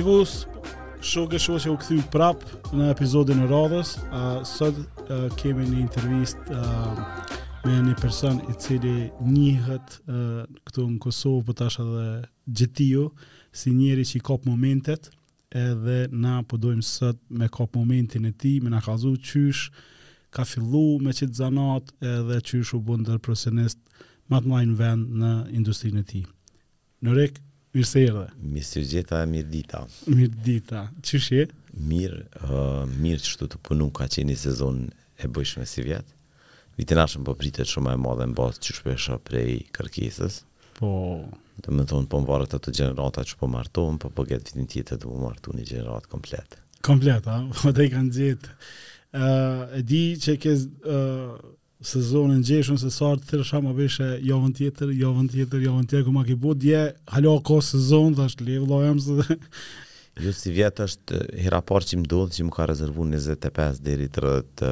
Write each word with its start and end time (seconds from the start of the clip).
shikus 0.00 0.46
Shoke 1.00 1.38
shoke 1.40 1.60
që 1.64 1.70
u 1.72 1.76
këthy 1.80 1.98
prap 2.12 2.40
Në 2.76 2.86
epizodin 2.94 3.42
e 3.44 3.48
radhës 3.50 3.94
a, 4.08 4.40
Sot 4.48 4.76
a, 4.76 5.28
kemi 5.40 5.66
një 5.68 5.82
intervjist 5.82 6.38
Me 7.66 7.74
një 7.84 7.94
person 8.00 8.40
I 8.48 8.56
cili 8.60 9.10
njëhet 9.20 9.98
Këtu 10.64 10.86
në 10.90 10.98
Kosovë 11.04 11.44
Po 11.48 11.56
tash 11.60 11.80
edhe 11.84 12.06
gjithio 12.50 13.10
Si 13.52 13.72
njeri 13.74 14.04
që 14.08 14.16
i 14.18 14.22
kap 14.30 14.44
momentet 14.48 15.10
Edhe 15.50 16.06
na 16.14 16.38
po 16.48 16.56
dojmë 16.62 16.86
sot 16.86 17.20
Me 17.28 17.48
kap 17.52 17.76
momentin 17.76 18.28
e 18.30 18.32
ti 18.32 18.56
Me 18.64 18.72
na 18.72 18.80
kazu 18.84 19.14
qysh 19.20 19.68
Ka 20.32 20.44
fillu 20.46 20.98
me 21.02 21.12
qitë 21.16 21.34
zanat 21.42 21.92
Edhe 22.06 22.40
qysh 22.46 22.72
u 22.78 22.82
bëndër 22.86 23.20
profesionist 23.24 23.80
Matë 24.32 24.46
më 24.48 24.56
lajnë 24.60 24.78
vend 24.80 25.14
në 25.20 25.34
industrinë 25.60 26.04
e 26.04 26.08
ti 26.14 26.22
Nërek, 27.00 27.38
Mirë 27.70 27.86
se 27.86 28.00
erdhe. 28.02 28.24
Mi 28.50 28.62
së 28.66 28.80
gjitha 28.82 29.18
e 29.22 29.26
mirë 29.30 29.50
dita. 29.52 29.80
Mirë 30.10 30.38
dita. 30.46 30.80
Qështë 31.06 31.36
e? 31.38 31.42
Mirë, 31.90 32.16
uh, 32.48 32.80
mirë 32.98 33.20
që 33.22 33.48
të 33.52 33.60
punu 33.66 33.86
ka 33.94 34.08
që 34.10 34.24
një 34.26 34.34
sezon 34.42 34.80
e 35.22 35.28
bëjshme 35.30 35.66
si 35.70 35.84
vjetë. 35.86 36.16
Vitin 36.80 36.98
ashtëm 37.02 37.26
po 37.28 37.36
pritet 37.38 37.70
shumë 37.70 37.92
e 37.94 38.00
madhe 38.02 38.26
në 38.30 38.34
basë 38.40 38.64
që 38.66 38.76
shpesha 38.80 39.20
prej 39.30 39.44
kërkesës. 39.78 40.40
Po. 40.80 40.90
Dhe 41.62 41.74
më 41.76 41.86
thonë 41.92 42.10
po 42.10 42.20
më 42.24 42.30
varët 42.32 42.58
ato 42.58 42.74
generata 42.74 43.22
që 43.26 43.38
po 43.42 43.50
më 43.52 43.60
artohen, 43.62 44.02
po 44.02 44.10
po 44.16 44.26
getë 44.30 44.50
vitin 44.50 44.70
tjetë 44.74 44.98
të 44.98 45.06
po 45.10 45.20
më 45.22 45.30
artu 45.30 45.54
një 45.54 45.68
generat 45.70 46.10
komplet. 46.10 46.58
Komplet, 46.86 47.28
a? 47.30 47.38
Po 47.60 47.70
të 47.76 47.86
i 47.86 47.92
kanë 47.92 48.12
gjithë. 48.16 48.52
Uh, 49.14 49.64
e 49.78 49.84
di 49.86 50.02
që 50.18 50.38
kësë... 50.42 50.68
Uh, 50.90 51.56
sezonin 51.80 52.42
gjeshën, 52.44 52.76
se 52.80 52.90
sartë 52.92 53.24
të 53.30 53.38
të 53.40 53.46
shamë 53.48 53.70
a 53.70 53.74
beshe 53.76 54.06
javën 54.26 54.52
tjetër, 54.56 54.90
javën 55.00 55.28
tjetër, 55.32 55.62
javën 55.64 55.86
tjetër, 55.88 56.04
ku 56.06 56.12
ma 56.14 56.24
ki 56.28 56.36
bu, 56.36 56.52
dje, 56.54 56.82
halua 57.08 57.40
ka 57.46 57.60
sezon, 57.64 58.14
dhe 58.14 58.26
është 58.28 58.46
levë, 58.48 58.66
lojëm, 58.72 58.98
së 59.00 59.16
dhe... 59.20 59.36
Ju 60.24 60.32
si 60.36 60.52
vjetë 60.52 60.84
është 60.88 61.20
i 61.40 61.46
rapar 61.54 61.84
që 61.86 62.00
më 62.02 62.08
dodhë 62.10 62.36
që 62.36 62.44
më 62.48 62.56
ka 62.58 62.66
rezervu 62.68 63.06
25 63.08 63.78
dhe 63.86 63.94
rrët 64.06 64.62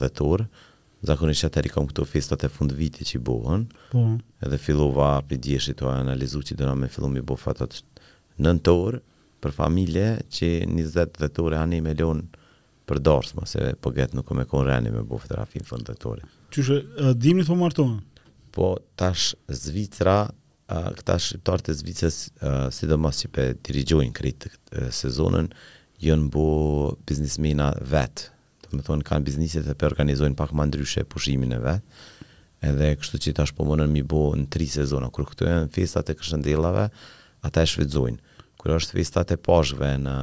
dhe 0.00 0.10
torë, 0.20 0.46
zakonisht 1.04 1.44
atëri 1.50 1.72
kam 1.74 1.88
këto 1.90 2.06
festat 2.08 2.46
e 2.46 2.50
fund 2.52 2.72
viti 2.78 3.04
që 3.04 3.18
i 3.18 3.20
bohën, 3.28 3.66
po. 3.92 4.04
edhe 4.46 4.56
fillova 4.62 5.18
për 5.26 5.36
i 5.36 5.40
djeshi 5.48 5.74
të 5.76 5.90
analizu 5.90 6.40
që 6.46 6.54
i 6.54 6.56
dëna 6.62 6.78
me 6.80 6.88
fillu 6.88 7.10
mi 7.12 7.20
bo 7.20 7.36
fatat 7.36 7.82
nën 8.40 8.62
për 9.44 9.52
familje 9.52 10.08
që 10.32 10.46
20 10.72 11.18
dhe 11.20 11.28
torë 11.36 11.58
anë 11.60 11.76
i 11.76 11.80
me 11.84 11.90
lonë, 11.98 12.22
për 12.88 12.96
dorës, 13.00 13.34
mëse 13.36 13.74
po 13.84 13.92
gëtë 13.96 14.16
nuk 14.16 14.30
me 14.36 14.46
konë 14.48 14.80
me 14.88 15.04
bufë 15.08 15.34
të 15.36 16.24
Qyshe, 16.54 16.76
dimni 17.18 17.42
thë 17.48 17.54
martohen? 17.58 17.96
Po, 18.54 18.76
tash 19.00 19.32
Zvicra, 19.50 20.28
këta 20.70 21.16
shqiptarët 21.18 21.72
e 21.72 21.74
Zvicës, 21.74 22.18
sidomos 22.76 23.18
që 23.24 23.30
pe 23.34 23.46
dirigjojnë 23.66 24.14
kretë 24.14 24.38
të 24.46 24.50
këtë 24.52 24.84
sezonën, 25.00 25.48
jënë 26.06 26.28
bo 26.34 26.44
biznismina 27.10 27.72
vetë. 27.90 28.28
Të 28.62 28.70
më 28.76 28.84
thonë, 28.86 29.06
kanë 29.08 29.26
biznisit 29.26 29.66
dhe 29.66 29.74
përorganizojnë 29.80 30.36
organizojnë 30.36 30.38
pak 30.38 30.52
më 30.54 30.68
ndryshe 30.70 31.04
pushimin 31.10 31.56
e 31.58 31.58
vetë. 31.66 31.98
Edhe 32.70 32.92
kështu 33.02 33.20
që 33.24 33.34
tash 33.40 33.54
po 33.58 33.66
mënën 33.68 33.90
mi 33.92 34.04
bo 34.14 34.22
në 34.38 34.46
tri 34.54 34.70
sezona. 34.72 35.10
Kërë 35.12 35.30
këtu 35.32 35.50
e 35.50 35.56
në 35.64 35.70
festat 35.74 36.14
e 36.14 36.18
këshëndelave, 36.22 36.86
ata 37.44 37.66
e 37.66 37.72
shvidzojnë, 37.74 38.38
Kërë 38.64 38.78
është 38.80 38.96
festat 39.00 39.34
e 39.34 39.40
pashve 39.50 39.90
në, 40.06 40.14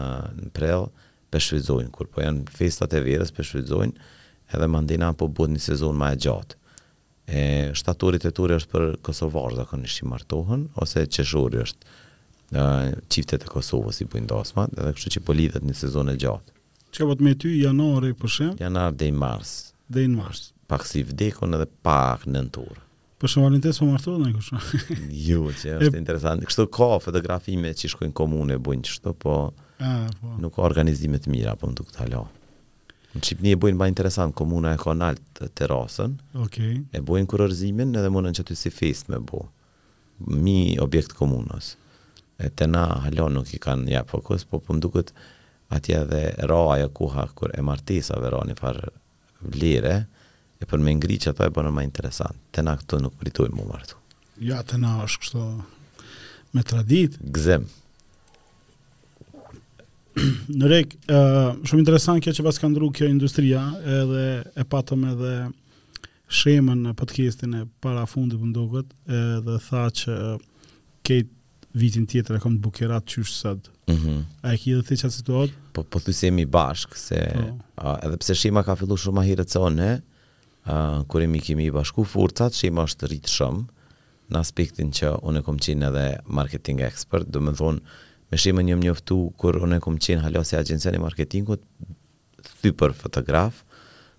në 0.42 0.50
prellë, 0.56 0.88
për 1.32 1.44
shvizojnë. 1.50 1.92
Kërë 1.94 2.10
po 2.16 2.24
janë 2.24 2.48
festat 2.56 2.96
e 2.98 3.02
verës, 3.06 3.36
për 3.38 3.46
shvizojnë 3.52 4.10
edhe 4.54 4.68
Mandina 4.70 5.12
po 5.18 5.30
bëhet 5.32 5.54
një 5.56 5.62
sezon 5.70 5.98
më 6.00 6.10
e 6.16 6.20
gjatë. 6.26 6.58
E 7.32 7.42
shtatorit 7.78 8.26
e 8.28 8.32
turi 8.36 8.58
është 8.60 8.72
për 8.74 8.86
Kosovar 9.06 9.56
zakonisht 9.62 10.02
i 10.04 10.08
martohen 10.10 10.66
ose 10.82 11.06
qeshori 11.08 11.62
është 11.64 11.98
ë 12.52 13.02
qiftet 13.14 13.46
e 13.48 13.52
Kosovës 13.52 14.02
i 14.04 14.08
bëjnë 14.12 14.32
dasmat, 14.34 14.74
edhe 14.76 14.92
kështu 14.98 15.14
që 15.18 15.24
po 15.28 15.36
lidhet 15.38 15.64
një 15.66 15.76
sezon 15.84 16.12
e 16.12 16.18
gjatë. 16.20 16.56
Çka 16.92 17.08
bëhet 17.08 17.22
po 17.22 17.28
me 17.30 17.36
ty 17.44 17.54
janari 17.62 18.12
për 18.20 18.34
shemb? 18.38 18.60
Janar 18.64 18.96
deri 19.00 19.16
mars. 19.16 19.54
Deri 19.92 20.12
në 20.12 20.20
mars. 20.20 20.50
Pak 20.72 20.86
si 20.90 21.06
vdekun 21.08 21.56
edhe 21.56 21.70
pak 21.86 22.28
nën 22.32 22.52
turë. 22.56 22.82
Për 23.22 23.30
shumë 23.36 23.60
e 23.62 23.72
po 23.78 23.86
martohet 23.86 24.22
në 24.26 24.62
jo, 25.30 25.46
që 25.54 25.76
është 25.78 25.92
e... 25.94 25.98
interesant. 26.02 26.44
Kështu 26.50 26.66
ka 26.74 26.92
fotografime 27.04 27.70
që 27.78 27.94
shkojnë 27.94 28.16
komune, 28.18 28.58
bujnë 28.60 28.88
qështu, 28.90 29.14
po, 29.22 29.36
po. 29.82 30.38
nuk 30.42 30.56
ka 30.58 30.66
organizimet 30.66 31.30
mira, 31.32 31.54
po 31.56 31.70
në 31.70 31.78
duke 31.84 31.94
halohë. 32.02 32.41
Në 33.12 33.22
Shqipëni 33.26 33.52
e 33.52 33.58
bujnë 33.60 33.76
ma 33.80 33.90
interesant, 33.92 34.32
komuna 34.40 34.72
e 34.74 34.80
konalt 34.80 35.20
të 35.36 35.50
terasën, 35.60 36.14
okay. 36.46 36.78
e 36.96 37.02
bujnë 37.04 37.28
kurërzimin 37.28 37.92
edhe 38.00 38.12
mundën 38.14 38.38
që 38.40 38.46
të 38.48 38.56
si 38.56 38.72
fest 38.72 39.10
me 39.12 39.20
bu, 39.20 39.42
mi 40.32 40.78
objekt 40.80 41.12
komunës. 41.18 41.74
E 42.42 42.48
të 42.50 42.70
na 42.72 42.86
halon 43.04 43.36
nuk 43.36 43.52
i 43.52 43.60
kanë 43.62 43.92
ja 43.92 44.06
fokus, 44.08 44.46
po 44.48 44.62
për 44.62 44.64
po 44.64 44.72
po 44.72 44.78
mdukët 44.78 45.12
atje 45.76 46.00
dhe 46.10 46.22
raja 46.52 46.78
ajo 46.86 46.94
kuha 47.02 47.26
kër 47.38 47.54
e 47.60 47.66
martesa 47.68 48.16
vera 48.22 48.40
një 48.48 48.56
farë 48.60 48.94
vlere, 49.56 49.96
e 50.62 50.68
për 50.70 50.80
me 50.80 50.96
ngri 50.96 51.20
që 51.22 51.34
ato 51.34 51.44
e 51.44 51.52
bërë 51.54 51.72
ma 51.74 51.84
interesant. 51.86 52.40
Të 52.54 52.64
na 52.64 52.78
këto 52.80 53.02
nuk 53.04 53.20
pritoj 53.20 53.50
mu 53.52 53.66
martu. 53.68 53.98
Ja, 54.40 54.64
të 54.66 54.80
na 54.82 55.02
është 55.04 55.26
kështo 55.26 55.46
me 56.56 56.64
tradit. 56.68 57.18
Gzem. 57.28 57.68
Në 60.62 60.68
rek, 60.70 60.96
uh, 61.08 61.54
shumë 61.68 61.84
interesant 61.86 62.22
kjo 62.24 62.34
që 62.36 62.44
pas 62.48 62.58
ka 62.60 62.68
ndru 62.72 62.90
kjo 62.96 63.08
industria, 63.12 63.62
edhe 63.82 64.24
e 64.60 64.66
patëm 64.68 65.06
edhe 65.14 65.36
shemën 66.32 66.84
në 66.88 66.94
podcastin 67.00 67.56
e 67.56 67.66
para 67.84 68.04
fundi 68.10 68.38
për 68.40 68.50
ndokët, 68.52 68.92
edhe 69.12 69.58
tha 69.68 69.86
që 70.02 70.18
kejtë 71.08 71.38
vitin 71.82 72.06
tjetër 72.12 72.38
e 72.38 72.42
kom 72.44 72.58
të 72.58 72.66
bukerat 72.66 73.06
qysh 73.08 73.34
sëtë. 73.44 73.72
Mm 73.94 73.98
-hmm. 74.02 74.18
A 74.44 74.54
e 74.54 74.58
ki 74.60 74.74
edhe 74.76 74.84
të 74.90 75.00
qatë 75.02 75.16
situatë? 75.18 75.56
Po, 75.76 75.84
po 75.84 76.00
thysi 76.00 76.28
i 76.28 76.46
bashkë, 76.46 76.98
se 76.98 77.20
uh, 77.82 77.98
edhe 78.04 78.18
pse 78.18 78.36
shema 78.36 78.64
ka 78.64 78.76
fillu 78.76 78.98
shumë 78.98 79.24
ahire 79.24 79.44
të 79.48 79.60
uh, 79.62 81.06
kërë 81.10 81.28
mi 81.28 81.40
kemi 81.40 81.66
i 81.66 81.72
bashku 81.72 82.04
furcat, 82.04 82.54
shema 82.54 82.84
është 82.84 83.08
rritë 83.08 83.32
shumë, 83.38 83.64
në 84.32 84.38
aspektin 84.40 84.92
që 84.92 85.16
unë 85.24 85.40
e 85.40 85.44
kom 85.44 85.58
qenë 85.60 85.88
edhe 85.90 86.20
marketing 86.28 86.80
expert, 86.82 87.28
do 87.32 87.40
më 87.40 87.56
thonë, 87.56 87.80
me 88.32 88.40
shemën 88.40 88.68
një 88.70 88.78
mjoftu, 88.80 89.18
kur 89.40 89.58
unë 89.66 89.80
e 89.80 89.84
kom 89.84 89.98
qenë 90.02 90.24
halasja 90.24 90.62
agjensën 90.64 90.96
e 90.96 91.02
marketingut, 91.04 91.64
thy 92.62 92.72
fotograf, 92.78 93.60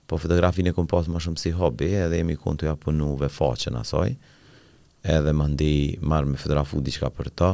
po 0.06 0.18
fotografin 0.20 0.68
e 0.68 0.72
kom 0.76 0.86
pasë 0.90 1.10
ma 1.14 1.18
shumë 1.22 1.38
si 1.40 1.50
hobi, 1.56 1.88
edhe 1.96 2.18
jemi 2.20 2.36
kun 2.36 2.56
të 2.60 2.66
japunu 2.68 3.14
ve 3.22 3.28
faqen 3.32 3.76
asaj, 3.80 4.12
edhe 5.02 5.32
më 5.32 5.46
ndi 5.54 5.72
marrë 6.04 6.26
me 6.26 6.36
fotografu 6.42 6.80
diqka 6.84 7.08
për 7.16 7.30
ta, 7.40 7.50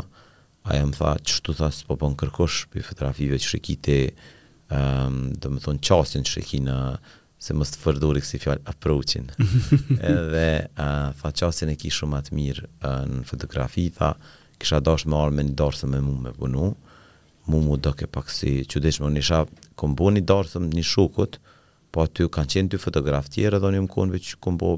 a 0.69 0.75
jam 0.75 0.91
më 0.91 0.99
tha, 0.99 1.13
qështu 1.23 1.55
tha, 1.61 1.69
s'po 1.73 1.95
po 2.03 2.11
në 2.11 2.19
kërkosh 2.25 2.65
për 2.73 2.89
fotografive 2.91 3.39
që 3.41 3.49
shikite, 3.55 3.99
um, 4.09 4.77
ehm, 4.79 5.19
dhe 5.39 5.55
më 5.55 5.63
thonë 5.65 5.83
qasin 5.87 6.27
që 6.27 6.35
shikin 6.41 6.67
se 7.39 7.55
më 7.55 7.65
së 7.71 7.79
fërdori 7.85 8.21
kësi 8.25 8.41
fjallë 8.43 8.67
approachin. 8.69 9.31
edhe 10.11 10.45
uh, 10.67 11.13
tha 11.23 11.31
qasin 11.39 11.71
e 11.73 11.79
ki 11.79 11.95
shumë 11.95 12.19
atë 12.19 12.35
mirë 12.37 12.67
uh, 12.67 13.05
në 13.09 13.23
fotografi, 13.31 13.87
tha, 13.97 14.17
kisha 14.59 14.81
dash 14.85 15.07
me 15.11 15.17
ardhmë 15.19 15.45
në 15.51 15.55
dorse 15.59 15.87
me 15.89 16.01
mua 16.03 16.27
me 16.29 16.33
punu. 16.35 16.73
Mu 17.49 17.61
mu 17.65 17.79
do 17.81 17.95
ke 17.97 18.07
pak 18.11 18.29
si 18.31 18.65
që 18.69 18.83
deshme 18.85 19.09
në 19.09 19.19
një 19.19 19.25
shabë, 19.29 19.65
bo 19.97 20.11
një 20.13 20.25
darësëm 20.29 20.67
një 20.75 20.83
shukët, 20.93 21.39
po 21.95 22.05
aty 22.05 22.27
kanë 22.35 22.51
qenë 22.55 22.73
të 22.75 22.81
fotograf 22.83 23.31
tjera 23.33 23.61
dhe 23.63 23.71
një 23.73 23.87
më 23.87 23.93
konëve 23.95 24.21
që 24.27 24.37
këmë 24.45 24.59
bo 24.61 24.73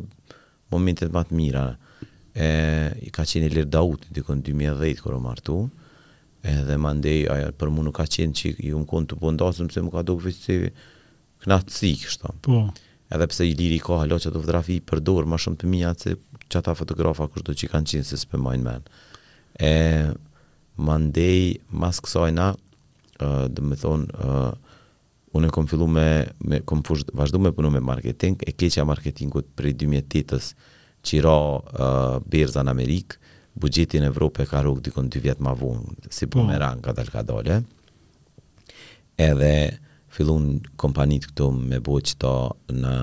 momentet 0.70 1.10
matë 1.16 1.34
mira. 1.34 1.64
E, 2.38 2.46
I 3.06 3.10
ka 3.10 3.24
qenë 3.26 3.48
i 3.48 3.54
lirë 3.56 3.72
daut, 3.74 4.04
në 4.12 4.22
2010, 4.22 5.02
kërë 5.02 5.18
më 5.24 5.32
artu, 5.32 5.56
edhe 6.46 6.76
mandej, 6.78 6.78
më 6.84 6.92
ndej, 7.00 7.24
aja, 7.34 7.50
për 7.58 7.74
mu 7.74 7.82
nuk 7.88 7.98
ka 7.98 8.06
qenë 8.06 8.36
që 8.38 8.52
i 8.62 8.70
më 8.76 8.86
konë 8.92 9.10
të 9.10 9.18
bo 9.18 9.34
në 9.34 9.42
darësëm, 9.42 9.72
se 9.74 9.82
më 9.88 9.94
ka 9.96 10.06
do 10.06 10.14
këfështë 10.20 10.46
si 10.46 10.70
këna 11.42 11.60
të 11.64 11.76
cikë, 11.76 12.14
Po. 12.46 12.60
Edhe 13.10 13.26
pse 13.26 13.44
i 13.50 13.56
lirë 13.58 13.74
i 13.74 13.82
ka 13.82 13.96
halot 14.04 14.22
që 14.22 14.30
të 14.30 14.38
fotografi 14.38 14.76
i 14.78 14.84
përdorë, 14.86 15.26
ma 15.26 15.38
shumë 15.42 15.56
të 15.64 15.70
minja 15.72 15.90
që 15.98 16.58
ata 16.62 16.76
fotografa 16.78 17.26
kërë 17.26 17.48
do 17.48 17.54
që 17.58 17.68
kanë 17.72 17.90
qenë, 17.90 18.06
se 18.06 18.20
s'pë 18.22 18.38
e 19.52 20.14
mandej 20.80 21.54
mas 21.74 22.00
kësojna 22.00 22.50
na, 22.54 23.30
dhe 23.52 23.60
me 23.62 23.76
thonë, 23.76 24.06
uh, 24.24 24.76
unë 25.36 25.50
e 25.50 25.54
kom 25.54 25.66
fillu 25.68 25.84
me, 25.90 26.04
me 26.48 26.62
kom 26.66 26.80
fush, 26.86 27.04
vazhdu 27.14 27.36
me 27.42 27.50
punu 27.52 27.68
me 27.70 27.82
marketing, 27.84 28.40
e 28.46 28.54
keqa 28.56 28.86
marketingut 28.88 29.50
prej 29.58 29.76
2008-ës, 29.82 30.54
që 31.04 31.16
i 31.16 31.20
ra 31.24 31.34
uh, 31.34 32.16
berza 32.28 32.64
në 32.64 32.72
Amerikë, 32.72 33.18
bugjetin 33.60 34.06
Evropë 34.08 34.44
e 34.44 34.48
ka 34.48 34.62
rukë 34.64 34.86
dikon 34.88 35.10
2 35.12 35.20
vjetë 35.26 35.44
ma 35.44 35.52
vunë, 35.58 36.08
si 36.12 36.28
po 36.32 36.44
me 36.48 36.56
ranë, 36.60 36.80
ka 36.84 36.94
dalë 36.96 37.12
ka 37.12 37.24
dole, 37.28 37.60
edhe 39.20 39.52
fillu 40.16 40.38
në 40.40 40.76
kompanit 40.80 41.28
këtu 41.28 41.50
me 41.60 41.80
bo 41.84 41.98
që 42.00 42.16
ta 42.24 42.34
në 42.72 42.94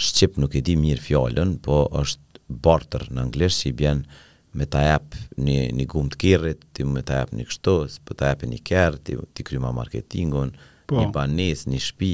Shqip 0.00 0.38
nuk 0.40 0.54
e 0.56 0.62
di 0.64 0.78
mirë 0.80 1.02
fjallën, 1.04 1.50
po 1.60 1.82
është 2.00 2.40
barter 2.64 3.02
në 3.12 3.20
anglesh 3.26 3.58
që 3.60 3.66
i 3.68 3.72
bjenë, 3.82 4.06
me 4.54 4.66
ta 4.68 4.82
jap 4.84 5.14
një 5.38 5.68
një 5.76 5.86
gum 5.90 6.08
të 6.10 6.18
kirrit, 6.20 6.62
ti 6.74 6.84
me 6.86 7.02
ta 7.06 7.20
jap 7.22 7.34
një 7.36 7.46
kështos, 7.50 7.98
po 8.06 8.16
ta 8.18 8.32
jap 8.32 8.44
një 8.48 8.58
kert, 8.66 9.02
ti, 9.06 9.16
ti 9.36 9.46
kryma 9.46 9.70
marketingun, 9.76 10.54
po. 10.90 10.98
një 11.00 11.10
banesë, 11.14 11.70
një 11.70 11.82
shtëpi. 11.86 12.12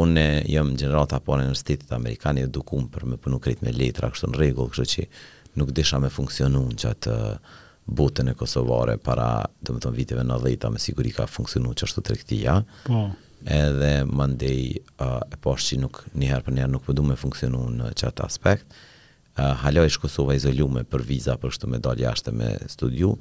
Unë 0.00 0.24
jam 0.48 0.70
gjenerata 0.78 1.18
po 1.24 1.34
në 1.36 1.48
Universitetin 1.48 1.90
Amerikan 1.96 2.38
i 2.38 2.46
kum 2.64 2.86
për 2.88 3.06
me 3.10 3.18
punu 3.20 3.40
kret 3.42 3.60
me 3.66 3.72
letra, 3.74 4.08
kështu 4.14 4.30
në 4.30 4.38
rregull, 4.38 4.70
kështu 4.72 4.92
që 4.94 5.08
nuk 5.60 5.72
desha 5.74 5.98
me 6.00 6.08
funksionon 6.14 6.76
çat 6.78 7.08
uh, 7.10 7.34
botën 7.90 8.30
e 8.30 8.36
kosovare 8.38 8.96
para, 9.02 9.46
do 9.60 9.74
të 9.74 9.84
them 9.88 9.96
viteve 9.98 10.24
90-ta 10.30 10.70
me 10.70 10.78
siguri 10.80 11.10
ka 11.12 11.26
funksionuar 11.28 11.74
çështë 11.82 12.04
tregtia. 12.06 12.60
Po. 12.86 13.08
Edhe 13.40 14.04
më 14.06 14.24
ndej 14.34 14.62
uh, 15.00 15.18
e 15.32 15.36
poshtë 15.42 15.74
që 15.74 15.80
nuk 15.82 16.02
një 16.20 16.30
herë 16.30 16.46
për 16.48 16.54
një 16.54 16.62
herë 16.64 16.72
nuk 16.76 16.86
përdu 16.86 17.02
po 17.04 17.10
me 17.10 17.18
funksionu 17.18 17.66
aspekt. 18.30 18.78
Hala 19.40 19.84
ish 19.88 19.98
Kosova 20.00 20.34
izolume 20.36 20.82
për 20.84 21.04
viza 21.08 21.34
për 21.40 21.54
shtu 21.54 21.68
me 21.70 21.78
dalë 21.82 22.04
jashtë 22.04 22.32
me 22.36 22.50
studiu, 22.70 23.14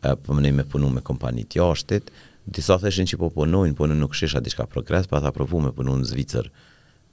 për 0.00 0.16
po 0.24 0.36
mënej 0.38 0.54
me 0.60 0.64
punu 0.68 0.88
me 0.94 1.02
kompani 1.04 1.44
të 1.44 1.60
jashtit, 1.60 2.10
disa 2.48 2.78
të 2.80 2.92
që 3.12 3.18
po 3.20 3.28
punojnë, 3.34 3.76
po 3.76 3.86
në 3.90 3.98
nuk 4.00 4.16
shesha 4.16 4.40
diçka 4.40 4.64
progres, 4.66 5.06
pa 5.10 5.20
tha 5.20 5.32
provu 5.36 5.60
me 5.64 5.72
punu 5.76 5.96
në 6.00 6.08
Zvicër 6.12 6.48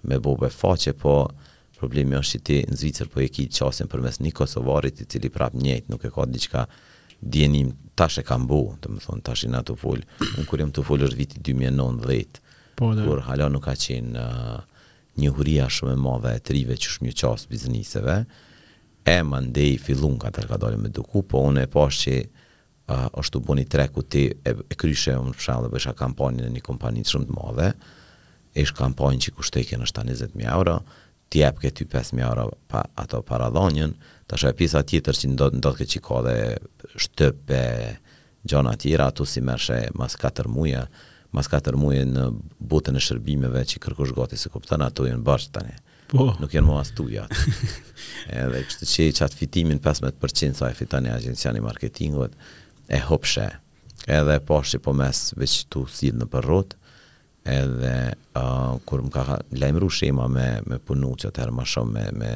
me 0.07 0.19
bobe 0.23 0.49
faqe, 0.53 0.93
po 0.93 1.17
problemi 1.79 2.15
është 2.17 2.37
që 2.37 2.43
ti 2.47 2.59
në 2.71 2.79
Zvicër 2.81 3.09
po 3.13 3.21
e 3.21 3.27
ki 3.27 3.49
qasin 3.51 3.89
për 3.91 4.05
mes 4.07 4.19
një 4.23 4.31
Kosovarit 4.39 5.01
i 5.01 5.05
cili 5.11 5.29
prap 5.29 5.53
njët, 5.59 5.89
nuk 5.91 6.05
e 6.07 6.13
ka 6.15 6.25
diçka 6.25 6.63
djenim 7.21 7.73
tash 7.97 8.19
e 8.21 8.23
kam 8.23 8.47
bo, 8.47 8.61
të 8.81 8.93
më 8.93 9.03
thonë 9.07 9.25
tash 9.27 9.43
i 9.45 9.51
të 9.71 9.75
full, 9.81 10.05
në 10.37 10.45
kur 10.47 10.59
jem 10.63 10.71
të 10.71 10.85
full 10.87 11.03
është 11.09 11.17
viti 11.19 11.43
2019, 11.53 12.41
por 12.79 13.25
hala 13.27 13.49
nuk 13.49 13.65
ka 13.67 13.75
qenë 13.75 14.23
uh, 14.27 14.75
një 15.21 15.31
huria 15.33 15.65
shumë 15.71 15.95
e 15.95 15.99
madhe 16.01 16.31
e 16.37 16.41
trive 16.45 16.77
që 16.77 16.93
shmi 16.97 17.13
qas 17.17 17.47
bizniseve, 17.49 18.17
e 19.07 19.15
më 19.23 19.39
ndej 19.49 19.77
fillun 19.81 20.17
ka 20.21 20.31
të 20.35 20.43
rëkadali 20.45 20.79
me 20.81 20.89
duku, 20.93 21.21
po 21.23 21.41
unë 21.49 21.61
e 21.65 21.69
pas 21.71 21.95
që 22.03 22.17
uh, 22.23 23.05
është 23.21 23.37
të 23.37 23.41
bu 23.47 23.55
një 23.57 23.67
tre 23.71 23.85
ti 24.11 24.25
e, 24.31 24.51
e 24.51 24.75
kryshe 24.75 25.15
më 25.15 25.33
shumë 25.39 25.65
dhe 25.65 25.71
bësha 25.73 25.93
kampanjën 25.99 26.47
e 26.49 26.53
një 26.57 26.63
kompani 26.65 27.03
të 27.05 27.13
shumë 27.15 27.29
të 27.29 27.37
madhe, 27.37 27.69
e 27.73 28.63
kampanjë 28.65 28.77
kampanjën 28.81 29.23
që 29.27 29.35
kushtekje 29.37 29.79
në 29.81 29.89
shta 29.91 30.05
20.000 30.07 30.47
euro, 30.51 30.77
ti 31.31 31.41
e 31.43 31.51
përke 31.55 31.71
5.000 31.83 32.25
euro 32.27 32.49
pa, 32.71 32.83
ato 32.99 33.23
paradonjën, 33.27 33.95
të 34.27 34.41
shë 34.41 34.51
e 34.53 34.57
pisa 34.59 34.83
tjetër 34.87 35.15
që 35.21 35.31
do 35.39 35.49
ndot 35.57 35.79
këtë 35.79 35.93
që 35.95 36.03
ka 36.07 36.21
dhe 36.27 36.37
shtëpe 37.03 37.63
gjona 38.47 38.75
tjera, 38.79 39.09
ato 39.11 39.25
si 39.27 39.41
mërshe 39.43 39.81
mas 39.99 40.15
4 40.19 40.51
muja, 40.51 40.85
mas 41.35 41.47
4 41.51 41.77
muje 41.79 42.05
në 42.07 42.29
botën 42.61 42.95
e 42.97 43.01
shërbimeve 43.03 43.63
që 43.71 43.81
kërkosh 43.83 44.13
gati 44.15 44.37
se 44.39 44.51
kuptan 44.53 44.81
ato 44.85 45.07
janë 45.07 45.23
bashkë 45.27 45.53
tani. 45.57 45.75
Po. 46.07 46.29
Nuk 46.39 46.53
janë 46.55 46.67
më 46.69 46.77
as 46.79 46.93
ja. 47.11 47.25
edhe 48.43 48.61
kështu 48.63 48.87
që 48.93 49.07
çat 49.19 49.33
fitimin 49.35 49.81
15% 49.83 50.55
sa 50.61 50.69
e 50.71 50.73
fiton 50.77 51.05
e 51.05 51.11
agjenciani 51.11 51.59
marketingut 51.61 52.33
e 52.89 52.99
hopshe. 53.09 53.47
Edhe 54.07 54.37
po 54.39 54.61
shi 54.63 54.79
po 54.79 54.93
mes 54.95 55.33
veç 55.35 55.65
tu 55.73 55.83
sill 55.91 56.15
në 56.15 56.29
përrot 56.31 56.77
edhe 57.47 57.91
uh, 58.35 58.77
kur 58.87 59.01
më 59.07 59.11
ka 59.11 59.39
lajmëruar 59.59 59.91
shema 59.95 60.27
me 60.31 60.47
me 60.67 60.79
punu 60.79 61.11
që 61.15 61.29
atëherë 61.31 61.55
më 61.55 61.65
shumë 61.73 61.93
me 61.93 62.05
me 62.23 62.31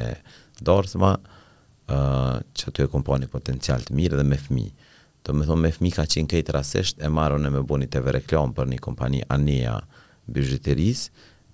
dorëma 0.67 1.13
uh, 1.15 2.37
që 2.55 2.71
e 2.83 2.87
kompani 2.91 3.27
potencial 3.31 3.83
të 3.87 3.95
mirë 3.95 4.19
dhe 4.19 4.27
me 4.27 4.39
fëmijë 4.39 4.89
të 5.25 5.33
me 5.37 5.45
thonë 5.45 5.63
me 5.67 5.71
fmi 5.73 5.91
ka 5.93 6.05
qenë 6.09 6.29
këjtë 6.31 6.55
rasesht 6.55 7.01
e 7.05 7.09
marrën 7.13 7.45
e 7.45 7.51
me 7.53 7.61
bo 7.67 7.77
një 7.77 7.89
TV 7.93 8.15
për 8.29 8.69
një 8.71 8.79
kompani 8.81 9.21
Ania 9.33 9.77
Bjurgjeteris, 10.25 11.07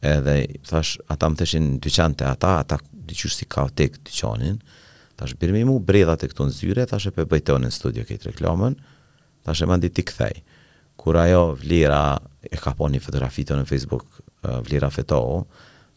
edhe 0.07 0.35
thash, 0.69 0.97
ata 1.11 1.29
më 1.29 1.39
theshin 1.41 1.69
në 1.79 1.93
qante 1.97 2.25
ata, 2.29 2.53
ata, 2.63 2.77
ata 2.77 3.03
dyqysh 3.07 3.37
si 3.41 3.45
ka 3.49 3.65
tek 3.73 3.99
dyqanin, 4.07 4.59
thash, 5.19 5.35
birë 5.41 5.53
me 5.57 5.65
mu 5.67 5.77
bredha 5.83 6.15
të 6.21 6.29
këtu 6.31 6.47
në 6.47 6.55
zyre, 6.55 6.85
thash 6.91 7.09
e 7.09 7.11
pe 7.15 7.27
në 7.63 7.71
studio 7.75 8.05
kejtë 8.07 8.31
reklamën, 8.33 8.77
thash 9.43 9.63
e 9.63 9.67
mandi 9.71 9.89
ti 9.91 10.03
këthej. 10.03 10.41
Kur 10.97 11.13
ajo 11.17 11.43
vlira 11.59 12.17
e 12.41 12.57
ka 12.57 12.71
po 12.73 12.87
një 12.89 12.99
fotografi 13.01 13.43
të 13.45 13.57
në 13.59 13.65
Facebook, 13.69 14.07
vlira 14.65 14.89
fetohu, 14.91 15.43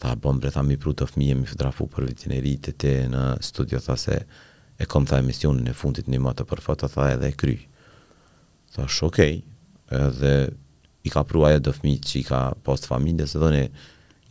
thash 0.00 0.16
bon 0.20 0.40
bre 0.40 0.50
mi 0.66 0.76
prutë 0.76 1.04
të 1.06 1.10
fëmijë 1.14 1.36
mi 1.38 1.46
fotografu 1.48 1.86
për 1.92 2.06
vitin 2.10 2.32
e 2.36 2.40
ri 2.44 2.56
të 2.62 2.72
te 2.82 2.92
në 3.12 3.24
studio 3.44 3.78
tha 3.84 3.94
e 4.80 4.84
kom 4.88 5.04
tha 5.06 5.20
misionin 5.22 5.68
e 5.68 5.74
fundit 5.76 6.08
një 6.08 6.22
matë 6.24 6.46
për 6.48 6.62
fatë, 6.64 6.88
tha 6.94 7.10
edhe 7.14 7.28
e 7.28 7.36
kry. 7.36 7.56
Tha 8.72 8.86
shë 8.88 9.06
okej, 9.10 9.34
okay, 9.40 10.00
edhe 10.00 10.34
i 11.04 11.12
ka 11.12 11.22
prua 11.28 11.52
e 11.52 11.58
do 11.60 11.72
fmi 11.76 11.98
që 12.06 12.16
i 12.22 12.24
ka 12.24 12.40
post 12.64 12.88
familje, 12.88 13.26
se 13.28 13.40
dhe 13.42 13.50
një 13.56 13.64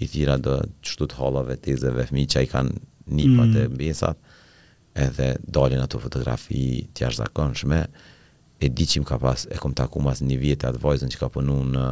i 0.02 0.08
thira 0.10 0.40
do 0.42 0.56
qështu 0.82 1.08
të 1.12 1.20
halave, 1.20 1.60
tezeve, 1.62 2.08
fmi 2.10 2.26
që 2.34 2.46
i 2.46 2.50
kanë 2.50 2.76
një 3.20 3.28
mm. 3.30 3.56
e 3.62 3.68
mbesat, 3.76 4.26
edhe 5.06 5.30
dalin 5.54 5.84
ato 5.84 6.02
fotografi 6.02 6.64
të 6.98 7.06
jashtë 7.06 7.30
shme, 7.62 7.84
e 8.60 8.68
di 8.76 8.86
që 8.92 9.06
ka 9.08 9.18
pas, 9.22 9.46
e 9.54 9.58
kom 9.62 9.74
taku 9.78 10.02
mas 10.04 10.22
një 10.26 10.38
vjetë 10.42 10.72
atë 10.72 10.82
vajzën 10.84 11.14
që 11.14 11.20
ka 11.22 11.30
punu 11.32 11.62
në, 11.76 11.88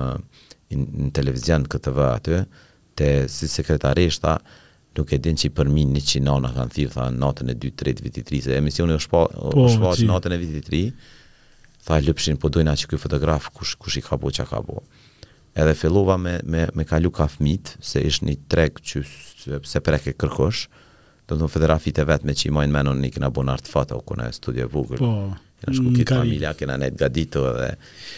në, 0.81 1.11
televizion 1.15 1.63
këtë 1.71 1.93
vë 1.95 2.07
aty, 2.17 2.41
të 2.97 3.11
si 3.29 3.47
sekretareshta, 3.53 4.39
nuk 4.97 5.11
e 5.13 5.19
din 5.21 5.37
që 5.37 5.49
i 5.49 5.53
përmi 5.57 5.83
një 5.93 6.01
që 6.09 6.21
kanë 6.57 6.71
thirë, 6.75 6.91
tha 6.95 7.07
natën 7.13 7.51
e 7.51 7.55
2-3 7.61 8.03
viti 8.05 8.23
3, 8.25 8.41
se 8.47 8.57
emisioni 8.57 8.97
është 8.97 9.11
po, 9.13 9.21
është 9.63 9.81
po 9.83 9.93
që 9.97 10.07
natën 10.11 10.35
e 10.35 10.39
viti 10.43 10.61
3, 10.69 10.85
tha 11.87 11.99
lëpshin, 12.05 12.39
po 12.41 12.49
dojna 12.53 12.73
që 12.81 12.89
kjoj 12.91 13.01
fotograf 13.05 13.51
kush, 13.55 13.75
kush 13.81 13.99
i 14.01 14.05
ka 14.05 14.17
bo 14.19 14.33
që 14.35 14.47
ka 14.49 14.61
bo. 14.67 14.81
Edhe 15.57 15.73
fillova 15.77 16.17
me, 16.21 16.35
me, 16.45 16.65
me 16.77 16.85
kalu 16.85 17.09
ka 17.17 17.25
fmit, 17.33 17.75
se 17.81 18.01
ishë 18.05 18.27
një 18.27 18.35
trek 18.51 18.81
që 18.85 19.03
se, 19.65 19.81
prek 19.81 20.11
e 20.11 20.15
kërkosh, 20.17 20.67
do 21.27 21.35
të 21.35 21.41
në 21.43 21.51
federafit 21.51 21.97
e 21.99 22.05
vetë 22.07 22.27
me 22.29 22.37
që 22.39 22.49
i 22.49 22.53
majnë 22.55 22.73
menon 22.77 23.01
një 23.03 23.09
këna 23.17 23.31
bo 23.35 23.43
në 23.43 23.57
artë 23.57 23.73
fatë, 23.73 23.97
o 23.97 24.17
e 24.17 24.61
e 24.63 24.71
po 24.73 24.85
Në 25.65 25.73
shku 25.73 25.91
kitë 25.97 26.13
familja, 26.19 26.51
kena 26.57 26.75
ne 26.77 26.91
të 26.93 26.99
gaditu 27.01 27.41
edhe... 27.49 27.69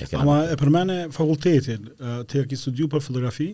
Kena... 0.09 0.19
Ama 0.19 0.35
e 0.51 0.57
përmene 0.59 0.97
fakultetin, 1.15 1.85
të 2.27 2.41
e 2.41 2.47
ki 2.51 2.57
studiu 2.59 2.89
për 2.91 3.03
fotografi? 3.05 3.47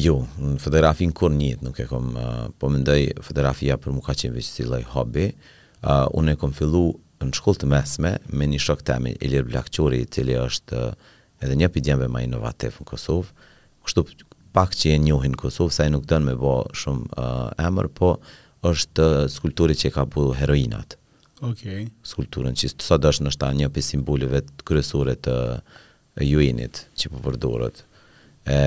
Jo, 0.00 0.14
në 0.40 0.54
fotografi 0.62 1.08
në 1.10 1.16
kur 1.18 1.34
njët 1.36 1.64
nuk 1.66 1.82
e 1.84 1.88
kom... 1.90 2.14
Po 2.60 2.70
më 2.72 2.94
fotografia 3.26 3.76
për 3.82 3.92
mu 3.98 4.04
ka 4.06 4.16
qenë 4.16 4.38
veç 4.38 4.48
si 4.54 4.66
loj 4.68 4.86
hobi. 4.94 5.26
Unë 6.16 6.32
e 6.32 6.38
kom 6.40 6.56
fillu 6.56 6.84
në 7.20 7.36
shkull 7.36 7.60
të 7.60 7.68
mesme 7.74 8.14
me 8.36 8.48
një 8.48 8.60
shok 8.68 8.82
temi, 8.88 9.12
Elir 9.24 9.44
Blakqori, 9.50 10.04
të 10.12 10.24
li 10.28 10.38
është 10.40 10.84
edhe 11.44 11.58
një 11.60 11.68
pidjembe 11.76 12.08
ma 12.08 12.24
inovativ 12.24 12.80
në 12.80 12.88
Kosovë. 12.88 13.30
Kështu 13.86 14.06
pak 14.56 14.72
që 14.72 14.94
e 14.96 15.00
njohin 15.10 15.36
në 15.36 15.42
Kosovë, 15.44 15.76
sa 15.76 15.84
e 15.86 15.92
nuk 15.92 16.08
dënë 16.08 16.32
me 16.32 16.38
bo 16.40 16.56
shumë 16.72 17.28
emër, 17.68 17.92
po 17.98 18.14
është 18.64 19.10
skulpturi 19.28 19.76
që 19.76 19.92
ka 19.94 20.08
bu 20.08 20.30
heroinat. 20.38 20.96
Okej. 21.40 21.72
Okay. 21.84 21.86
Skulpturën 22.06 22.56
që 22.56 22.70
sot 22.80 23.04
është 23.04 23.26
në 23.26 23.32
shtanë 23.34 23.60
një 23.60 23.68
për 23.76 23.84
simbolive 23.84 24.40
të 24.46 24.64
kryesore 24.68 25.16
të 25.20 25.36
juinit 26.24 26.84
që 26.96 27.10
po 27.12 27.20
përdorët. 27.26 27.82
E, 28.48 28.58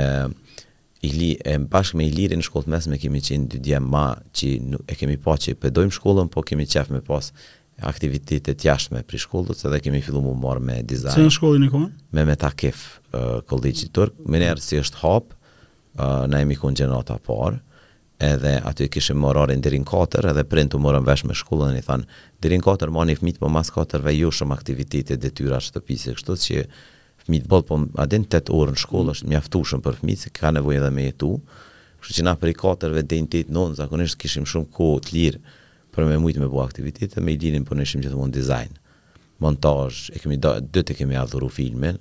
i 1.07 1.11
li, 1.15 1.29
e 1.39 1.55
bashkë 1.71 1.97
me 1.97 2.05
i 2.09 2.13
lirë 2.13 2.37
në 2.41 2.45
shkollë 2.45 2.69
mesme 2.73 2.99
kemi 3.01 3.21
qenë 3.25 3.49
dy 3.53 3.61
djemë 3.69 3.89
ma 3.89 4.03
që 4.35 4.51
nuk, 4.73 4.83
e 4.85 4.97
kemi 4.99 5.17
po 5.23 5.37
që 5.39 5.55
i 5.55 5.95
shkollën, 5.97 6.29
po 6.29 6.43
kemi 6.45 6.67
qef 6.69 6.91
me 6.93 7.01
pas 7.07 7.31
aktivitetet 7.89 8.65
jashtme 8.67 9.01
për 9.07 9.21
shkollët, 9.25 9.65
edhe 9.69 9.79
kemi 9.85 10.01
fillu 10.05 10.19
mu 10.21 10.33
marë 10.35 10.59
me 10.67 10.81
dizajnë. 10.83 11.15
Se 11.15 11.23
në 11.25 11.33
shkollën 11.37 11.65
e 11.65 11.71
kohën? 11.73 11.89
Me 12.17 12.25
me 12.27 12.35
ta 12.35 12.51
kef 12.59 12.85
uh, 13.15 13.41
tërkë, 13.49 14.27
më 14.35 14.51
si 14.59 14.77
është 14.83 15.01
hap, 15.05 15.31
uh, 15.33 16.27
na 16.27 16.43
e 16.43 16.45
mi 16.49 16.59
kënë 16.59 16.81
gjenata 16.83 17.15
parë, 17.29 17.61
edhe 18.19 18.57
aty 18.67 18.87
kishim 18.91 19.17
morare 19.19 19.55
në 19.55 19.63
dirin 19.63 19.85
4, 19.87 20.29
edhe 20.33 20.43
prind 20.47 20.73
të 20.73 20.79
morën 20.83 21.05
vesh 21.07 21.23
me 21.27 21.35
shkullën, 21.37 21.71
dhe 21.71 21.77
një 21.79 21.85
thanë, 21.87 22.07
dirin 22.43 22.63
4, 22.65 22.91
ma 22.91 23.05
një 23.07 23.15
fmit 23.21 23.39
për 23.39 23.53
mas 23.55 23.71
4, 23.75 24.01
ve 24.03 24.13
ju 24.17 24.31
shumë 24.39 24.55
aktivitetit 24.57 25.21
dhe 25.23 25.31
tyra 25.37 25.61
që 25.63 25.71
të 25.77 25.81
kështu 25.87 26.35
që 26.43 26.59
fmit 27.23 27.47
bëllë, 27.51 27.67
po 27.69 27.77
adin 28.03 28.25
8 28.27 28.51
orë 28.59 28.75
në 28.75 28.83
shkullë, 28.83 29.15
është 29.15 29.31
mjaftu 29.31 29.61
shumë 29.71 29.85
për 29.87 29.99
fmit, 30.01 30.25
se 30.25 30.33
ka 30.35 30.51
nevoj 30.55 30.75
edhe 30.81 30.91
me 30.99 31.07
jetu, 31.07 31.31
kështu 32.01 32.17
që 32.19 32.27
na 32.27 32.35
për 32.41 32.51
i 32.53 32.57
4, 32.65 32.91
ve 32.99 33.05
din 33.13 33.29
8, 33.31 33.55
9, 33.55 33.77
zakonisht 33.79 34.19
kishim 34.19 34.45
shumë 34.47 34.69
ko 34.75 34.89
të 35.03 35.15
lirë 35.15 35.55
për 35.95 36.09
me 36.11 36.19
mujtë 36.21 36.43
me 36.43 36.51
bu 36.51 36.59
aktivitetit, 36.65 37.15
dhe 37.15 37.23
me 37.23 37.37
i 37.37 37.39
dinim 37.39 37.63
për 37.63 37.73
po 37.77 37.79
nëshim 37.79 38.03
që 38.03 38.11
të 38.11 38.19
mund 38.19 38.35
design, 38.35 38.75
montaj, 39.43 40.11
e 40.15 40.19
kemi 40.19 40.37
do, 40.43 40.57
dhe 40.67 40.83
kemi 40.95 41.15
adhuru 41.19 41.47
filmin, 41.49 41.97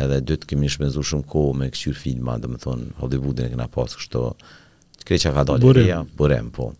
edhe 0.00 0.22
dhe 0.30 0.38
kemi 0.46 0.70
shpenzu 0.72 1.02
shumë 1.04 1.26
ko 1.30 1.44
me 1.58 1.70
këqyrë 1.74 1.98
filma, 2.00 2.38
dhe 2.40 2.48
me 2.48 2.58
thonë, 2.62 2.94
Hollywoodin 3.02 3.50
e 3.50 3.54
këna 3.56 3.66
pas 3.74 3.96
kështu, 3.98 4.28
Kreqa 5.06 5.32
ka 5.34 5.44
dalë 5.48 5.62
Burim 5.64 5.86
ja, 5.88 6.00
Burim, 6.18 6.50
po 6.54 6.70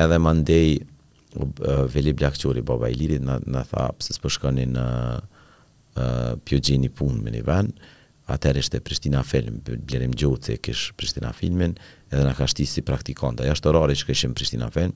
Edhe 0.00 0.16
më 0.20 0.32
ndej 0.40 0.70
uh, 0.84 1.84
Veli 1.92 2.14
Blakqori, 2.18 2.62
baba 2.66 2.88
i 2.90 2.96
lirit 2.98 3.24
Në, 3.26 3.40
në 3.54 3.62
tha, 3.70 3.88
pëse 3.98 4.16
së 4.16 4.22
përshkoni 4.24 4.64
në 4.74 4.86
uh, 5.18 6.30
Pjogjini 6.48 6.90
punë 6.98 7.20
me 7.26 7.34
një 7.36 7.42
ven 7.48 7.72
Atër 8.32 8.62
ishte 8.62 8.80
Prishtina 8.80 9.20
film 9.28 9.58
Blerim 9.66 10.14
Gjoci 10.16 10.56
kish 10.64 10.86
Prishtina 10.96 11.34
filmin 11.36 11.76
Edhe 12.10 12.22
në 12.24 12.32
ka 12.38 12.46
shti 12.48 12.64
si 12.68 12.80
praktikanta. 12.86 13.44
Ja 13.44 13.52
jashtë 13.52 13.68
orari 13.68 13.96
që 14.00 14.06
kishim 14.08 14.32
Prishtina 14.38 14.70
film 14.72 14.94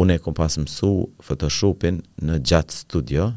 Une 0.00 0.16
e 0.18 0.20
kom 0.22 0.34
pas 0.34 0.56
mësu 0.58 0.90
Photoshopin 1.22 2.00
në 2.26 2.40
gjatë 2.50 2.74
studio 2.80 3.28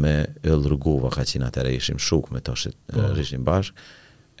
Me 0.00 0.14
Ullrugova 0.48 1.12
Ka 1.18 1.26
qina 1.28 1.52
të 1.54 1.66
ishim 1.76 2.00
shuk 2.00 2.32
Me 2.34 2.40
të 2.40 2.56
po. 2.56 3.04
rejshim 3.12 3.44
bashk 3.46 3.76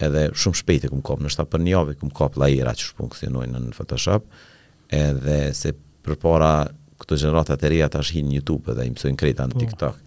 edhe 0.06 0.28
shumë 0.38 0.58
shpejt 0.62 0.84
e 0.86 0.90
kum 0.92 1.02
kop, 1.06 1.22
në 1.22 1.44
për 1.52 1.62
një 1.64 1.72
javë 1.72 1.94
kum 2.00 2.10
kop 2.16 2.36
lajra 2.40 2.74
që 2.78 2.90
funksionojnë 3.00 3.62
në 3.66 3.72
Photoshop, 3.76 4.26
edhe 4.94 5.38
se 5.58 5.74
përpara 6.06 6.50
këto 6.98 7.18
gjeneratat 7.22 7.60
të 7.62 7.70
reja 7.74 7.88
tash 7.94 8.14
hinë 8.16 8.28
në 8.32 8.38
YouTube 8.40 8.62
po. 8.68 8.76
po, 8.76 8.82
dhe 9.04 9.12
i 9.12 9.16
kreta 9.22 9.46
në 9.50 9.60
TikTok. 9.62 9.98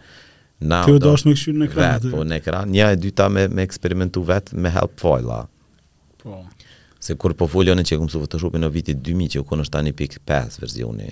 Na 0.71 0.83
do 0.85 0.97
të 1.01 1.13
me 1.27 1.35
këshin 1.35 1.59
në 1.63 1.69
ekran. 1.69 2.09
Po 2.13 2.23
në 2.27 2.37
ekran. 2.37 2.71
Një 2.73 2.89
e 2.95 2.99
dyta 3.01 3.27
me 3.33 3.47
me 3.49 3.63
eksperimentu 3.67 4.23
vet 4.27 4.53
me 4.53 4.69
help 4.75 4.93
file-a. 5.01 5.41
Po. 6.21 6.41
Se 7.01 7.15
kur 7.17 7.33
po 7.35 7.47
folën 7.49 7.81
që 7.81 7.97
kum 7.97 8.09
su 8.13 8.21
Photoshopin 8.21 8.61
në 8.61 8.69
vitin 8.75 8.99
2000 9.07 9.35
që 9.35 9.41
u 9.41 9.47
kono 9.49 9.65
tani 9.65 9.91
pikë 9.97 10.21
5 10.29 10.59
versioni 10.61 11.09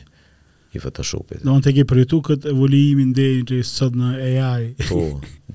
i 0.73 0.79
Photoshopit. 0.79 1.41
Do 1.47 1.55
të 1.63 1.71
ke 1.79 1.85
përjetu 1.89 2.19
këtë 2.25 2.51
evoluimin 2.53 3.11
deri 3.17 3.41
në 3.47 3.59
sot 3.65 3.95
në 3.97 4.09
AI. 4.27 4.65
Po, 4.85 5.01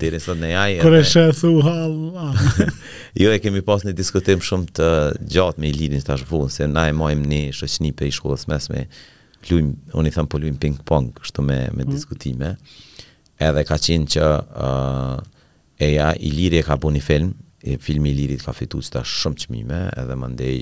deri 0.01 0.19
sot 0.19 0.39
në 0.41 0.49
AI. 0.59 0.73
Kur 0.83 0.95
e 0.97 1.03
shef 1.07 1.39
thu 1.43 1.51
jo 3.21 3.31
e 3.31 3.39
kemi 3.43 3.63
pas 3.67 3.85
në 3.87 3.93
diskutim 3.95 4.43
shumë 4.43 4.73
të 4.79 4.89
gjatë 5.35 5.63
me 5.63 5.71
Ilirin 5.71 6.03
tash 6.05 6.25
vonë 6.27 6.51
se 6.55 6.67
na 6.67 6.87
e 6.91 6.95
mojmë 6.97 7.29
në 7.31 7.41
shoqëni 7.55 7.93
pe 8.01 8.09
shkollës 8.17 8.47
mesme. 8.51 8.87
Luim, 9.45 9.73
unë 9.93 10.09
i 10.09 10.13
them 10.15 10.27
po 10.27 10.39
luim 10.41 10.55
ping 10.57 10.79
pong 10.89 11.11
kështu 11.21 11.43
me 11.45 11.57
me 11.75 11.83
mm. 11.85 11.93
diskutime. 11.93 12.55
Edhe 13.39 13.63
ka 13.67 13.77
qenë 13.83 14.11
që 14.15 14.25
ë 14.25 14.67
uh, 14.67 15.15
AI 15.85 16.19
Iliri 16.27 16.61
ka 16.65 16.75
bënë 16.81 17.01
film, 17.03 17.31
e 17.65 17.79
filmi 17.83 18.11
Ilirit 18.13 18.43
ka 18.45 18.51
fituar 18.57 18.83
tash 18.97 19.15
shumë 19.21 19.41
çmime, 19.45 19.79
edhe 19.99 20.15
mandej 20.19 20.59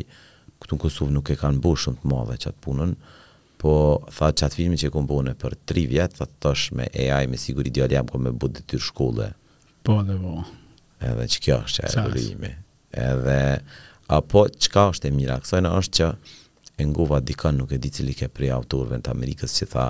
këtu 0.63 0.77
në 0.77 0.81
Kosovë 0.85 1.13
nuk 1.17 1.33
e 1.33 1.39
kanë 1.41 1.59
bërë 1.65 1.81
shumë 1.87 2.01
të 2.03 2.13
madhe 2.13 2.37
çat 2.45 2.55
punën. 2.63 2.93
ë 2.93 3.21
po 3.63 3.75
tha 4.17 4.27
që 4.35 4.47
atë 4.49 4.57
filmin 4.59 4.79
që 4.81 4.89
kom 4.91 5.05
bune 5.07 5.31
për 5.39 5.53
tri 5.69 5.85
vjetë, 5.87 6.17
tha 6.19 6.27
të 6.27 6.39
tësh 6.43 6.65
me 6.77 6.89
AI, 6.91 7.27
me 7.31 7.39
sigur 7.39 7.67
i 7.67 7.71
dial 7.73 7.91
jam 7.93 8.09
kom 8.11 8.25
me 8.27 8.33
budë 8.35 8.59
dhe 8.59 8.65
të 8.73 8.79
shkolle. 8.89 9.29
Po 9.87 9.99
dhe 10.03 10.17
po. 10.19 10.33
Edhe 11.03 11.27
që 11.31 11.39
kjo 11.45 11.59
është 11.67 11.85
e 11.87 11.91
rrimi. 12.09 12.49
Edhe, 13.05 13.37
apo 14.17 14.43
që 14.51 14.73
ka 14.73 14.83
është 14.93 15.09
e 15.09 15.13
mira, 15.15 15.37
kësojnë 15.43 15.71
është 15.79 15.93
që 15.97 16.09
e 16.83 16.89
ngova 16.89 17.21
dikën 17.29 17.55
nuk 17.61 17.71
e 17.71 17.79
di 17.85 17.91
cili 17.93 18.17
ke 18.17 18.27
prej 18.35 18.51
autorve 18.57 18.99
në 18.99 19.05
të 19.05 19.13
Amerikës 19.15 19.55
që 19.61 19.69
tha, 19.71 19.87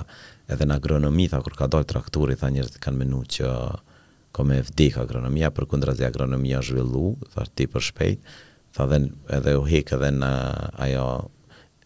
edhe 0.54 0.68
në 0.70 0.78
agronomi, 0.78 1.26
tha 1.32 1.42
kur 1.42 1.58
ka 1.58 1.68
dojtë 1.74 1.90
traktori, 1.96 2.38
tha 2.38 2.52
njërët 2.54 2.78
kanë 2.84 3.00
menu 3.02 3.24
që 3.38 3.50
kom 4.34 4.50
me 4.50 4.62
vdek 4.68 5.00
agronomia, 5.02 5.50
për 5.54 5.66
kundra 5.70 5.94
zi 5.98 6.06
agronomia 6.06 6.62
zhvillu, 6.66 7.08
tha 7.34 7.50
ti 7.58 7.70
për 7.74 7.90
shpejt, 7.92 8.36
Tha 8.74 8.88
dhe 8.90 8.96
edhe 9.30 9.52
u 9.54 9.60
hekë 9.62 9.92
edhe 9.94 10.08
në 10.16 10.28
ajo 10.82 11.02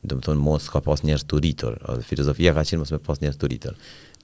do 0.06 0.18
të 0.18 0.28
thonë 0.28 0.42
mos 0.44 0.68
ka 0.70 0.80
pas 0.84 1.02
njerëz 1.04 1.24
të 1.26 1.40
rritur, 1.40 1.78
ose 1.90 2.04
filozofia 2.06 2.52
ka 2.54 2.64
qenë 2.66 2.82
mos 2.84 2.92
me 2.94 3.00
pas 3.02 3.18
njerëz 3.22 3.38
të 3.40 3.48
rritur. 3.50 3.76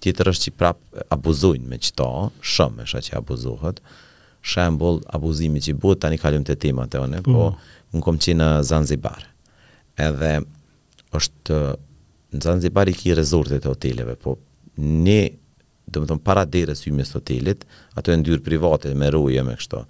Tjetër 0.02 0.30
është 0.30 0.48
që 0.50 0.54
prap 0.58 0.80
abuzojnë 1.14 1.66
me 1.70 1.78
qëto, 1.82 2.08
shumë 2.54 2.86
është 2.86 3.02
që 3.08 3.16
abuzohet. 3.18 3.80
Shembull 4.44 5.00
abuzimi 5.16 5.62
që 5.64 5.72
bëhet 5.80 6.02
tani 6.04 6.18
kalojmë 6.20 6.46
te 6.50 6.56
temat 6.60 6.92
e 6.94 7.00
onë, 7.00 7.22
po 7.24 7.46
mhm. 7.48 7.96
un 7.96 8.02
kam 8.04 8.18
qenë 8.20 8.40
në 8.42 8.50
Zanzibar. 8.68 9.22
Edhe 9.96 10.34
është 11.16 11.58
në 12.36 12.42
Zanzibar 12.44 12.90
i 12.92 12.96
ki 12.98 13.14
rezortet 13.16 13.64
e 13.64 13.70
hoteleve, 13.70 14.18
po 14.20 14.36
ne 14.76 15.22
do 15.84 16.00
të 16.02 16.08
thonë 16.10 16.24
para 16.24 16.44
derës 16.48 16.80
hyjmë 16.84 17.02
në 17.04 17.08
hotelit, 17.14 17.64
ato 17.94 18.12
janë 18.12 18.24
dyrë 18.26 18.44
private 18.46 18.92
me 18.98 19.08
roje 19.14 19.42
me 19.46 19.56
kështu. 19.58 19.80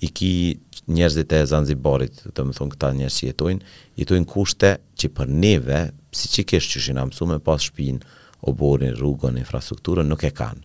I 0.00 0.08
ki 0.16 0.32
njerëzit 0.90 1.32
e 1.36 1.44
Zanzibarit, 1.48 2.22
do 2.26 2.32
të 2.34 2.54
thonë 2.56 2.72
këta 2.74 2.90
njerëz 2.96 3.18
që 3.22 3.28
jetojnë, 3.30 3.70
jetojnë 4.00 4.28
kushte 4.30 4.72
që 5.00 5.10
për 5.16 5.30
neve, 5.32 5.80
siç 6.16 6.40
i 6.42 6.46
kesh 6.50 6.70
qysh 6.74 6.90
i 6.92 6.96
na 6.96 7.04
mësuar 7.08 7.30
me 7.32 7.38
pas 7.46 7.62
shpin, 7.68 8.00
oborin, 8.50 8.94
rrugën, 8.96 9.38
infrastrukturën 9.40 10.08
nuk 10.10 10.24
e 10.28 10.32
kanë. 10.34 10.64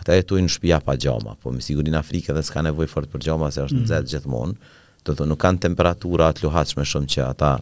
Ata 0.00 0.16
jetojnë 0.20 0.46
në 0.48 0.54
shtëpi 0.56 0.78
pa 0.86 0.96
xhama, 1.00 1.36
po 1.42 1.52
me 1.54 1.64
sigurin 1.64 1.94
në 1.96 2.00
Afrikë 2.02 2.36
dhe 2.36 2.44
s'ka 2.46 2.62
nevojë 2.68 2.92
fort 2.92 3.10
për 3.12 3.24
xhama 3.26 3.50
se 3.54 3.64
është 3.64 3.78
mm. 3.80 3.86
nxehtë 3.88 4.10
gjithmonë, 4.12 4.72
do 5.06 5.12
të 5.12 5.18
thonë 5.20 5.30
nuk 5.32 5.42
kanë 5.42 5.62
temperatura 5.66 6.30
të 6.36 6.46
lohatshme 6.46 6.86
shumë 6.90 7.12
që 7.14 7.26
ata 7.30 7.54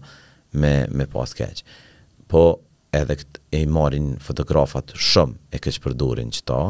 me 0.61 0.75
me 0.95 1.07
pas 1.13 1.37
keq. 1.39 1.63
Po 2.31 2.43
edhe 2.95 3.17
këtë 3.21 3.49
e 3.59 3.63
i 3.65 3.71
marin 3.75 4.13
fotografat 4.23 4.93
shumë 4.95 5.55
e 5.55 5.63
këtë 5.65 5.85
përdurin 5.87 6.35
ta, 6.45 6.61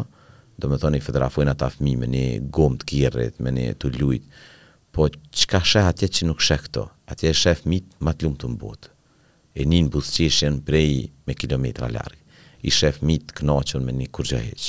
do 0.54 0.70
me 0.70 0.76
thoni 0.78 1.00
i 1.00 1.02
fotografojnë 1.02 1.50
ata 1.56 1.72
fmi 1.74 1.96
me 1.98 2.06
një 2.12 2.26
gomë 2.54 2.82
të 2.84 2.90
kjerët, 2.92 3.40
me 3.42 3.50
një 3.56 3.72
të 3.82 3.90
lujtë, 3.98 4.44
Po 4.94 5.08
çka 5.34 5.58
sheh 5.66 5.86
atje 5.90 6.06
që 6.18 6.26
nuk 6.28 6.38
sheh 6.44 6.60
këto? 6.68 6.84
Atje 7.10 7.32
sheh 7.34 7.58
fëmijë 7.58 7.98
më 8.06 8.12
të 8.14 8.24
lumtur 8.28 8.50
në 8.52 8.58
botë. 8.60 8.90
E 9.58 9.66
nin 9.70 9.88
buzëqeshjen 9.90 10.60
prej 10.66 11.10
me 11.26 11.34
kilometra 11.34 11.88
larg. 11.90 12.14
I 12.62 12.70
sheh 12.74 12.94
fëmijë 13.00 13.24
të 13.30 13.34
kënaqur 13.40 13.82
me 13.82 13.94
një 13.98 14.06
kurxha 14.14 14.38
hiç. 14.44 14.68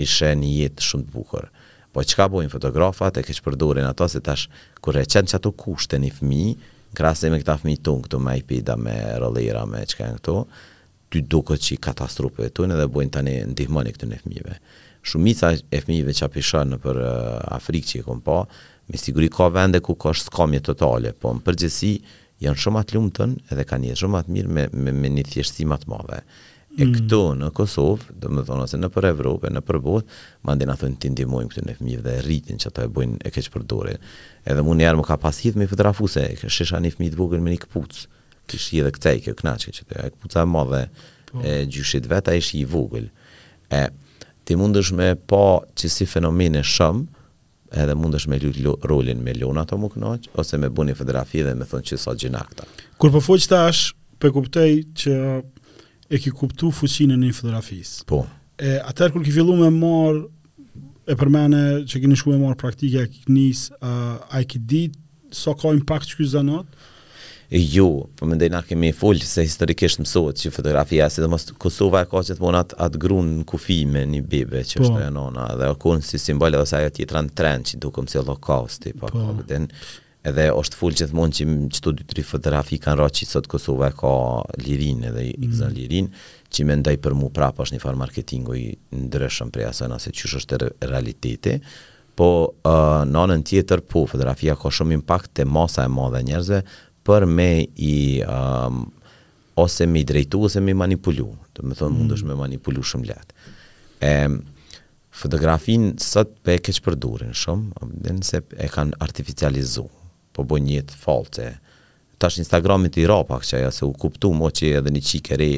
I 0.00 0.06
sheh 0.08 0.32
një 0.40 0.54
jetë 0.62 0.86
shumë 0.88 1.06
të 1.06 1.12
bukur. 1.12 1.50
Po 1.92 2.00
çka 2.08 2.30
bojnë 2.32 2.52
fotografat 2.54 3.20
e 3.20 3.26
kish 3.28 3.42
përdorën 3.44 3.84
ato 3.90 4.08
se 4.08 4.22
tash 4.24 4.48
kur 4.80 4.96
e 4.96 5.04
çan 5.12 5.28
çato 5.28 5.52
kushte 5.52 6.00
në 6.00 6.08
fëmijë, 6.20 6.56
krahasë 6.96 7.28
me 7.34 7.42
këta 7.44 7.58
fëmijë 7.60 7.84
tonë 7.84 8.06
këtu 8.08 8.22
me 8.24 8.38
iPad-a 8.40 8.78
me 8.80 8.96
rollera 9.20 9.66
me 9.68 9.84
çka 9.90 10.08
janë 10.08 10.22
këtu, 10.22 10.36
ty 11.12 11.20
duket 11.20 11.66
si 11.68 11.76
katastrofë 11.76 12.48
këtu 12.48 12.70
edhe 12.70 12.88
bojnë 12.96 13.14
tani 13.18 13.36
ndihmoni 13.52 13.92
këtu 13.96 14.08
në 14.14 14.22
fëmijëve. 14.24 14.56
Shumica 15.02 15.52
e 15.58 15.82
fëmijëve 15.84 16.16
që 16.16 16.28
apishon 16.30 16.72
në 16.76 16.80
për 16.84 17.00
eh, 17.02 17.34
Afrikë 17.58 17.90
që 17.92 18.06
kanë 18.08 18.24
pa, 18.26 18.38
me 18.90 18.96
siguri 18.98 19.28
ka 19.32 19.48
vende 19.52 19.80
ku 19.80 19.94
ka 19.94 20.12
shkomje 20.16 20.60
totale, 20.66 21.12
po 21.14 21.34
në 21.34 21.44
përgjithësi 21.46 21.92
janë 22.44 22.62
shumë 22.62 22.80
atë 22.82 23.02
tënë 23.18 23.52
edhe 23.54 23.64
ka 23.68 23.78
një 23.78 23.96
shumë 24.02 24.20
atë 24.22 24.34
mirë 24.36 24.54
me, 24.56 24.64
me, 24.74 24.94
me 24.94 25.10
një 25.16 25.24
thjeshtim 25.30 25.74
atë 25.76 25.90
madhe. 25.92 26.20
E 26.80 26.84
mm. 26.86 26.92
këto 26.96 27.20
në 27.36 27.48
Kosovë, 27.56 28.14
dhe 28.22 28.30
më 28.30 28.44
thonë 28.46 28.64
ose 28.68 28.78
në 28.78 28.88
për 28.94 29.08
Evropë, 29.10 29.50
në 29.50 29.62
për 29.66 29.80
botë, 29.84 30.18
ma 30.46 30.54
ndinë 30.54 30.74
atë 30.76 30.90
në 30.92 30.98
të 31.02 31.10
ndimojmë 31.16 31.50
këtë 31.52 31.66
në 31.66 31.74
fëmijë 31.80 32.04
dhe 32.06 32.14
rritin 32.24 32.60
që 32.62 32.70
ato 32.70 32.84
e 32.86 32.90
bojnë 32.98 33.18
e 33.26 33.32
keqë 33.34 33.52
për 33.56 33.64
dore. 33.72 33.94
Edhe 34.46 34.64
mu 34.64 34.76
njerë 34.78 35.00
më 35.00 35.06
ka 35.08 35.18
pas 35.20 35.42
me 35.58 35.66
fëdrafu, 35.72 36.08
se 36.14 36.26
shesha 36.46 36.80
një 36.80 36.94
fëmijë 36.94 37.14
të 37.16 37.20
bukën 37.22 37.42
me 37.46 37.54
një 37.56 37.62
këpucë. 37.66 38.06
kështë 38.50 38.76
i 38.76 38.80
edhe 38.80 38.90
këtë 38.90 39.12
kjo 39.22 39.32
knaqë 39.38 39.72
që 39.76 39.82
të 39.86 40.40
e 40.42 40.44
madhe 40.46 40.82
po. 41.30 41.42
e 41.44 41.66
gjyshit 41.70 42.06
vetë, 42.10 42.30
a 42.30 42.34
ishë 42.40 42.56
i 42.60 42.64
vogël. 42.66 43.06
E, 43.70 43.82
ti 44.44 44.56
mundësh 44.58 44.92
me 44.98 45.12
pa 45.14 45.26
po 45.26 45.64
që 45.78 45.88
si 45.96 46.06
fenomene 46.10 46.62
edhe 47.70 47.94
mundesh 47.94 48.26
me 48.26 48.38
lu 48.38 48.74
rolin 48.82 49.22
me 49.22 49.32
lona 49.38 49.62
të 49.68 49.78
më 49.78 49.90
kënaq 49.94 50.28
ose 50.42 50.58
me 50.58 50.68
buni 50.74 50.94
fotografi 50.98 51.42
dhe 51.46 51.54
me 51.54 51.66
thonë 51.70 51.86
që 51.90 51.98
sa 52.02 52.14
gjina 52.18 52.42
këta. 52.48 52.66
Kur 52.98 53.12
po 53.14 53.22
foq 53.22 53.46
tash, 53.50 53.92
po 54.20 54.30
kuptoj 54.34 54.70
që 54.98 55.14
e 56.10 56.16
ki 56.18 56.32
kuptu 56.40 56.70
fuqinë 56.74 57.18
në 57.22 57.30
fotografisë. 57.36 58.04
Po. 58.10 58.24
E 58.60 58.78
atër 58.82 59.14
kur 59.14 59.24
ki 59.26 59.34
fillu 59.38 59.54
me 59.60 59.70
marr 59.70 60.24
e 61.10 61.16
përmene 61.18 61.62
që 61.88 62.02
keni 62.04 62.18
shkuar 62.18 62.40
marr 62.42 62.58
praktikë, 62.60 63.06
ki 63.14 63.22
nis 63.34 63.68
a 63.80 63.92
ai 64.36 64.44
ki 64.46 64.58
ditë, 64.58 64.98
sa 65.30 65.52
so 65.52 65.58
ka 65.62 65.70
impakt 65.74 66.10
çka 66.10 66.26
zanot? 66.34 66.66
Jo, 67.50 67.86
po 68.14 68.22
për 68.22 68.28
më 68.30 68.36
ndenja 68.38 68.58
kemi 68.62 68.92
folë 68.94 69.26
se 69.26 69.42
historikisht 69.42 69.98
mësohet 69.98 70.38
që 70.38 70.52
fotografia, 70.54 71.08
si 71.10 71.18
dhe 71.18 71.28
Kosova 71.58 72.04
e 72.04 72.06
ka 72.06 72.20
që 72.22 72.36
të 72.38 72.44
monat 72.44 72.76
atë 72.78 72.98
grun 73.02 73.30
në 73.40 73.46
kufi 73.50 73.80
me 73.90 74.04
një 74.06 74.20
bebe 74.30 74.60
që 74.62 74.78
po. 74.78 74.84
është 74.86 75.00
e 75.08 75.08
nona, 75.16 75.48
dhe 75.58 75.72
ka 75.72 75.76
qenë 75.82 76.06
si 76.06 76.20
simbole 76.22 76.56
dhe 76.60 76.68
sajo 76.70 76.92
tjetra 76.94 77.24
në 77.26 77.34
tren 77.34 77.66
që 77.66 77.80
dukëm 77.82 78.06
si 78.06 78.20
holokausti, 78.20 78.92
po, 79.00 79.10
po. 79.10 79.24
Këtën, 79.40 79.66
po, 79.66 79.98
edhe 80.30 80.46
është 80.60 80.78
full 80.78 80.94
gjithmonë 81.00 81.36
që 81.40 81.46
që 81.74 81.82
të 81.86 81.94
tri 82.12 82.22
fotografi 82.28 82.78
kanë 82.84 83.02
ra 83.02 83.08
që 83.18 83.26
sot 83.32 83.48
Kosova 83.50 83.88
e 83.90 83.96
ka 83.98 84.12
lirin 84.62 85.02
edhe 85.10 85.24
i 85.32 85.32
këzën 85.40 85.66
mm. 85.66 85.74
lirin, 85.80 86.10
që 86.54 86.66
më 86.68 86.76
ndaj 86.84 87.00
për 87.02 87.16
mu 87.18 87.32
prapë 87.34 87.64
është 87.66 87.80
një 87.80 87.82
farë 87.82 87.98
marketingu 88.04 88.54
i 88.54 88.64
ndryshëm 88.94 89.50
për 89.54 89.66
asoj 89.72 89.90
nëse 89.90 90.12
çu 90.14 90.30
është 90.38 90.60
realiteti, 90.86 91.58
po 92.18 92.26
uh, 92.52 93.00
nonën 93.08 93.42
tjetër 93.48 93.80
po 93.88 94.02
fotografia 94.10 94.52
ka 94.58 94.68
shumë 94.70 94.98
impakt 94.98 95.30
te 95.38 95.46
masa 95.48 95.86
e 95.88 95.90
madhe 95.94 96.20
njerëzve, 96.26 96.58
për 97.04 97.26
me 97.26 97.50
i 97.76 98.20
um, 98.26 98.84
ose 99.56 99.86
me 99.88 100.00
i 100.02 100.06
drejtu 100.08 100.42
ose 100.48 100.60
me 100.62 100.74
i 100.74 100.78
manipulu. 100.78 101.28
Të 101.54 101.64
me 101.66 101.76
thonë 101.76 101.94
mm. 101.94 101.98
mund 102.02 102.16
është 102.16 102.30
me 102.30 102.38
manipulu 102.38 102.84
shumë 102.86 103.10
letë. 103.10 103.56
E, 104.04 104.12
fotografin 105.22 105.90
sot 106.00 106.32
pe 106.46 106.58
keq 106.64 106.80
përdurin 106.86 107.34
shumë, 107.36 107.86
dhe 108.04 108.16
nëse 108.18 108.42
e 108.56 108.68
kanë 108.72 109.00
artificializu, 109.06 109.86
po 110.36 110.46
bo 110.48 110.60
njëtë 110.62 110.98
false. 111.02 111.50
Tash 112.20 112.40
Instagramit 112.42 112.98
i 113.00 113.06
rapak 113.08 113.44
që 113.48 113.62
ajo 113.62 113.70
se 113.74 113.86
u 113.88 113.94
kuptu 113.96 114.32
mo 114.36 114.50
që 114.52 114.74
edhe 114.80 114.92
një 114.96 115.04
qikë 115.10 115.38
e 115.40 115.52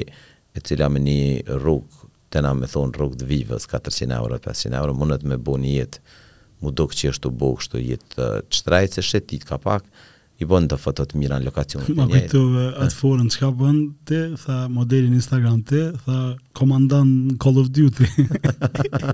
e 0.52 0.60
cila 0.60 0.90
me 0.92 1.00
një 1.00 1.60
rrug 1.64 2.00
të 2.32 2.40
na 2.44 2.50
me 2.56 2.66
thonë 2.68 2.92
rrugë 2.92 3.22
të 3.22 3.26
vivës, 3.28 3.64
400 3.70 4.12
euro, 4.18 4.36
500 4.44 4.74
euro, 4.76 4.92
mundet 4.96 5.22
me 5.28 5.38
bo 5.40 5.54
një 5.60 5.70
jetë, 5.78 6.00
mu 6.60 6.70
do 6.76 6.84
që 6.92 7.08
është 7.10 7.24
të 7.24 7.30
bo 7.40 7.48
kështu 7.56 7.80
jetë 7.80 8.08
të 8.12 8.26
uh, 8.26 8.42
shtrajtë, 8.52 8.92
se 8.98 9.04
shetit 9.06 9.46
ka 9.48 9.56
pak, 9.60 9.88
i 10.42 10.46
bën 10.50 10.64
të 10.70 10.76
fotot 10.80 11.14
mira 11.18 11.38
në 11.38 11.46
lokacion. 11.46 11.84
Ma 11.96 12.06
kujtove 12.10 12.64
atë 12.82 12.96
forën 12.98 13.28
që 13.32 13.40
ka 13.44 13.50
bën, 13.58 13.78
te, 14.08 14.20
tha, 14.42 14.58
modelin 14.72 15.14
Instagram 15.16 15.62
te, 15.68 15.84
tha, 16.04 16.18
komandan 16.58 17.10
Call 17.42 17.60
of 17.62 17.70
Duty. 17.74 18.08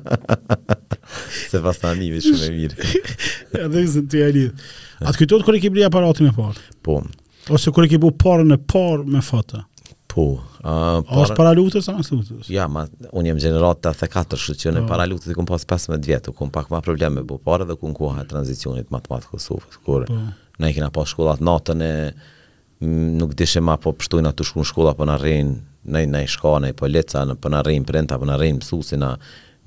se 1.48 1.60
pas 1.64 1.80
të 1.82 1.92
njëve 2.00 2.22
shumë 2.24 2.44
e 2.48 2.52
mirë. 2.56 2.90
A 3.66 3.68
dhe 3.72 3.84
se 3.92 4.04
të 4.08 4.24
jali. 4.24 4.46
A 5.04 5.12
të 5.12 5.22
kujtove 5.22 5.48
kërë 5.48 5.60
i 5.60 5.66
kibri 5.66 5.86
aparatin 5.88 6.30
e 6.32 6.36
parë? 6.36 6.66
Po. 6.84 7.00
Ose 7.52 7.72
kërë 7.74 7.90
i 7.90 7.94
kibu 7.96 8.14
parën 8.24 8.56
e 8.56 8.60
parë 8.68 9.04
me 9.08 9.22
fotë? 9.24 9.64
Po. 10.08 10.30
A 10.64 10.98
është 11.14 11.36
para 11.36 11.52
lutës 11.54 11.86
a 11.92 11.98
nështë 11.98 12.16
lutës? 12.16 12.48
Ja, 12.50 12.64
ma, 12.72 12.86
unë 13.12 13.34
jem 13.34 13.42
gjenerat 13.48 13.82
të 13.84 13.92
84, 14.08 14.56
që 14.64 14.72
në 14.74 14.80
oh. 14.80 14.84
Po. 14.88 14.94
para 14.96 15.06
lutës 15.10 15.28
i 15.28 15.36
kumë 15.36 15.52
pas 15.52 15.68
15 15.76 16.08
vjetë, 16.10 16.32
u 16.32 16.38
kumë 16.40 16.56
pak 16.56 16.72
ma 16.72 16.80
probleme 16.84 17.22
bu 17.28 17.36
parë 17.44 17.68
dhe 17.68 17.76
kumë 17.80 17.96
kuha 18.00 18.24
e 18.24 18.28
tranzicionit 18.32 18.90
matematë 18.94 19.34
Kosovës, 19.34 19.82
kërë. 19.86 20.08
Po 20.08 20.46
na 20.58 20.68
i 20.70 20.74
kena 20.76 20.90
pas 20.94 21.08
shkollat 21.08 21.40
natën 21.44 21.82
e 21.86 21.92
nuk 23.18 23.32
dishe 23.38 23.60
ma 23.62 23.76
po 23.82 23.92
pështuj 23.98 24.22
na 24.26 24.32
të 24.34 24.46
shku 24.46 24.62
në 24.62 24.68
shkolla 24.70 24.92
po 24.98 25.06
në 25.06 25.16
rrinë, 25.22 25.54
në, 25.94 26.02
në 26.12 26.22
i 26.26 26.30
shka, 26.30 26.54
në 26.62 26.72
i 26.72 26.76
po 26.78 26.90
leca, 26.90 27.24
në 27.26 27.36
po 27.42 27.50
në 27.52 27.60
rrinë 27.66 27.86
prenta, 27.88 28.18
po 28.18 28.26
në 28.28 28.36
rrinë 28.38 28.60
mësusi, 28.60 28.98
në 28.98 29.12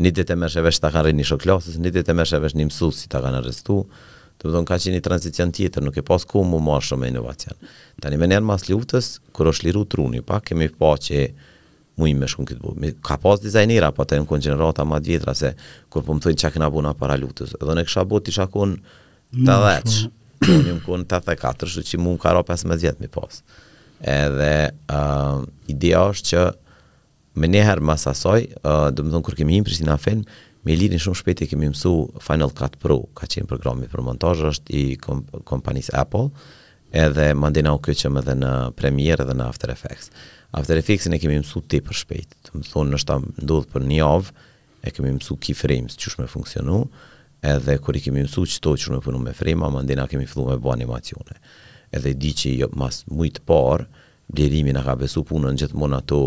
një 0.01 0.11
ditë 0.17 0.35
e 0.35 0.39
mërshe 0.41 0.63
vesh 0.65 0.79
të 0.83 0.91
kanë 0.95 1.05
rrinë 1.07 1.19
një 1.23 1.27
shoklasës, 1.31 1.77
një 1.83 1.93
ditë 1.97 2.11
e 2.11 2.17
mërshe 2.21 2.39
vesh 2.43 2.55
një 2.59 2.67
mësusi 2.69 3.09
të 3.11 3.21
kanë 3.25 3.39
arrestu, 3.41 3.77
të 4.41 4.49
më 4.49 4.53
thonë 4.55 4.69
ka 4.71 4.77
që 4.81 4.93
një 4.95 5.01
transicion 5.05 5.51
tjetër, 5.55 5.85
nuk 5.85 5.97
e 5.97 6.03
pas 6.07 6.25
ku 6.25 6.41
mu 6.47 6.59
marë 6.65 6.85
shumë 6.87 7.11
inovacion. 7.11 7.57
Tani 8.01 8.17
me 8.17 8.29
njerë 8.31 8.47
mas 8.47 8.65
luftës, 8.71 9.11
kër 9.35 9.51
është 9.51 9.67
liru 9.67 9.83
truni, 9.91 10.23
pa 10.25 10.39
kemi 10.41 10.71
pa 10.79 10.93
që 11.03 11.25
mu 11.99 12.07
i 12.09 12.15
me 12.17 12.25
shkun 12.31 12.47
këtë 12.49 12.63
bubë. 12.63 12.93
Ka 13.05 13.19
pas 13.21 13.43
dizajnira, 13.43 13.91
pa 13.93 14.01
po 14.01 14.07
të 14.09 14.17
e 14.17 14.23
në 14.23 14.29
konë 14.31 14.47
gjenerata 14.47 15.53
po 15.91 16.01
më 16.07 16.23
thonë 16.25 16.49
kena 16.55 16.71
buna 16.73 16.95
para 16.97 17.19
luftës, 17.21 17.53
edhe 17.61 17.75
në 17.77 17.85
kësha 17.85 18.07
isha 18.33 18.47
kun 18.55 18.79
të 19.35 19.59
dheqë 19.67 20.09
unë 20.41 20.69
jëmë 20.69 20.81
kënë 20.85 21.07
të 21.11 21.17
të 21.25 21.35
katër, 21.41 21.69
shë 21.71 21.83
që 21.91 21.99
mund 22.01 22.19
ka 22.23 22.31
ro 22.33 22.41
15 22.47 22.81
jetë 22.85 23.03
mi 23.03 23.09
pas. 23.13 23.41
Edhe 24.13 24.53
uh, 24.89 25.41
ideja 25.69 26.05
është 26.11 26.29
që 26.31 26.45
me 27.41 27.49
njëherë 27.53 27.85
mas 27.85 28.07
asoj, 28.09 28.39
uh, 28.63 28.87
dhe 28.93 29.05
më 29.05 29.11
dhënë 29.13 29.27
kërë 29.27 29.39
kemi 29.41 29.59
imë 29.59 29.69
për 29.69 29.99
film, 30.01 30.23
me 30.65 30.75
lirin 30.77 31.01
shumë 31.01 31.19
shpet 31.19 31.43
e 31.45 31.49
kemi 31.51 31.69
mësu 31.73 31.93
Final 32.25 32.51
Cut 32.57 32.79
Pro, 32.81 32.99
ka 33.17 33.29
qenë 33.29 33.49
programi 33.49 33.87
për 33.91 34.03
montaj, 34.05 34.39
është 34.51 34.75
i 34.77 34.83
kompanis 35.45 35.91
Apple, 35.97 36.29
edhe 36.91 37.29
më 37.37 37.51
ndina 37.53 37.75
u 37.77 37.81
kjo 37.81 37.95
që 38.01 38.11
më 38.11 38.25
dhe 38.27 38.35
në 38.41 38.51
Premiere 38.77 39.25
dhe 39.27 39.37
në 39.37 39.45
After 39.47 39.73
Effects. 39.73 40.09
After 40.57 40.77
Effects 40.81 41.07
në 41.07 41.21
kemi 41.23 41.37
mësu 41.39 41.61
ti 41.71 41.79
për 41.85 41.97
shpejt, 42.01 42.33
të 42.45 42.57
më 42.57 42.65
thonë 42.73 42.95
nështë 42.97 43.09
ta 43.13 43.21
ndodhë 43.47 43.69
për 43.71 43.85
një 43.93 44.01
avë, 44.09 44.35
e 44.81 44.91
kemi 44.91 45.13
mësu 45.19 45.37
keyframes 45.45 45.95
që 46.01 46.15
shme 46.15 46.27
funksionu, 46.29 46.81
edhe 47.41 47.77
kur 47.81 47.97
i 47.97 48.01
kemi 48.05 48.21
mësu 48.25 48.45
që 48.45 48.59
to 48.63 48.73
që 48.77 48.91
me 48.95 48.99
punu 49.03 49.17
me 49.21 49.33
frema, 49.33 49.69
më 49.73 50.07
kemi 50.09 50.25
fillu 50.29 50.47
me 50.49 50.57
bo 50.61 50.71
animacione. 50.71 51.37
Edhe 51.91 52.13
di 52.13 52.31
që 52.37 52.53
jo, 52.61 52.67
mas 52.79 53.01
mujtë 53.09 53.41
parë, 53.45 53.87
blerimin 54.31 54.77
në 54.77 54.83
ka 54.85 54.93
besu 54.95 55.25
punën 55.27 55.57
gjithmonë 55.59 55.97
ato 55.97 56.19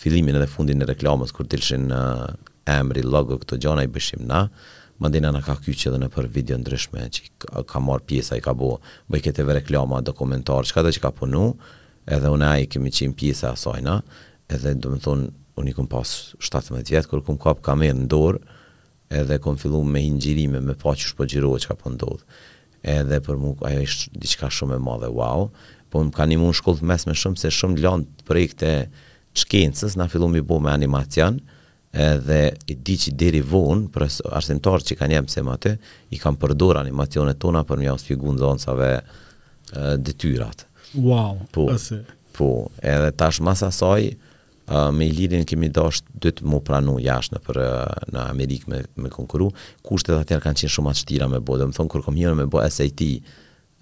fillimin 0.00 0.36
edhe 0.38 0.46
fundin 0.46 0.82
e 0.82 0.86
reklamës, 0.86 1.32
kur 1.34 1.48
tilshin 1.50 1.88
uh, 1.94 2.28
emri, 2.68 3.02
logo, 3.02 3.38
këto 3.42 3.58
gjana 3.60 3.82
i 3.84 3.90
bëshim 3.90 4.22
na, 4.28 4.44
më 5.00 5.08
ndena 5.10 5.32
në 5.34 5.40
ka 5.46 5.56
kyqë 5.64 5.88
edhe 5.90 5.98
në 6.04 6.10
për 6.14 6.28
video 6.30 6.60
ndryshme, 6.60 7.08
që 7.10 7.26
ka, 7.42 7.64
ka 7.68 7.82
marë 7.82 8.06
pjesa 8.08 8.38
i 8.38 8.44
ka 8.44 8.54
bo, 8.54 8.76
bëj 9.10 9.24
këtë 9.26 9.46
e 9.48 9.58
reklama, 9.58 10.02
dokumentar, 10.04 10.62
që 10.68 10.76
ka 10.76 10.84
dhe 10.86 10.92
që 10.96 11.02
ka 11.08 11.14
punu, 11.18 11.54
edhe 12.06 12.30
unë 12.36 12.46
a 12.52 12.60
i 12.62 12.68
kemi 12.70 12.92
qimë 12.94 13.16
pjesa 13.18 13.54
asajna, 13.56 13.98
edhe 14.52 14.76
do 14.78 14.94
më 14.94 15.02
thonë, 15.08 15.26
unë 15.60 15.72
i 15.72 15.76
kom 15.76 15.88
pas 15.90 16.14
17 16.38 16.80
vjetë, 16.94 17.10
kur 17.10 17.24
kom 17.26 17.40
kap 17.40 17.64
kamer 17.66 17.96
në 18.04 18.08
dorë, 18.12 18.40
edhe 19.10 19.38
kom 19.42 19.56
fillu 19.58 19.82
me 19.84 20.00
hingjirime, 20.04 20.60
me 20.64 20.76
pa 20.78 20.94
që 20.94 21.10
shpo 21.12 21.26
gjirohë 21.28 21.60
që 21.64 21.70
ka 21.72 21.76
pëndodhë. 21.82 22.22
Po 22.80 22.88
edhe 22.94 23.18
për 23.26 23.36
mu, 23.40 23.54
ajo 23.68 23.80
ishtë 23.84 24.10
diqka 24.22 24.48
shumë 24.56 24.78
e 24.78 24.82
madhe, 24.86 25.10
wow, 25.12 25.48
po 25.92 26.02
më 26.06 26.14
ka 26.16 26.26
një 26.30 26.38
mund 26.40 26.56
shkollë 26.56 26.80
të 26.82 26.88
mes 26.88 27.04
me 27.10 27.16
shumë, 27.22 27.40
se 27.42 27.50
shumë 27.56 27.82
lanë 27.84 28.06
të 28.22 28.28
projekte 28.28 28.68
qkencës, 29.42 29.98
na 30.00 30.06
fillu 30.10 30.30
mi 30.32 30.40
bo 30.46 30.60
me 30.62 30.72
animacian, 30.72 31.40
edhe 31.90 32.38
i 32.70 32.76
di 32.86 32.96
që 33.02 33.12
deri 33.18 33.42
vonë, 33.42 33.90
për 33.94 34.06
arsimtarë 34.38 34.86
që 34.88 34.96
ka 35.00 35.10
njëmë 35.10 35.34
se 35.34 35.44
më 35.44 35.56
atë, 35.58 35.74
i 36.16 36.22
kam 36.22 36.38
përdor 36.40 36.78
animacionet 36.80 37.40
tona 37.42 37.64
për 37.68 37.82
mjë 37.82 37.94
ospigu 37.98 38.30
në 38.36 38.44
zonësave 38.46 38.92
detyrat. 40.06 40.64
Wow, 40.94 41.42
po, 41.54 41.68
Po, 42.40 42.46
edhe 42.78 43.10
tash 43.18 43.40
masasaj, 43.44 44.12
uh, 44.70 44.90
me 44.92 45.04
i 45.06 45.12
lirin 45.12 45.44
kemi 45.48 45.68
dosht 45.74 46.06
dhe 46.22 46.32
të 46.36 46.46
mu 46.48 46.60
pranu 46.64 46.96
jashtë 47.02 47.36
në, 47.36 47.42
për, 47.46 47.58
uh, 47.64 48.02
në 48.14 48.24
Amerikë 48.32 48.70
me, 48.72 48.80
me 49.06 49.12
konkuru, 49.12 49.50
kushtet 49.86 50.16
aty 50.22 50.36
kanë 50.42 50.60
qenë 50.62 50.72
shumë 50.76 50.94
të 50.94 51.00
shtira 51.02 51.28
me 51.32 51.40
bo, 51.44 51.58
dhe 51.60 51.68
më 51.70 51.76
thonë 51.76 51.92
kërë 51.94 52.06
kom 52.06 52.18
hirë 52.18 52.36
me 52.40 52.46
bo 52.52 52.62
SAT, 52.74 53.04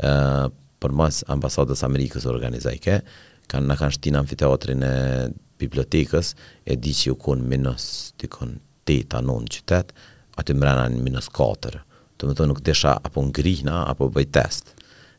uh, 0.03 0.47
për 0.79 0.95
mas 0.95 1.21
ambasadës 1.35 1.83
Amerikës 1.89 2.27
organizajke, 2.31 3.01
kanë 3.51 3.69
në 3.71 3.79
kanë 3.81 4.13
në 4.15 4.23
amfiteatrin 4.23 4.85
e 4.87 4.95
bibliotekës, 5.59 6.33
e 6.71 6.77
di 6.79 6.93
që 6.95 7.11
ju 7.13 7.17
konë 7.25 7.49
minus 7.51 7.89
të 8.21 8.29
konë 8.37 8.65
qytet, 8.89 9.91
aty 10.41 10.55
më 10.57 10.71
në 10.95 11.03
minus 11.05 11.27
4, 11.37 11.81
të 12.19 12.29
më 12.29 12.35
thonë 12.39 12.49
nuk 12.49 12.63
desha 12.65 12.95
apo 13.05 13.21
ngrihna, 13.27 13.83
apo 13.91 14.07
bëj 14.15 14.27
test, 14.33 14.71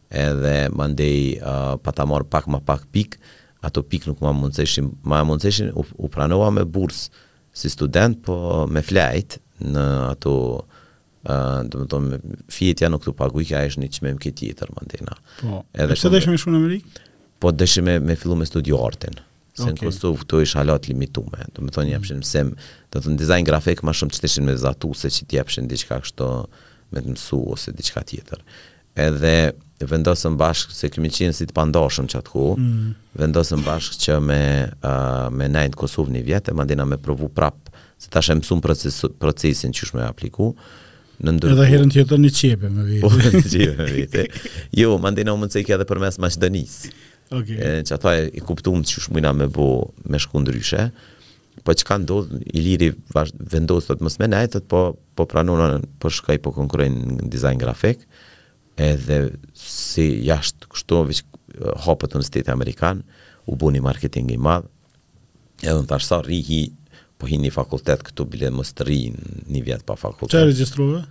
edhe 0.09 0.69
më 0.73 0.87
ndej 0.95 1.19
uh, 1.37 1.75
pa 1.77 1.91
ta 1.93 2.05
marë 2.09 2.25
pak 2.33 2.47
ma 2.49 2.61
pak 2.65 2.87
pikë, 2.95 3.17
ato 3.65 3.83
pik 3.83 4.05
nuk 4.07 4.19
ma 4.23 4.31
mundëseshin, 4.35 4.87
ma 5.07 5.19
mundëseshin, 5.27 5.71
u, 5.77 5.83
u 5.97 6.07
pranoha 6.11 6.51
me 6.55 6.63
bursë 6.67 7.09
si 7.59 7.71
student, 7.73 8.19
po 8.23 8.65
me 8.71 8.83
flajt 8.85 9.39
në 9.63 9.83
ato, 10.13 10.33
uh, 11.27 11.59
dhe 11.67 11.81
më 11.83 11.87
tonë, 11.91 12.19
fjetja 12.55 12.89
nuk 12.93 13.03
të 13.03 13.15
pagu 13.19 13.43
i 13.43 13.47
kja 13.49 13.65
një 13.81 13.89
qmem 13.97 14.19
këtë 14.21 14.37
tjetër, 14.43 14.71
më 14.77 14.85
ndena. 14.87 15.17
Po, 15.41 15.63
edhe 15.75 15.91
e 15.93 15.97
pëse 15.97 16.11
dëshme 16.15 16.37
shumë 16.39 16.55
në 16.55 16.61
Amerikë? 16.63 17.05
Po, 17.43 17.51
dëshme 17.55 17.85
me, 17.89 17.97
me 18.11 18.15
fillu 18.19 18.37
me 18.39 18.47
studio 18.47 18.79
artën, 18.87 19.19
se 19.59 19.67
në 19.73 19.83
Kosovë 19.83 20.25
të 20.29 20.39
ishë 20.45 20.59
halat 20.61 20.87
limitume, 20.87 21.43
dhe 21.51 21.59
më 21.65 21.75
tonë, 21.75 21.89
mm. 21.89 21.93
jepshin 21.97 22.23
mësem, 22.23 22.53
dhe 22.93 23.03
të 23.03 23.11
në 23.15 23.19
dizajn 23.25 23.47
grafik 23.51 23.83
ma 23.87 23.91
shumë 23.95 24.15
që 24.15 24.23
të 24.23 24.31
shenë 24.37 24.47
me 24.53 24.57
zatu, 24.61 24.93
se 24.95 25.11
që 25.17 25.27
të 25.27 25.41
jepshin 25.41 25.67
diqka 25.71 25.99
kështo 26.05 26.29
me 26.95 27.03
të 27.03 27.11
mësu 27.17 27.41
ose 27.57 27.73
diqka 27.79 28.05
tjetër. 28.13 28.43
Edhe, 28.99 29.33
vendosëm 29.87 30.35
bashkë 30.37 30.75
se 30.75 30.89
këmi 30.91 31.11
qenë 31.13 31.35
si 31.37 31.45
të 31.47 31.55
pandoshëm 31.55 32.07
që 32.11 32.19
atë 32.19 32.31
ku, 32.33 32.45
mm. 32.59 32.91
vendosëm 33.21 33.61
bashkë 33.63 33.97
që 34.03 34.17
me, 34.23 34.39
uh, 34.81 35.27
me 35.33 35.47
nejnë 35.51 35.77
Kosovë 35.79 36.15
një 36.17 36.23
vjetë, 36.27 36.55
ma 36.59 36.65
dina 36.67 36.85
me 36.87 36.97
provu 36.99 37.29
prapë, 37.35 37.71
se 37.99 38.09
ta 38.11 38.23
shemë 38.25 38.45
sumë 38.47 38.65
proces, 38.65 38.99
procesin 39.21 39.75
që 39.75 39.91
shme 39.91 40.03
apliku, 40.03 40.49
në 41.23 41.35
ndërku... 41.37 41.55
Edhe 41.55 41.69
herën 41.73 41.93
tjetër 41.95 42.23
një 42.25 42.31
qepe 42.39 42.71
me 42.75 42.87
vjetë. 42.89 43.03
Po, 43.05 43.13
një 43.15 43.45
qepe 43.53 43.77
me 43.77 43.93
vjetë. 43.99 44.25
Jo, 44.79 44.97
më 45.03 45.13
ndina 45.15 45.35
u 45.35 45.41
më 45.43 45.51
cekja 45.55 45.79
dhe 45.79 45.87
përmes 45.89 46.19
Maqedonisë. 46.23 46.91
Ok. 47.35 47.51
E, 47.53 47.71
që 47.85 47.93
ato 47.95 48.09
e, 48.11 48.25
e 48.35 48.41
kuptumë 48.43 48.87
që 48.89 49.03
shme 49.05 49.19
mujna 49.19 49.31
me 49.37 49.45
bo 49.53 49.67
me 50.09 50.17
shku 50.19 50.41
ndryshe, 50.43 50.89
po 51.67 51.75
që 51.75 51.85
ka 51.85 51.97
ndodhë, 52.01 52.39
i 52.55 52.61
liri 52.65 52.87
vendosë 53.13 53.91
të 53.91 53.97
të 53.99 54.05
mësme 54.07 54.29
nejtët, 54.31 54.65
po, 54.71 54.79
po 55.19 55.27
pranunën, 55.29 55.83
po 56.01 56.09
shkaj 56.13 56.39
po 56.41 56.53
konkurojnë 56.55 57.17
në 57.19 57.27
dizajn 57.35 57.59
grafikë, 57.61 58.07
edhe 58.79 59.17
si 59.57 60.05
jashtë 60.27 60.69
kështu, 60.71 60.99
vishë 61.11 61.71
hopët 61.85 62.15
në 62.17 62.23
stetë 62.27 62.53
amerikan, 62.53 63.03
u 63.49 63.57
bu 63.59 63.71
një 63.73 63.81
marketing 63.83 64.31
i 64.33 64.39
madhë, 64.39 64.69
edhe 65.65 65.79
në 65.83 65.89
të 65.89 65.97
ashtë 65.97 66.19
rri 66.25 66.39
hi, 66.47 66.59
po 67.19 67.27
hi 67.27 67.39
një 67.41 67.51
fakultet 67.51 68.05
këtu 68.07 68.25
bile 68.31 68.51
më 68.55 68.63
së 68.69 68.75
të 68.79 68.85
rri 68.87 68.99
një 69.51 69.63
vjetë 69.67 69.87
pa 69.89 69.97
fakultet. 69.99 70.31
Që 70.35 70.45
e 70.45 70.51
registruve? 70.51 71.01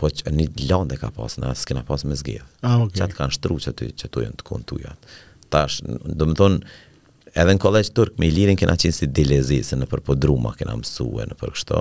Po 0.00 0.08
që 0.08 0.32
një 0.32 0.46
lande 0.70 0.96
ka 1.00 1.10
pasë, 1.14 1.42
në 1.42 1.50
asë 1.52 1.68
kena 1.72 1.82
pasë 1.88 2.08
me 2.08 2.16
zgjithë. 2.16 2.46
Ah, 2.64 2.78
okay. 2.86 3.02
Që 3.02 3.06
atë 3.08 3.18
kanë 3.18 3.34
shtru 3.36 3.58
që 3.66 3.74
të, 3.76 3.90
që 4.00 4.08
të 4.14 4.24
jënë 4.24 4.38
të 4.42 4.46
kënë 4.50 4.70
të 4.70 4.94
Tash, 5.50 5.80
do 5.82 6.28
më 6.30 6.34
thonë, 6.38 6.58
edhe 7.34 7.54
në 7.56 7.60
kolegjë 7.64 7.90
turk, 7.96 8.12
me 8.22 8.28
i 8.28 8.32
lirin 8.32 8.54
kena 8.60 8.76
qenë 8.78 8.94
si 8.94 9.08
dilezi, 9.10 9.56
se 9.66 9.74
në 9.80 9.88
përpodruma 9.90 10.52
kena 10.54 10.76
mësue, 10.78 11.24
në 11.26 11.34
përkështo, 11.40 11.80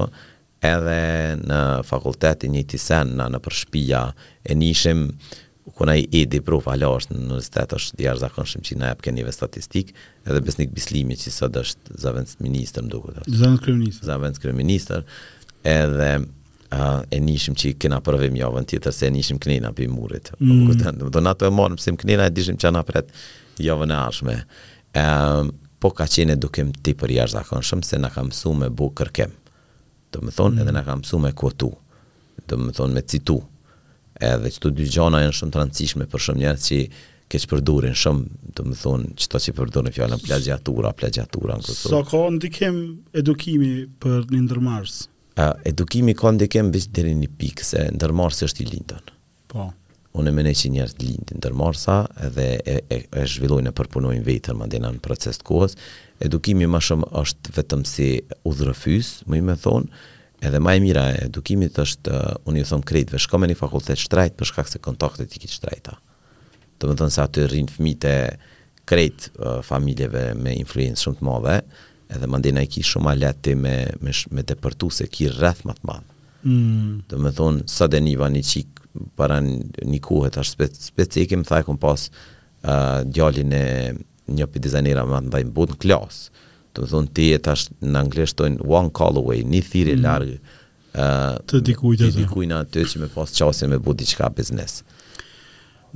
edhe 0.66 0.96
në 1.50 1.60
fakultetin 1.88 2.52
një 2.56 2.64
tisen 2.74 3.14
në, 3.20 3.30
në 3.36 3.40
përshpia 3.46 4.02
e 4.50 4.56
nishim 4.58 5.06
kuna 5.80 5.94
i 6.02 6.08
edhi 6.22 6.42
prof 6.44 6.66
alo 6.68 6.90
është 7.00 7.16
në 7.16 7.20
universitet 7.22 7.76
është 7.78 8.00
i 8.04 8.08
zakonshëm 8.20 8.64
që 8.68 8.74
i 8.76 8.80
nëjep 8.82 9.04
ke 9.06 9.14
njëve 9.16 9.32
statistik 9.36 9.94
edhe 10.26 10.42
besnik 10.44 10.74
bislimi 10.76 11.16
që 11.16 11.32
sot 11.32 11.56
është 11.62 11.96
zavendës 12.04 12.40
minister 12.44 12.84
më 12.84 12.92
duke 12.96 13.14
zavendës 13.16 13.64
kërëminister 13.64 14.12
zavendës 14.12 14.44
kërëminister 14.44 15.06
edhe 15.76 16.10
e 17.16 17.20
nishim 17.24 17.56
që 17.58 17.72
i 17.72 17.76
kena 17.82 18.02
përvim 18.06 18.36
javën 18.38 18.68
tjetër 18.72 18.94
se 18.94 19.08
e 19.08 19.14
nishim 19.16 19.40
kënina 19.42 19.72
për 19.74 19.88
i 19.88 19.94
murit 19.94 20.34
mm. 20.40 20.80
do 21.00 21.10
do 21.10 21.24
nato 21.26 21.48
e 21.48 21.54
morëm 21.56 21.80
se 21.82 21.94
më 21.96 22.04
kënina 22.04 22.28
e 22.30 22.36
dishim 22.36 22.60
që 22.62 22.72
anë 22.72 22.84
apret 22.84 23.14
javën 23.60 23.94
e 23.94 24.00
arshme 24.00 24.36
po 25.80 25.94
ka 25.96 26.10
qene 26.12 26.36
duke 26.36 26.66
më 26.68 26.82
ti 26.84 26.98
për 27.00 27.14
jarë 27.22 27.38
zakonshëm 27.40 27.86
se 27.88 27.98
në 28.04 28.12
kam 28.18 28.34
su 28.36 28.52
me 28.54 28.68
bu 28.70 28.90
kërkem 29.00 29.30
mm 29.32 29.48
do 30.14 30.22
më 30.26 30.32
thonë 30.38 30.64
edhe 30.64 30.74
në 30.74 30.82
kam 30.88 31.02
me 31.24 31.32
kuotu, 31.36 31.70
do 32.48 32.58
më 32.58 32.72
thonë 32.80 32.94
me 32.98 33.04
citu, 33.06 33.36
edhe 34.20 34.52
të 34.52 34.72
dy 34.78 34.88
gjana 34.90 35.24
e 35.24 35.30
në 35.30 35.36
shumë 35.40 35.54
të 35.56 35.62
rëndësishme 35.62 36.10
për 36.12 36.24
shumë 36.26 36.40
njerë 36.44 36.60
që 36.68 36.80
keç 37.30 37.46
përdurin 37.52 37.94
shumë, 37.96 38.26
do 38.58 38.66
më 38.70 38.78
thonë 38.82 39.12
qëto 39.22 39.42
që 39.46 39.54
përdurin 39.60 39.94
fjallë 39.98 40.16
në 40.18 40.24
plagiatura, 40.26 40.94
plagiatura 40.98 41.58
në 41.60 41.68
kësurë. 41.68 41.92
So 41.94 42.02
ka 42.10 42.24
ndikem 42.36 42.80
edukimi 43.22 43.74
për 44.02 44.26
një 44.34 44.42
ndërmarsë? 44.48 45.10
Edukimi 45.70 46.18
ka 46.20 46.34
ndikem 46.36 46.74
vështë 46.74 46.98
dherin 46.98 47.22
një 47.26 47.30
pikë, 47.40 47.70
se 47.70 47.86
ndërmarsë 47.96 48.50
është 48.50 48.66
i 48.66 48.70
lindën. 48.74 49.14
Po 49.54 49.70
unë 50.18 50.32
e 50.32 50.34
mene 50.36 50.54
që 50.58 50.72
njërë 50.74 50.96
të 51.00 51.08
lindë 51.10 51.40
tërmarsa 51.46 51.96
edhe 52.26 52.46
e, 52.64 52.78
e, 52.90 53.00
e 53.14 53.26
zhvillojnë 53.30 53.70
e 53.72 53.76
përpunojnë 53.78 54.26
vetër 54.26 54.56
më 54.58 54.68
ndena 54.72 54.92
në 54.96 55.02
proces 55.06 55.38
të 55.42 55.48
kohës. 55.50 55.76
Edukimi 56.26 56.68
më 56.68 56.82
shumë 56.88 57.12
është 57.22 57.54
vetëm 57.60 57.84
si 57.88 58.10
udhërëfys, 58.50 59.12
më 59.30 59.40
i 59.40 59.44
me 59.52 59.58
thonë, 59.60 60.02
edhe 60.50 60.62
ma 60.64 60.74
e 60.78 60.82
mira 60.84 61.04
e 61.14 61.22
edukimit 61.28 61.78
është, 61.84 62.16
uh, 62.16 62.40
unë 62.50 62.62
i 62.64 62.68
thonë 62.68 62.88
krejtëve, 62.90 63.20
shko 63.22 63.40
me 63.44 63.50
një 63.52 63.58
fakultet 63.60 64.00
shtrajt 64.02 64.38
për 64.40 64.50
shkak 64.50 64.72
se 64.72 64.82
kontaktet 64.84 65.36
i 65.36 65.42
kitë 65.44 65.58
shtrajta. 65.60 65.98
Të 66.80 66.90
më 66.90 66.98
thonë 67.04 67.14
se 67.18 67.22
aty 67.24 67.46
rrinë 67.52 67.74
fmite 67.76 68.14
krejtë 68.90 69.34
uh, 69.36 69.60
familjeve 69.68 70.30
me 70.40 70.56
influensë 70.64 71.06
shumë 71.10 71.20
të 71.22 71.28
madhe, 71.30 71.58
edhe 72.10 72.26
më 72.32 72.40
ndena 72.42 72.64
i 72.66 72.70
ki 72.72 72.82
shumë 72.88 73.12
aleti 73.14 73.54
me, 73.60 73.78
me, 74.02 74.16
me 74.34 74.48
depërtu 74.50 74.90
se 74.96 75.06
ki 75.16 75.30
rrëth 75.38 75.68
më 75.70 75.78
të 75.84 76.02
Mm. 76.40 77.02
Do 77.12 77.18
më 77.20 77.34
thonë, 77.36 77.66
sa 77.68 77.90
dhe 77.92 78.00
një 78.00 78.14
qik 78.48 78.78
para 79.20 79.38
një 79.44 80.00
kohë 80.04 80.32
tash 80.36 80.54
specifike 80.80 81.40
më 81.40 81.48
tha 81.50 81.62
kom 81.68 81.78
pas 81.82 82.08
uh, 82.66 83.04
djalin 83.08 83.54
e 83.56 83.64
një 84.30 84.48
pi 84.52 84.62
dizajnera 84.62 85.06
më 85.10 85.22
ndaj 85.30 85.44
në 85.50 85.56
botën 85.56 85.84
në 85.94 86.00
Do 86.78 86.84
të 86.84 86.90
thon 86.92 87.08
ti 87.14 87.24
e 87.34 87.40
tash 87.42 87.64
në 87.82 87.98
anglisht 88.04 88.38
thon 88.38 88.60
one 88.62 88.92
call 88.94 89.18
away, 89.18 89.42
një 89.44 89.62
thiri 89.72 89.96
mm. 89.98 90.04
larg 90.04 90.32
uh, 90.94 91.38
të 91.50 91.62
dikujt 91.72 92.04
atë. 92.06 92.12
Dikujt 92.20 92.52
atë 92.60 92.84
që 92.92 93.02
më 93.04 93.08
pas 93.16 93.32
çase 93.42 93.68
me 93.68 93.80
bu 93.82 93.96
diçka 93.98 94.30
biznes. 94.30 94.84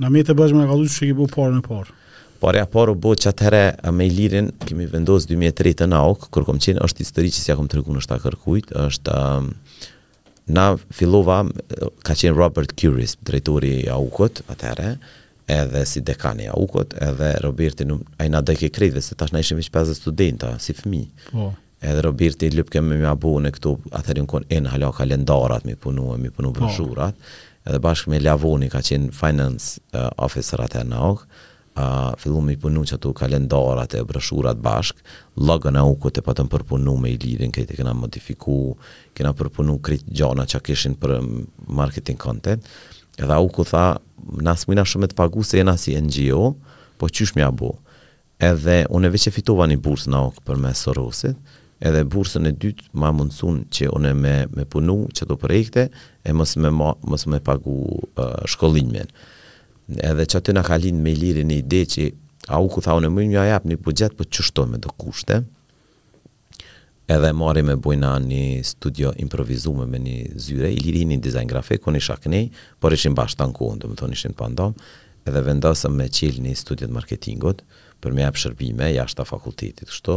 Në 0.02 0.10
mi 0.10 0.24
të 0.26 0.34
bashkë 0.34 0.58
me 0.58 0.66
kalu 0.68 0.88
që 0.88 0.96
që 0.98 1.08
ki 1.12 1.18
bu 1.18 1.28
parë 1.30 1.60
në 1.60 1.64
parë? 1.68 1.94
Parë 2.42 2.60
a 2.60 2.66
parë 2.74 2.92
u 2.92 2.98
bu 2.98 3.14
që 3.14 3.30
atëre 3.30 3.62
me 3.94 4.08
i 4.08 4.10
lirin, 4.12 4.50
kemi 4.66 4.88
vendosë 4.90 5.30
2003 5.36 5.76
të 5.78 5.88
naukë, 5.94 6.28
kërë 6.34 6.48
kom 6.50 6.58
qenë 6.66 6.82
është 6.88 7.06
histori 7.06 7.30
që 7.30 7.38
si 7.46 7.50
ja 7.52 7.56
kom 7.62 7.70
të 7.70 7.78
rëgun 7.78 8.00
është 8.02 8.16
a 8.18 8.22
kërkujt, 8.26 8.74
është 8.88 9.20
na 10.48 10.74
fillova 10.92 11.42
ka 12.04 12.14
qenë 12.14 12.36
Robert 12.36 12.74
Curis, 12.78 13.16
drejtori 13.24 13.72
i 13.82 13.92
AUK-ut 13.92 14.42
atëherë, 14.52 14.90
edhe 15.54 15.82
si 15.88 16.00
dekani 16.04 16.46
i 16.48 16.52
AUK-ut, 16.52 16.94
edhe 17.04 17.30
Roberti 17.44 17.86
nuk 17.88 18.04
ai 18.20 18.28
na 18.32 18.40
dëgjoi 18.44 18.72
kritikë 18.74 19.02
se 19.04 19.16
tash 19.20 19.32
na 19.32 19.42
ishim 19.44 19.60
vetë 19.60 19.72
pas 19.74 19.90
studenta 19.96 20.54
si 20.62 20.76
fëmijë. 20.76 21.30
Po. 21.30 21.48
Edhe 21.84 22.04
Roberti 22.06 22.48
lyp 22.54 22.70
kem 22.72 22.86
me 22.90 22.96
mëabu 23.02 23.34
në 23.44 23.54
këtu 23.58 23.74
atëherë 23.98 24.22
unkon 24.24 24.46
en 24.56 24.68
hala 24.72 24.92
kalendarat 24.96 25.66
mi 25.68 25.76
punuam, 25.80 26.20
mi 26.24 26.30
punu 26.32 26.52
po. 26.52 26.62
brosurat. 26.64 27.14
shurat, 27.16 27.34
Edhe 27.64 27.80
bashkë 27.84 28.12
me 28.12 28.20
Lavoni 28.20 28.68
ka 28.72 28.80
qenë 28.84 29.12
finance 29.16 29.80
uh, 29.92 30.10
officer 30.28 30.60
atëherë 30.64 30.92
në 30.92 31.02
AUK 31.08 31.26
a 31.74 32.06
uh, 32.08 32.12
fillu 32.22 32.38
me 32.44 32.54
punu 32.58 32.84
që 32.86 32.94
ato 32.98 33.10
kalendarat 33.18 33.96
e 33.98 34.02
brëshurat 34.06 34.60
bashk, 34.62 35.00
logën 35.34 35.74
e 35.74 35.80
ukut 35.90 36.20
e 36.20 36.22
patëm 36.22 36.46
përpunu 36.52 36.94
me 37.02 37.10
i 37.10 37.16
lidin, 37.18 37.50
këtë 37.54 37.74
e 37.74 37.78
këna 37.80 37.94
modifiku, 37.98 38.56
këna 39.18 39.32
përpunu 39.38 39.80
kretë 39.82 40.06
gjana 40.14 40.46
që 40.46 40.60
a 40.60 40.62
këshin 40.68 40.94
për 41.02 41.16
marketing 41.74 42.18
content, 42.22 42.68
edhe 43.18 43.40
uko 43.48 43.66
tha, 43.66 43.82
nësë 44.38 44.70
mëjna 44.70 44.86
shumë 44.92 45.08
e 45.08 45.10
të 45.12 45.18
pagu 45.18 45.42
se 45.44 45.58
jena 45.58 45.74
si 45.80 45.98
NGO, 45.98 46.52
po 46.98 47.10
që 47.10 47.26
shmja 47.32 47.50
bo, 47.58 47.72
edhe 48.38 48.84
une 48.94 49.10
veç 49.10 49.28
e 49.32 49.34
fitova 49.34 49.66
një 49.70 49.80
bursë 49.82 50.14
në 50.14 50.22
uko 50.30 50.46
për 50.46 50.62
me 50.62 50.74
sorosit, 50.78 51.36
edhe 51.84 52.04
bursën 52.06 52.46
e 52.48 52.54
dytë 52.54 52.92
ma 53.02 53.10
mundësun 53.12 53.64
që 53.74 53.90
une 53.98 54.14
me, 54.16 54.36
me 54.54 54.62
punu 54.70 55.08
që 55.10 55.26
projekte, 55.34 55.88
e 56.22 56.30
mësë 56.30 56.60
me, 56.62 56.70
ma, 56.80 56.94
mësë 57.02 57.34
me 57.34 57.40
pagu 57.44 57.74
uh, 58.14 58.44
shkollinjmen 58.48 59.10
edhe 59.96 60.24
që 60.24 60.38
aty 60.40 60.54
nga 60.54 60.62
ka 60.66 60.78
linë 60.80 61.02
me 61.02 61.12
i 61.12 61.18
lirin 61.18 61.50
e 61.52 61.58
ide 61.60 61.82
që 61.92 62.06
a 62.52 62.60
u 62.62 62.68
ku 62.72 62.80
tha 62.84 62.94
unë 62.98 63.10
mëjnë 63.12 63.32
një 63.34 63.40
ajap 63.42 63.66
një 63.68 63.78
bugjet 63.84 64.14
për 64.16 64.26
po 64.28 64.34
qështu 64.36 64.64
me 64.70 64.78
do 64.80 64.92
kushte 65.00 65.42
edhe 67.12 67.32
marri 67.36 67.62
me 67.66 67.74
bujna 67.76 68.14
një 68.24 68.62
studio 68.64 69.10
improvizume 69.20 69.84
me 69.86 69.98
një 70.00 70.16
zyre, 70.40 70.70
i 70.72 70.80
lirin 70.80 71.10
një 71.12 71.18
dizajn 71.26 71.50
grafik 71.50 71.82
ku 71.84 71.92
një 71.92 72.00
shaknej, 72.00 72.46
por 72.80 72.96
ishin 72.96 73.12
bashkë 73.16 73.42
të 73.42 73.50
në 73.50 73.56
kohën 73.58 73.82
dhe 73.82 73.90
më 73.92 73.98
thonë 74.00 74.16
ishin 74.16 74.36
pandam 74.38 74.72
edhe 75.28 75.42
vendasëm 75.44 75.98
me 76.00 76.06
qilë 76.12 76.46
një 76.46 76.54
studiet 76.62 76.92
marketingot 76.92 77.60
për 78.04 78.12
me 78.16 78.24
jap 78.24 78.40
shërbime, 78.40 78.88
jashtë 78.96 79.20
ta 79.20 79.28
fakultetit 79.28 79.84
kështu 79.90 80.16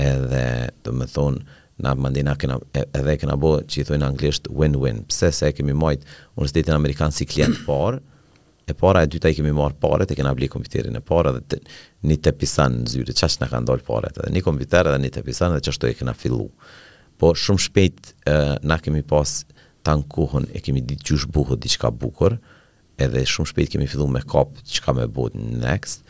edhe 0.00 0.44
do 0.84 0.92
me 0.96 1.08
thonë 1.08 1.48
na 1.80 1.94
mandi 1.94 2.22
na 2.22 2.34
kena 2.36 2.58
edhe 2.74 3.16
kena 3.20 3.36
bo 3.40 3.54
që 3.62 3.80
i 3.82 3.86
thojnë 3.88 4.06
anglisht 4.06 4.48
win-win. 4.52 5.02
Pse 5.08 5.30
se 5.32 5.48
e 5.48 5.52
kemi 5.56 5.74
majt 5.76 6.04
Universitetin 6.36 6.76
Amerikan 6.76 7.12
si 7.14 7.26
klient 7.28 7.60
por 7.68 7.98
e 8.70 8.74
para 8.78 9.02
e 9.04 9.08
dyta 9.10 9.32
i 9.32 9.34
kemi 9.34 9.52
marë 9.56 9.80
paret 9.82 10.12
e 10.14 10.18
kena 10.18 10.34
bli 10.36 10.46
kompiterin 10.52 10.96
e 10.96 11.02
para 11.10 11.32
dhe 11.34 11.58
një 12.06 12.20
të 12.22 12.34
pisan 12.38 12.80
në 12.84 12.92
zyri, 12.92 13.16
qa 13.16 13.28
në 13.42 13.48
kanë 13.52 13.68
dollë 13.70 13.86
paret, 13.88 14.20
edhe 14.20 14.34
një 14.36 14.44
kompiter 14.46 14.90
edhe 14.92 15.00
një 15.02 15.12
të 15.16 15.24
pisan 15.26 15.56
dhe 15.56 15.62
qashtu 15.66 15.88
e 15.90 15.96
kena 15.98 16.14
fillu. 16.16 16.46
Po 17.20 17.32
shumë 17.36 17.64
shpejt 17.66 18.00
e, 18.04 18.36
na 18.70 18.78
kemi 18.80 19.02
pas 19.02 19.32
të 19.84 19.96
kohën 20.12 20.46
e 20.54 20.62
kemi 20.64 20.84
ditë 20.86 21.06
që 21.08 21.16
buhu 21.26 21.32
buhët 21.34 21.64
diqka 21.66 21.90
bukur, 22.02 22.36
edhe 23.00 23.24
shumë 23.34 23.50
shpejt 23.50 23.74
kemi 23.74 23.88
fillu 23.90 24.06
me 24.08 24.20
kap 24.22 24.52
diqka 24.62 24.94
me 24.96 25.08
bot 25.10 25.34
next, 25.36 26.04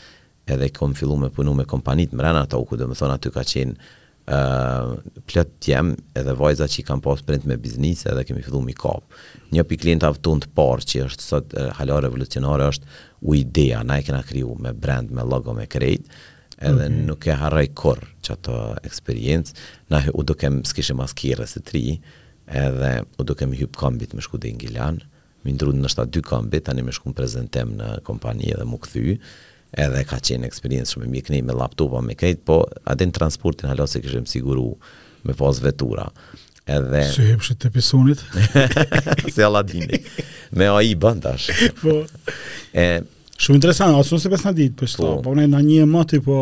edhe 0.50 0.68
kom 0.76 0.92
fillu 0.98 1.16
me 1.18 1.30
punu 1.33 1.54
me 1.56 1.64
kompanit 1.70 2.12
mrena 2.12 2.44
ta 2.50 2.59
u 2.61 2.68
ku 2.68 2.76
thonë 2.78 3.14
aty 3.16 3.33
ka 3.35 3.42
qenë 3.54 3.96
plët 4.33 5.51
të 5.61 5.71
jem 5.73 5.90
edhe 6.16 6.35
vajza 6.38 6.69
që 6.71 6.81
i 6.83 6.85
kam 6.87 7.01
pas 7.03 7.23
print 7.27 7.47
me 7.49 7.57
biznise 7.59 8.09
edhe 8.12 8.23
kemi 8.29 8.43
fëdhu 8.45 8.61
mi 8.62 8.75
kap. 8.79 9.03
Një 9.51 9.64
për 9.66 9.81
klienta 9.85 10.11
vë 10.14 10.21
të 10.45 10.51
parë 10.55 10.87
që 10.90 11.05
është 11.09 11.25
sot 11.27 11.55
e, 11.59 11.66
hala 11.79 11.99
revolucionare 12.05 12.69
është 12.71 12.90
u 13.27 13.35
idea, 13.35 13.83
na 13.83 13.99
e 13.99 14.05
kena 14.07 14.23
kriju 14.23 14.55
me 14.59 14.73
brand, 14.73 15.11
me 15.11 15.25
logo, 15.27 15.53
me 15.55 15.66
krejt, 15.66 16.07
edhe 16.61 16.75
okay. 16.75 16.90
Mhm. 16.93 17.05
nuk 17.09 17.27
e 17.27 17.35
haraj 17.40 17.71
kur 17.75 17.99
që 18.23 18.35
ato 18.37 18.57
eksperiencë, 18.87 19.55
na 19.90 20.05
u 20.14 20.23
do 20.23 20.35
kem 20.38 20.62
s'kishe 20.66 20.95
mas 20.99 21.12
kire 21.16 21.47
se 21.51 21.61
tri, 21.66 21.99
edhe 22.51 22.95
u 23.19 23.25
do 23.27 23.35
kem 23.35 23.53
hypë 23.55 23.79
kambit 23.81 24.14
me 24.14 24.23
shku 24.23 24.38
dhe 24.38 24.53
ingilan, 24.55 25.01
mi 25.45 25.55
ndru 25.57 25.73
në 25.73 25.87
nështat 25.88 26.11
dy 26.12 26.23
kambit, 26.27 26.66
ta 26.69 26.75
një 26.77 26.85
me 26.87 26.93
shku 26.95 27.11
në 27.11 27.19
prezentem 27.19 27.75
në 27.81 27.90
kompani 28.05 28.51
edhe 28.55 28.66
mu 28.69 28.79
këthy, 28.83 29.16
edhe 29.78 30.02
ka 30.09 30.18
qenë 30.18 30.48
eksperiencë 30.48 30.94
shumë 30.96 31.06
e 31.06 31.11
mirë 31.14 31.26
kënej 31.28 31.42
me 31.46 31.54
laptopa 31.56 32.00
me 32.04 32.16
kejt, 32.18 32.42
po 32.48 32.61
atë 32.90 33.06
në 33.11 33.14
transportin 33.16 33.70
halo 33.70 33.87
se 33.90 34.00
këshem 34.02 34.26
siguru 34.28 34.72
me 35.28 35.35
pas 35.38 35.61
vetura. 35.62 36.09
Edhe... 36.70 37.04
Se 37.14 37.26
e 37.35 37.56
të 37.59 37.70
pisonit? 37.74 38.20
se 39.35 39.42
Aladini. 39.46 39.98
Me 40.54 40.68
a 40.70 40.76
i 40.87 40.94
bëndash. 40.98 41.48
po, 41.83 41.96
e... 42.76 42.85
Shumë 43.40 43.56
interesant, 43.56 43.94
asë 43.96 44.18
nëse 44.18 44.30
pes 44.35 44.42
në 44.44 44.50
ditë 44.59 44.74
për 44.83 44.90
shto, 44.92 45.00
po, 45.04 45.12
po. 45.22 45.30
po 45.30 45.35
në 45.38 45.48
një 45.64 45.78
e 45.83 45.88
mëti, 45.88 46.18
po... 46.26 46.40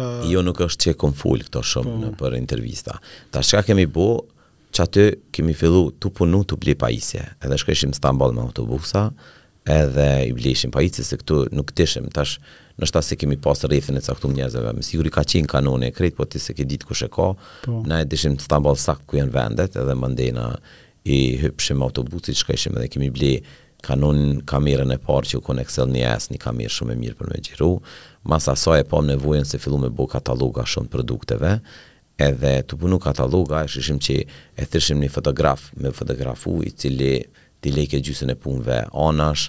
Uh... 0.00 0.22
Jo 0.28 0.40
nuk 0.44 0.60
është 0.66 0.86
që 0.90 0.94
kom 1.02 1.12
full 1.16 1.42
këto 1.46 1.60
shumë 1.68 1.90
po. 1.92 1.98
në 2.06 2.12
për 2.18 2.36
intervista. 2.40 2.94
Ta 3.34 3.42
shka 3.44 3.60
kemi 3.68 3.84
bo, 3.92 4.06
që 4.74 4.86
aty 4.86 5.04
kemi 5.36 5.52
fillu 5.58 5.90
të 6.00 6.08
punu 6.16 6.40
të 6.48 6.56
blipa 6.62 6.88
isje. 6.94 7.20
Edhe 7.44 7.58
shkëshim 7.60 7.92
Stambol 7.94 8.32
me 8.34 8.42
autobusa, 8.46 9.10
edhe 9.64 10.26
i 10.28 10.32
bleshim 10.32 10.70
pa 10.70 10.78
po, 10.78 10.82
ici 10.82 11.02
se 11.04 11.16
këtu 11.16 11.44
nuk 11.54 11.70
dishim 11.76 12.08
tash 12.10 12.38
në 12.80 12.88
shtas 12.88 13.10
se 13.12 13.16
kemi 13.20 13.36
pas 13.40 13.60
rrethën 13.68 13.98
e 13.98 14.02
caktuar 14.02 14.32
njerëzve 14.34 14.72
me 14.74 14.82
siguri 14.82 15.10
ka 15.14 15.22
qenë 15.28 15.50
kanone 15.50 15.90
kret 15.94 16.16
po 16.18 16.24
ti 16.26 16.40
se 16.42 16.54
ke 16.56 16.64
ditë 16.66 16.88
kush 16.88 17.04
e 17.06 17.10
ka 17.12 17.28
po. 17.66 17.82
na 17.86 18.00
e 18.02 18.06
dishim 18.10 18.34
të 18.40 18.48
tamball 18.50 18.78
sa 18.80 18.96
ku 19.06 19.18
janë 19.20 19.30
vendet 19.34 19.76
edhe 19.78 19.94
mandej 19.94 20.32
na 20.34 20.48
i 21.04 21.38
hypshim 21.42 21.82
autobusit 21.84 22.34
që 22.40 22.46
ka 22.48 22.56
ishim 22.58 22.78
edhe 22.80 22.88
kemi 22.96 23.10
ble 23.14 23.36
kanon 23.86 24.40
kamerën 24.46 24.94
e 24.94 24.98
parë 25.04 25.30
që 25.30 25.38
u 25.38 25.44
konë 25.46 25.64
Excel 25.64 25.90
një 25.94 26.02
esë, 26.14 26.32
një 26.34 26.42
kamerë 26.42 26.70
shumë 26.76 26.94
e 26.94 26.98
mirë 27.02 27.16
për 27.18 27.30
me 27.32 27.38
gjiru, 27.48 27.70
mas 28.30 28.46
aso 28.48 28.74
e 28.78 28.84
pomë 28.86 29.14
nevojën 29.16 29.44
se 29.48 29.58
fillu 29.58 29.78
me 29.82 29.90
bo 29.90 30.06
kataloga 30.06 30.62
shumë 30.64 30.86
produkteve, 30.92 31.56
edhe 32.14 32.52
të 32.62 32.78
punu 32.78 32.98
kataloga 33.02 33.64
e 33.66 33.70
shishim 33.74 33.98
që 33.98 34.16
e 34.56 34.62
thyrshim 34.70 35.02
një 35.02 35.10
fotograf 35.10 35.66
me 35.82 35.90
fotografu 35.90 36.60
i 36.62 36.70
cili 36.70 37.16
ti 37.62 37.70
leke 37.74 38.00
gjysën 38.02 38.32
e 38.32 38.38
punve, 38.38 38.78
anash, 38.98 39.46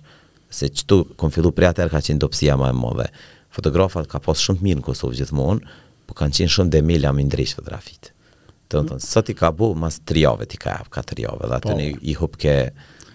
se 0.54 0.70
qëtu, 0.70 1.00
kom 1.20 1.34
fillu 1.34 1.52
prea 1.58 1.72
tërë 1.74 1.94
ka 1.96 2.02
qenë 2.06 2.22
dopsia 2.22 2.56
ma 2.62 2.70
e 2.70 2.76
mave. 2.78 3.08
Fotografat 3.54 4.08
ka 4.10 4.22
pas 4.24 4.40
shumë 4.42 4.62
mirë 4.68 4.82
në 4.82 4.86
Kosovë 4.86 5.18
gjithmonë, 5.22 5.74
po 6.10 6.18
kanë 6.20 6.38
qenë 6.40 6.54
shumë 6.58 6.74
demilja 6.78 7.14
me 7.18 7.26
ndrejsh 7.26 7.56
fotografit. 7.58 8.12
Të 8.70 8.80
në 8.84 8.94
tonë, 8.94 9.02
mm. 9.02 9.08
sot 9.08 9.34
i 9.34 9.38
ka 9.40 9.50
bu, 9.58 9.72
mas 9.80 9.98
tri 10.06 10.26
jave 10.28 10.46
ti 10.50 10.62
ka 10.62 10.78
jap, 10.78 10.92
ka 10.94 11.04
tri 11.10 11.26
jave, 11.26 11.50
dhe 11.50 11.58
atë 11.58 11.72
po. 11.74 11.78
një 11.80 11.90
i 12.02 12.16
hupke 12.22 12.56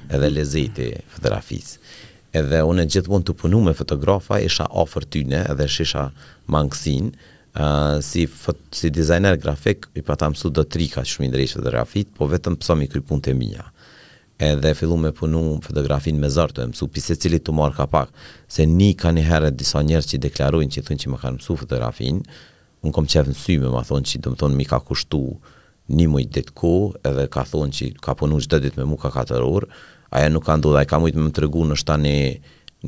edhe 0.09 0.31
leziti 0.35 0.91
fotografisë. 1.15 1.91
Edhe 2.39 2.63
unë 2.69 2.85
gjithmonë 2.93 3.29
të 3.31 3.35
punu 3.41 3.63
me 3.65 3.75
fotografa, 3.79 4.41
isha 4.45 4.67
ofër 4.83 5.07
tyne 5.15 5.45
edhe 5.55 5.71
shisha 5.79 6.11
mangësin, 6.53 7.13
Uh, 7.59 7.99
si, 8.05 8.27
si 8.79 8.87
designer 8.93 9.35
grafik, 9.41 9.89
i 9.99 10.03
pa 10.07 10.15
ta 10.21 10.29
mësu 10.31 10.51
do 10.55 10.63
trika 10.71 11.03
shumë 11.03 11.27
i 11.27 11.31
drejshë 11.33 12.03
po 12.15 12.29
vetëm 12.31 12.55
pësomi 12.61 12.85
mi 12.85 12.89
kry 12.93 13.01
punë 13.03 13.23
të 13.25 13.33
minja. 13.35 13.65
Mm 13.65 13.78
edhe 14.39 14.75
fillu 14.75 14.97
me 14.97 15.11
punu 15.13 15.59
fotografin 15.63 16.19
me 16.23 16.31
zërë, 16.31 16.55
të 16.55 16.67
mësu 16.71 16.87
pise 16.95 17.17
cili 17.19 17.41
të 17.43 17.55
marrë 17.59 17.75
ka 17.81 17.87
pak, 17.91 18.11
se 18.49 18.67
një 18.67 18.93
ka 19.01 19.11
një 19.15 19.25
herë 19.27 19.51
disa 19.59 19.83
njerë 19.83 20.07
që 20.13 20.21
deklarojnë 20.27 20.75
që 20.75 20.83
i 20.83 20.85
thunë 20.87 21.03
që 21.03 21.13
më 21.13 21.19
kanë 21.23 21.39
mësu 21.41 21.57
fotografin, 21.63 22.21
unë 22.87 22.95
kom 22.95 23.09
qefë 23.15 23.33
në 23.35 23.39
syme, 23.39 23.71
ma 23.75 23.83
thonë 23.89 24.07
që 24.13 24.21
do 24.25 24.35
më 24.35 24.41
thonë 24.43 24.59
mi 24.61 24.67
ka 24.71 24.79
kushtu 24.87 25.21
një 25.99 26.07
mujtë 26.13 26.35
ditë 26.39 26.55
ko, 26.61 26.73
edhe 27.09 27.25
ka 27.35 27.43
thonë 27.51 27.75
që 27.79 27.89
ka 28.05 28.15
punu 28.21 28.39
që 28.45 28.63
ditë 28.67 28.79
me 28.83 28.87
mu 28.93 29.01
ka 29.03 29.11
4 29.17 29.43
orë, 29.49 29.71
aja 30.15 30.31
nuk 30.31 30.47
ka 30.47 30.57
ndodhe, 30.61 30.79
aja 30.85 30.91
ka 30.95 31.03
mujtë 31.03 31.19
me 31.19 31.27
më 31.31 31.35
të 31.39 31.45
rëgu 31.47 31.67
në 31.73 31.81
shta 31.83 31.99
një, 32.05 32.15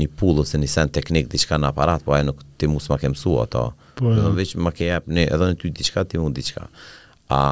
një 0.00 0.10
pullu 0.20 0.46
se 0.46 0.54
një 0.62 0.70
sen 0.70 0.94
teknik 0.94 1.26
diçka 1.32 1.58
në 1.58 1.72
aparat, 1.72 2.06
po 2.06 2.14
aja 2.14 2.28
nuk 2.30 2.44
ti 2.60 2.70
mu 2.70 2.78
ma 2.94 2.98
ke 3.00 3.10
mësu 3.10 3.34
ato, 3.42 3.64
po, 3.98 4.06
ja. 4.14 4.22
edhe 4.30 4.46
në 4.54 4.62
ma 4.62 4.70
ke 4.76 4.86
jep, 4.92 5.10
ne, 5.10 5.26
edhe 5.26 5.50
në 5.52 5.58
ty 5.58 5.74
diçka, 5.80 6.04
ti 6.06 6.18
mu 6.22 6.30
diçka. 6.30 6.68
A, 7.32 7.42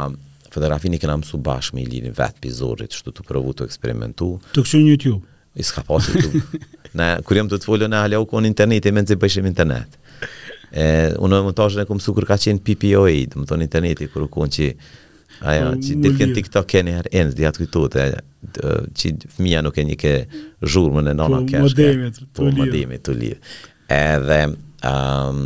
dera 0.58 0.78
i 0.82 0.98
kena 0.98 1.16
mësu 1.18 1.38
bashkë 1.38 1.76
me 1.78 1.82
i 1.82 1.86
lini 1.88 2.10
vetë 2.14 2.40
pizorit, 2.42 2.92
shtu 2.94 3.10
të 3.18 3.24
provu 3.26 3.52
të 3.56 3.64
eksperimentu. 3.68 4.32
Të 4.54 4.64
kështu 4.64 4.80
një 4.84 4.92
YouTube? 4.94 5.24
I 5.58 5.62
s'ka 5.66 5.82
pas 5.88 6.04
YouTube. 6.04 6.42
ne, 6.98 7.08
kur 7.26 7.36
jam 7.36 7.48
të 7.50 7.58
të 7.58 7.64
folu, 7.68 7.88
ne 7.90 7.98
halja 7.98 8.20
u 8.22 8.26
konë 8.30 8.46
internet, 8.50 8.86
e 8.86 8.92
me 8.92 9.02
nëzë 9.02 9.18
bëshim 9.22 9.46
internet. 9.50 9.98
E, 10.70 10.86
unë 11.24 11.38
e 11.40 11.44
montajën 11.48 11.82
e 11.82 11.86
këmë 11.88 12.04
su 12.04 12.14
kur 12.14 12.26
ka 12.28 12.36
qenë 12.38 12.62
PPOA, 12.66 13.16
dhe 13.32 13.40
më 13.42 13.46
tonë 13.48 13.66
interneti, 13.68 14.08
kur 14.12 14.28
u 14.28 14.30
konë 14.38 14.54
që 14.58 14.70
Aja, 15.38 15.68
që 15.78 15.92
ditë 16.02 16.18
kënë 16.18 16.34
TikTok 16.34 16.64
kene 16.66 16.96
herë 16.96 17.10
endë, 17.14 17.34
di 17.38 17.44
atë 17.46 17.60
kujtu 17.62 17.82
të, 17.94 18.06
që 18.98 19.10
fëmija 19.36 19.60
nuk 19.62 19.76
e 19.78 19.84
një 19.86 19.96
ke 20.00 20.12
zhurë 20.66 20.96
më 20.96 21.04
në 21.06 21.12
nona 21.20 21.38
po, 21.44 21.50
keshke. 21.52 21.86
Po, 22.34 22.48
modemit, 22.56 23.04
të 23.06 23.14
lirë. 23.20 23.36
Po, 23.36 23.52
të 23.86 23.94
lirë. 23.94 24.00
Edhe, 24.00 24.40
um, 24.88 25.44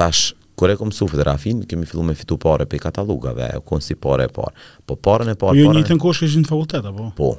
tash, 0.00 0.32
uh, 0.32 0.37
kur 0.58 0.70
e 0.74 0.78
kam 0.78 0.90
mësu 0.90 1.06
rafin, 1.26 1.60
kemi 1.70 1.86
fillu 1.86 2.02
me 2.04 2.14
fitu 2.18 2.36
pare 2.38 2.66
pe 2.66 2.80
katalogave, 2.82 3.46
e 3.54 3.60
kon 3.64 3.80
si 3.84 3.94
pare 3.94 4.26
e 4.28 4.32
parë. 4.32 4.54
Po 4.86 4.96
parën 4.96 5.30
e 5.32 5.36
parë... 5.38 5.54
Po 5.54 5.56
ju 5.60 5.72
një 5.76 5.84
të 5.86 5.96
në 5.98 6.02
koshë 6.02 6.26
këshin 6.26 6.44
në 6.46 6.50
fakultet, 6.50 6.88
apo? 6.90 7.08
Po. 7.18 7.30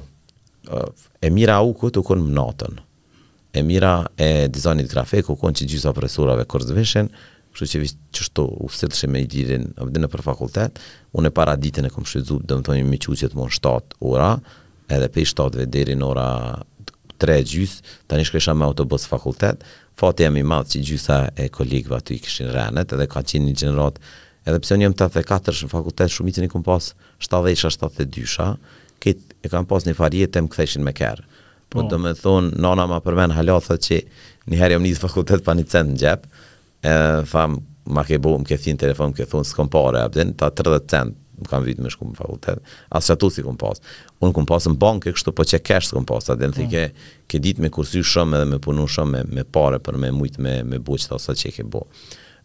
E 1.25 1.31
mira 1.33 1.57
u 1.65 1.73
këtë 1.75 1.99
u 2.01 2.05
konë 2.07 2.25
më 2.29 2.33
natën. 2.37 2.79
E 3.59 3.63
mira 3.65 3.93
e 4.15 4.29
dizajnit 4.53 4.91
grafik 4.91 5.29
u 5.33 5.37
konë 5.41 5.59
që 5.61 5.67
gjithë 5.73 5.93
presurave 5.97 6.45
kërëzveshen, 6.51 7.11
zveshen, 7.11 7.51
kështu 7.57 7.69
që 7.73 7.83
vishë 7.83 8.09
qështu 8.19 8.45
u 8.65 8.71
sëtëshe 8.77 9.09
me 9.11 9.23
i 9.25 9.27
dirin, 9.29 9.67
dhe 9.75 10.03
në 10.03 10.11
për 10.13 10.23
fakultet, 10.29 10.79
unë 11.17 11.31
e 11.31 11.35
para 11.39 11.57
ditën 11.59 11.89
e 11.89 11.93
kom 11.95 12.07
shqyzu, 12.07 12.39
dhe 12.47 12.59
më 12.61 12.67
thonjë 12.69 12.87
mi 12.87 13.01
që 13.01 13.17
që 13.23 13.31
të 13.33 13.39
mon 13.41 13.51
7 13.51 13.97
ora, 14.13 14.31
edhe 14.95 15.11
pe 15.13 15.25
i 15.25 15.31
7 15.31 15.49
dhe 15.59 15.67
deri 15.75 15.97
në 15.99 16.07
ora 16.13 16.27
tre 17.19 17.41
gjys, 17.43 17.79
tani 18.09 18.23
shkresha 18.27 18.53
me 18.55 18.65
autobus 18.67 19.05
fakultet, 19.09 19.61
fati 19.99 20.23
jam 20.25 20.37
i 20.39 20.45
madh 20.47 20.71
që 20.73 20.81
gjysa 20.89 21.17
e 21.37 21.49
kolegëve 21.53 21.97
aty 21.99 22.15
i 22.17 22.21
kishin 22.23 22.49
rënët 22.55 22.95
edhe 22.95 23.07
ka 23.11 23.21
qenë 23.31 23.49
një 23.51 23.55
gjenerat. 23.63 23.99
Edhe 24.47 24.59
pse 24.63 24.77
unë 24.77 24.87
jam 24.87 24.95
84 24.97 25.65
në 25.67 25.71
fakultet, 25.73 26.13
shumicën 26.13 26.47
i 26.47 26.51
kum 26.53 26.63
pas 26.65 26.93
70-a, 27.25 27.71
72 27.75 28.53
këtë 29.03 29.39
e 29.45 29.51
kam 29.51 29.67
pas 29.67 29.85
një 29.87 29.95
farje 29.99 30.29
të 30.31 30.45
më 30.45 30.53
këtheshin 30.53 30.85
me 30.87 30.95
kerë. 30.97 31.25
Po, 31.69 31.83
të 31.83 31.83
po. 31.83 31.87
do 31.91 31.99
me 32.05 32.15
thonë, 32.17 32.53
nana 32.63 32.87
ma 32.89 33.01
përmen 33.05 33.35
halatha 33.35 33.75
tha 33.75 33.81
që 33.87 33.99
njëherë 34.49 34.77
jam 34.77 34.85
njëzë 34.87 35.03
fakultet 35.03 35.43
pa 35.45 35.53
një 35.59 35.67
cent 35.69 35.91
në 35.93 35.99
gjepë, 36.03 36.31
e 36.89 36.95
tha, 37.31 37.45
ma 37.95 38.03
ke 38.07 38.17
bo, 38.23 38.37
më 38.41 38.47
ke 38.53 38.57
thinë 38.63 38.81
telefon, 38.87 39.11
më 39.13 39.19
ke 39.19 39.27
thonë, 39.29 39.49
s'kom 39.51 39.69
pare, 39.71 40.01
abdin, 40.07 40.31
ta 40.39 40.49
30 40.55 40.87
cent, 40.89 41.19
kam 41.47 41.63
vit 41.65 41.79
më 41.81 41.89
shkum 41.93 42.11
në 42.13 42.19
fakultet. 42.19 42.63
As 42.93 43.07
sa 43.09 43.15
tuti 43.19 43.43
kum 43.45 43.57
pas. 43.59 43.79
Un 44.23 44.33
kum 44.35 44.47
pasën 44.49 44.75
bankë 44.81 45.13
kështu 45.15 45.33
po 45.37 45.45
çe 45.47 45.59
kesh 45.63 45.91
kum 45.95 46.05
pas. 46.09 46.25
A 46.29 46.35
den 46.39 46.51
ti 46.55 46.67
ke 46.71 46.83
ke 47.29 47.37
ditë 47.39 47.61
me 47.63 47.69
kursy 47.73 48.01
shumë 48.03 48.39
edhe 48.39 48.49
me 48.55 48.59
punu 48.63 48.87
shumë 48.89 49.11
me 49.15 49.21
me 49.39 49.43
parë 49.43 49.79
për 49.85 49.97
me 50.01 50.11
shumë 50.11 50.43
me 50.43 50.55
me 50.71 50.79
buç 50.79 51.07
tha 51.09 51.19
sa 51.19 51.35
çe 51.35 51.51
ke 51.55 51.63
bë. 51.63 51.83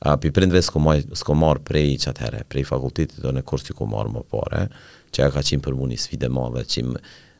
A 0.04 0.16
pi 0.20 0.30
prind 0.30 0.52
ves 0.52 0.68
kum 0.70 0.85
moj 0.85 1.04
skomor 1.16 1.61
prej 1.64 1.96
çatare, 2.04 2.42
prej 2.48 2.66
fakultetit 2.68 3.20
do 3.24 3.33
ne 3.33 3.42
kursi 3.42 3.72
kum 3.72 3.90
marr 3.94 4.09
më 4.12 4.24
parë. 4.30 4.66
Çe 5.14 5.30
ka 5.35 5.42
qim 5.46 5.62
për 5.62 5.74
buni 5.78 5.96
sfidë 6.00 6.28
më 6.35 6.48
dha 6.57 6.64
çim 6.64 6.96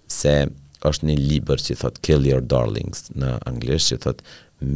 se 0.07 0.35
është 0.85 1.07
një 1.09 1.15
libër 1.29 1.61
që 1.67 1.77
thot 1.81 1.97
Kill 2.05 2.27
Your 2.29 2.43
Darlings 2.45 3.07
në 3.17 3.31
anglisht 3.49 3.89
që 3.93 3.97
thot 4.05 4.19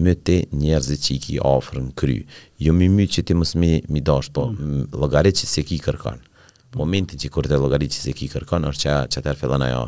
më 0.05 0.13
të 0.27 0.37
njerëzit 0.61 1.03
që 1.05 1.11
i 1.15 1.19
ki 1.25 1.35
afrë 1.49 1.83
kry 2.01 2.17
jo 2.65 2.73
më 2.77 2.87
më 2.97 3.05
që 3.13 3.25
ti 3.29 3.37
mësë 3.37 3.61
mi, 3.61 3.69
mi 3.93 4.01
dash 4.09 4.31
po 4.33 4.47
mm. 4.55 4.89
lëgare 5.03 5.33
që 5.37 5.45
se 5.53 5.65
ki 5.69 5.77
kërkan 5.85 6.17
mm 6.17 6.38
momenti 6.77 7.17
që 7.21 7.31
kur 7.33 7.49
të 7.49 7.59
logaritës 7.61 8.07
e 8.11 8.15
ki 8.17 8.29
kërkon, 8.33 8.67
është 8.71 8.85
që, 8.85 8.95
që 9.15 9.23
atër 9.23 9.39
fillon 9.41 9.65
ajo 9.69 9.85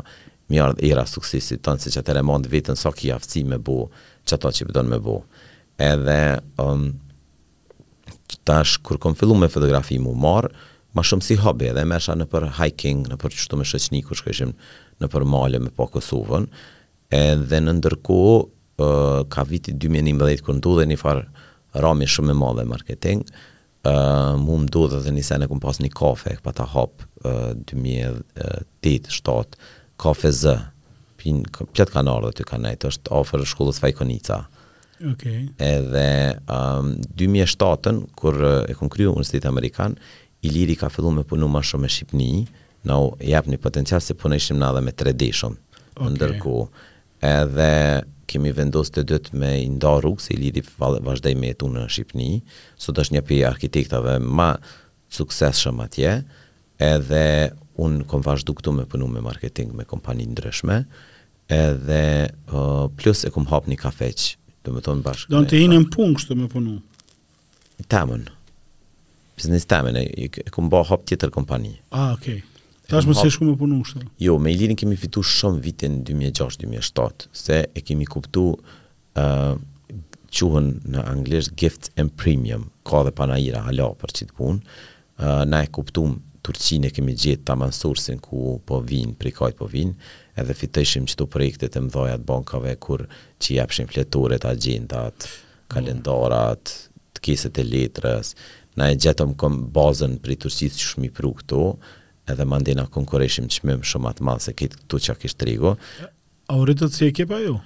mi 0.51 0.59
dhe 0.59 0.89
era 0.89 1.05
suksesit 1.07 1.61
tonë 1.63 1.79
se 1.79 1.91
që 1.93 2.01
atër 2.01 2.19
e 2.21 2.25
mandë 2.27 2.51
vetën 2.51 2.77
sa 2.79 2.89
so 2.89 2.95
ki 2.97 3.11
aftësi 3.13 3.43
me 3.47 3.59
bo, 3.63 3.85
që 4.27 4.35
ato 4.37 4.51
që 4.51 4.67
pëtonë 4.69 4.91
me 4.91 4.99
bo. 5.05 5.19
Edhe, 5.81 6.17
um, 6.61 6.87
tash, 8.47 8.79
kur 8.83 8.99
kom 9.01 9.15
fillu 9.15 9.37
me 9.39 9.47
fotografi 9.53 9.99
mu 10.01 10.11
marë, 10.17 10.49
ma 10.97 11.05
shumë 11.07 11.23
si 11.23 11.37
hobi 11.39 11.69
edhe 11.71 11.85
me 11.87 11.95
në 12.01 12.27
për 12.33 12.49
hiking, 12.57 13.05
në 13.11 13.19
për 13.21 13.35
qështu 13.37 13.57
me 13.61 13.67
shëqni, 13.69 14.01
ku 14.03 14.17
shkëshim 14.19 14.51
në 15.01 15.11
për 15.13 15.23
male 15.25 15.59
me 15.63 15.69
po 15.71 15.87
Kosovën, 15.93 16.49
edhe 17.15 17.61
në 17.63 17.77
ndërku 17.79 18.19
uh, 18.33 19.21
ka 19.31 19.45
viti 19.47 19.71
2011, 19.77 20.43
kur 20.49 20.57
në 20.59 20.75
dhe 20.81 20.89
një 20.91 20.99
farë 20.99 21.25
rami 21.83 22.07
shumë 22.11 22.33
e 22.33 22.35
madhe 22.41 22.67
marketing, 22.67 23.23
edhe 23.23 23.49
Uh, 23.81 24.37
mu 24.37 24.59
më 24.61 24.67
dodhë 24.69 24.99
dhe 25.07 25.11
një 25.15 25.21
sene 25.25 25.45
këmë 25.49 25.61
pas 25.63 25.79
një 25.81 25.87
kafe, 25.97 26.35
këpa 26.37 26.51
ta 26.53 26.67
hapë 26.69 27.05
uh, 27.25 27.53
2008-2007, 27.71 29.55
kafe 30.01 30.29
zë, 30.37 30.53
pjat 31.21 31.89
kanarë 31.93 32.29
dhe 32.29 32.37
ty 32.39 32.45
kanajtë, 32.49 32.91
është 32.93 33.13
ofër 33.17 33.43
shkullës 33.49 33.81
Fajkonica. 33.81 34.37
Okay. 35.11 35.47
Edhe 35.65 36.05
um, 36.49 36.91
2007-ën, 37.17 38.03
kur 38.19 38.37
e 38.69 38.77
këmë 38.77 38.91
kryu 38.97 39.15
Amerikan, 39.17 39.49
Amerikanë, 39.49 40.13
Iliri 40.49 40.73
ka 40.77 40.89
fëllu 40.93 41.11
me 41.17 41.21
punu 41.25 41.45
ma 41.53 41.59
shumë 41.65 41.81
me 41.85 41.89
Shqipni, 41.93 42.31
na 42.89 42.95
u 43.01 43.11
jep 43.21 43.45
një 43.49 43.57
potencial 43.61 44.01
se 44.01 44.13
punë 44.17 44.37
ishim 44.41 44.57
na 44.61 44.69
dhe 44.75 44.81
me 44.85 44.93
3D 44.97 45.33
shumë, 45.41 45.57
okay. 45.57 46.09
ndërku. 46.15 46.57
Edhe 47.21 47.67
kemi 48.31 48.53
vendosë 48.55 48.93
të 48.99 49.03
dët 49.11 49.31
me 49.37 49.49
nda 49.75 49.91
rrugë, 49.99 50.23
se 50.29 50.35
i 50.35 50.39
lidi 50.39 50.63
vazhdej 50.79 51.35
me 51.37 51.49
jetu 51.51 51.67
në 51.73 51.83
Shqipëni, 51.91 52.39
sot 52.79 52.99
është 53.03 53.17
një 53.17 53.23
pjej 53.27 53.45
arkitektave 53.49 54.17
ma 54.23 54.51
sukses 55.11 55.59
shëmë 55.65 55.87
atje, 55.89 56.13
edhe 56.81 57.23
unë 57.81 58.05
kom 58.09 58.23
vazhdu 58.25 58.55
këtu 58.57 58.73
me 58.79 58.85
pënu 58.89 59.09
me 59.11 59.23
marketing 59.25 59.73
me 59.77 59.85
kompani 59.89 60.27
ndryshme, 60.31 60.79
edhe 61.51 62.01
uh, 62.55 62.85
plus 62.99 63.25
e 63.27 63.33
kom 63.35 63.49
hapë 63.51 63.73
një 63.73 63.79
kafeq, 63.83 64.27
do 64.65 64.75
më 64.75 64.83
tonë 64.85 65.03
bashkë. 65.07 65.31
Do 65.33 65.41
në 65.43 65.49
të 65.51 65.61
hinë 65.65 65.81
në 65.85 65.89
punë 65.95 66.19
kështë 66.19 66.37
me 66.37 66.47
pënu? 66.51 66.77
Temën. 67.91 68.23
Pësë 69.35 69.51
në 69.55 69.61
temën, 69.73 69.99
e 70.05 70.31
kom 70.53 70.69
ba 70.71 70.85
hapë 70.87 71.09
tjetër 71.11 71.33
kompani. 71.35 71.75
Ah, 71.89 72.13
okej. 72.15 72.37
Okay. 72.39 72.47
Tash 72.91 73.07
më 73.07 73.13
se 73.15 73.29
shku 73.31 73.45
me 73.47 73.53
punu 73.55 73.77
shtë. 73.87 74.03
Jo, 74.19 74.33
me 74.41 74.51
Ilirin 74.51 74.75
kemi 74.79 74.97
fitu 74.99 75.21
shumë 75.23 75.61
në 75.63 76.31
2006-2007, 76.35 77.29
se 77.43 77.59
e 77.79 77.83
kemi 77.87 78.07
kuptu 78.11 78.41
uh, 78.57 79.53
quhen 80.35 80.67
në 80.91 81.05
anglisht 81.07 81.53
gift 81.59 81.87
and 81.99 82.11
premium, 82.19 82.65
ka 82.87 83.03
dhe 83.07 83.13
panajira 83.15 83.63
halo 83.69 83.87
për 84.01 84.15
qitë 84.19 84.35
punë, 84.35 84.59
uh, 85.21 85.39
na 85.47 85.63
e 85.63 85.69
kuptum 85.71 86.17
Turqinë 86.41 86.89
e 86.89 86.89
kemi 86.97 87.13
gjetë 87.21 87.43
ta 87.45 87.53
mansursin 87.53 88.17
ku 88.17 88.55
po 88.65 88.79
vinë, 88.81 89.13
kajtë 89.21 89.59
po 89.59 89.67
vinë, 89.69 89.91
edhe 90.41 90.55
fitëshim 90.57 91.05
të 91.11 91.27
projektet 91.31 91.77
e 91.77 91.81
mdojat 91.85 92.23
bankave 92.25 92.73
kur 92.81 93.05
që 93.37 93.59
japshim 93.59 93.87
fletoret, 93.91 94.47
agendat, 94.49 95.27
kalendarat, 95.69 96.73
të 97.13 97.23
kiset 97.27 97.61
e 97.61 97.67
letrës, 97.73 98.33
na 98.73 98.89
e 98.91 98.97
gjetëm 98.97 99.37
kom 99.37 99.61
bazën 99.75 100.17
për 100.25 100.33
i 100.35 100.39
Turqisë 100.43 100.81
që 100.81 100.89
shmi 100.95 101.13
pru 101.13 101.31
këto, 101.43 101.61
edhe 102.33 102.45
më 102.47 102.59
ndina 102.63 102.85
kënë 102.91 103.09
kërë 103.11 103.27
ishim 103.29 103.47
që 103.51 103.67
mëmë 103.69 103.87
shumë 103.91 104.11
atë 104.11 104.25
malë 104.27 104.45
se 104.47 104.55
këtë 104.59 104.79
këtu 104.81 104.99
që 105.05 105.13
a 105.13 105.17
kështë 105.21 105.43
trigo. 105.43 105.73
A 106.51 106.57
u 106.59 106.65
rritët 106.67 106.95
si 106.95 107.07
e 107.09 107.13
kepa 107.15 107.39
ju? 107.43 107.57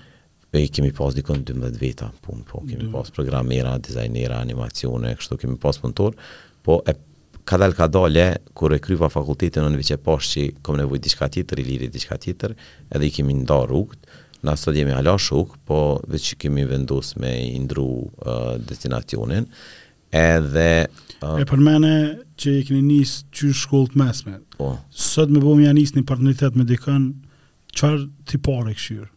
Pe 0.51 0.62
i 0.63 0.69
kemi 0.71 0.91
pas 0.95 1.15
dikën 1.17 1.43
12 1.49 1.82
veta 1.82 2.10
punë, 2.25 2.45
po 2.49 2.62
kemi 2.65 2.89
pas 2.93 3.12
programera, 3.15 3.75
dizajnera, 3.86 4.39
animacione, 4.45 5.15
kështu 5.19 5.38
kemi 5.41 5.58
pas 5.62 5.80
punëtor, 5.82 6.15
po 6.65 6.80
e 6.91 6.97
ka 7.45 7.60
dalë 7.62 7.75
ka 7.78 7.88
dalë 7.91 8.23
e 8.23 8.28
kërë 8.58 8.80
e 8.80 8.84
kryva 8.88 9.10
fakultetin 9.13 9.65
në 9.65 9.73
në 9.75 9.82
vëqe 9.84 9.99
pas 10.06 10.32
që 10.32 10.45
kom 10.65 10.80
nevoj 10.82 11.01
diska 11.08 11.28
titër, 11.38 11.62
i 11.63 11.67
liri 11.67 11.89
diska 11.93 12.17
titër, 12.23 12.56
edhe 12.89 13.10
i 13.10 13.13
kemi 13.13 13.36
nda 13.41 13.62
rrugët, 13.69 14.08
në 14.45 14.54
sot 14.62 14.75
jemi 14.78 14.93
halash 14.93 15.30
shuk, 15.32 15.56
po 15.65 15.82
vëqë 16.12 16.38
kemi 16.45 16.65
vendus 16.69 17.15
me 17.21 17.32
indru 17.56 17.89
destinacionin, 18.69 19.49
uh, 19.49 19.84
edhe 20.15 20.88
uh, 21.23 21.39
e 21.39 21.45
që 22.39 22.54
i 22.60 22.63
keni 22.67 22.82
nisë 22.84 23.28
që 23.36 23.49
shkollë 23.63 23.93
të 23.93 24.01
mesme 24.01 24.38
po. 24.58 24.71
sot 24.91 25.32
me 25.32 25.41
bëmë 25.43 25.67
janë 25.67 25.80
njësë 25.82 25.97
një 25.99 26.06
partneritet 26.12 26.60
me 26.60 26.65
dikën 26.67 27.10
qërë 27.80 28.04
t'i 28.30 28.39
pare 28.45 28.75
këshyrë 28.75 29.08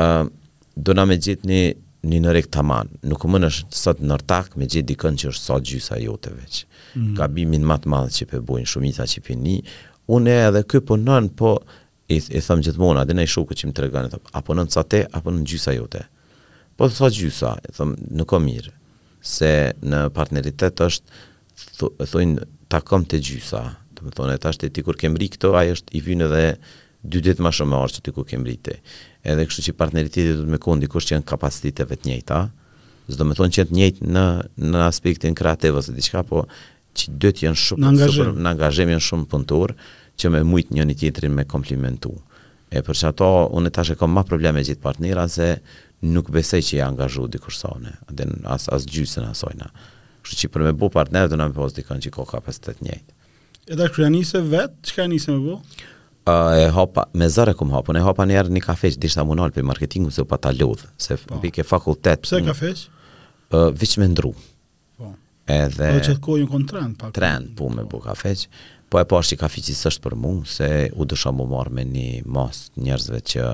uh, 0.00 0.28
do 0.76 0.96
na 0.96 1.06
me 1.08 1.16
gjithë 1.20 1.48
një 1.52 1.62
një 2.02 2.18
nërek 2.18 2.48
të 2.50 2.64
manë, 2.66 2.96
nuk 3.12 3.22
më 3.30 3.38
nështë 3.44 3.76
sot 3.78 4.00
nërtak 4.02 4.56
me 4.58 4.66
gjithë 4.66 4.88
dikën 4.88 5.18
që 5.22 5.28
është 5.30 5.44
sot 5.46 5.66
gjysa 5.70 6.00
jote 6.02 6.32
veç. 6.34 6.56
Mm. 6.98 7.12
Ka 7.14 7.28
bimin 7.30 7.62
matë 7.70 7.92
madhë 7.92 8.10
që 8.16 8.26
përbojnë, 8.32 8.66
shumita 8.72 9.06
që 9.06 9.20
për 9.22 9.36
një, 9.38 9.60
unë 10.10 10.32
e 10.34 10.40
edhe 10.48 10.64
kë 10.66 10.80
për 10.88 10.98
nën, 10.98 11.28
po 11.38 11.52
i, 12.10 12.18
i 12.18 12.42
thëm 12.42 12.64
gjithë 12.66 12.82
mona, 12.82 13.04
adhe 13.06 13.14
i 13.22 13.30
shoku 13.36 13.54
që 13.54 13.70
më 13.70 13.76
të 13.78 13.84
regane, 13.86 14.10
apo 14.40 14.56
nën 14.58 14.72
sate, 14.74 14.90
te, 15.04 15.12
apo 15.14 15.30
nën 15.30 15.46
gjysa 15.52 15.76
jote. 15.76 16.02
Po 16.74 16.90
sot 16.90 17.14
gjysa, 17.14 17.54
thëm, 17.78 17.94
nuk 18.18 18.34
o 18.34 18.42
mirë 18.42 18.74
se 19.22 19.72
në 19.82 20.08
partneritet 20.14 20.82
është 20.82 21.20
thë, 21.78 22.08
thojnë 22.10 22.48
takom 22.72 23.06
të 23.08 23.22
gjysa. 23.22 23.62
Do 23.96 24.08
të 24.10 24.14
thonë 24.18 24.38
tash 24.42 24.58
ti 24.62 24.82
kur 24.82 24.98
ke 24.98 25.10
mbri 25.12 25.30
këto, 25.34 25.54
ai 25.58 25.70
është 25.76 25.94
i 25.94 26.02
vynë 26.06 26.26
edhe 26.28 26.42
dy 27.02 27.22
ditë 27.26 27.42
më 27.42 27.54
shumë 27.58 27.70
me 27.70 27.78
orë 27.82 28.02
ti 28.02 28.14
kur 28.14 28.26
ke 28.26 28.38
mbri 28.40 28.56
ti. 28.66 28.74
Edhe 29.22 29.44
kështu 29.46 29.64
që 29.68 29.76
partneriteti 29.78 30.24
do 30.34 30.42
të 30.46 30.52
më 30.56 30.60
kon 30.62 30.82
që 30.86 31.14
janë 31.16 31.28
kapaciteteve 31.30 31.98
të 32.00 32.10
njëjta. 32.10 32.40
Do 33.14 33.30
të 33.30 33.38
thonë 33.38 33.54
që 33.54 33.60
janë 33.62 33.70
të 33.72 33.78
njëjtë 33.78 34.10
në 34.18 34.26
në 34.72 34.84
aspektin 34.88 35.38
kreativ 35.38 35.78
ose 35.80 35.94
diqka, 35.94 36.24
po 36.26 36.44
që 36.98 37.14
dy 37.22 37.30
të 37.32 37.46
janë 37.46 37.62
shumë 37.62 37.84
në 37.84 37.90
angazhim, 37.92 38.18
super, 38.18 38.46
në 38.48 38.74
janë 38.96 39.06
shumë 39.08 39.30
punëtor 39.32 39.76
që 40.20 40.32
me 40.34 40.42
njën 40.50 40.82
njëri 40.82 40.98
tjetrin 41.00 41.38
me 41.38 41.46
komplimentu. 41.48 42.14
E 42.72 42.80
për 42.80 42.96
unë 43.14 43.70
tash 43.76 43.92
e 43.92 43.96
kam 44.00 44.10
më 44.16 44.22
probleme 44.26 44.62
gjithë 44.64 44.80
partnera 44.82 45.26
se 45.28 45.56
nuk 46.02 46.30
besoj 46.34 46.62
që 46.66 46.78
i 46.78 46.84
angazhu 46.84 47.26
dikush 47.30 47.58
sonë, 47.62 47.92
as, 48.50 48.66
as 48.72 48.86
gjysën 48.90 49.24
asojna. 49.30 49.68
Kështë 50.26 50.40
që 50.44 50.50
për 50.54 50.64
me 50.68 50.72
bu 50.78 50.88
partner 50.94 51.28
do 51.30 51.38
në 51.38 51.48
me 51.50 51.54
pos 51.56 51.74
dikën 51.76 52.02
që 52.04 52.12
ko 52.14 52.24
ka 52.28 52.40
51 52.44 52.82
njëjtë. 52.86 53.14
E 53.72 53.78
da 53.78 53.86
kërja 53.90 54.10
njëse 54.14 54.42
vetë, 54.52 54.80
që 54.88 54.96
ka 54.98 55.06
njëse 55.12 55.34
me 55.34 55.40
bu? 55.44 55.56
Uh, 56.22 56.52
e 56.58 56.66
hopa, 56.74 57.04
me 57.18 57.26
zërë 57.30 57.54
kum 57.58 57.70
hopun, 57.74 57.98
e 57.98 58.02
hopa 58.02 58.26
njerë 58.30 58.50
një 58.54 58.62
kafeq, 58.62 58.94
dishtë 59.02 59.22
amun 59.22 59.42
alë 59.42 59.54
për 59.56 59.66
marketingu 59.66 60.10
se 60.14 60.22
u 60.22 60.28
ta 60.38 60.52
ludhë, 60.54 60.90
se 61.02 61.16
pike 61.18 61.36
po. 61.40 61.54
ke 61.58 61.64
fakultet. 61.66 62.22
Pse 62.26 62.38
mm. 62.40 62.50
kafeq? 62.50 62.82
Uh, 63.52 63.68
Vic 63.78 63.96
me 63.98 64.08
ndru. 64.12 64.30
Po. 64.98 65.12
Edhe... 65.50 65.90
Po 65.98 66.04
që 66.06 66.16
të 66.18 66.22
kojnë 66.22 66.50
kon 66.52 66.66
trend, 66.70 66.98
pak. 67.02 67.14
Trend, 67.18 67.50
po, 67.58 67.70
me 67.74 67.86
bu 67.90 68.02
kafeq. 68.04 68.46
Po 68.92 69.00
e 69.02 69.06
pashi 69.08 69.38
po 69.38 69.50
është 69.50 69.78
që 69.82 69.98
për 70.04 70.14
mua 70.20 70.46
se 70.52 70.72
u 71.00 71.06
dëshom 71.08 71.40
u 71.42 71.46
marr 71.54 71.70
me 71.72 71.84
një 71.88 72.22
mos 72.28 72.68
njerëzve 72.76 73.20
që 73.34 73.46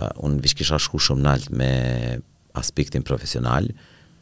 uh, 0.00 0.08
unë 0.26 0.40
vish 0.44 0.56
kisha 0.58 0.78
shku 0.82 1.00
shumë 1.02 1.24
nalt 1.26 1.50
me 1.54 1.68
aspektin 2.58 3.04
profesional, 3.06 3.68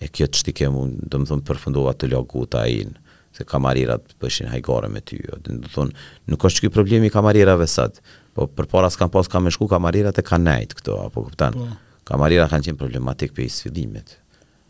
e 0.03 0.09
kjo 0.11 0.27
të 0.27 0.41
shtike 0.43 0.69
mu, 0.73 0.87
do 0.99 1.21
më 1.23 1.29
thunë 1.31 1.47
përfundova 1.47 1.93
të 1.97 2.09
logu 2.13 2.45
të 2.51 2.61
ajin, 2.63 2.95
se 3.37 3.45
kamarirat 3.49 4.17
pëshin 4.21 4.49
hajgore 4.53 4.89
me 4.93 5.01
ty, 5.07 5.21
jo, 5.23 5.39
dhe 5.47 5.59
më 5.63 5.89
nuk 6.33 6.47
është 6.49 6.59
që 6.61 6.65
kjo 6.67 6.73
problemi 6.75 7.11
kamarirave 7.13 7.69
sëtë, 7.71 8.03
po 8.37 8.49
për 8.57 8.69
para 8.73 8.91
s'kam 8.93 9.13
pas 9.13 9.29
kam 9.31 9.47
e 9.49 9.53
shku 9.53 9.69
kamarirat 9.71 10.19
e 10.21 10.25
ka 10.27 10.41
nejtë 10.41 10.81
këto, 10.81 10.99
apo 11.07 11.25
këptan, 11.29 11.57
po. 11.57 11.69
kamarirat 12.09 12.51
kanë 12.53 12.69
qenë 12.71 12.81
problematik 12.81 13.35
për 13.37 13.47
i 13.47 13.49
sfidimet, 13.53 14.17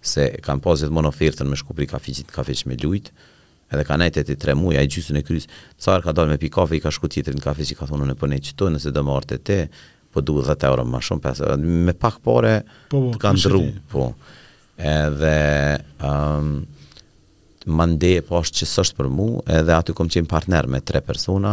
se 0.03 0.29
kam 0.47 0.61
pas 0.63 0.79
gjithë 0.83 0.95
monofirtën 0.99 1.49
me 1.51 1.59
shku 1.59 1.75
për 1.79 1.89
i 1.89 1.91
kafiqit, 1.95 2.65
me 2.69 2.77
lujtë, 2.83 3.15
edhe 3.73 3.85
ka 3.89 3.97
nejtë 4.03 4.23
e 4.23 4.29
ti 4.33 4.37
tre 4.39 4.55
muja, 4.59 4.83
i 4.85 4.91
gjysën 4.91 5.19
e 5.19 5.25
kryzë, 5.27 5.59
sa 5.81 5.97
ka 6.05 6.13
dalë 6.15 6.35
me 6.37 6.39
pi 6.43 6.53
kafe, 6.53 6.77
i 6.77 6.83
ka 6.85 6.93
shku 6.93 7.09
tjetër 7.11 7.39
në 7.39 7.47
ka 7.47 7.89
thonë 7.89 8.11
në 8.13 8.19
përnej 8.21 8.43
po 8.43 8.51
qëtoj, 8.51 8.71
nëse 8.77 8.93
dhe 8.95 9.03
më 9.09 9.17
arte 9.17 9.39
te, 9.49 9.61
po 10.13 10.21
duhet 10.21 10.45
10 10.59 10.69
euro 10.69 10.85
më 10.87 11.01
shumë 11.07 11.25
pas, 11.25 11.41
me 11.59 11.95
pak 11.97 12.21
pore 12.25 12.59
po, 12.93 13.09
po, 13.11 13.19
kanë 13.23 13.41
ndru 13.41 13.63
po 13.93 14.11
edhe 14.81 15.35
ëm 16.03 16.53
um, 16.53 16.55
mande 17.79 18.09
po 18.27 18.41
është 18.43 18.59
që 18.59 18.67
s'është 18.67 18.97
për 18.99 19.09
mua 19.15 19.43
edhe 19.61 19.77
aty 19.77 19.95
kom 19.95 20.09
qenë 20.11 20.27
partner 20.33 20.67
me 20.67 20.81
tre 20.83 20.99
persona 21.07 21.53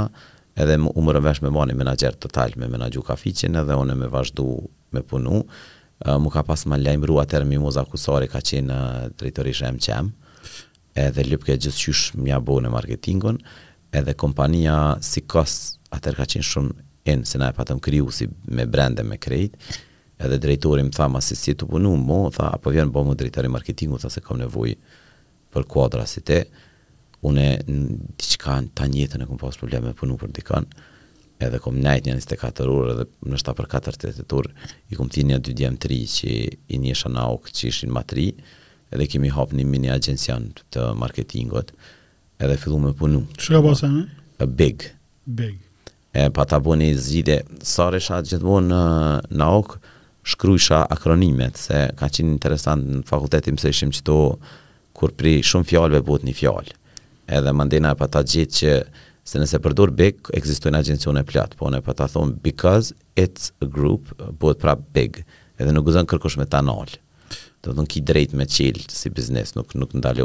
edhe 0.58 0.80
më 0.82 0.94
u 0.98 1.04
mërë 1.06 1.22
vesh 1.28 1.42
me 1.46 1.52
mani 1.54 1.76
menager 1.78 2.16
total 2.24 2.56
me 2.58 2.66
menagju 2.74 3.04
kaficin 3.06 3.60
edhe 3.62 3.78
unë 3.78 3.96
me 4.00 4.08
vazhdu 4.10 4.48
me 4.96 5.04
punu 5.12 5.44
uh, 5.44 6.18
mu 6.18 6.32
ka 6.34 6.42
pas 6.50 6.64
ma 6.66 6.80
lejmru 6.82 7.20
atër 7.22 7.46
Mimoza 7.46 7.86
Kusari 7.86 8.28
ka 8.32 8.42
qenë 8.42 8.74
uh, 8.74 9.06
drejtori 9.22 9.54
shem 9.54 9.78
MQM 9.78 10.10
edhe 11.06 11.28
lupke 11.30 11.54
gjithë 11.62 11.84
qysh 11.84 12.18
mja 12.26 12.42
bo 12.42 12.58
në 12.66 12.74
marketingon 12.74 13.38
edhe 14.02 14.18
kompania 14.26 14.80
si 15.06 15.22
kos 15.22 15.60
atër 15.94 16.18
ka 16.24 16.28
qenë 16.34 16.50
shumë 16.52 16.89
enë 17.08 17.28
se 17.30 17.40
na 17.40 17.52
e 17.52 17.56
patëm 17.56 17.80
kryu 17.84 18.10
si 18.16 18.28
me 18.52 18.66
brende 18.70 19.04
me 19.08 19.18
krejt, 19.22 19.56
edhe 20.20 20.38
drejtori 20.42 20.84
më 20.84 20.96
tha, 20.98 21.08
ma 21.08 21.22
si 21.24 21.36
si 21.38 21.56
të 21.56 21.68
punu, 21.70 21.94
mo, 21.96 22.26
tha, 22.36 22.50
apo 22.58 22.74
vjen 22.74 22.92
bomu 22.92 23.16
drejtori 23.18 23.48
marketingu, 23.52 24.00
tha 24.02 24.10
se 24.12 24.22
kam 24.24 24.40
nevoj 24.42 24.76
për 25.54 25.66
kuadra 25.70 26.06
si 26.10 26.22
te, 26.26 26.44
une 27.26 27.46
në 27.68 27.98
diqka 28.20 28.56
në 28.64 28.72
ta 28.80 28.86
njëtën 28.88 29.24
e 29.24 29.28
kom 29.28 29.40
pas 29.42 29.58
probleme 29.60 29.90
me 29.92 29.96
punu 29.98 30.16
për 30.22 30.32
dikën, 30.38 30.70
edhe 31.46 31.60
kom 31.64 31.76
nejt 31.80 32.06
një 32.08 32.18
njështë 32.18 32.38
e 32.38 32.52
orë, 32.68 32.94
edhe 32.94 33.06
në 33.32 33.40
7 33.44 33.56
për 33.58 33.68
4 33.76 33.94
të 34.00 34.12
të 34.20 34.26
të 34.30 34.42
i 34.94 35.00
kom 35.00 35.10
ti 35.12 35.24
një 35.28 35.40
dy 35.44 35.56
djemë 35.62 35.80
tri 35.84 35.98
që 36.16 36.30
i 36.76 36.80
një 36.80 36.96
në 37.16 37.30
që 37.52 37.68
ishin 37.74 37.92
ma 37.96 38.04
edhe 38.90 39.06
kemi 39.06 39.30
hapë 39.30 39.54
një 39.56 39.66
mini 39.70 39.90
agencian 39.94 40.48
të 40.74 40.88
marketingot, 40.98 41.76
edhe 42.42 42.56
fillu 42.58 42.80
me 42.82 42.94
punu. 42.98 43.20
Që 43.38 43.60
pasen, 43.62 43.98
e? 44.02 44.24
A 44.42 44.48
big. 44.50 44.88
Big 45.30 45.60
e 46.12 46.30
pa 46.34 46.44
ta 46.50 46.58
bëni 46.62 46.90
zgjidhje 46.98 47.40
sa 47.66 47.90
rresha 47.94 48.20
gjithmonë 48.26 48.70
në 48.70 49.40
në 49.40 49.50
ok 49.60 49.76
akronimet 50.80 51.58
se 51.58 51.84
ka 51.98 52.10
qenë 52.10 52.34
interesant 52.34 52.86
në 52.90 53.04
fakultetin 53.10 53.58
se 53.62 53.70
ishim 53.74 53.92
këtu 53.94 54.16
kur 54.94 55.12
pri 55.18 55.38
shumë 55.46 55.66
fjalëve 55.70 56.02
bëhet 56.06 56.24
një 56.28 56.36
fjalë 56.38 56.74
edhe 57.30 57.54
mandena 57.54 57.94
e 57.94 57.98
pa 58.02 58.08
ta 58.08 58.24
gjithë 58.26 58.56
që 58.58 58.74
se 59.30 59.38
nëse 59.38 59.60
përdur 59.62 59.92
big, 59.94 60.16
eksistojnë 60.34 60.80
agencion 60.80 61.18
e 61.20 61.24
plat, 61.24 61.52
po 61.54 61.70
në 61.70 61.84
pa 61.86 61.94
ta 61.94 62.08
thonë 62.10 62.40
because 62.42 62.96
it's 63.16 63.52
a 63.62 63.68
group, 63.70 64.10
bëhet 64.42 64.58
pra 64.58 64.74
big, 64.74 65.20
edhe 65.62 65.70
nuk 65.76 65.86
gëzën 65.86 66.08
kërkush 66.10 66.40
me 66.42 66.48
ta 66.50 66.64
nalë, 66.66 66.98
do 67.62 67.70
të 67.76 67.78
në 67.78 67.86
ki 67.94 68.02
drejt 68.10 68.34
me 68.34 68.48
qilë 68.50 68.88
si 68.90 69.12
biznes, 69.14 69.54
nuk, 69.60 69.78
nuk 69.78 69.94
në 69.94 70.18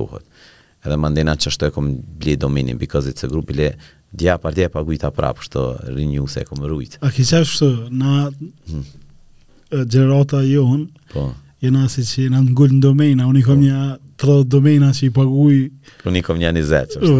Edhe 0.84 0.98
mandena 1.00 1.32
që 1.40 1.46
ashtu 1.48 1.64
e 1.64 1.72
kom 1.72 1.86
bli 2.20 2.34
dominin, 2.36 2.76
because 2.76 3.08
it's 3.08 3.24
a 3.24 3.28
group, 3.32 3.46
bile 3.48 3.70
dja 4.14 4.38
par 4.40 4.54
dje 4.56 4.68
paguita 4.72 5.10
prapë 5.14 5.44
këto 5.44 5.64
rinju 5.94 6.26
se 6.30 6.44
e 6.44 6.48
këmë 6.48 6.68
rujtë. 6.70 7.00
A 7.04 7.10
kështë 7.14 7.40
këto 7.48 7.70
na 7.94 8.28
hmm. 8.70 8.84
jon? 10.52 10.86
po. 11.12 11.26
jena 11.60 11.88
si 11.88 12.02
po. 12.02 12.08
që 12.10 12.22
jena 12.26 12.40
në 12.42 12.50
ngullë 12.54 12.74
në 12.74 12.80
domena, 12.84 13.26
unë 13.28 13.40
i 13.40 13.42
kom 13.46 13.62
një 13.62 13.80
tërë 14.22 14.38
domena 14.54 14.92
që 14.94 15.08
i 15.08 15.10
paguji. 15.16 15.64
Unë 16.06 16.20
i 16.20 16.22
kom 16.28 16.38
një 16.40 16.52
një 16.58 16.62
zetë. 16.70 17.10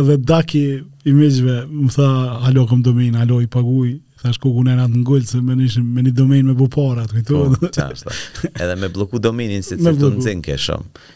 Edhe 0.00 0.16
daki 0.26 0.64
i 1.06 1.14
meqve, 1.14 1.60
më 1.70 1.92
tha, 1.94 2.08
halo 2.48 2.66
kom 2.70 2.82
domena, 2.82 3.22
halo 3.22 3.38
i 3.44 3.46
paguji. 3.50 3.98
Tha 4.22 4.32
shku 4.34 4.50
ku 4.56 4.64
në 4.66 4.78
të 4.80 5.04
ngullë, 5.04 5.28
se 5.30 5.42
me 5.44 5.54
një, 5.60 5.84
me 5.84 6.06
një 6.08 6.16
domen 6.16 6.48
me 6.50 6.54
bu 6.58 6.66
parat. 6.72 7.12
Po, 7.28 7.44
qashtë. 7.62 8.18
Edhe 8.56 8.76
me 8.80 8.90
bloku 8.90 9.20
domenin, 9.22 9.62
se 9.62 9.76
të 9.78 9.94
të 10.00 10.12
në 10.16 10.36
e 10.56 10.60
shumë 10.66 11.14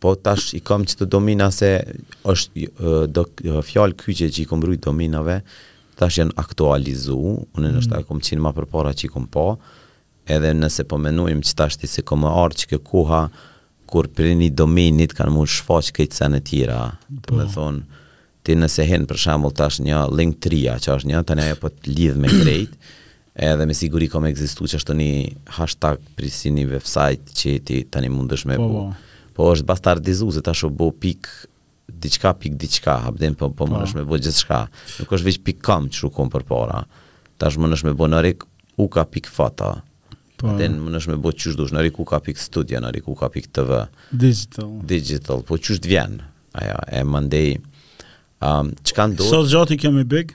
po 0.00 0.14
tash 0.16 0.54
i 0.56 0.60
kam 0.64 0.86
që 0.88 0.96
të 1.02 1.08
domina 1.12 1.50
se 1.54 1.68
është 2.28 2.64
jo, 2.64 2.94
do 3.06 3.26
fjalë 3.66 3.96
kyçe 4.00 4.30
që 4.32 4.42
i 4.42 4.48
kam 4.48 4.64
rrit 4.64 4.82
dominave 4.88 5.40
tash 6.00 6.18
janë 6.22 6.36
aktualizu 6.40 7.18
unë 7.20 7.66
mm. 7.66 7.74
nështë 7.76 8.00
akum 8.00 8.22
qinë 8.24 8.42
ma 8.46 8.52
për 8.56 8.68
para 8.72 8.94
që 8.96 9.06
i 9.06 9.12
kom 9.12 9.28
po 9.32 9.46
edhe 10.30 10.52
nëse 10.56 10.86
po 10.88 10.96
menujmë 11.02 11.44
që 11.50 11.70
ti 11.84 11.90
se 11.92 12.04
kom 12.08 12.24
e 12.26 12.30
arë 12.46 12.62
që 12.62 12.70
ke 12.72 12.78
kuha 12.90 13.24
kur 13.90 14.06
për 14.14 14.32
një 14.38 14.48
dominit 14.56 15.14
kanë 15.18 15.34
mund 15.34 15.50
shfaq 15.52 15.92
këjtë 15.98 16.20
sen 16.22 16.36
e 16.38 16.40
tjera 16.48 16.78
të 17.10 17.22
po. 17.28 17.36
me 17.36 17.46
thonë 17.54 18.02
ti 18.46 18.56
nëse 18.56 18.86
hen 18.88 19.04
për 19.10 19.20
shambull 19.20 19.52
tash 19.58 19.82
një 19.84 20.06
link 20.16 20.40
trija 20.42 20.78
që 20.80 20.96
është 20.96 21.12
një 21.12 21.22
tani 21.28 21.44
një 21.44 21.58
e 21.58 21.60
po 21.60 21.72
të 21.76 21.96
lidh 21.98 22.22
me 22.24 22.32
krejt 22.38 22.96
edhe 23.50 23.68
me 23.68 23.76
siguri 23.78 24.08
kom 24.10 24.24
e 24.26 24.32
egzistu 24.32 24.64
që 24.68 24.80
është 24.80 24.92
të 24.94 24.98
një 25.02 25.12
hashtag 25.58 26.00
prisini 26.18 26.64
website 26.72 27.36
që 27.40 27.56
ti 27.68 27.82
tani 27.92 28.08
mundesh 28.14 28.46
me 28.48 28.56
po, 28.58 28.70
po 28.78 28.88
po 29.36 29.50
është 29.54 29.66
bastardizu 29.68 30.30
se 30.34 30.42
tash 30.44 30.64
u 30.66 30.70
bë 30.74 30.88
pik 31.02 31.28
diçka 32.02 32.32
pik 32.38 32.54
diçka, 32.58 32.94
hapden, 33.04 33.34
po 33.34 33.48
po, 33.50 33.64
po. 33.64 33.68
mundesh 33.68 33.96
me 33.98 34.04
bë 34.08 34.20
gjithçka. 34.24 34.60
Nuk 35.00 35.10
është 35.12 35.26
veç 35.26 35.38
pik 35.44 35.62
kam 35.66 35.88
çu 35.92 36.10
kom 36.14 36.30
përpara. 36.32 36.84
Tash 37.40 37.58
mundesh 37.60 37.84
me 37.84 37.94
bë 37.98 38.10
narik 38.14 38.46
u 38.80 38.88
ka 38.88 39.04
pik 39.10 39.30
fata 39.30 39.78
Po. 40.40 40.48
më 40.56 40.70
nëshme 40.94 41.18
me 41.18 41.20
bë 41.20 41.34
çush 41.36 41.52
dush 41.52 41.68
në 41.74 41.82
u 41.92 42.04
ka 42.08 42.16
pik 42.24 42.38
studio, 42.40 42.78
në 42.80 43.02
u 43.04 43.12
ka 43.14 43.28
pik 43.28 43.50
TV. 43.52 43.82
Digital. 44.10 44.70
Digital, 44.84 45.42
po 45.44 45.58
çush 45.58 45.82
vjen. 45.84 46.22
Ajo 46.56 46.78
e 46.88 47.02
mandej. 47.04 47.58
Um, 48.40 48.72
që 48.80 48.94
kanë 48.96 49.18
do... 49.18 49.24
Sot 49.28 49.50
gjati 49.50 49.76
kjo 49.76 49.90
me 49.92 50.04
Big? 50.08 50.32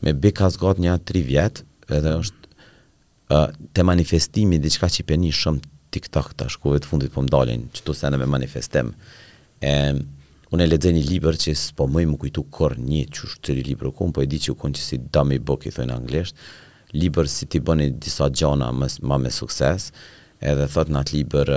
Me 0.00 0.14
Big 0.16 0.38
ka 0.40 0.48
zgatë 0.48 0.80
një 0.86 0.94
3 1.04 1.24
vjetë, 1.28 1.66
edhe 1.98 2.14
është 2.16 2.48
uh, 3.36 3.50
te 3.76 3.84
manifestimi 3.84 4.56
diçka 4.58 4.88
që 4.88 5.04
i 5.04 5.04
peni 5.04 5.28
shumë 5.36 5.60
TikTok 5.96 6.34
të 6.36 6.50
ku 6.60 6.74
të 6.76 6.88
fundit 6.90 7.12
po 7.14 7.22
më 7.24 7.30
dalin, 7.32 7.62
që 7.72 7.84
të 7.86 7.92
sene 7.96 8.18
me 8.20 8.26
manifestem. 8.28 8.90
E, 9.64 9.72
unë 10.52 10.64
e 10.66 10.68
ledze 10.68 10.90
një 10.92 11.04
liber 11.08 11.38
që 11.40 11.54
s'po 11.56 11.86
më 11.90 12.02
i 12.04 12.08
më 12.10 12.18
kujtu 12.22 12.42
kor 12.52 12.74
një 12.80 13.06
që 13.16 13.30
shë 13.32 13.40
cëri 13.48 13.62
liber 13.70 13.90
kumë, 13.96 14.12
po 14.18 14.24
e 14.26 14.30
di 14.30 14.40
që 14.44 14.52
u 14.52 14.58
konë 14.60 14.76
që 14.76 14.84
si 14.90 14.98
dami 15.18 15.38
book, 15.40 15.64
i 15.66 15.72
në 15.76 15.96
anglesht, 15.96 16.36
liber 17.00 17.28
si 17.32 17.48
ti 17.48 17.60
bëni 17.64 17.88
disa 18.00 18.28
gjana 18.30 18.68
më, 18.76 18.90
ma 19.08 19.16
me 19.24 19.32
sukses, 19.32 19.88
edhe 20.44 20.68
thot 20.74 20.92
në 20.92 21.00
atë 21.02 21.16
liber, 21.16 21.52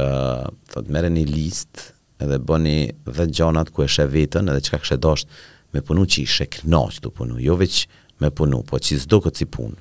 thot 0.74 0.88
mere 0.90 1.12
një 1.12 1.26
list, 1.30 1.84
edhe 2.24 2.40
bëni 2.40 2.78
dhe 3.20 3.28
gjanat 3.36 3.72
ku 3.76 3.84
e 3.84 3.90
shë 3.92 4.08
vetën, 4.16 4.48
edhe 4.54 4.64
që 4.66 4.76
ka 4.78 4.84
kështë 4.86 5.02
dasht 5.04 5.36
me 5.76 5.84
punu 5.86 6.08
që 6.10 6.24
i 6.24 6.28
shë 6.38 6.48
këna 6.56 6.86
që 6.96 7.04
të 7.04 7.12
punu, 7.20 7.40
jo 7.44 7.56
veç 7.60 7.84
me 8.24 8.32
punu, 8.32 8.64
po 8.68 8.80
që 8.80 8.98
zdo 9.04 9.20
këtë 9.28 9.38
si 9.44 9.48
punë, 9.52 9.78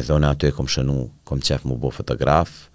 edhe 0.00 0.12
unë 0.16 0.32
aty 0.32 0.48
e 0.50 0.56
kom 0.56 0.68
shënu, 0.72 0.98
kom 1.28 1.40
qef 1.44 1.64
mu 1.68 1.76
bo 1.80 1.92
fotografë, 1.94 2.71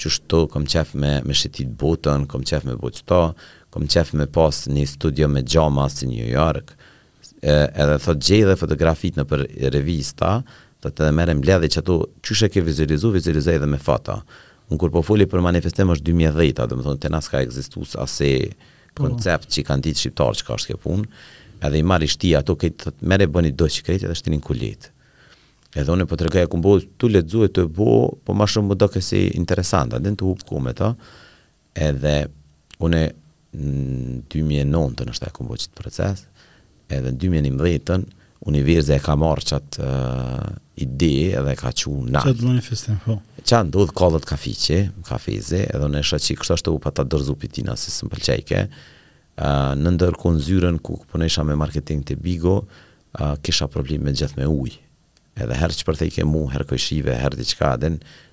që 0.00 0.10
shto, 0.16 0.40
kom 0.52 0.66
qef 0.70 0.92
me, 0.98 1.18
me 1.26 1.36
shetit 1.36 1.70
botën, 1.80 2.26
kom 2.30 2.44
qef 2.46 2.64
me 2.68 2.76
buqëta, 2.78 3.20
kom 3.74 3.88
qef 3.90 4.14
me 4.18 4.28
pas 4.32 4.62
një 4.70 4.86
studio 4.94 5.28
me 5.32 5.42
gjama 5.44 5.88
si 5.92 6.08
New 6.10 6.28
York, 6.30 6.72
e, 7.42 7.50
edhe 7.50 7.98
thot 8.04 8.22
gjej 8.24 8.44
dhe 8.48 8.58
fotografit 8.60 9.18
në 9.18 9.26
për 9.30 9.44
revista, 9.74 10.38
dhe 10.82 10.92
të 10.94 11.08
dhe 11.08 11.14
mere 11.18 11.34
që 11.42 11.82
ato, 11.82 11.98
qështë 12.22 12.46
e 12.48 12.52
ke 12.54 12.66
vizualizu, 12.66 13.10
vizualizu 13.16 13.54
edhe 13.58 13.68
me 13.70 13.80
fata. 13.82 14.20
Unë 14.68 14.80
kur 14.82 14.92
po 14.94 15.02
foli 15.02 15.26
për 15.26 15.42
manifestem 15.44 15.90
është 15.94 16.12
2010, 16.12 16.68
dhe 16.68 16.78
më 16.78 16.86
thonë, 16.86 17.00
të 17.02 17.12
nësë 17.14 17.32
ka 17.34 17.42
egzistu 17.46 17.86
ase 18.06 18.30
po. 18.52 19.04
koncept 19.04 19.48
që 19.54 19.62
i 19.62 19.64
kanë 19.68 19.84
ditë 19.88 20.02
shqiptarë 20.02 20.38
që 20.38 20.46
ka 20.46 20.56
është 20.58 20.70
ke 20.74 20.82
punë, 20.84 21.08
edhe 21.66 21.80
i 21.80 21.82
marri 21.86 22.06
shtia 22.12 22.40
ato, 22.44 22.54
këtë 22.60 22.94
të 22.98 23.08
mere 23.08 23.26
bëni 23.34 23.50
do 23.58 23.66
që 23.66 23.84
krejtë 23.88 24.06
edhe 24.08 24.16
shtinin 24.20 24.40
kulitë. 24.44 24.92
Edhe 25.76 25.92
unë 25.92 26.06
po 26.08 26.16
të 26.16 26.28
kumbo 26.30 26.48
kumbull, 26.54 26.84
tu 26.96 27.10
lexuaj 27.12 27.50
të 27.52 27.66
bëj, 27.76 27.96
po 28.24 28.34
më 28.38 28.46
shumë 28.48 28.70
më 28.72 28.76
do 28.80 28.86
të 28.88 29.00
si 29.04 29.18
interesante, 29.36 29.98
atë 29.98 30.14
të 30.16 30.24
hub 30.28 30.44
kumë 30.48 30.72
ta. 30.78 30.94
Edhe 31.88 32.14
unë 32.84 33.02
në 33.52 34.22
2009 34.32 35.06
në 35.08 35.12
është 35.12 35.28
e 35.28 35.34
kumbull 35.36 35.60
që 35.60 35.68
të 35.68 35.82
proces, 35.82 36.22
edhe 36.88 37.12
në 37.12 37.20
2011 37.20 37.84
tën 37.90 38.06
Universa 38.48 38.94
e 38.94 39.00
ka 39.02 39.16
marrë 39.18 39.44
çat 39.50 39.76
uh, 39.82 40.44
ide 40.78 41.08
edhe 41.36 41.54
ka 41.58 41.72
qiu 41.74 41.90
na. 42.06 42.20
Çat 42.22 42.40
manifestim 42.46 43.00
po. 43.02 43.16
Çan 43.42 43.68
do 43.74 43.82
të 43.88 43.96
kollë 43.98 44.20
të 44.22 44.28
kafiçi, 44.30 44.78
kafeze, 45.08 45.64
edhe 45.74 45.88
në 45.90 46.04
shoqi 46.06 46.36
kështu 46.38 46.54
ashtu 46.54 46.76
pa 46.84 46.92
ta 46.94 47.04
dorzu 47.10 47.34
pitina 47.42 47.74
se 47.76 47.90
s'm 47.92 48.08
pëlqej 48.12 48.44
kë. 48.48 48.60
uh, 49.42 49.50
në 49.76 49.92
ndër 49.98 50.16
ku 50.22 50.32
zyren 50.38 50.78
ku 50.78 51.00
punesha 51.10 51.42
me 51.44 51.58
marketing 51.58 52.06
te 52.06 52.14
Bigo, 52.16 52.56
uh, 53.18 53.34
kisha 53.42 53.66
probleme 53.68 54.14
me 54.38 54.46
ujë 54.46 54.86
edhe 55.42 55.58
herë 55.58 55.76
që 55.78 55.86
përthej 55.88 56.12
ke 56.16 56.24
mu, 56.26 56.44
herë 56.52 56.66
këshive, 56.70 57.14
herë 57.20 57.38
të 57.40 57.46
qka, 57.54 57.70
dhe 57.82 57.90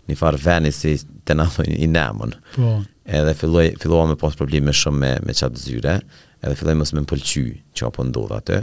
një 0.09 0.17
farë 0.19 0.41
veni 0.41 0.71
si 0.75 0.95
të 1.27 1.37
në 1.39 1.47
i 1.77 1.87
nëmën. 1.91 2.35
Po. 2.57 2.73
Edhe 3.05 3.33
filloj, 3.37 3.67
filloj 3.81 4.05
me 4.09 4.17
posë 4.21 4.39
probleme 4.41 4.73
shumë 4.75 4.99
me, 5.01 5.11
me 5.25 5.35
qatë 5.37 5.61
zyre, 5.61 5.95
edhe 6.45 6.57
filloj 6.59 6.77
mësë 6.81 6.97
me 6.97 7.03
më 7.05 7.09
pëlqy 7.13 7.45
që 7.77 7.87
apo 7.89 8.05
ndodhë 8.09 8.39
atë, 8.41 8.59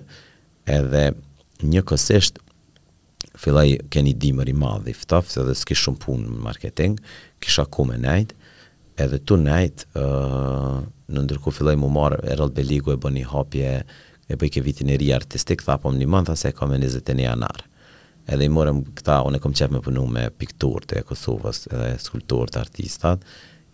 edhe 0.78 1.04
një 1.72 1.84
kësisht, 1.88 2.38
filloj 3.42 3.68
ke 3.90 4.02
një 4.06 4.14
dimër 4.22 4.50
i 4.52 4.56
madhë 4.62 4.92
i 4.92 4.94
se 4.98 5.42
edhe 5.42 5.56
s'ki 5.56 5.76
shumë 5.82 6.00
punë 6.04 6.28
në 6.32 6.42
marketing, 6.46 6.98
kisha 7.42 7.66
ku 7.74 7.86
me 7.88 8.00
edhe 9.02 9.18
tu 9.26 9.38
nejtë, 9.40 9.86
uh, 9.96 10.82
në 11.10 11.22
ndërku 11.24 11.50
filloj 11.56 11.72
mu 11.80 11.88
marë, 11.90 12.18
rëllë 12.36 12.54
Beligo 12.54 12.92
e 12.92 12.98
bë 13.00 13.10
një 13.14 13.22
hapje, 13.30 13.70
e 14.30 14.36
bëjke 14.38 14.60
ke 14.60 14.62
vitin 14.66 14.90
e 14.94 14.98
ri 15.00 15.08
artistik, 15.16 15.64
thapëm 15.64 15.82
po 15.82 15.90
një 15.96 16.06
mënë, 16.12 16.28
thase 16.28 16.50
e 16.52 16.56
kam 16.56 16.74
21 16.76 17.22
janarë 17.24 17.70
edhe 18.30 18.44
i 18.48 18.52
morëm 18.52 18.82
këta, 18.96 19.20
unë 19.26 19.38
e 19.38 19.42
kom 19.42 19.54
qep 19.56 19.72
me 19.74 19.80
punu 19.82 20.04
me 20.08 20.26
piktur 20.38 20.84
të 20.88 21.02
Kosovës 21.08 21.64
edhe 21.70 21.94
skulptur 22.02 22.50
të 22.52 22.60
artistat, 22.62 23.24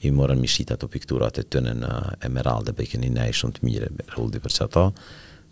i 0.07 0.13
morëm 0.15 0.45
i 0.47 0.49
shita 0.49 0.77
të 0.79 0.87
pikturat 0.93 1.41
e 1.41 1.45
të 1.51 1.61
në 1.65 1.73
në 1.81 1.95
Emerald 2.29 2.69
dhe 2.69 2.75
bejken 2.79 3.03
po 3.03 3.09
i 3.09 3.17
nejë 3.17 3.35
shumë 3.41 3.57
të 3.57 3.65
mire, 3.67 3.89
rulli 4.15 4.39
për 4.45 4.53
që 4.57 4.67
ato, 4.69 4.85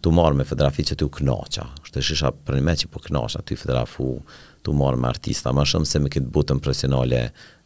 tu 0.05 0.13
morëm 0.15 0.39
me 0.41 0.45
fedrafi 0.47 0.85
që 0.93 1.01
t'u 1.01 1.09
knoqa, 1.19 1.65
është 1.83 1.97
të 1.97 2.05
shisha 2.07 2.31
për 2.47 2.57
një 2.61 2.65
me 2.69 2.77
që 2.83 2.91
po 2.95 3.01
knoqa, 3.09 3.41
t'u 3.43 3.57
i 3.57 3.61
fedrafu, 3.61 4.07
t'u 4.63 4.77
me 4.79 5.09
artista, 5.11 5.51
ma 5.57 5.65
shumë 5.67 5.91
se 5.91 6.01
me 6.05 6.13
këtë 6.15 6.31
butën 6.37 6.63
presionale 6.63 7.23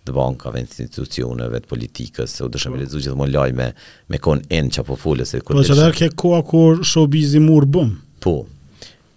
dhe 0.07 0.13
bankave, 0.17 0.63
institucioneve, 0.65 1.61
të 1.61 1.69
politikës, 1.69 2.33
se 2.39 2.47
u 2.47 2.49
dëshëm 2.49 2.79
lezu 2.81 3.03
që 3.05 3.13
të 3.13 3.19
më 3.21 3.27
loj 3.35 3.51
me, 3.61 3.69
me 4.09 4.19
konë 4.25 4.49
enë 4.49 4.73
që 4.79 4.87
po 4.89 4.97
fullës 4.97 5.35
Po 5.45 5.61
që 5.61 5.77
dhe 5.77 5.91
ke 6.01 6.09
koa 6.17 6.41
kërë 6.49 7.07
bëmë? 7.21 7.93
Po, 8.25 8.39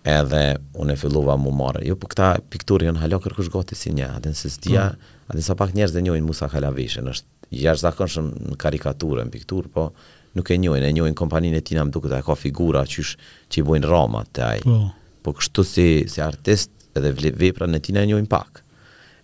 edhe 0.04 0.41
unë 0.80 0.95
e 0.95 0.99
fillova 0.99 1.36
mu 1.39 1.51
marë. 1.56 1.86
Jo, 1.88 1.95
po 1.99 2.10
këta 2.12 2.34
pikturë, 2.51 2.89
jo 2.89 2.95
halo 2.99 3.20
kërkush 3.24 3.49
gati 3.54 3.76
si 3.80 3.93
një, 3.95 4.10
adin 4.20 4.36
se 4.36 4.51
s'dia, 4.51 4.89
mm. 4.93 5.04
Po. 5.04 5.22
adin 5.38 5.45
sa 5.45 5.56
pak 5.56 5.72
njerës 5.78 5.93
dhe 5.95 6.01
njojnë 6.04 6.26
Musa 6.28 6.49
Kalavishën, 6.51 7.08
është 7.10 7.60
jash 7.62 7.84
zakonshëm 7.86 8.28
në 8.51 8.58
karikaturë, 8.60 9.24
në 9.24 9.32
pikturë, 9.38 9.72
po 9.72 9.88
nuk 10.36 10.51
e 10.51 10.58
njojnë, 10.60 10.89
e 10.89 10.95
njojnë 10.97 11.16
kompaninë 11.18 11.62
e 11.62 11.66
tina 11.66 11.86
më 11.88 11.93
duke 11.95 12.12
të 12.12 12.18
e 12.20 12.26
ka 12.28 12.36
figura 12.39 12.82
qysh, 12.91 13.14
që 13.47 13.62
i 13.62 13.64
bojnë 13.70 13.89
rama 13.91 14.26
të 14.36 14.47
aj. 14.49 14.66
Po. 14.68 14.78
po 15.24 15.34
kështu 15.39 15.64
si, 15.70 15.88
si 16.12 16.22
artist 16.26 16.89
edhe 16.99 17.14
vepra 17.39 17.70
në 17.72 17.82
tina 17.88 18.04
e 18.04 18.10
njojnë 18.12 18.30
pak. 18.32 18.60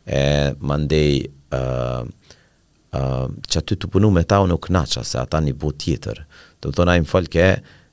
E, 0.08 0.24
më 0.64 0.78
ndej, 0.86 1.20
uh, 1.60 2.08
uh, 2.96 3.28
që 3.44 3.64
aty 3.66 3.76
të 3.84 3.92
punu 3.94 4.10
me 4.16 4.24
ta 4.26 4.40
unë 4.46 4.56
u 4.56 4.64
knaqa, 4.68 5.04
se 5.06 5.20
ata 5.20 5.44
një 5.44 5.54
bo 5.60 5.74
tjetër. 5.76 6.24
Të 6.64 6.72
më 6.72 6.80
thonë 6.80 6.96
a 6.96 7.04
i 7.04 7.04
më 7.04 7.50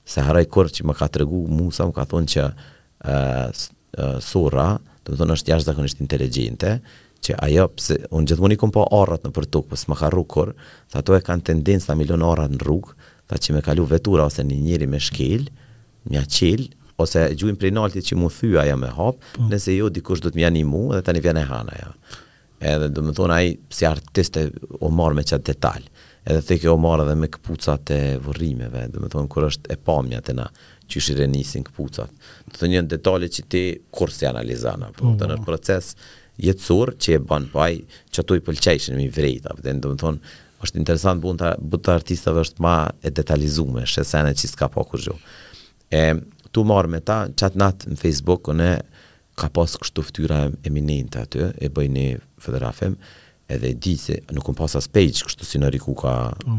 se 0.07 0.23
haraj 0.23 0.45
kërë 0.55 0.71
që 0.77 0.85
më 0.87 0.95
ka 0.95 1.09
të 1.11 1.25
regu, 1.25 1.41
Musa 1.51 1.83
më 1.89 1.95
ka 1.97 2.05
thonë 2.07 2.29
që 2.31 2.43
ë 3.05 4.15
sura, 4.21 4.77
do 5.05 5.13
të 5.15 5.19
thonë 5.21 5.37
është 5.37 5.53
jashtëzakonisht 5.53 6.01
inteligjente, 6.05 6.77
që 7.27 7.37
ajo 7.49 7.69
pse 7.75 7.97
un 8.15 8.27
gjithmonë 8.29 8.55
i 8.55 8.59
kam 8.61 8.73
po 8.75 8.85
orrat 8.95 9.25
në 9.25 9.33
portok, 9.35 9.71
po 9.73 9.97
ka 9.99 10.11
rukur, 10.13 10.53
sa 10.93 11.01
ato 11.01 11.17
e 11.17 11.23
kanë 11.25 11.47
tendencë 11.51 11.89
ta 11.89 11.97
milion 11.97 12.23
orrat 12.23 12.53
në 12.55 12.61
rrugë, 12.61 12.95
ta 13.27 13.39
që 13.41 13.57
më 13.57 13.63
kalu 13.67 13.87
vetura 13.91 14.27
ose 14.29 14.45
një 14.47 14.59
njëri 14.67 14.87
me 14.91 15.01
shkel, 15.03 15.49
mja 16.11 16.23
çil 16.31 16.69
ose 17.03 17.25
gjuin 17.37 17.57
prej 17.61 17.73
naltit 17.75 18.07
që 18.07 18.17
mu 18.19 18.29
thyja 18.31 18.63
ja 18.69 18.77
me 18.79 18.91
hap, 18.95 19.17
po. 19.35 19.49
nëse 19.51 19.75
jo 19.77 19.89
dikush 19.93 20.23
do 20.23 20.31
të 20.33 20.39
më 20.41 20.47
ani 20.51 20.63
mu 20.65 20.85
dhe 20.95 21.03
tani 21.07 21.23
vjen 21.25 21.41
e 21.41 21.47
hana 21.49 21.75
ja. 21.81 21.89
Edhe 22.73 22.87
do 22.95 23.03
të 23.05 23.13
thonë 23.19 23.35
ai 23.37 23.49
si 23.73 23.85
artiste 23.89 24.47
o 24.81 24.89
marr 24.95 25.13
me 25.19 25.27
çat 25.29 25.43
detaj 25.47 25.83
edhe 26.27 26.41
të 26.47 26.55
o 26.57 26.63
kjo 26.63 26.77
marrë 26.83 27.15
me 27.21 27.29
këpucat 27.31 27.91
e 27.95 27.99
vërrimeve, 28.25 28.87
dhe 28.91 29.03
me 29.03 29.11
thonë 29.13 29.29
kur 29.31 29.45
është 29.51 29.69
e 29.75 29.77
pamja 29.87 30.23
e 30.31 30.33
na, 30.35 30.47
që 30.91 31.01
është 31.03 31.17
renisin 31.21 31.65
këpucat. 31.67 32.13
Të 32.53 32.59
të 32.61 32.69
njën 32.73 32.89
detali 32.91 33.29
që 33.33 33.45
ti 33.51 33.63
kur 33.95 34.13
se 34.15 34.29
analizana, 34.31 34.93
po 34.97 35.15
të 35.19 35.25
po. 35.27 35.31
në 35.33 35.39
proces 35.47 35.93
jetësor 36.45 36.95
që 37.01 37.17
e 37.19 37.23
banë 37.31 37.51
paj, 37.55 37.73
që 38.15 38.23
ato 38.23 38.37
i 38.37 38.43
pëlqeshën 38.45 38.99
mi 38.99 39.09
vrejta, 39.13 39.55
dhe 39.63 39.73
në 39.75 39.83
do 39.87 39.95
më 39.95 40.01
thonë, 40.03 40.33
është 40.65 40.81
interesant 40.81 41.21
bunë 41.25 41.53
të 41.59 41.93
artistave 41.95 42.43
është 42.47 42.63
ma 42.65 42.77
e 43.07 43.13
detalizume, 43.15 43.85
shesene 43.87 44.33
e 44.33 44.35
sene 44.35 44.39
që 44.41 44.53
s'ka 44.55 44.71
pa 44.75 44.87
kur 44.89 45.03
E, 45.95 46.01
tu 46.51 46.65
marë 46.67 46.89
me 46.91 46.99
ta, 46.99 47.29
qatë 47.31 47.59
natë 47.63 47.91
në 47.93 47.97
Facebook, 48.01 48.49
o 48.51 48.55
ka 49.39 49.47
pas 49.55 49.77
kështu 49.79 50.03
ftyra 50.03 50.39
eminente 50.67 51.21
aty, 51.23 51.45
e 51.63 51.69
bëjni 51.71 52.19
federafem, 52.43 52.97
edhe 53.47 53.71
di 53.79 53.93
se 53.97 54.19
nuk 54.35 54.49
në 54.51 54.57
pas 54.59 54.75
as 54.75 54.89
page, 54.91 55.23
kështu 55.23 55.47
si 55.47 55.61
në 55.63 55.71
riku 55.77 55.95
ka 56.01 56.17
po 56.43 56.57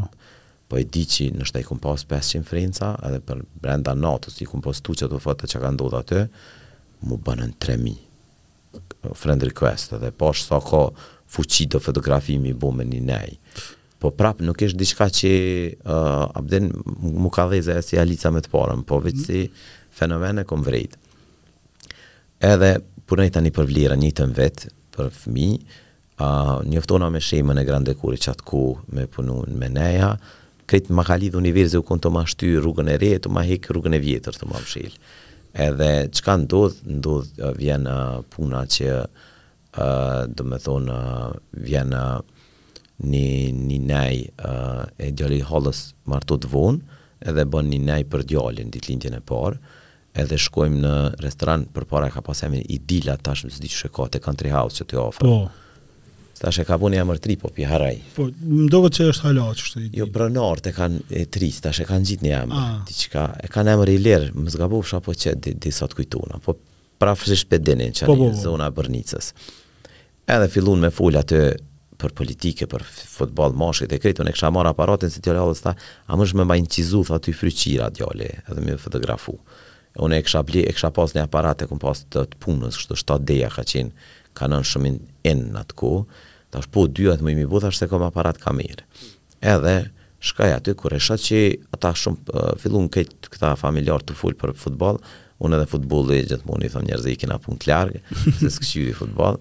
po 0.68 0.76
e 0.78 0.84
di 0.84 1.04
që 1.08 1.30
nështë 1.40 1.62
e 1.62 1.66
kumë 1.66 1.82
pas 1.82 2.04
500 2.10 2.44
frenca, 2.46 2.90
edhe 3.08 3.22
për 3.24 3.40
brenda 3.64 3.94
natës, 3.96 4.36
i 4.44 4.48
kumë 4.48 4.64
pas 4.68 4.82
tu 4.84 4.94
që 5.00 5.08
të 5.08 5.20
fëtë 5.24 5.48
që 5.52 5.62
ka 5.62 5.70
ndodhë 5.74 6.00
atë, 6.02 6.22
mu 7.08 7.16
bënën 7.24 7.54
3.000 7.56 9.08
friend 9.16 9.46
request, 9.48 9.94
edhe 9.96 10.10
po 10.18 10.30
është 10.34 10.48
sa 10.50 10.60
ka 10.68 10.82
fuqi 11.32 11.68
fotografimi 11.84 12.52
bu 12.56 12.70
me 12.76 12.84
një 12.88 13.00
nej. 13.08 13.36
Po 13.98 14.12
prapë 14.14 14.44
nuk 14.46 14.60
ishtë 14.62 14.78
diçka 14.78 15.08
që 15.18 15.30
uh, 15.80 16.36
abden 16.38 16.68
mu 17.18 17.30
ka 17.34 17.48
e 17.56 17.62
si 17.82 17.98
alica 17.98 18.30
me 18.30 18.44
të 18.44 18.50
parëm, 18.52 18.84
po 18.86 19.00
vëtë 19.02 19.24
si 19.24 19.42
fenomene 19.98 20.44
kom 20.46 20.62
vrejtë. 20.62 20.98
Edhe 22.52 22.76
punaj 23.08 23.30
tani 23.34 23.50
për 23.50 23.64
vlira 23.66 23.96
një 23.98 24.12
të 24.14 24.26
vetë, 24.36 24.68
për 24.94 25.08
fëmi, 25.16 25.48
uh, 26.22 26.60
njëftona 26.68 27.08
me 27.10 27.20
shemën 27.24 27.58
e 27.58 27.64
grande 27.66 27.94
kuri 27.98 28.20
që 28.22 28.34
atë 28.36 28.46
ku 28.46 28.62
me 28.94 29.06
punu 29.10 29.40
me 29.48 29.66
neja, 29.72 30.12
këtë 30.68 30.92
më 30.96 31.04
kalit 31.08 31.32
dhe 31.32 31.40
univerzë 31.40 31.80
u 31.80 31.84
kënë 31.88 32.04
të 32.04 32.12
ma 32.12 32.22
shty 32.28 32.50
rrugën 32.60 32.90
e 32.92 32.98
re, 33.00 33.12
të 33.24 33.32
ma 33.32 33.44
hekë 33.48 33.72
rrugën 33.74 33.96
e 33.96 34.02
vjetër 34.04 34.38
të 34.42 34.50
ma 34.52 34.62
Edhe 35.64 35.86
çka 36.14 36.34
ndodh, 36.42 36.74
ndodh 36.84 37.38
uh, 37.40 37.54
vjen 37.56 37.86
uh, 37.88 38.18
puna 38.30 38.60
që 38.70 38.90
uh, 39.00 40.26
do 40.28 40.44
me 40.46 40.58
thonë 40.60 40.92
uh, 40.92 41.32
vjen 41.64 41.94
uh, 41.96 42.20
një, 43.00 43.24
një 43.80 44.02
uh, 44.44 44.84
e 45.00 45.08
djali 45.16 45.40
halës 45.48 45.80
martu 46.04 46.36
të 46.44 46.52
edhe 47.32 47.46
bën 47.48 47.70
një 47.72 47.80
nej 47.88 48.04
për 48.12 48.26
djalin 48.30 48.70
ditë 48.70 48.98
e 49.16 49.22
parë, 49.32 49.56
edhe 50.14 50.38
shkojmë 50.38 50.82
në 50.84 50.94
restoran 51.24 51.64
për 51.74 51.88
para 51.90 52.12
ka 52.12 52.20
pasemi 52.28 52.60
i 52.68 52.78
dila 52.78 53.16
tashmë, 53.16 53.50
zdi 53.56 53.72
që 53.72 53.78
shë 53.80 53.90
ka, 53.96 54.06
të 54.14 54.20
country 54.28 54.52
house 54.54 54.82
që 54.84 54.86
të 54.92 55.00
ofërë. 55.08 55.24
Po. 55.24 55.66
Sta 56.38 56.50
shë 56.54 56.68
ka 56.68 56.76
bu 56.78 56.86
një 56.92 57.00
emër 57.02 57.18
tri, 57.22 57.34
po 57.40 57.48
pi 57.50 57.64
haraj. 57.66 57.96
Po, 58.14 58.28
më 58.30 58.68
doko 58.70 58.90
që 58.94 59.06
është 59.10 59.24
hala 59.26 59.44
që 59.58 59.64
shtë 59.66 59.80
i 59.82 59.88
Jo, 59.98 60.04
brënort 60.14 60.68
e 60.70 60.72
kanë 60.76 61.00
e 61.18 61.24
tri, 61.34 61.48
sta 61.54 61.72
shë 61.74 61.86
kanë 61.88 62.06
gjitë 62.12 62.26
një 62.28 62.34
emër. 62.44 62.66
Ti 62.86 62.94
ah. 62.94 62.98
që 63.00 63.08
ka, 63.14 63.24
e 63.42 63.48
kanë 63.54 63.72
emër 63.74 63.90
i 63.90 63.96
lirë, 64.02 64.28
më 64.38 64.52
zga 64.54 64.68
bu 64.70 64.78
po 65.04 65.14
që 65.22 65.32
di, 65.42 65.56
di 65.58 65.72
sot 65.74 65.96
kujtuna. 65.98 66.38
Po, 66.44 66.54
prafëzisht 67.02 67.48
për 67.50 67.64
dinin 67.66 67.90
që 67.96 68.06
po, 68.06 68.14
një 68.20 68.28
po, 68.28 68.36
po. 68.36 68.42
zona 68.44 68.68
bërnicës. 68.76 69.30
Edhe 70.36 70.46
fillun 70.54 70.78
me 70.86 70.92
full 70.94 71.18
atë 71.18 71.40
për 71.98 72.14
politike, 72.20 72.68
për 72.70 72.86
futbol, 73.18 73.56
moshkët 73.58 73.96
e 73.96 73.98
krejtë, 73.98 74.22
unë 74.22 74.30
e 74.30 74.36
kësha 74.38 74.52
marë 74.54 74.70
aparatin 74.76 75.10
si 75.10 75.22
tjole 75.24 75.40
allës 75.42 75.64
ta, 75.64 75.72
a 75.74 76.14
më 76.18 76.28
shme 76.30 76.46
ma 76.46 76.54
inqizu, 76.60 77.00
tha 77.10 77.18
ty 77.24 77.34
fryqira 77.34 77.88
tjole, 77.98 78.28
edhe 78.46 78.60
më 78.62 78.78
fotografu. 78.78 79.34
Unë 80.06 80.20
e 80.20 80.22
kësha, 80.28 80.44
bli, 80.46 80.62
e 80.62 80.76
kësha 80.76 80.92
pas 80.94 81.16
një 81.18 81.26
aparate, 81.26 81.66
këm 81.66 81.82
pas 81.82 81.98
të, 82.06 82.22
të 82.30 82.38
punës, 82.46 82.78
kështu 82.84 83.00
7 83.02 83.18
deja 83.32 83.50
ka 83.50 83.66
qenë, 83.66 83.90
ka 84.38 84.46
nën 84.46 84.62
shumin 84.68 85.00
në 85.28 85.60
atë 85.64 85.74
kohë, 85.80 86.06
Ta 86.52 86.62
është 86.62 86.72
po, 86.72 86.84
dyja 86.88 87.16
të 87.18 87.24
më 87.26 87.34
imi 87.34 87.46
buta, 87.50 87.70
është 87.72 87.84
se 87.84 87.88
kom 87.92 88.04
aparat 88.06 88.38
ka 88.40 88.54
mirë. 88.56 88.84
Edhe, 89.52 89.74
shkaj 90.30 90.52
aty, 90.56 90.74
kur 90.80 90.94
e 90.96 91.00
që 91.04 91.16
ata 91.76 91.92
shumë, 92.02 92.34
uh, 92.34 92.84
këtë 92.96 93.32
këta 93.34 93.52
familjar 93.60 94.04
të 94.08 94.16
full 94.16 94.36
për 94.40 94.54
futbol, 94.58 95.00
unë 95.44 95.58
edhe 95.58 95.68
futbolli 95.70 96.16
e 96.16 96.22
i 96.24 96.30
thëmë 96.32 96.68
njerëzë 96.88 97.12
i 97.12 97.18
kina 97.20 97.36
pun 97.42 97.60
të 97.62 97.70
largë, 97.70 98.00
se 98.40 98.48
së 98.54 98.62
këshyri 98.64 98.94
futbol, 98.96 99.36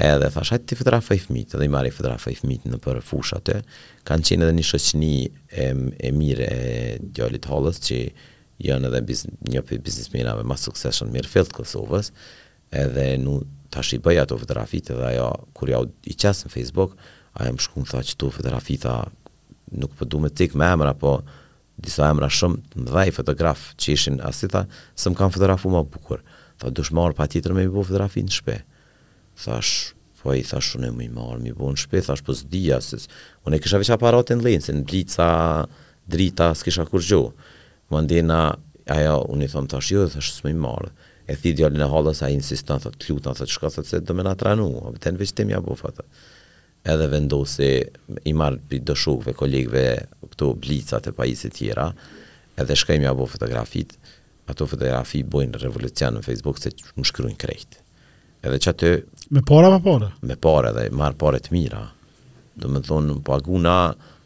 edhe 0.00 0.28
thash, 0.34 0.50
hajtë 0.56 0.66
të 0.72 0.78
fëtrafa 0.80 1.16
i 1.16 1.22
fëmitë, 1.22 1.56
edhe 1.56 1.68
i 1.68 1.72
marri 1.72 1.92
fëtrafa 1.94 2.34
i 2.34 2.58
në 2.74 2.80
për 2.84 3.00
fusha 3.06 3.38
të, 3.44 3.60
kanë 4.08 4.28
qenë 4.30 4.46
edhe 4.48 4.58
një 4.58 4.66
shëqni 4.72 5.14
e, 5.48 5.70
e 6.10 6.12
mire 6.16 6.50
e 6.50 6.98
djallit 7.14 7.46
hollës, 7.50 7.80
që 7.86 8.00
janë 8.66 8.90
edhe 8.90 9.00
biz, 9.08 9.22
një 9.50 9.62
për 9.68 9.80
biznismirave 9.86 10.44
ma 10.44 10.58
sukseshën 10.60 11.08
mirë 11.14 11.32
fillë 11.32 11.50
të 11.52 11.58
Kosovës, 11.62 12.10
edhe 12.82 13.08
nuk 13.24 13.46
tash 13.70 13.94
i 13.96 14.00
bëj 14.02 14.18
ato 14.24 14.38
fotografit 14.38 14.90
dhe 14.90 15.06
ajo 15.14 15.30
kur 15.54 15.70
ja 15.72 15.80
i 16.10 16.14
qas 16.18 16.44
në 16.44 16.50
Facebook, 16.52 16.96
ajo 17.40 17.54
më 17.56 17.64
shkum 17.64 17.86
tha 17.88 18.02
që 18.04 18.18
fotografita 18.34 18.94
nuk 19.78 19.92
po 19.94 20.04
duhet 20.10 20.34
tek 20.40 20.56
me 20.58 20.66
emra, 20.74 20.92
po 20.98 21.20
disa 21.80 22.10
emra 22.10 22.28
shumë 22.30 22.58
të 22.74 22.82
mdhaj 22.82 23.12
fotograf 23.16 23.68
që 23.80 23.92
ishin 23.94 24.18
asi 24.28 24.48
tha, 24.52 24.64
së 24.98 25.12
më 25.12 25.20
kam 25.20 25.30
fotografu 25.32 25.70
më 25.72 25.84
bukur. 25.94 26.20
Tha 26.60 26.72
dush 26.76 26.90
marë 26.92 27.16
pa 27.16 27.28
tjetër 27.30 27.54
me 27.56 27.64
i 27.64 27.70
bu 27.72 27.84
fotografi 27.86 28.22
në 28.26 28.34
shpe. 28.36 28.56
Thash, 29.44 29.94
po 30.20 30.34
i 30.36 30.42
thash 30.44 30.74
unë 30.76 30.90
e 30.90 30.96
më 30.98 31.06
i 31.06 31.12
marr 31.14 31.38
më 31.40 31.54
bu 31.56 31.70
në 31.70 31.80
shpe, 31.84 32.02
thash 32.08 32.24
po 32.26 32.34
zdija, 32.36 32.80
sës, 32.84 33.06
unë 33.46 33.56
e 33.56 33.62
kisha 33.64 33.78
veç 33.80 33.92
aparatin 33.94 34.42
lejnë, 34.44 34.66
se 34.66 34.74
në 34.76 34.82
blica 34.90 35.30
drita 36.10 36.50
s'kisha 36.58 36.84
kur 36.90 37.06
gjo. 37.06 37.22
Më 37.90 38.02
ndena, 38.04 38.40
ajo, 38.90 39.20
unë 39.32 39.46
i 39.48 39.52
thom, 39.54 39.70
tash 39.72 39.94
jo, 39.94 40.08
thash 40.12 40.34
s'më 40.36 40.52
i 40.52 40.58
marr 40.60 40.90
e 41.30 41.36
thi 41.38 41.52
djallin 41.54 41.82
e 41.84 41.86
hollës, 41.86 42.24
a 42.26 42.28
i 42.30 42.34
insistan, 42.34 42.80
thot, 42.82 42.96
klutan, 43.04 43.36
thot, 43.38 43.50
shka, 43.54 43.68
thot, 43.70 43.86
se 43.86 44.00
do 44.02 44.16
me 44.18 44.24
na 44.26 44.32
tranu, 44.38 44.64
a 44.82 44.90
vëten 44.90 45.18
veç 45.20 45.30
tim 45.38 45.52
ja 45.52 45.60
bufa, 45.62 45.92
thot. 45.94 46.08
Edhe 46.90 47.06
vendosi, 47.12 47.68
i 48.26 48.32
marrë 48.34 48.58
për 48.70 48.80
dëshukve, 48.90 49.34
kolegve, 49.38 49.84
këto 50.32 50.48
blicat 50.64 51.06
e 51.06 51.12
pajisë 51.14 51.50
tjera, 51.60 51.84
edhe 52.58 52.74
shkajmë 52.82 53.06
ja 53.06 53.12
bufa 53.14 53.36
fotografit, 53.36 53.94
ato 54.50 54.66
fotografi 54.66 55.20
bojnë 55.30 55.60
revolucion 55.62 56.18
në 56.18 56.24
Facebook, 56.26 56.58
se 56.58 56.74
më 56.98 57.06
shkryin 57.12 57.38
krejt. 57.38 57.78
Edhe 58.42 58.58
që 58.66 58.92
Me 59.30 59.44
para 59.46 59.70
pa 59.70 59.78
para? 59.84 60.08
Me 60.26 60.34
para, 60.34 60.72
dhe 60.74 60.88
marr 60.90 61.14
para 61.20 61.38
të 61.38 61.52
mira. 61.54 61.84
Do 62.58 62.72
më 62.74 62.82
thonë, 62.88 63.20
po 63.22 63.36
aguna, 63.38 63.76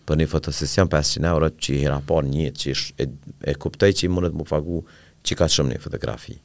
për 0.09 0.23
një 0.23 0.31
fotosesion 0.33 0.89
500 0.93 1.29
euro 1.29 1.53
që 1.53 1.75
i 1.77 1.83
hera 1.85 2.01
par 2.09 2.25
një 2.25 2.49
që 2.61 2.73
e, 3.05 3.11
e 3.53 3.57
kuptoj 3.61 3.93
që 3.99 4.07
i 4.09 4.13
mundet 4.15 4.37
më 4.41 4.47
fagu 4.49 4.81
që 5.25 5.37
ka 5.43 5.51
shumë 5.53 5.75
një 5.77 5.83
fotografi 5.85 6.39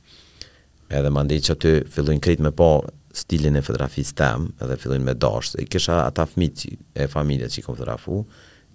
edhe 0.90 1.10
mandi 1.14 1.38
që 1.46 1.56
ty 1.62 1.72
fillojnë 1.92 2.22
krejt 2.26 2.42
me 2.42 2.52
po 2.56 2.70
stilin 3.16 3.58
e 3.60 3.64
fotografisë 3.66 4.16
tem 4.20 4.48
edhe 4.62 4.78
fillojnë 4.82 5.06
me 5.10 5.16
dashë 5.20 5.64
i 5.64 5.68
kisha 5.70 6.02
ata 6.06 6.26
fmit 6.30 6.66
e 6.94 7.08
familje 7.10 7.50
që 7.54 7.62
i 7.62 7.66
kom 7.66 7.76
fotografu 7.78 8.20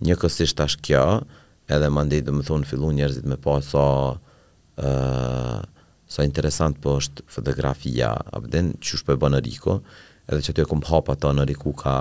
një 0.04 0.16
kësisht 0.20 0.62
ashtë 0.64 0.86
kjo 0.90 1.04
edhe 1.74 1.90
mandi 1.94 2.20
dhe 2.24 2.34
më 2.34 2.46
thonë 2.48 2.68
fillu 2.70 2.92
njerëzit 2.98 3.26
me 3.30 3.38
po 3.40 3.56
sa 3.62 3.70
so, 3.70 3.84
uh, 4.82 5.58
sa 6.04 6.22
so 6.22 6.26
interesant 6.26 6.78
po 6.84 6.96
është 7.00 7.24
fotografia 7.36 8.12
abden, 8.36 8.74
po 8.76 8.84
që 8.84 9.00
shpe 9.02 9.14
po 9.16 9.20
bënë 9.26 9.42
riko 9.48 9.78
edhe 10.28 10.42
që 10.46 10.56
ty 10.56 10.64
e 10.64 10.68
kom 10.70 10.82
hapa 10.90 11.16
ta 11.20 11.32
në 11.36 11.48
riku 11.50 11.72
ka 11.82 11.96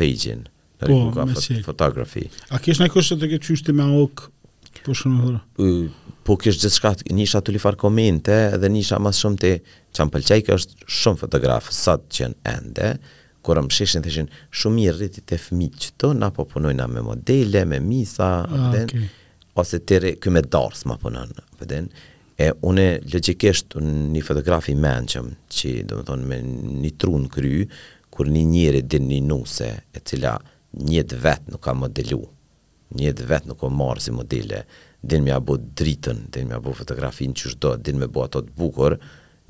pejgjin 0.00 0.46
në 0.80 0.92
riku 0.92 1.08
po, 1.10 1.16
ka 1.20 1.62
fotografi 1.66 2.28
a 2.56 2.60
kishë 2.62 2.84
në 2.86 2.92
kështë 2.94 3.16
të 3.20 3.24
të 3.26 3.32
këtë 3.34 3.50
qyshti 3.52 3.76
me 3.80 3.88
auk 4.00 4.30
Po 4.86 4.94
shumë 4.96 5.34
po 6.30 6.36
kish 6.38 6.60
gjithë 6.62 7.10
nisha 7.16 7.40
tu 7.42 7.50
li 7.50 7.58
farë 7.58 7.78
komente 7.80 8.34
dhe 8.62 8.68
nisha 8.70 9.00
mas 9.02 9.18
shumë 9.22 9.38
të 9.42 9.50
që 9.96 10.06
pëlqej 10.14 10.42
kjo 10.46 10.58
është 10.60 10.88
shumë 11.00 11.20
fotograf, 11.24 11.70
sa 11.74 11.96
të 11.98 12.10
qenë 12.16 12.36
ende, 12.52 12.90
kur 13.42 13.58
më 13.64 13.72
sheshin, 13.74 14.04
të 14.04 14.12
shenë 14.14 14.38
shumë 14.60 14.84
i 14.84 14.92
rriti 14.94 15.24
te 15.26 15.38
fmi 15.42 15.66
që 15.74 15.94
të, 15.98 16.10
na 16.20 16.28
po 16.34 16.44
punojna 16.46 16.86
me 16.92 17.02
modele, 17.02 17.64
me 17.72 17.80
misa, 17.82 18.28
atë 18.46 18.82
ah, 18.84 18.84
okay. 18.84 19.08
ose 19.58 19.80
te 19.88 19.98
re, 20.04 20.12
kjo 20.22 20.30
me 20.36 20.44
dars 20.46 20.84
ma 20.86 20.94
punon, 21.02 21.34
vëden, 21.64 21.88
e 22.46 22.52
une 22.70 22.84
logikisht 23.12 23.74
një 24.14 24.22
fotografi 24.28 24.76
menqëm, 24.78 25.32
që 25.50 25.72
do 25.90 25.98
më 25.98 26.06
thonë 26.12 26.30
me 26.30 26.38
një 26.84 26.92
trun 27.02 27.26
kry, 27.32 27.64
kur 28.14 28.30
një 28.30 28.44
njëri 28.52 28.84
din 28.92 29.10
një 29.10 29.18
nuse, 29.32 29.72
e 29.98 30.04
cila 30.06 30.36
njët 30.86 31.16
vetë 31.24 31.56
nuk 31.56 31.64
ka 31.66 31.74
modelu, 31.76 32.22
njët 33.00 33.24
vetë 33.32 33.50
nuk 33.50 33.60
ka 33.64 33.72
marë 33.80 34.06
si 34.06 34.14
modele, 34.14 34.62
din 35.00 35.22
me 35.22 35.30
abu 35.30 35.56
dritën, 35.56 36.16
din 36.30 36.46
me 36.46 36.54
abu 36.54 36.70
fotografin 36.72 37.32
që 37.32 37.48
shdo, 37.54 37.72
din 37.80 37.96
me 37.98 38.06
bu 38.06 38.20
ato 38.24 38.42
të 38.44 38.52
bukur, 38.56 38.98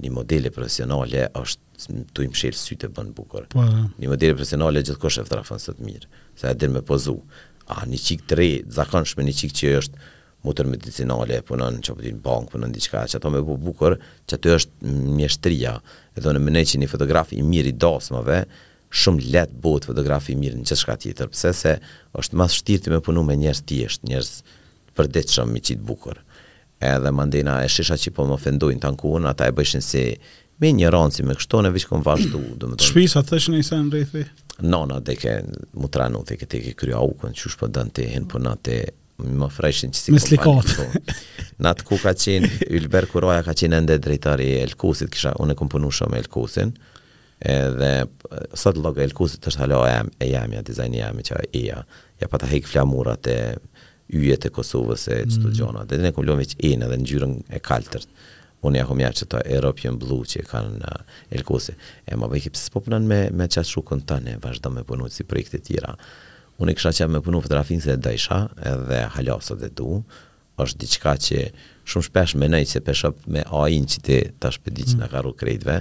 një 0.01 0.11
modele 0.15 0.51
profesionale 0.55 1.27
është 1.37 2.05
tu 2.15 2.23
im 2.25 2.33
sytë 2.37 2.89
e 2.89 2.93
bën 2.95 3.11
bukur. 3.17 3.47
Pa, 3.53 3.59
po, 3.59 3.67
po. 3.67 3.83
një 3.99 4.09
modele 4.09 4.35
profesionale 4.39 4.83
gjithë 4.85 5.01
kosh 5.03 5.19
e 5.21 5.25
fotografën 5.27 5.61
së 5.61 5.75
të 5.77 5.85
mirë, 5.89 6.09
se 6.39 6.51
e 6.53 6.57
din 6.57 6.73
me 6.75 6.83
pozu. 6.87 7.17
A 7.71 7.85
një 7.87 7.99
çik 8.07 8.25
të 8.29 8.39
re, 8.39 8.49
zakonshme 8.79 9.27
një 9.27 9.35
çik 9.43 9.53
që 9.61 9.75
është 9.83 10.07
motor 10.47 10.69
medicinale, 10.73 11.43
punon 11.45 11.83
që 11.85 11.95
pëtë 11.99 12.07
po 12.07 12.15
një 12.15 12.23
bank, 12.25 12.53
punon 12.55 12.73
diçka, 12.73 13.03
që 13.13 13.19
ato 13.19 13.29
me 13.35 13.43
bu 13.45 13.59
bukur, 13.61 13.99
që 14.31 14.39
është 14.57 14.93
mjeshtria, 15.19 15.75
edhe 16.17 16.33
në 16.37 16.41
mëne 16.47 16.63
që 16.71 16.81
një 16.81 16.89
fotograf 16.89 17.35
i 17.37 17.43
mirë 17.45 17.75
i 17.75 17.75
dasmave, 17.85 18.47
shumë 18.91 19.27
let 19.35 19.53
bëhet 19.63 19.87
fotografi 19.87 20.35
mirë 20.41 20.63
në 20.63 20.67
çdo 20.71 20.81
shka 20.81 20.97
pse 21.35 21.53
se 21.55 21.77
është 22.19 22.41
mas 22.41 22.57
shtirë 22.57 22.87
të 22.87 22.95
me 22.97 23.01
punu 23.07 23.23
me 23.23 23.37
njerës 23.39 23.61
tjeshtë, 23.69 24.17
për 24.99 25.11
ditë 25.15 25.37
shumë 25.37 25.55
mi 25.59 25.63
qitë 25.65 25.85
bukur. 25.87 26.21
Edhe 26.81 27.11
mandena 27.13 27.59
e 27.65 27.69
shisha 27.73 27.99
që 28.01 28.13
po 28.17 28.25
më 28.29 28.37
ofendojnë 28.39 28.81
të 28.83 28.89
ankuun, 28.93 29.29
ata 29.29 29.49
e 29.51 29.55
bëshin 29.57 29.85
si 29.85 30.05
me 30.61 30.71
një 30.77 30.91
ranë 30.93 31.11
po 31.11 31.11
po 31.19 31.21
si 31.21 31.29
me 31.31 31.37
kështon 31.39 31.69
e 31.73 31.75
këmë 31.79 32.07
vazhdu. 32.07 32.41
Shpisa 32.85 33.23
të 33.25 33.35
thëshin 33.35 33.57
e 33.59 33.65
i 33.65 33.69
sen 33.69 33.91
rejthi? 33.93 34.27
Nona, 34.63 34.99
dhe 35.01 35.15
ke 35.17 35.37
më 35.81 35.89
të 35.89 36.03
ranu, 36.03 36.25
dhe 36.29 36.37
ke 36.41 36.47
te 36.53 36.61
ke 36.65 36.75
krya 36.83 37.01
u, 37.07 37.15
kënë 37.21 37.37
qush 37.39 37.59
dënë 37.65 37.95
të 37.97 38.09
hinë, 38.13 38.31
për 38.35 38.43
në 38.45 38.57
të 38.67 38.81
më 39.21 39.51
frejshin 39.53 39.93
që 39.93 39.99
si 39.99 40.37
për 40.37 40.45
bërë. 40.45 40.87
Në 41.61 41.73
të 41.77 41.87
ku 41.89 41.97
ka 42.01 42.13
qenë, 42.17 42.49
Ylber 42.79 43.07
Kuroja 43.09 43.41
ka 43.45 43.55
qenë 43.57 43.81
ndë 43.85 43.99
drejtari 44.05 44.47
e 44.57 44.63
Elkusit, 44.65 45.09
kisha, 45.13 45.33
unë 45.45 45.57
e 45.57 45.59
këmë 45.61 45.93
shumë 45.99 46.21
Elkusin, 46.23 46.73
edhe 47.41 47.91
sot 48.61 48.81
logë 48.85 49.03
e 49.03 49.09
Elkusit 49.11 49.49
është 49.49 49.63
halohë 49.65 49.91
e 50.25 50.29
jamja, 50.31 50.63
dizajnë 50.65 51.03
jamja, 51.03 51.27
që 51.31 51.41
e 51.41 51.51
ija, 51.61 51.83
ja 52.21 52.31
pa 52.33 52.41
të 52.41 52.51
hekë 52.53 52.73
flamurat 52.73 53.29
e 53.33 53.39
yjet 54.15 54.45
e 54.47 54.51
Kosovës 54.55 55.05
e 55.13 55.23
çdo 55.31 55.49
mm. 55.49 55.55
gjona. 55.57 55.85
Dhe 55.89 55.99
ne 56.03 56.11
kum 56.15 56.27
lëmë 56.27 56.43
vetë 56.45 56.61
enë 56.71 56.89
ngjyrën 57.03 57.35
e 57.57 57.61
kaltërt. 57.65 58.09
Unë 58.67 58.81
ja 58.83 58.87
kum 58.89 59.01
ja 59.01 59.09
çta 59.17 59.41
European 59.57 59.97
Blue 60.01 60.27
që 60.29 60.43
kanë 60.51 60.81
uh, 60.85 61.19
Elkose. 61.37 61.77
E 62.07 62.17
më 62.19 62.29
bëhi 62.33 62.53
pse 62.53 62.73
po 62.75 62.83
punon 62.85 63.07
me 63.09 63.23
me 63.35 63.47
çashukun 63.51 64.03
tani, 64.07 64.35
vazhdo 64.43 64.73
me 64.75 64.83
punuar 64.85 65.13
si 65.15 65.25
projekte 65.27 65.61
tjera. 65.65 65.95
Unë 66.61 66.75
kisha 66.77 66.93
që 66.99 67.09
me 67.09 67.23
punu 67.25 67.41
fotografinë 67.41 67.87
se 67.87 67.97
dajsha 68.05 68.41
edhe 68.73 69.03
hala 69.15 69.39
sot 69.43 69.63
dhe 69.63 69.71
du 69.81 70.03
është 70.61 70.81
diçka 70.83 71.13
që 71.27 71.45
shumë 71.89 72.07
shpesh 72.11 72.35
me 72.37 72.51
nejtë 72.53 72.75
se 72.77 72.81
peshëp 72.85 73.23
me 73.33 73.47
ajin 73.63 73.87
që 73.89 74.01
ti 74.07 74.19
ta 74.43 74.51
shpedi 74.53 74.85
që 74.91 74.97
mm. 74.97 75.01
në 75.01 75.07
karu 75.15 75.31
krejtve, 75.41 75.79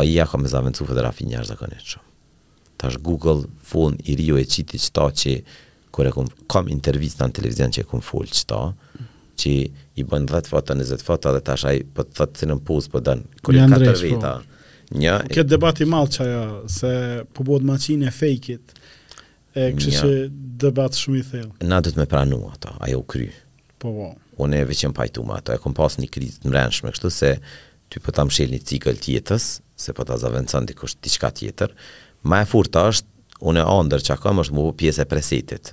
ajija 0.00 0.24
ka 0.30 0.40
me 0.40 0.48
zavendcu 0.48 0.86
fëtë 0.88 1.04
rafi 1.04 1.26
njërë 1.28 1.50
zakonit 1.50 1.84
shumë. 1.92 2.06
Ta 2.80 2.88
është 2.88 3.04
Google 3.04 3.42
fun, 3.68 3.98
i 4.08 4.14
rio 4.16 4.38
e 4.40 4.46
qiti 4.48 4.80
që 4.80 4.88
ta 4.96 5.10
që 5.12 5.34
kur 5.90 6.06
e 6.06 6.10
kum, 6.14 6.26
kam 6.50 6.68
intervista 6.70 7.26
në 7.26 7.34
televizion 7.40 7.72
që 7.74 7.82
e 7.84 7.88
kum 7.90 8.02
full 8.04 8.28
qëta, 8.30 8.60
që 9.40 9.52
i 9.98 10.04
bën 10.06 10.26
10 10.28 10.50
foto, 10.52 10.76
20 10.78 11.04
foto, 11.06 11.32
dhe 11.36 11.42
tash 11.46 11.66
aj, 11.70 11.82
po 11.96 12.04
të 12.06 12.16
thëtë 12.20 12.40
cënë 12.42 12.54
në 12.58 12.64
pus, 12.68 12.88
po 12.92 13.00
dënë, 13.06 13.40
kur 13.44 13.56
e 13.56 13.62
4 13.62 13.66
Andrej, 13.66 14.02
vita. 14.04 14.32
Po, 14.40 14.66
një, 15.00 15.14
këtë 15.30 15.46
e, 15.46 15.50
debati 15.54 15.86
malë 15.88 16.12
që 16.16 16.26
aja, 16.26 16.42
se 16.78 16.92
po 17.36 17.46
bëhet 17.48 17.66
maqin 17.70 18.04
e 18.08 18.12
fejkit, 18.14 18.74
e 19.60 19.70
kështë 19.78 20.02
që 20.02 20.18
debat 20.66 20.98
shumë 21.00 21.20
i 21.20 21.24
thellë. 21.32 21.54
Na 21.70 21.80
du 21.84 21.92
me 21.98 22.06
pranu 22.10 22.42
ato, 22.52 22.74
ajo 22.86 23.00
u 23.00 23.08
kry. 23.14 23.30
Po, 23.80 23.90
po. 23.96 24.10
Unë 24.44 24.62
e 24.62 24.68
veqem 24.70 24.94
pajtu 24.96 25.24
ma 25.28 25.40
ato, 25.40 25.56
e 25.56 25.60
kom 25.62 25.74
pas 25.76 25.96
një 26.00 26.10
kriz 26.12 26.38
të 26.40 26.52
mrenshme, 26.52 26.92
kështu 26.94 27.10
se 27.14 27.32
ty 27.90 28.00
po 28.02 28.12
ta 28.14 28.22
mshel 28.28 28.52
një 28.54 28.62
cikl 28.68 29.00
tjetës, 29.02 29.48
se 29.80 29.94
po 29.96 30.04
ta 30.06 30.16
zavendësën 30.20 30.68
dikush 30.68 30.98
diçka 31.04 31.32
tjetër, 31.36 31.72
ma 32.28 32.42
e 32.44 32.48
furta 32.48 32.84
është, 32.92 33.08
unë 33.50 33.62
e 33.64 33.68
andër 33.80 34.04
që 34.04 34.14
akam 34.14 34.40
është 34.42 34.56
mu 34.56 34.68
pjesë 34.78 35.04
e 35.06 35.10
presetit. 35.10 35.72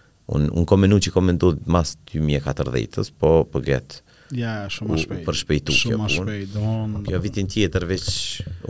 un 0.33 0.49
un 0.53 0.63
komentu 0.65 0.97
që 0.97 1.11
komentu 1.11 1.51
mas 1.65 1.95
2014-s, 2.13 3.09
po 3.19 3.31
po 3.51 3.59
get. 3.67 4.01
Ja, 4.31 4.53
shumë 4.71 4.93
më 4.95 4.99
shpejt. 5.03 5.23
Për 5.27 5.35
shpejtu 5.41 5.75
kjo 5.75 5.89
punë. 5.91 6.09
Shumë 6.15 6.17
shpejt, 6.17 6.53
po, 6.55 7.03
Kjo 7.07 7.19
vitin 7.25 7.49
tjetër 7.51 7.85
veç 7.89 8.05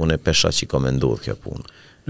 unë 0.02 0.18
pesha 0.26 0.50
që 0.58 0.68
komentu 0.72 1.12
kjo 1.26 1.36
punë. 1.44 1.68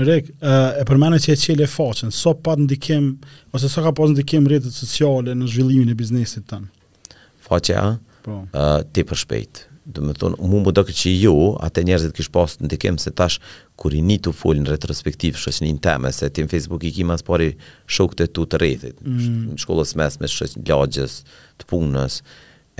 Rek, 0.07 0.29
e 0.39 0.85
përmenë 0.87 1.19
që 1.25 1.33
e 1.35 1.39
qele 1.41 1.67
faqen, 1.67 2.13
so 2.15 2.31
pat 2.45 2.61
ndikim, 2.63 3.09
ose 3.51 3.67
so 3.71 3.83
ka 3.83 3.91
pas 3.97 4.13
ndikim 4.13 4.47
rritët 4.47 4.71
sociale 4.77 5.35
në 5.35 5.49
zhvillimin 5.51 5.91
e 5.91 5.97
biznesit 5.99 6.47
tënë? 6.51 6.71
Faqe 7.49 7.75
po. 8.23 8.37
uh, 8.55 8.79
ti 8.93 9.03
për 9.03 9.19
shpejt. 9.25 9.65
Dhe 9.91 9.99
me 10.05 10.13
thonë, 10.15 10.37
mu 10.47 10.61
më 10.63 10.71
do 10.77 10.83
që 10.87 11.11
ju, 11.25 11.35
atë 11.65 11.83
njerëzit 11.89 12.15
kish 12.15 12.31
pas 12.31 12.55
ndikim 12.63 12.95
se 13.03 13.11
tash 13.17 13.41
kur 13.81 13.95
i 13.97 14.03
një 14.05 14.19
të 14.25 14.31
folin 14.37 14.67
retrospektiv 14.69 15.39
shëshnin 15.41 15.79
teme, 15.81 16.11
se 16.13 16.27
ti 16.29 16.43
në 16.45 16.49
Facebook 16.51 16.83
i 16.85 16.91
ki 16.93 17.05
mas 17.09 17.23
pari 17.25 17.47
shok 17.89 18.13
të 18.19 18.27
tu 18.35 18.43
të 18.51 18.59
rejtit, 18.61 18.99
mm. 19.01 19.55
shkollës 19.63 19.95
mes 19.97 20.19
me 20.21 20.29
shëshnë 20.29 20.63
lagjes, 20.69 21.15
të 21.61 21.67
punës, 21.71 22.19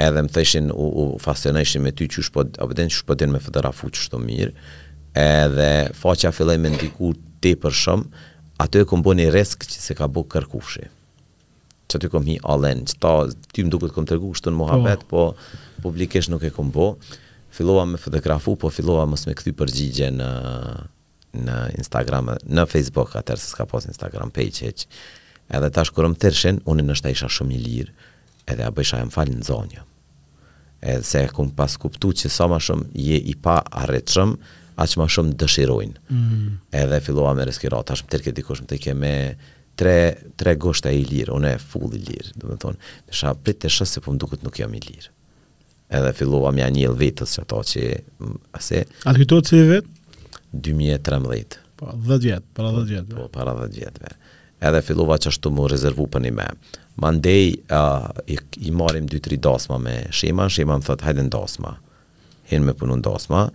edhe 0.06 0.22
më 0.28 0.32
theshin 0.36 0.70
u, 0.72 0.90
u 1.04 1.76
me 1.86 1.94
ty 1.98 2.06
që 2.16 2.26
shpo, 2.28 2.46
abeden, 2.66 2.94
që 2.94 3.02
shpo 3.02 3.18
din 3.18 3.34
me 3.34 3.42
fëdëra 3.42 3.74
fu 3.78 3.90
që 3.96 4.04
shto 4.06 4.22
mirë, 4.22 4.54
edhe 5.24 5.70
faqa 6.04 6.32
filloj 6.38 6.58
me 6.62 6.74
ndiku 6.76 7.16
te 7.42 7.56
për 7.64 7.76
shumë, 7.84 8.26
ato 8.62 8.82
e 8.84 8.90
kom 8.92 9.02
bo 9.02 9.16
një 9.18 9.32
reskë 9.34 9.72
që 9.72 9.82
se 9.88 9.98
ka 9.98 10.06
bo 10.08 10.22
kërkushi 10.30 10.86
që 11.92 12.00
ty 12.00 12.08
kom 12.08 12.24
hi 12.24 12.38
allen, 12.48 12.86
që 12.88 12.94
ta, 13.04 13.12
ty 13.52 13.66
më 13.68 13.72
duke 13.74 13.90
të 13.90 13.96
kom 13.98 14.06
tërgu, 14.08 14.30
kështë 14.32 14.48
të 14.48 14.52
në 14.54 14.58
Mohamed, 14.62 15.02
oh. 15.02 15.08
Po. 15.10 15.24
po 15.36 15.82
publikisht 15.90 16.32
nuk 16.32 16.46
e 16.48 16.54
kom 16.56 16.70
bo 16.72 16.94
fillova 17.54 17.86
me 17.86 17.98
fotografu, 17.98 18.56
po 18.56 18.70
fillova 18.72 19.06
mos 19.10 19.26
me 19.28 19.36
këthy 19.36 19.54
përgjigje 19.60 20.10
në, 20.16 20.30
në 21.46 21.58
Instagram, 21.82 22.34
në 22.48 22.66
Facebook, 22.72 23.14
atër 23.20 23.42
se 23.42 23.52
s'ka 23.52 23.68
pos 23.70 23.88
Instagram 23.92 24.32
page, 24.36 24.66
heq. 24.72 24.88
edhe 25.52 25.68
tash 25.76 25.90
kurm 25.92 26.14
tërshen, 26.16 26.62
unë 26.72 26.84
nështë 26.88 27.10
isha 27.12 27.28
shumë 27.28 27.56
i 27.58 27.62
lirë, 27.66 27.92
edhe 28.54 28.64
a 28.64 28.70
bëjsh 28.72 28.96
më 29.06 29.10
falë 29.12 29.34
në 29.38 29.46
zonjë. 29.50 29.82
Edhe 30.82 31.04
se 31.06 31.26
kum 31.36 31.50
pas 31.56 31.74
kuptu 31.82 32.14
që 32.22 32.30
sa 32.32 32.46
më 32.48 32.54
ma 32.56 32.60
shumë 32.64 32.88
je 33.06 33.18
i 33.34 33.36
pa 33.36 33.58
arreqëm, 33.84 34.32
aq 34.82 34.96
ma 35.02 35.10
shumë 35.12 35.36
dëshirojnë. 35.42 36.00
Mm. 36.08 36.54
Edhe 36.84 37.02
fillova 37.04 37.34
me 37.36 37.50
reskirat, 37.52 37.84
tash 37.92 38.06
më 38.06 38.14
tërë 38.14 38.34
dikush, 38.40 38.64
më 38.64 38.72
të 38.72 38.80
ke 38.86 38.96
me 39.02 39.14
tre, 39.78 39.98
tre 40.40 40.56
gosht 40.56 40.88
i 40.88 41.04
lirë, 41.12 41.36
unë 41.36 41.52
e 41.58 41.60
full 41.68 42.00
i 42.00 42.00
lirë, 42.08 42.32
dhe 42.38 42.48
me 42.48 42.56
thonë, 42.56 42.96
të 43.12 43.76
shësë 43.76 43.96
se 43.98 44.06
po 44.06 44.16
më 44.16 44.24
duket 44.24 44.48
nuk 44.48 44.64
jam 44.64 44.80
i 44.80 44.84
lirë 44.88 45.12
edhe 45.92 46.12
fillova 46.16 46.52
mja 46.56 46.70
një 46.72 46.84
ill 46.88 46.96
vitës 47.00 47.38
ato 47.44 47.60
që 47.74 47.86
asë 48.58 48.82
al 49.12 49.20
hutot 49.20 49.52
se 49.52 49.60
vet 49.70 49.90
2013 50.68 51.60
po 51.80 51.92
10 51.96 52.24
vjet 52.26 52.48
para 52.56 52.72
10 52.74 52.92
vjet 52.94 53.12
po 53.16 53.16
para 53.16 53.16
10 53.16 53.16
vjet 53.16 53.16
po 53.16 53.28
para 53.36 53.56
10 53.60 53.80
vjet 53.80 54.68
edhe 54.70 54.82
fillova 54.88 55.18
çashtu 55.26 55.52
me 55.56 55.68
rezervu 55.72 56.08
për 56.14 56.24
një 56.28 56.32
më 56.38 56.48
mandej 57.04 57.60
uh, 57.74 58.08
i, 58.30 58.38
i 58.68 58.72
2-3 58.72 59.40
dosma 59.48 59.80
me 59.84 59.96
shema 60.14 60.48
shema 60.50 60.76
më 60.80 60.86
thot 60.88 61.02
hajden 61.08 61.30
dasma, 61.34 61.72
hin 62.52 62.66
me 62.68 62.74
punu 62.78 62.98
ndosma 63.00 63.48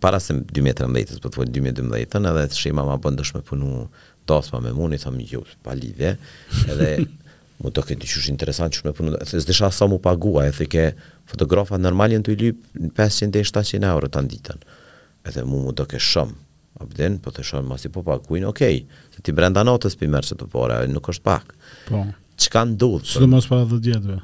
para 0.00 0.20
se 0.20 0.34
2013 0.36 1.14
për 1.14 1.22
po 1.26 1.30
të 1.32 1.36
folur 1.40 1.52
2012 1.54 2.26
edhe 2.32 2.62
shema 2.62 2.86
më 2.86 2.98
bëndësh 3.04 3.34
me 3.36 3.42
punu 3.44 3.86
dosma 4.26 4.60
me 4.64 4.72
mua 4.74 4.94
i 4.94 4.98
them 5.02 5.20
ju 5.22 5.44
pa 5.64 5.74
lidhje 5.76 6.16
edhe 6.72 6.92
Mund 7.62 7.72
të 7.76 7.82
ketë 7.88 8.02
diçush 8.04 8.26
interesant 8.32 8.74
që 8.76 8.84
më 8.88 8.92
punon. 8.98 9.16
Thes 9.24 9.46
desha 9.48 9.70
sa 9.72 9.86
më 9.88 9.98
pagua, 10.04 10.44
e 10.48 10.52
thikë 10.52 10.84
fotografa 11.30 11.78
normalin 11.80 12.24
të 12.26 12.34
lyp 12.42 12.58
500 12.98 13.32
deri 13.32 13.48
700 13.48 13.86
euro 13.90 14.10
tan 14.12 14.28
ditën. 14.28 14.60
Edhe 15.26 15.44
mu 15.48 15.62
mund 15.64 15.78
të 15.80 15.88
ke 15.94 16.00
shumë. 16.02 16.36
A 16.76 16.84
po 17.24 17.30
të 17.32 17.40
shohim 17.40 17.70
masi 17.72 17.88
po 17.88 18.02
paguin, 18.04 18.44
okay. 18.50 18.82
Se 19.14 19.22
ti 19.24 19.32
brenda 19.32 19.62
notës 19.64 19.94
pi 19.96 20.04
merr 20.12 20.26
të 20.28 20.44
pora, 20.52 20.82
nuk 20.86 21.08
është 21.08 21.24
pak. 21.24 21.54
Po. 21.86 22.02
Çka 22.36 22.66
ndodh? 22.74 23.06
Sidomos 23.08 23.46
para 23.48 23.64
10 23.64 23.80
ditëve. 23.80 24.18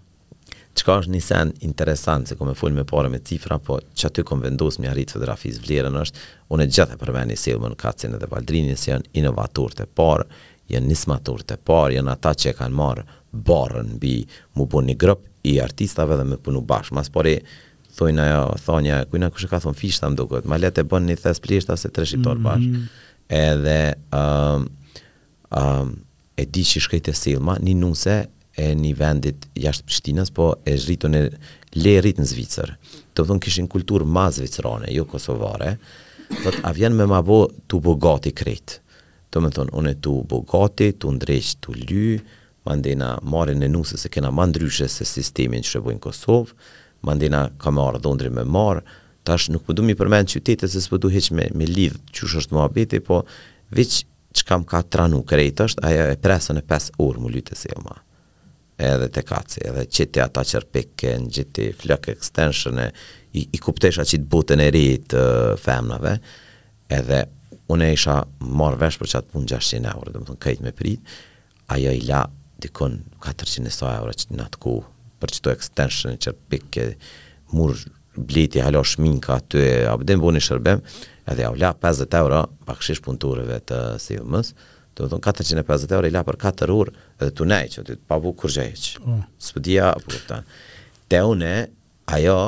Çka 0.77 0.99
është 1.01 1.15
një 1.15 1.21
sen 1.25 1.55
interesant 1.65 2.29
se 2.29 2.37
komë 2.37 2.53
fol 2.57 2.77
me 2.77 2.85
para 2.89 3.09
me 3.13 3.23
cifra, 3.25 3.57
po 3.57 3.79
çka 3.97 4.11
ti 4.19 4.27
kom 4.29 4.45
vendos 4.45 4.77
mi 4.81 4.89
arrit 4.91 5.15
fotografis 5.17 5.63
vlerën 5.65 5.97
është, 6.03 6.27
unë 6.53 6.69
gjatë 6.77 7.01
për 7.01 7.15
vendi 7.17 7.39
Selman 7.41 7.75
Kacin 7.81 8.19
edhe 8.19 8.29
Valdrini 8.33 8.77
se 8.81 8.91
janë 8.93 9.15
inovatorë 9.23 9.79
të 9.81 9.89
parë, 9.97 10.29
janë 10.77 10.91
nismatorë 10.93 11.49
të 11.53 11.61
parë, 11.69 11.97
janë 11.97 12.15
ata 12.19 12.35
që 12.45 12.55
kanë 12.61 12.77
marrë 12.83 13.09
barën 13.33 13.97
bi 13.99 14.23
mu 14.57 14.67
bo 14.69 14.83
një 14.85 14.95
grëp 15.01 15.23
i 15.49 15.57
artistave 15.63 16.17
dhe 16.21 16.25
me 16.29 16.37
punu 16.41 16.61
bashkë. 16.69 16.95
Mas 16.99 17.09
pare, 17.13 17.39
thojnë 17.97 18.27
ajo, 18.29 18.43
thonjë, 18.67 18.91
ja, 18.93 19.01
kujna 19.11 19.33
kushe 19.33 19.49
ka 19.51 19.61
thonë 19.65 19.79
fishta 19.81 20.11
më 20.13 20.21
duket, 20.21 20.49
ma 20.49 20.61
letë 20.61 20.85
e 20.85 20.89
bën 20.93 21.09
një 21.11 21.19
thes 21.25 21.41
plisht 21.45 21.73
ase 21.73 21.91
tre 21.91 22.05
shqiptor 22.09 22.39
Mm 22.39 22.45
-hmm. 22.45 22.89
Edhe 23.29 23.95
um, 24.13 24.69
um, 25.61 25.93
e 26.37 26.45
di 26.45 26.63
që 26.63 26.81
shkejt 26.81 27.09
e 27.09 27.13
silma, 27.13 27.55
një 27.63 27.75
nuse 27.77 28.29
e 28.57 28.75
një 28.75 28.95
vendit 28.97 29.47
jashtë 29.57 29.85
Prishtinës, 29.87 30.31
po 30.31 30.55
e 30.69 30.77
zhritu 30.77 31.09
në 31.09 31.21
le 31.73 32.01
në 32.01 32.25
Zvicër. 32.29 32.75
Të 33.15 33.23
thonë 33.27 33.41
kishin 33.41 33.69
kulturë 33.69 34.05
ma 34.05 34.31
zvicërane 34.31 34.93
jo 34.93 35.05
kosovare. 35.05 35.79
Thot, 36.43 36.57
a 36.63 36.73
vjen 36.73 36.95
me 36.97 37.07
ma 37.07 37.23
bo 37.23 37.49
të 37.69 37.81
bogati 37.81 38.33
krejtë. 38.41 38.75
Të 39.31 39.41
me 39.41 39.49
thonë, 39.49 39.73
une 39.79 39.95
të 40.03 40.11
bogati, 40.29 40.89
të 41.01 41.09
ndreqë, 41.13 41.55
të 41.63 41.71
lyë, 41.89 42.21
mandena 42.67 43.17
marrën 43.27 43.59
në 43.63 43.69
nusë 43.73 43.99
se 43.99 44.11
kena 44.13 44.31
ma 44.31 44.45
ndryshe 44.47 44.87
se 44.91 45.07
sistemin 45.09 45.65
që 45.65 45.77
shë 45.77 45.99
Kosovë, 46.05 46.53
mandena 47.03 47.47
ka 47.59 47.71
marrë 47.75 48.03
dhondri 48.05 48.31
me 48.31 48.45
marrë, 48.45 48.83
tash 49.27 49.51
nuk 49.51 49.65
përdu 49.67 49.83
po 49.85 49.89
mi 49.89 49.97
përmenë 49.99 50.31
qytetet 50.37 50.71
se 50.71 50.83
së 50.83 50.93
përdu 50.95 51.11
heq 51.15 51.31
me, 51.35 51.49
me 51.59 51.67
lidhë 51.67 51.99
që 52.15 52.29
është 52.43 52.55
më 52.57 52.63
abeti, 52.67 53.01
po 53.01 53.23
veç 53.75 54.03
që 54.33 54.47
kam 54.49 54.63
ka 54.65 54.81
tranu 54.91 55.23
krejtë 55.29 55.67
është, 55.69 55.85
aja 55.87 56.07
e 56.13 56.17
presën 56.25 56.59
e 56.59 56.65
5 56.69 56.91
orë 57.05 57.23
më 57.27 57.33
lytë 57.37 57.59
se 57.59 57.73
jo 57.75 57.83
ma 57.85 57.99
edhe 58.83 59.07
të 59.15 59.23
kaci, 59.29 59.61
edhe 59.69 59.83
qëti 59.95 60.21
ata 60.25 60.43
qërpike, 60.49 61.11
në 61.23 61.29
gjithi 61.37 61.67
flëk 61.83 62.09
ekstenshën 62.15 62.79
e 62.83 62.87
i, 63.39 63.45
i 63.55 63.59
kuptesha 63.63 64.03
qitë 64.09 64.27
botën 64.33 64.63
e 64.65 64.71
rritë 64.75 65.27
femnave, 65.63 66.15
edhe 66.91 67.19
une 67.71 67.93
isha 67.95 68.17
vesh 68.81 68.99
për 68.99 69.13
qatë 69.13 69.31
punë 69.37 69.51
600 69.55 69.93
eurë, 69.93 70.15
dhe 70.17 70.23
më 70.25 70.29
thënë 70.33 70.43
kajtë 70.47 70.67
me 70.67 70.75
prit, 70.75 71.15
ajo 71.77 71.93
i 71.95 72.03
la 72.11 72.25
dikon 72.63 73.03
400 73.25 73.67
e 73.67 73.71
sa 73.75 73.95
euro 74.01 74.15
që 74.15 74.37
në 74.37 74.47
atë 74.47 74.61
ku, 74.63 74.77
për 75.23 75.35
që 75.37 75.55
extension 75.57 76.19
që 76.23 76.35
pikë, 76.53 76.87
mur 77.57 77.75
bliti 78.13 78.61
halo 78.63 78.83
shminka 78.87 79.39
aty, 79.41 79.63
a 79.89 79.95
po, 79.97 80.03
bëdim 80.03 80.21
bu 80.23 80.33
një 80.35 80.43
shërbim, 80.47 80.83
edhe 81.33 81.47
ja 81.47 81.53
la 81.59 81.73
50 81.87 82.19
euro, 82.23 82.43
pak 82.69 82.83
shish 82.85 83.03
punturëve 83.05 83.59
të 83.69 83.83
si 84.03 84.19
u 84.21 84.27
mës, 84.35 84.51
të 84.95 85.07
më 85.07 85.11
thonë 85.15 85.25
450 85.29 85.95
euro 85.97 86.09
i 86.11 86.15
la 86.15 86.25
për 86.27 86.39
4 86.45 86.77
urë, 86.77 86.95
edhe 87.21 87.33
të 87.39 87.47
nejqë, 87.53 87.79
të 87.87 87.97
të 87.97 88.05
pabu 88.11 88.35
kur 88.39 88.53
gjë 88.53 88.67
eqë, 88.71 89.07
mm. 89.07 89.23
së 89.47 89.57
pëdia, 89.57 89.89
të 91.11 91.23
une, 91.31 91.55
ajo, 92.13 92.39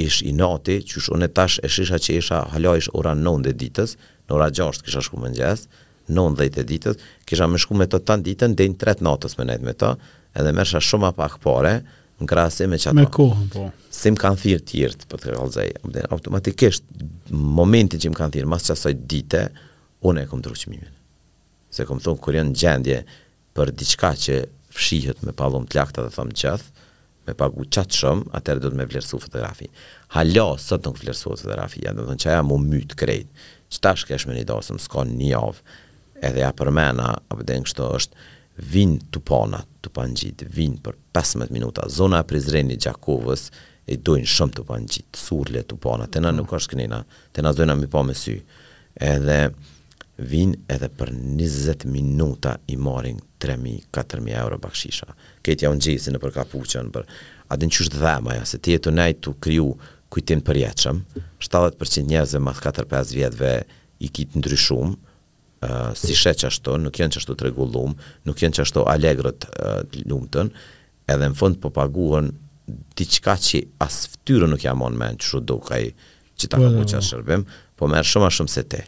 ish 0.00 0.22
i 0.26 0.32
nati, 0.36 0.80
që 0.88 1.04
shë 1.06 1.28
tash 1.36 1.60
e 1.64 1.68
shisha 1.70 2.00
që 2.04 2.16
isha 2.20 2.40
halo 2.56 2.72
ish 2.80 2.90
ora 3.00 3.12
9 3.18 3.44
dhe 3.46 3.56
ditës, 3.60 3.96
në 4.28 4.38
ora 4.38 4.48
6 4.50 4.80
kisha 4.86 5.04
shku 5.04 5.20
më 5.22 5.34
njësë, 5.36 5.74
non 6.12 6.34
dhe 6.36 6.48
i 6.50 6.52
të 6.52 6.64
ditët, 6.68 7.02
kisha 7.26 7.46
më 7.48 7.58
shku 7.62 7.76
me 7.78 7.86
të 7.88 8.00
tanë 8.06 8.26
ditën, 8.28 8.54
dhe 8.58 8.66
në 8.68 8.76
tret 8.82 9.00
natës 9.04 9.38
me 9.38 9.46
nejtë 9.48 9.64
me 9.66 9.74
ta, 9.80 9.94
edhe 10.36 10.52
mersha 10.56 10.82
shumë 10.84 11.12
pak 11.16 11.38
pare, 11.44 11.76
në 12.20 12.28
krasim 12.30 12.74
e 12.76 12.80
qatë. 12.80 12.98
Me 12.98 13.06
kohën, 13.12 13.46
po. 13.54 13.68
Si 13.94 14.12
më 14.12 14.20
kanë 14.20 14.40
thirë 14.42 14.64
tjertë, 14.68 15.08
për 15.10 15.22
të 15.24 15.34
kalëzaj, 15.38 15.70
po 15.84 16.04
automatikisht, 16.16 16.84
momentin 17.32 18.02
që 18.04 18.12
më 18.12 18.20
kanë 18.20 18.36
thirë, 18.36 18.50
mas 18.52 18.68
që 18.68 18.76
asoj 18.76 18.94
dite, 19.10 19.46
unë 20.06 20.24
e 20.24 20.28
kom 20.30 20.42
të 20.44 20.52
rrëqimimin. 20.52 20.92
Se 21.74 21.86
kom 21.88 22.02
thonë, 22.04 22.20
kur 22.22 22.36
janë 22.36 22.54
gjendje 22.60 23.00
për 23.56 23.74
diçka 23.78 24.12
që 24.26 24.40
fshihët 24.74 25.24
me 25.26 25.32
palum 25.38 25.64
të 25.66 25.78
lakta 25.80 26.04
dhe 26.06 26.12
thëmë 26.14 26.36
qëth, 26.42 26.68
me 27.24 27.32
pagu 27.40 27.64
qatë 27.72 27.96
shumë, 27.96 28.26
atërë 28.36 28.60
do 28.66 28.70
të 28.72 28.76
me 28.76 28.84
vlerësu 28.90 29.18
fotografi. 29.22 29.70
Halo, 30.14 30.50
sot 30.60 30.84
nuk 30.86 30.98
vlerësu 31.00 31.30
fotografi, 31.32 31.80
janë 31.86 31.96
do 31.96 32.04
të 32.04 32.12
thënë 32.12 32.22
që 32.26 32.30
aja 32.34 32.42
mu 32.46 32.58
mytë 32.62 32.98
krejtë, 33.00 33.46
që 33.74 33.80
tash 33.86 34.04
kesh 34.06 34.26
me 34.28 34.36
një 34.36 34.44
dosëm, 34.50 34.78
s'ka 34.82 35.06
një 35.08 35.30
avë, 35.38 35.62
edhe 36.28 36.44
ja 36.44 36.50
përmena, 36.56 37.12
apo 37.28 37.44
dhe 37.44 37.58
në 37.60 37.90
është, 37.98 38.24
vinë 38.70 39.00
të 39.12 39.22
pona, 39.26 39.60
të 39.82 39.90
pangjit, 39.96 40.44
vinë 40.54 40.80
për 40.86 40.96
15 41.16 41.50
minuta, 41.52 41.88
zona 41.90 42.20
e 42.22 42.28
prizreni 42.30 42.76
Gjakovës, 42.80 43.48
e 43.84 43.98
dojnë 44.00 44.30
shumë 44.32 44.54
të 44.58 44.62
pangjit, 44.68 45.18
surle 45.26 45.60
të 45.68 45.76
pona, 45.82 46.06
të 46.08 46.22
na 46.24 46.30
nuk 46.32 46.52
është 46.56 46.72
kënina, 46.74 47.02
të 47.36 47.42
na 47.44 47.52
më 47.52 47.66
pa 47.66 47.76
mi 47.80 47.88
po 47.96 48.02
me 48.08 48.14
sy, 48.16 48.38
edhe 49.00 49.38
vinë 50.30 50.60
edhe 50.72 50.88
për 50.94 51.10
20 51.36 51.84
minuta 51.92 52.54
i 52.72 52.76
marin 52.80 53.18
3.000-4.000 53.42 54.32
euro 54.40 54.56
bakshisha. 54.62 55.08
Këtë 55.44 55.66
ja 55.66 55.72
unë 55.74 55.82
gjesi 55.84 56.14
në 56.14 56.20
për 56.22 56.32
kapuqen, 56.38 56.88
për... 56.94 57.08
a 57.52 57.56
dhe 57.58 57.68
në 57.68 57.76
qështë 57.76 57.98
dhe 58.00 58.14
maja, 58.24 58.44
se 58.48 58.60
ti 58.62 58.76
e 58.76 58.78
të 58.80 58.94
nejtë 58.94 59.24
të 59.26 59.34
kryu 59.44 59.68
kujtim 60.14 60.40
për 60.46 60.60
jetëshëm, 60.62 61.02
70% 61.44 62.06
njëzve 62.08 62.40
më 62.46 62.54
4-5 62.62 63.12
vjetëve 63.18 63.52
i 64.06 64.12
kitë 64.16 64.38
ndryshumë, 64.40 64.96
si 65.98 66.14
shet 66.16 66.40
që 66.42 66.48
ashtu, 66.52 66.76
nuk 66.80 66.96
jenë 67.00 67.14
që 67.16 67.20
ashtu 67.22 67.36
të 67.38 67.46
regullum, 67.48 67.94
nuk 68.28 68.40
jenë 68.42 68.58
që 68.60 68.82
alegrët 68.90 69.46
të 69.92 70.04
lumëtën, 70.10 70.50
edhe 71.10 71.28
në 71.32 71.38
fond 71.38 71.58
po 71.62 71.72
t'i 71.74 73.04
diçka 73.04 73.34
që 73.44 73.58
as 73.84 73.96
fytyrën 74.10 74.48
nuk 74.48 74.62
jamon 74.64 74.94
me 74.96 75.10
në 75.12 75.18
që 75.20 75.40
do 75.44 75.58
ka 75.60 75.76
i 75.84 75.90
që 76.40 76.48
ta 76.48 76.56
ka 76.62 76.70
ku 76.72 76.84
që 76.88 76.96
ashtë 76.98 77.10
shërbim, 77.12 77.42
po 77.76 77.88
merë 77.92 78.08
shumë 78.08 78.26
a 78.26 78.30
shumë 78.32 78.50
se 78.54 78.62
te. 78.72 78.80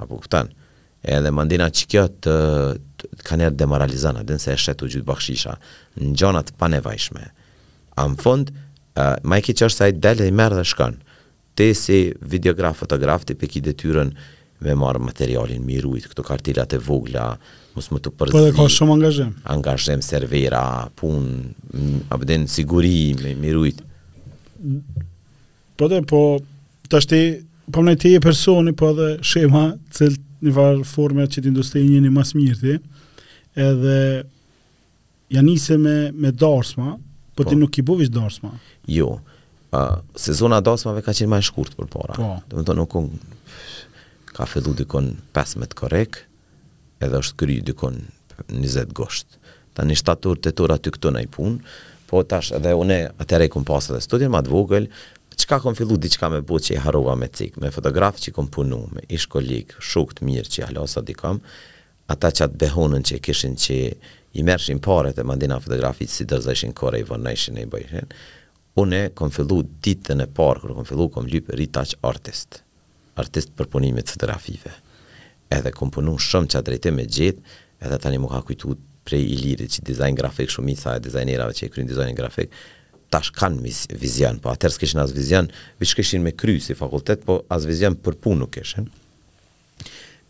Apo 0.00 0.16
këtan, 0.24 0.48
edhe 1.04 1.32
më 1.36 1.44
ndina 1.46 1.66
që 1.76 1.84
kjo 1.92 2.06
të 2.24 2.36
ka 3.26 3.36
njerë 3.36 3.58
demoralizana, 3.60 4.24
dhe 4.24 4.38
nëse 4.38 4.54
e 4.54 4.60
shetu 4.60 4.88
gjithë 4.88 5.06
bëkshisha, 5.10 5.56
në 6.00 6.14
gjonat 6.16 6.54
panevajshme. 6.60 7.26
A 8.00 8.08
më 8.10 8.20
fond, 8.24 8.50
ma 9.28 9.38
i 9.38 9.44
ki 9.44 9.54
që 9.60 9.68
është 9.68 9.90
delë 10.00 10.24
dhe 10.24 10.30
i 10.32 10.36
merë 10.40 10.58
dhe 10.58 10.64
shkanë, 10.72 11.20
te 11.56 11.68
si 11.76 12.00
videograf, 12.32 12.80
fotograf, 12.82 13.28
te 13.28 13.36
pe 13.36 13.48
ki 13.52 13.60
me 14.60 14.74
marë 14.78 15.00
materialin 15.04 15.64
mirujt, 15.66 16.06
këto 16.10 16.24
kartilat 16.26 16.74
e 16.76 16.80
vogla, 16.82 17.30
mos 17.76 17.90
më 17.92 18.00
të 18.04 18.12
përzi. 18.18 18.34
Po 18.36 18.42
dhe 18.44 18.52
ka 18.56 18.66
shumë 18.72 18.94
angazhem. 18.96 19.32
Angazhem, 19.56 20.04
servera, 20.04 20.62
pun, 20.98 21.26
abden, 22.14 22.46
siguri, 22.50 23.12
me 23.20 23.34
mirujt. 23.40 23.82
Po 25.76 25.90
dhe, 25.92 26.00
po, 26.08 26.22
të 26.88 27.00
ashti, 27.00 27.20
po 27.72 27.82
më 27.84 27.90
nejti 27.94 28.14
e 28.16 28.22
personi, 28.24 28.72
po 28.76 28.94
dhe 28.96 29.12
shema, 29.26 29.66
cilë 29.96 30.22
një 30.46 30.56
varë 30.56 30.84
forme 30.88 31.24
që 31.32 31.46
të 31.46 31.52
ndoste 31.54 31.80
një 31.82 32.02
një 32.06 32.10
mas 32.12 32.34
mirëti, 32.36 32.76
edhe 33.56 34.00
janë 35.32 35.48
njëse 35.54 35.78
me, 35.80 35.96
me 36.12 36.32
darsma, 36.32 36.94
po 37.36 37.44
ti 37.44 37.54
po. 37.56 37.62
nuk 37.64 37.78
i 37.80 37.84
buvisht 37.84 38.12
darsma. 38.12 38.54
Jo, 38.88 39.16
a, 39.76 40.00
sezona 40.16 40.60
darsmave 40.64 41.02
ka 41.04 41.14
qenë 41.16 41.28
ma 41.32 41.40
e 41.40 41.44
shkurt 41.44 41.76
për 41.76 41.88
para. 41.92 42.16
Po. 42.16 42.36
Dhe 42.48 42.60
më 42.62 42.66
të 42.68 42.76
nukon 42.80 43.10
ka 44.36 44.44
fillu 44.46 44.74
dikon 44.76 45.14
15 45.36 45.72
korek, 45.78 46.20
edhe 47.00 47.20
është 47.22 47.38
kry 47.40 47.56
dikon 47.64 48.00
20 48.52 48.92
gosht. 48.96 49.38
Ta 49.76 49.84
një 49.88 49.96
shtatur 49.96 50.36
të 50.44 50.52
tura 50.56 50.76
ty 50.80 50.92
këtu 50.92 51.12
në 51.14 51.22
i 51.24 51.30
pun, 51.32 51.56
po 52.06 52.20
tash 52.28 52.52
edhe 52.56 52.74
une 52.76 52.98
atër 53.22 53.46
e 53.46 53.52
kom 53.52 53.64
pasë 53.68 53.94
dhe 53.96 54.02
studin 54.04 54.32
ma 54.34 54.42
të 54.44 54.52
vogël, 54.52 54.90
qka 55.40 55.56
kom 55.64 55.74
fillu 55.76 55.96
diqka 56.00 56.28
me 56.34 56.40
bu 56.44 56.58
që 56.64 56.74
i 56.74 56.78
harova 56.84 57.12
me 57.16 57.28
cik, 57.32 57.56
me 57.64 57.70
fotograf 57.72 58.16
që 58.20 58.30
i 58.30 58.36
kom 58.36 58.46
punu, 58.52 58.82
me 58.96 59.04
ishkollik, 59.16 59.72
shuk 59.80 60.12
të 60.18 60.28
mirë 60.28 60.52
që 60.52 60.62
i 60.62 60.66
halosa 60.68 61.00
dikam, 61.08 61.40
ata 62.12 62.30
që 62.36 62.46
atë 62.50 62.60
behonën 62.66 63.04
që 63.08 63.18
i 63.18 63.22
kishin 63.24 63.56
që 63.64 63.76
i 64.36 64.44
mërshin 64.46 64.80
pare 64.84 65.12
të 65.16 65.24
mandina 65.28 65.56
fotografi 65.64 66.08
që 66.08 66.12
si 66.18 66.28
dërzajshin 66.28 66.72
kore 66.76 67.00
i 67.02 67.08
vënajshin 67.08 67.56
e 67.62 67.66
i 67.66 67.70
bëjshin, 67.72 68.12
une 68.84 69.02
kom 69.16 69.32
fillu 69.32 69.60
ditën 69.84 70.24
e 70.24 70.28
parë, 70.38 70.64
kër 70.66 70.76
kom 70.82 70.88
fillu 70.92 71.08
kom 71.16 71.28
lypë 71.32 71.56
rritaq 71.60 71.96
artistë 72.08 72.64
artist 73.20 73.52
për 73.56 73.68
punime 73.72 74.02
të 74.04 74.14
fotografive. 74.16 74.72
Edhe 75.52 75.72
kom 75.74 75.90
punu 75.94 76.16
shumë 76.20 76.50
që 76.52 76.58
a 76.60 76.64
drejtë 76.66 76.92
me 76.96 77.04
gjithë, 77.06 77.56
edhe 77.86 77.98
tani 78.02 78.18
mu 78.20 78.28
ka 78.32 78.42
kujtu 78.48 78.76
prej 79.06 79.22
i 79.22 79.36
lirit 79.40 79.72
që 79.76 79.84
dizajn 79.86 80.18
grafik 80.18 80.50
shumë 80.52 80.74
sa 80.78 80.96
e 80.98 81.02
dizajnerave 81.06 81.54
që 81.56 81.68
i 81.68 81.72
krynë 81.72 81.92
dizajn 81.92 82.16
grafik, 82.18 82.52
tash 83.12 83.30
kanë 83.38 83.62
mis 83.62 83.84
vizian, 84.02 84.40
po 84.42 84.50
atër 84.50 84.74
këshin 84.82 85.00
as 85.02 85.14
vizian, 85.14 85.48
vishë 85.80 86.00
këshin 86.00 86.24
me 86.26 86.34
kry 86.34 86.56
si 86.60 86.74
fakultet, 86.76 87.22
po 87.22 87.40
as 87.54 87.66
vizian 87.70 87.94
për 88.02 88.18
punë 88.24 88.42
nuk 88.42 88.52
këshin. 88.58 88.90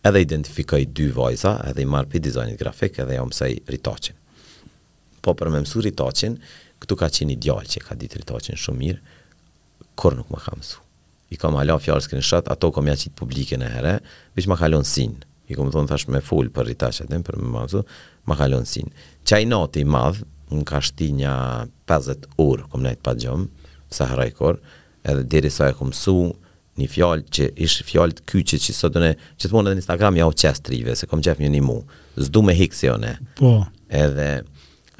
Edhe 0.06 0.20
identifikoj 0.22 0.84
dy 0.94 1.08
vajza, 1.16 1.56
edhe 1.72 1.82
i 1.82 1.90
marë 1.90 2.12
për 2.12 2.22
dizajnit 2.28 2.60
grafik, 2.60 3.00
edhe 3.02 3.16
ja 3.16 3.24
omësaj 3.24 3.56
rritoqin. 3.72 4.20
Po 5.24 5.34
për 5.34 5.50
me 5.54 5.64
mësu 5.64 5.82
rritoqin, 5.82 6.38
këtu 6.84 7.00
ka 7.00 7.08
qenë 7.18 7.38
ideal 7.40 7.64
që 7.66 7.82
ka 7.88 7.98
ditë 7.98 8.20
rritoqin 8.20 8.60
shumë 8.60 8.84
mirë, 8.84 9.02
kur 9.98 10.20
nuk 10.20 10.28
më 10.36 10.44
ka 10.46 10.54
mësu 10.60 10.82
i 11.30 11.38
kam 11.40 11.54
hala 11.58 11.76
fjallë 11.80 12.22
së 12.22 12.42
ato 12.46 12.70
kom 12.70 12.86
ja 12.90 12.94
qitë 12.98 13.14
publike 13.18 13.58
në 13.58 13.70
herë, 13.72 13.94
vishë 14.36 14.50
ma 14.52 14.56
kalon 14.60 14.84
sin, 14.84 15.16
i 15.48 15.54
kom 15.54 15.70
thon 15.74 15.86
thash 15.90 16.08
me 16.08 16.20
full 16.22 16.50
për 16.50 16.66
rritash 16.68 17.02
atëm, 17.04 17.22
për 17.26 17.36
më 17.40 17.50
mazu, 17.56 17.82
ma 18.26 18.36
kalon 18.38 18.66
sin. 18.66 18.90
Qaj 19.26 19.44
noti 19.48 19.84
madhë, 19.86 20.24
në 20.52 20.64
ka 20.66 20.80
shti 20.84 21.08
një 21.22 21.32
50 21.90 22.28
orë, 22.42 22.66
kom 22.70 22.82
nejtë 22.86 23.02
pa 23.02 23.16
gjëmë, 23.18 23.48
sa 23.90 24.06
hrajkor, 24.12 24.60
edhe 25.06 25.24
diri 25.30 25.50
sa 25.50 25.68
e 25.70 25.74
kom 25.78 25.92
su, 25.94 26.14
një 26.76 26.86
fjallë 26.92 27.28
që 27.32 27.46
ishë 27.64 27.86
fjallë 27.88 28.18
të 28.18 28.24
kyqit 28.30 28.62
që 28.66 28.74
sot 28.76 28.94
dëne, 28.98 29.14
që 29.40 29.48
të 29.50 29.62
në 29.64 29.72
Instagram 29.78 30.18
ja 30.20 30.26
u 30.28 30.34
qestrive, 30.42 30.94
se 30.98 31.08
kom 31.10 31.22
qef 31.24 31.38
një 31.42 31.48
një 31.56 31.62
mu, 31.66 31.80
zdu 32.16 32.42
me 32.44 32.54
hikësi 32.58 32.90
o 32.92 32.98
Po. 33.38 33.54
Edhe, 33.88 34.42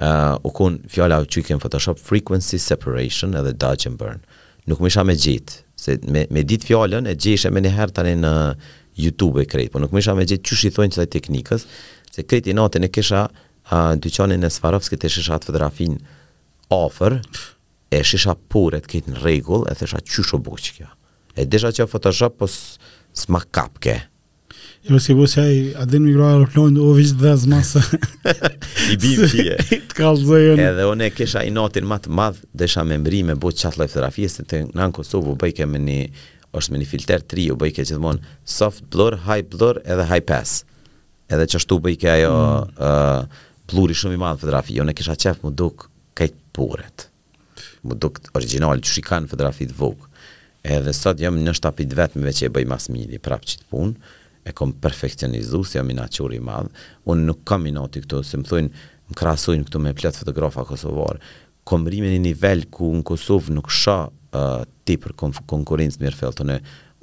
uh, 0.01 0.35
u 0.43 0.51
kun 0.57 0.81
fjalla 0.89 1.19
u 1.21 1.27
qyke 1.27 1.53
në 1.55 1.59
Photoshop 1.63 1.99
Frequency 1.99 2.59
Separation 2.59 3.35
edhe 3.39 3.53
Dodge 3.53 3.89
and 3.91 3.99
Burn. 3.99 4.23
Nuk 4.67 4.81
më 4.81 4.89
isha 4.89 5.05
me 5.07 5.15
gjitë, 5.19 5.66
se 5.87 5.97
me, 6.11 6.25
me 6.33 6.43
ditë 6.47 6.67
fjallën 6.71 7.07
e 7.11 7.15
më 7.17 7.55
me 7.61 7.71
herë 7.77 7.95
tani 7.95 8.15
në 8.23 8.33
YouTube 9.01 9.43
e 9.43 9.49
krejtë, 9.49 9.73
po 9.75 9.83
nuk 9.83 9.93
më 9.95 10.03
isha 10.03 10.15
me 10.17 10.27
gjithë 10.27 10.49
qështë 10.49 10.69
i 10.71 10.75
thonjë 10.79 10.97
çaj 10.99 11.09
teknikës, 11.15 11.67
se 12.17 12.25
krejtë 12.25 12.53
i 12.53 12.57
natën 12.57 12.87
e 12.89 12.93
kisha 12.97 13.23
a, 13.29 13.79
dyqanin 14.01 14.47
e 14.47 14.51
Svarovskit 14.53 15.05
e 15.05 15.11
shisha 15.13 15.37
atë 15.37 15.51
fotografin 15.51 15.99
offer, 16.75 17.19
e 17.95 18.01
shisha 18.09 18.35
pure 18.51 18.81
të 18.83 18.91
këtë 18.95 19.15
në 19.15 19.23
regull, 19.27 19.67
e 19.69 19.75
thesha 19.79 20.01
qështë 20.01 20.39
o 20.39 20.43
buqë 20.49 20.75
kjo. 20.79 20.91
E 21.37 21.45
desha 21.53 21.73
që 21.77 21.87
Photoshop, 21.93 22.39
po 22.41 22.49
s'ma 22.49 23.43
kapke. 23.55 23.99
Jo, 24.89 24.99
si 25.03 25.15
bu 25.15 25.25
se 25.27 25.41
ai 25.41 25.73
a 25.75 25.85
den 25.85 26.03
migra 26.07 26.29
aeroplan 26.31 26.75
do 26.75 26.93
vish 26.95 27.15
dhaz 27.19 27.45
masa. 27.51 27.81
I 28.91 28.95
bim 29.03 29.25
ti. 29.27 29.43
Të 29.91 29.97
kallzojën. 29.99 30.61
Edhe 30.63 30.85
unë 30.87 31.09
e 31.09 31.13
kisha 31.15 31.43
i 31.43 31.51
natin 31.51 31.89
më 31.91 31.97
të 32.05 32.13
madh, 32.15 32.39
desha 32.55 32.85
me 32.87 32.95
mbri 33.03 33.25
me 33.27 33.35
bot 33.43 33.57
chat 33.59 33.75
live 33.81 33.91
terapie 33.91 34.29
se 34.31 34.45
te 34.47 34.61
nën 34.69 34.93
Kosovë 34.95 35.35
bëj 35.43 35.55
kë 35.59 35.67
me 35.73 35.81
një 35.83 35.97
është 36.57 36.73
me 36.77 36.81
një 36.81 36.87
filter 36.93 37.25
tri 37.27 37.49
u 37.51 37.57
bëj 37.59 37.73
kë 37.81 37.87
gjithmonë 37.91 38.31
soft 38.49 38.87
blur, 38.95 39.17
high 39.27 39.43
blur 39.51 39.81
edhe 39.83 40.07
high 40.13 40.23
pass. 40.27 40.61
Edhe 41.27 41.49
çashtu 41.57 41.81
bëj 41.83 41.97
kë 42.05 42.13
ajo 42.19 42.37
mm. 42.77 43.73
uh, 43.75 43.97
shumë 44.03 44.15
i 44.15 44.21
madh 44.23 44.39
fotografi. 44.45 44.79
Unë 44.85 44.95
kisha 45.01 45.17
qef 45.19 45.41
mu 45.43 45.51
duk 45.51 45.89
kët 46.17 46.37
puret. 46.55 47.09
Mu 47.83 47.99
duk 47.99 48.23
original 48.39 48.79
që 48.87 48.93
shikan 49.01 49.27
fotografi 49.27 49.67
të 49.67 49.75
vogë. 49.83 50.07
Edhe 50.67 50.95
sot 50.99 51.19
jam 51.23 51.43
në 51.43 51.57
shtapit 51.59 51.91
vetëm 51.95 52.23
veç 52.27 52.45
e 52.47 52.53
bëj 52.55 52.69
mas 52.71 52.87
mini 52.93 53.19
prapçit 53.23 53.67
punë 53.71 53.99
e 54.49 54.53
kom 54.55 54.71
perfekcionizu, 54.81 55.63
si 55.67 55.75
jam 55.79 55.89
i 55.91 55.97
naqur 55.99 56.31
i 56.31 56.39
madhë, 56.47 56.71
unë 57.11 57.25
nuk 57.27 57.41
kam 57.49 57.67
i 57.67 57.73
këto, 57.75 58.21
se 58.23 58.39
më 58.39 58.47
thujnë, 58.47 58.85
më 59.11 59.17
krasujnë 59.19 59.67
këto 59.69 59.81
me 59.83 59.93
pletë 59.97 60.23
fotografa 60.23 60.63
kosovarë, 60.69 61.19
kom 61.67 61.87
rime 61.91 62.13
një 62.15 62.21
nivel 62.29 62.63
ku 62.71 62.93
në 62.95 63.03
Kosovë 63.09 63.57
nuk 63.57 63.71
sha 63.75 63.99
uh, 64.07 64.63
ti 64.87 64.95
për 65.03 65.17
konkurencë 65.51 65.99
mirë 66.05 66.19
felë, 66.21 66.37
të 66.39 66.47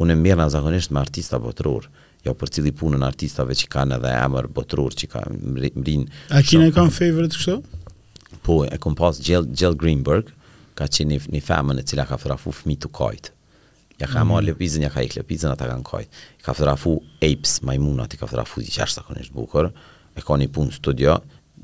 unë 0.03 0.15
e 0.15 0.21
mirë 0.23 0.39
në 0.39 0.47
zakonisht 0.55 0.95
me 0.95 1.03
artista 1.03 1.39
botërurë, 1.43 1.91
jo 2.23 2.37
për 2.39 2.53
cili 2.55 2.71
punën 2.71 3.03
artistave 3.03 3.57
që 3.59 3.67
kanë 3.75 3.99
edhe 3.99 4.15
emër 4.23 4.47
botërurë 4.55 4.99
që 5.01 5.11
kanë 5.17 5.53
mërinë. 5.57 6.07
A 6.39 6.43
kina 6.47 6.71
e 6.71 6.75
kam 6.77 6.93
favorite 6.95 7.43
këto? 7.43 7.59
Po, 8.47 8.61
e 8.67 8.79
kom 8.83 8.95
pas 8.99 9.19
Gjell 9.23 9.75
Greenberg, 9.79 10.31
ka 10.79 10.87
që 10.87 11.11
një, 11.11 11.19
një 11.35 11.43
femën 11.43 11.83
e 11.83 11.87
cila 11.91 12.07
ka 12.09 12.15
frafu 12.21 12.55
fmi 12.61 12.79
të 12.83 12.89
kajtë, 12.95 13.32
ja 14.03 14.09
ka 14.11 14.23
marrë 14.27 14.47
mm. 14.47 14.51
lëpizën, 14.51 14.85
ja 14.85 14.89
ka 14.93 15.03
ikë 15.05 15.21
lëpizën, 15.21 15.51
ata 15.55 15.69
kanë 15.69 15.85
kajt. 15.87 16.23
I 16.41 16.45
ka 16.45 16.53
fotografu 16.55 16.97
apes, 17.23 17.57
majmunat, 17.67 18.15
i 18.15 18.19
ka 18.19 18.27
fotografu 18.29 18.63
që 18.65 18.83
është 18.87 19.03
akonisht 19.03 19.33
bukur, 19.35 19.69
e 19.71 20.21
ka 20.25 20.37
një 20.41 20.49
punë 20.55 20.75
studio, 20.79 21.17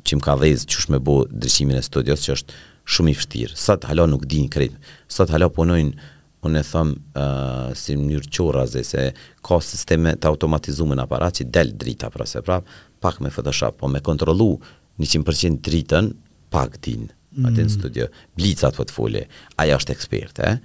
që 0.07 0.19
më 0.19 0.25
ka 0.25 0.37
dhezë 0.39 0.69
që 0.71 0.85
shme 0.85 1.01
bo 1.05 1.17
drishimin 1.29 1.79
e 1.79 1.83
studios, 1.85 2.23
që 2.25 2.37
është 2.37 2.59
shumë 2.95 3.11
i 3.13 3.17
fështirë. 3.19 3.57
Sot 3.59 3.87
hala 3.89 4.07
nuk 4.09 4.23
din 4.31 4.47
krejtë, 4.51 4.79
sot 5.11 5.31
hala 5.33 5.49
punojnë, 5.53 6.09
unë 6.47 6.59
e 6.61 6.63
thëmë 6.63 6.95
uh, 7.19 7.71
si 7.75 7.97
mënyrë 7.99 8.31
qora 8.35 8.63
zë, 8.71 8.83
se 8.87 9.03
ka 9.45 9.59
sisteme 9.65 10.13
të 10.15 10.29
automatizume 10.31 10.95
në 10.95 11.03
aparat 11.05 11.41
që 11.41 11.49
delë 11.51 11.75
drita 11.81 12.07
pra 12.13 12.23
se 12.31 12.39
prapë 12.47 12.77
pak 13.03 13.19
me 13.23 13.29
Photoshop, 13.31 13.75
po 13.81 13.87
me 13.91 13.99
kontrolu 14.03 14.53
100% 14.99 15.59
dritën, 15.63 16.13
pak 16.53 16.77
din, 16.83 17.05
atë 17.39 17.59
në 17.59 17.65
mm. 17.69 17.73
studio, 17.75 18.07
blicat 18.39 18.75
po 18.79 18.85
të 18.87 19.25
aja 19.63 19.77
është 19.81 19.97
ekspert, 19.97 20.39
Eh? 20.53 20.57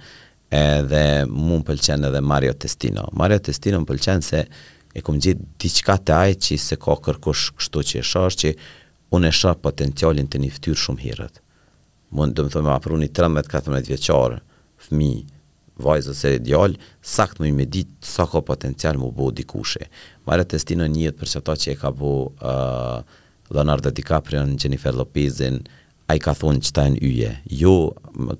edhe 0.55 1.03
mu 1.29 1.57
më 1.59 1.63
pëlqen 1.69 2.07
edhe 2.09 2.21
Mario 2.21 2.53
Testino. 2.61 3.05
Mario 3.17 3.39
Testino 3.43 3.81
më 3.81 3.89
pëlqen 3.91 4.23
se 4.25 4.41
e 4.95 5.01
kom 5.03 5.17
gjithë 5.21 5.47
diçka 5.61 5.95
të 6.05 6.13
ajë 6.23 6.37
që 6.47 6.57
se 6.67 6.77
ka 6.81 6.95
kërkush 7.05 7.45
kështu 7.59 7.81
që 7.89 7.95
e 8.01 8.03
shash, 8.11 8.37
që 8.41 8.51
unë 9.15 9.31
e 9.31 9.35
shash 9.39 9.59
potencialin 9.65 10.27
të 10.31 10.41
një 10.43 10.51
ftyrë 10.55 10.81
shumë 10.85 11.03
hirët. 11.05 11.41
Mund 12.15 12.37
dëmë 12.37 12.53
thëmë 12.53 12.71
apru 12.73 12.99
një 13.01 13.09
13-14 13.17 13.89
vjeqarë, 13.91 14.39
fmi, 14.87 15.09
vajzë 15.83 16.13
ose 16.15 16.31
djallë, 16.45 16.79
sakt 17.03 17.41
më 17.41 17.49
i 17.49 17.55
me 17.57 17.65
ditë 17.67 18.07
sa 18.07 18.23
ka 18.31 18.39
potencial 18.47 18.99
më 19.01 19.09
bo 19.17 19.31
dikushe. 19.35 19.89
Mario 20.27 20.47
Testino 20.51 20.87
njët 20.87 21.19
për 21.19 21.33
që 21.33 21.43
ta 21.47 21.57
që 21.63 21.71
e 21.73 21.79
ka 21.81 21.91
bo 21.91 22.13
uh, 22.39 23.01
Leonardo 23.53 23.91
DiCaprio, 23.91 24.43
Jennifer 24.45 24.63
Jennifer 24.69 24.95
Lopezin, 25.01 25.59
a 26.05 26.13
i 26.15 26.21
ka 26.21 26.33
thonë 26.37 26.61
që 26.65 26.73
ta 26.75 26.85
e 26.87 26.91
në 26.93 26.99
yje, 27.01 27.31
jo 27.61 27.71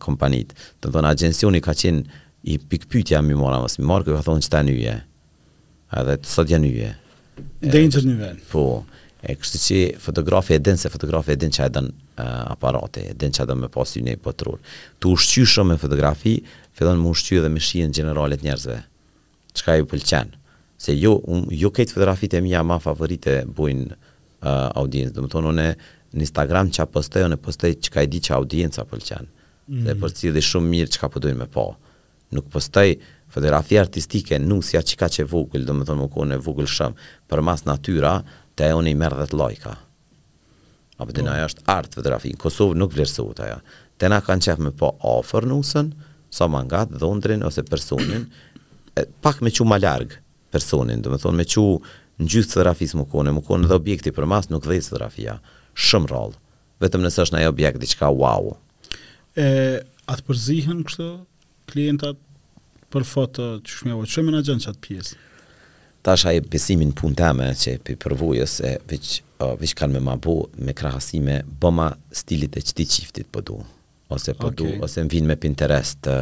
kompanit, 0.01 0.53
të 0.81 0.91
thonë 0.93 1.11
agencioni 1.15 1.61
ka 1.65 1.73
qenë 1.77 2.21
i 2.53 2.59
pikpytja 2.61 3.23
mi 3.25 3.33
mora 3.37 3.57
mësë, 3.63 3.81
mi 3.81 3.89
marë 3.89 4.11
ka 4.11 4.21
thonë 4.27 4.45
që 4.45 4.51
ta 4.53 4.61
e 4.61 4.67
në 4.67 4.75
yje, 4.77 4.93
edhe 6.01 6.17
të 6.21 6.29
sot 6.29 6.53
janë 6.53 6.69
yje. 6.71 6.91
Dhe 7.65 7.81
në 7.81 7.89
të 7.95 8.03
nivel. 8.05 8.37
Po, 8.51 8.65
e 9.25 9.33
kështë 9.41 9.61
që 9.65 9.79
fotografi 10.03 10.53
e 10.53 10.61
dinë 10.61 10.83
se 10.83 10.91
fotografi 10.93 11.33
e 11.33 11.39
dinë 11.41 11.57
që 11.57 11.65
e 11.65 11.73
dënë 11.79 11.93
uh, 12.13 12.53
aparate, 12.53 13.07
e 13.11 13.17
dinë 13.17 13.37
që 13.39 13.45
e 13.45 13.49
dënë 13.51 13.63
me 13.65 13.71
pasi 13.73 14.03
një 14.05 14.19
pëtrur. 14.23 14.59
Të 15.01 15.11
ushqy 15.15 15.47
shumë 15.55 15.73
me 15.73 15.81
fotografi, 15.81 16.35
fillon 16.77 17.01
më 17.01 17.11
ushqy 17.15 17.41
dhe 17.43 17.49
me 17.51 17.63
shien 17.65 17.95
generalet 17.97 18.45
njerëzve, 18.45 18.77
ka 19.65 19.79
ju 19.81 19.89
pëlqenë. 19.89 20.37
Se 20.85 20.93
jo, 20.93 21.17
un, 21.31 21.47
jo 21.55 21.71
këtë 21.73 21.95
fotografi 21.95 22.29
të 22.29 22.43
mija 22.45 22.61
ma 22.67 22.77
favorite 22.83 23.39
bojnë 23.57 23.87
uh, 23.89 24.49
audiencë, 24.83 25.15
dhe 25.15 25.23
më 25.23 25.29
tonë, 25.33 25.53
une, 25.55 25.67
në 26.15 26.23
Instagram 26.25 26.69
që 26.73 26.83
a 26.85 26.89
postoj, 26.89 27.25
unë 27.27 27.37
e 27.39 27.43
postoj 27.43 27.71
që 27.75 27.91
ka 27.95 28.03
i 28.03 28.09
di 28.11 28.21
që 28.23 28.35
audienca 28.37 28.85
pëlqen. 28.87 29.27
Mm. 29.67 29.83
Dhe 29.87 29.95
për 29.99 30.13
si 30.15 30.31
dhe 30.33 30.43
shumë 30.43 30.71
mirë 30.71 30.93
që 30.95 31.03
ka 31.03 31.09
pëdojnë 31.15 31.45
po 31.45 31.45
me 31.45 31.51
po. 31.55 31.65
Nuk 32.35 32.47
postoj 32.53 32.93
fotografi 33.35 33.79
artistike, 33.81 34.37
nuk 34.39 34.63
si 34.63 34.77
a 34.79 34.83
që 34.85 34.99
ka 35.01 35.09
që 35.11 35.25
vogël, 35.29 35.65
dhe 35.67 35.75
më 35.75 35.87
thonë 35.89 36.03
më 36.05 36.09
kone 36.13 36.37
vogël 36.45 36.69
shumë, 36.71 37.05
për 37.31 37.41
mas 37.45 37.65
natyra, 37.67 38.15
të 38.55 38.69
e 38.69 38.77
unë 38.79 38.91
i 38.93 38.99
merë 39.01 39.19
dhe 39.23 39.29
të 39.33 39.39
lojka. 39.41 39.75
A 40.95 41.03
për 41.05 41.17
dina 41.19 41.33
është 41.43 41.65
art 41.71 41.97
fotografi, 41.97 42.31
në 42.31 42.39
Kosovë 42.39 42.77
nuk 42.79 42.95
vlerësot 42.95 43.41
ajo. 43.43 43.57
Të 43.99 44.09
na 44.11 44.21
kanë 44.23 44.45
qef 44.47 44.61
me 44.63 44.71
po 44.75 44.93
ofër 45.07 45.47
në 45.49 45.57
usën, 45.59 45.89
sa 46.35 46.45
so 46.45 46.47
ma 46.51 46.61
dhondrin 46.67 47.43
ose 47.47 47.63
personin, 47.67 48.25
e, 48.95 49.03
pak 49.23 49.41
me 49.43 49.51
që 49.55 49.63
ma 49.67 49.77
largë 49.81 50.17
personin, 50.55 51.03
dhe 51.03 51.11
më 51.11 51.19
thonë 51.23 51.39
me 51.41 51.45
që 51.51 51.63
në 52.23 52.27
gjysë 52.31 52.53
fotografis 52.53 52.95
më 52.95 53.05
kone, 53.11 53.31
më 53.35 53.43
kone 53.43 53.67
dhe 53.67 53.75
objekti 53.75 54.11
për 54.15 54.27
mas 54.31 54.47
nuk 54.51 54.63
dhe 54.67 54.79
fotografia. 54.83 55.35
Mm 55.39 55.54
shumë 55.75 56.07
rol, 56.11 56.33
vetëm 56.83 57.03
nësë 57.05 57.21
është 57.25 57.35
në 57.37 57.43
e 57.45 57.51
objekt 57.51 57.81
diçka 57.83 58.09
wow. 58.13 58.53
E, 59.35 59.47
atë 60.07 60.25
përzihën 60.27 60.83
kështë 60.87 61.09
klientat 61.71 62.19
për 62.93 63.05
foto 63.09 63.49
që 63.65 63.79
shumë 63.79 63.93
javë, 63.93 64.09
që 64.15 64.25
menajë 64.29 64.57
në 64.59 64.65
qatë 64.67 64.83
pjesë? 64.87 65.19
Ta 66.05 66.13
është 66.15 66.29
ajë 66.31 66.41
besimin 66.53 66.91
pun 66.95 67.15
të 67.17 67.23
eme 67.31 67.47
që 67.59 67.75
i 67.75 67.95
përvujë 68.05 68.45
se 68.51 68.75
vëqë 68.91 69.73
kanë 69.81 69.97
me 69.97 70.03
ma 70.05 70.17
bu 70.21 70.37
me 70.61 70.75
krahësime 70.77 71.39
bëma 71.63 71.89
stilit 72.15 72.55
e 72.55 72.61
qëti 72.61 72.85
qiftit 72.93 73.25
për 73.31 73.33
po 73.41 73.45
du. 73.47 73.57
Ose 74.13 74.35
për 74.35 74.41
po 74.41 74.51
okay. 74.53 74.75
du, 74.77 74.83
ose 74.85 75.01
më 75.01 75.11
vinë 75.15 75.31
me 75.31 75.35
për 75.41 75.49
interes 75.49 75.95
të 76.05 76.15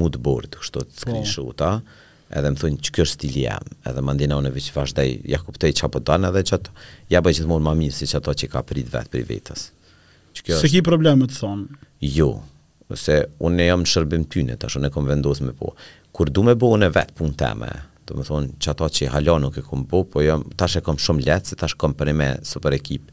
mood 0.00 0.16
board, 0.24 0.56
kështë 0.62 0.80
të 0.80 0.86
po. 0.88 0.98
skrishu, 1.02 1.44
ta. 1.60 1.74
Oh 1.82 2.06
edhe 2.36 2.50
më 2.52 2.60
thunë 2.60 2.80
që 2.84 2.94
kjo 2.98 3.04
stili 3.08 3.44
jam, 3.46 3.64
edhe 3.88 4.02
më 4.04 4.14
ndina 4.18 4.36
unë 4.40 4.50
e 4.50 4.54
vishë 4.56 4.74
vazhda 4.76 5.04
ja 5.30 5.40
kuptoj 5.40 5.70
që 5.78 5.86
apo 5.88 6.00
tanë 6.04 6.28
edhe 6.30 6.42
që 6.50 6.56
ato, 6.58 6.72
ja 7.12 7.22
bëjë 7.24 7.40
gjithmonë 7.40 7.66
më 7.68 7.74
mirë 7.80 7.96
si 7.96 8.08
që 8.10 8.18
ato 8.20 8.34
që 8.42 8.50
ka 8.52 8.62
prit 8.68 8.88
vetë 8.92 9.12
për 9.14 9.26
vetës. 9.30 9.62
kjo 10.44 10.58
Se 10.60 10.70
ki 10.70 10.82
probleme 10.86 11.28
të 11.28 11.38
thonë? 11.38 11.78
Jo, 12.14 12.30
se 12.94 13.16
unë 13.44 13.64
e 13.64 13.68
jam 13.70 13.82
në 13.84 13.90
shërbim 13.92 14.26
ty 14.30 14.44
në 14.46 14.58
tash, 14.60 14.76
unë 14.80 14.90
e 14.90 14.94
kom 14.94 15.08
vendosë 15.08 15.46
me 15.48 15.54
po. 15.58 15.72
Kur 16.14 16.28
du 16.30 16.44
me 16.46 16.54
bo 16.56 16.70
unë 16.76 16.90
e 16.90 16.94
vetë 16.96 17.16
punë 17.18 17.36
teme, 17.40 17.70
të 18.04 18.14
më 18.18 18.26
thunë 18.28 18.52
që 18.62 18.72
ato 18.74 18.88
që 18.98 19.06
i 19.06 19.08
halo 19.14 19.34
nuk 19.42 19.56
e 19.58 19.64
kom 19.66 19.82
bo, 19.90 20.02
po 20.06 20.22
jam, 20.24 20.44
tash 20.56 20.76
e 20.78 20.84
kom 20.86 21.00
shumë 21.00 21.24
letë, 21.30 21.52
se 21.52 21.56
tash 21.58 21.74
kom 21.80 21.96
për 21.98 22.12
me 22.16 22.28
super 22.46 22.76
ekip 22.76 23.08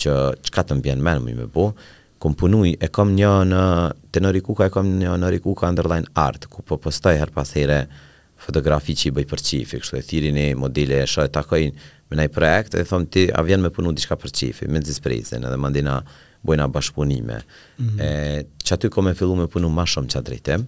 që 0.00 0.16
që 0.42 0.54
ka 0.54 0.64
të 0.68 0.78
mbjen 0.80 1.02
me 1.04 1.16
në 1.18 1.34
me 1.42 1.48
bo, 1.52 1.68
kom 2.22 2.34
punuj, 2.38 2.72
e 2.78 2.86
kom 2.94 3.10
një 3.18 3.32
në, 3.50 3.60
të 4.14 4.22
në 4.22 4.30
Rikuka, 4.38 4.70
e 4.70 4.70
kom 4.72 4.86
një 5.02 5.16
në 5.20 5.30
Rikuka 5.34 5.66
Underline 5.68 6.06
Art, 6.14 6.46
ku 6.48 6.62
po 6.62 6.78
postoj 6.78 7.16
her 7.20 7.32
pas 7.34 7.50
here, 7.58 7.80
fotografi 8.42 8.94
që 8.98 9.08
i 9.10 9.14
bëj 9.16 9.26
për 9.30 9.42
qifi, 9.46 9.78
kështu 9.82 9.98
e 10.00 10.04
thirin 10.08 10.38
e 10.42 10.46
modele 10.58 10.98
e 11.04 11.08
shoj, 11.08 11.28
takojnë 11.34 11.88
me 12.12 12.18
një 12.18 12.28
projekt, 12.34 12.74
dhe 12.76 12.84
thon 12.88 13.06
ti, 13.08 13.26
a 13.30 13.42
vjen 13.46 13.62
me 13.62 13.70
punu 13.74 13.92
diçka 13.96 14.18
për 14.20 14.32
qifi, 14.38 14.68
me 14.68 14.80
nëzis 14.82 14.98
edhe 15.04 15.56
mandina 15.60 16.00
bojna 16.44 16.66
bashkëpunime. 16.74 17.36
Mm 17.78 17.88
-hmm. 17.88 18.00
e, 18.00 18.44
që 18.64 18.72
aty 18.76 18.88
ko 18.90 19.02
me 19.06 19.14
fillu 19.14 19.34
me 19.36 19.46
punu 19.46 19.68
ma 19.68 19.84
shumë 19.84 20.10
që 20.12 20.22
drejtem, 20.22 20.66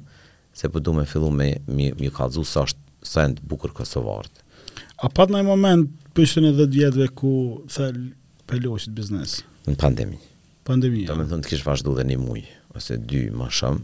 se 0.58 0.68
përdu 0.68 0.90
po 0.92 0.92
me 1.00 1.04
fillu 1.12 1.30
me 1.40 1.48
mi, 2.00 2.10
kalzu 2.18 2.44
sa 2.44 2.60
është 2.66 2.78
sa 3.12 3.20
e 3.28 3.34
bukur 3.50 3.70
Kosovart. 3.78 4.30
A 4.96 5.06
pat 5.08 5.28
në 5.34 5.42
moment 5.42 5.88
pishën 6.14 6.44
e 6.46 6.52
dhe 6.58 6.64
djetëve 6.74 7.08
ku 7.18 7.32
thel 7.74 7.96
pëllohësit 8.48 8.92
biznes? 8.98 9.30
Në 9.68 9.76
pandemi. 9.84 10.18
Pandemi, 10.68 11.00
ja. 11.02 11.06
Do 11.10 11.14
me 11.18 11.24
thonë 11.30 11.42
të 11.44 11.50
kishë 11.50 11.66
vazhdu 11.70 11.90
dhe 11.98 12.04
një 12.10 12.18
muj, 12.26 12.40
ose 12.76 12.92
dy 13.10 13.28
ma 13.38 13.48
shumë. 13.58 13.82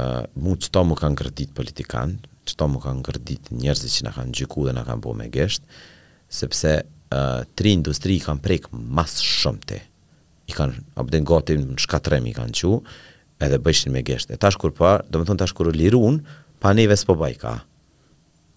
Uh, 0.00 0.22
mu 0.42 0.50
që 0.62 0.68
ta 0.72 0.80
mu 0.88 0.94
kanë 1.00 1.16
kredit 1.20 1.50
politikanë, 1.58 2.14
qëto 2.46 2.68
më 2.70 2.80
kanë 2.84 3.02
ngërdit 3.02 3.48
njerëzit 3.60 3.94
që 3.96 4.06
në 4.06 4.12
kanë 4.16 4.34
gjyku 4.38 4.66
dhe 4.68 4.74
në 4.76 4.84
kanë 4.86 5.04
bo 5.04 5.14
me 5.18 5.26
gesht, 5.34 5.64
sepse 6.40 6.72
uh, 6.82 7.42
tri 7.58 7.74
industri 7.76 8.18
i 8.18 8.22
kanë 8.22 8.42
prejkë 8.44 8.80
mas 8.96 9.16
shumë 9.22 9.62
te. 9.70 9.80
I 10.50 10.54
kanë, 10.54 10.78
abden 11.02 11.26
gati 11.26 11.56
në 11.58 11.78
shkatrem 11.82 12.26
i 12.30 12.34
kanë 12.36 12.54
që, 12.60 12.70
edhe 13.46 13.58
bëjshin 13.62 13.92
me 13.96 14.04
gesht. 14.06 14.30
E 14.30 14.38
tash 14.40 14.58
kur 14.62 14.70
pa, 14.78 14.94
do 15.08 15.20
më 15.20 15.28
thonë 15.30 15.42
tash 15.42 15.54
kur 15.58 15.72
lirun, 15.74 16.20
pa 16.62 16.70
neve 16.78 16.94
s'po 16.98 17.16
bajka. 17.18 17.56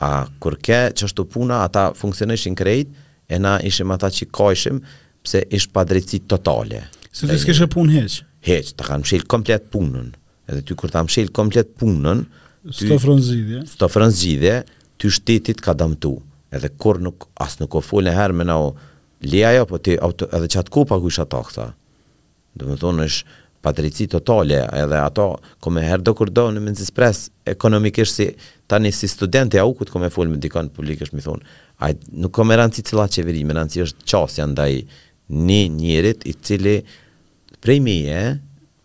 A 0.06 0.12
kur 0.40 0.56
ke 0.64 0.86
që 0.96 1.10
është 1.10 1.24
të 1.24 1.32
puna, 1.34 1.64
ata 1.66 1.88
funksioneshin 1.98 2.56
krejt, 2.58 2.94
e 3.28 3.38
na 3.42 3.58
ishim 3.68 3.90
ata 3.92 4.08
që 4.14 4.30
kojshim, 4.34 4.80
pse 5.26 5.42
ish 5.54 5.68
pa 5.74 5.84
drejtësi 5.88 6.22
totale. 6.32 6.86
Se 7.12 7.28
të 7.28 7.36
s'keshe 7.42 7.68
pun 7.74 7.90
heq? 7.92 8.22
Heq, 8.48 8.70
ta 8.80 8.86
kanë 8.88 9.04
mshilë 9.04 9.28
komplet 9.30 9.66
punën. 9.74 10.14
Edhe 10.50 10.62
ty 10.66 10.78
kur 10.80 10.94
ta 10.94 11.02
mshilë 11.04 11.34
komplet 11.36 11.74
punën, 11.78 12.22
Sto 12.68 12.97
frëngjidhje. 12.99 13.64
Sto 13.72 13.88
frëngjidhje, 13.88 14.55
ty 14.99 15.07
shtetit 15.10 15.62
ka 15.64 15.72
dëmtu. 15.80 16.12
Edhe 16.55 16.72
kur 16.82 16.99
nuk 17.01 17.30
as 17.39 17.55
nuk 17.62 17.78
u 17.80 17.84
folën 17.84 18.16
herë 18.16 18.36
me 18.36 18.45
na 18.47 18.57
u 18.60 18.72
leja 19.24 19.51
ajo 19.53 19.68
po 19.70 19.78
ti 19.80 19.95
auto 19.95 20.28
edhe 20.36 20.49
çat 20.51 20.72
ku 20.74 20.84
pa 20.89 20.97
kush 20.99 21.22
ato 21.24 21.39
këta. 21.45 21.70
Domethënë 22.60 23.05
është 23.07 23.38
padrejti 23.64 24.07
totale, 24.12 24.60
edhe 24.76 24.99
ato 25.05 25.30
komë 25.64 25.84
herë 25.88 26.03
do 26.07 26.14
kur 26.18 26.32
do 26.32 26.49
në 26.51 26.64
mendjes 26.66 26.91
pres 26.95 27.26
ekonomikisht 27.47 28.16
si 28.20 28.28
tani 28.72 28.91
si 28.95 29.07
studenti 29.12 29.60
au 29.60 29.72
ku 29.76 29.88
komë 29.88 30.12
fol 30.12 30.28
me 30.32 30.38
dikon 30.41 30.72
publikisht 30.74 31.16
më 31.16 31.24
thon, 31.24 31.39
ai 31.80 31.95
nuk 32.16 32.34
komë 32.36 32.60
rancit 32.60 32.89
cilla 32.91 33.07
çeveri, 33.07 33.45
më 33.47 33.55
rancit 33.60 33.86
është 33.86 34.07
çosja 34.10 34.47
ndaj 34.51 34.82
një 35.30 35.60
njerit 35.78 36.28
i 36.28 36.34
cili 36.36 36.80
prej 37.64 37.80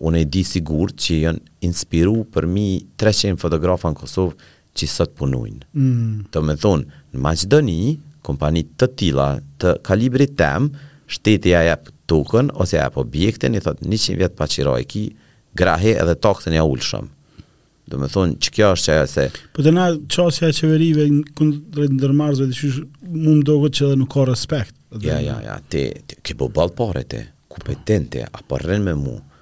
unë 0.04 0.20
e 0.20 0.26
di 0.28 0.42
sigurt 0.44 0.96
që 1.00 1.14
janë 1.22 1.40
inspiru 1.66 2.20
për 2.34 2.46
mi 2.50 2.66
300 3.00 3.38
fotografa 3.40 3.90
në 3.92 4.00
Kosovë 4.00 4.52
që 4.78 4.88
sot 4.90 5.12
punojnë. 5.18 5.66
Mm. 5.78 6.26
Të 6.34 6.42
me 6.42 6.56
thonë, 6.60 7.00
në 7.14 7.24
Maqedoni, 7.24 7.78
kompani 8.26 8.64
të 8.80 8.88
tila 8.98 9.28
të 9.62 9.76
kalibrit 9.86 10.34
tem, 10.40 10.70
shteti 11.14 11.52
a 11.58 11.62
jep 11.70 11.90
tukën, 12.10 12.50
ose 12.60 12.78
a 12.80 12.86
jep 12.88 12.98
objektin, 13.02 13.54
i 13.58 13.62
thotë 13.62 13.86
100 13.86 14.16
vjetë 14.20 14.38
pa 14.38 14.48
qira 14.50 14.76
ki, 14.90 15.04
grahe 15.58 15.92
edhe 16.02 16.16
takëtën 16.24 16.56
ja 16.58 16.64
ullëshëm. 16.66 17.10
Do 17.92 17.98
me 18.00 18.08
thonë, 18.10 18.38
që 18.42 18.54
kjo 18.56 18.70
është 18.74 18.88
që 18.88 18.94
ajo 18.96 19.06
se... 19.12 19.26
Po 19.54 19.62
të 19.66 19.74
na 19.76 19.88
qasja 20.10 20.48
e 20.50 20.54
qeverive 20.56 21.04
në 21.12 21.28
kundrejt 21.38 21.92
në 21.94 22.00
dërmarzve, 22.00 22.46
dhe 22.48 22.56
shush, 22.56 22.80
mu 23.12 23.34
më 23.38 23.44
dogo 23.46 23.68
që 23.76 23.90
edhe 23.90 23.98
nuk 24.00 24.10
ka 24.14 24.24
respekt. 24.30 24.74
Ja, 25.04 25.18
ja, 25.22 25.36
ja, 25.44 25.58
te, 25.70 25.82
ke 26.24 26.34
bo 26.40 26.48
balë 26.54 26.74
pare 26.78 27.04
te, 27.12 27.20
kompetente, 27.52 28.24
a 28.26 28.40
parren 28.48 28.82
po 28.82 28.88
me 28.90 28.96
mu. 29.02 29.14
Mm 29.20 29.33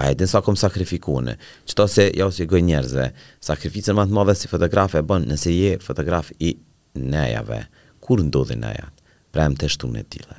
a 0.00 0.08
e 0.08 0.14
din 0.14 0.26
sa 0.26 0.40
kom 0.44 0.56
sakrifikune, 0.56 1.34
që 1.68 1.72
ta 1.76 1.84
se 1.88 2.06
ja 2.16 2.24
ose 2.26 2.46
i 2.46 2.48
goj 2.48 2.62
njerëzve, 2.64 3.06
sakrificën 3.44 3.96
matë 3.98 4.16
madhe 4.16 4.34
si 4.38 4.48
fotograf 4.48 4.94
e 4.96 5.02
bën 5.08 5.26
nëse 5.28 5.52
je 5.52 5.74
fotograf 5.84 6.30
i 6.40 6.54
nejave, 6.96 7.58
kur 8.00 8.22
ndodhi 8.24 8.56
nejat, 8.56 8.94
pra 9.30 9.44
e 9.44 9.52
më 9.52 9.58
të 9.60 9.70
shtu 9.74 9.90
në 9.92 10.06
tile. 10.12 10.38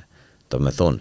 Do 0.50 0.58
me 0.60 0.74
thonë, 0.78 0.98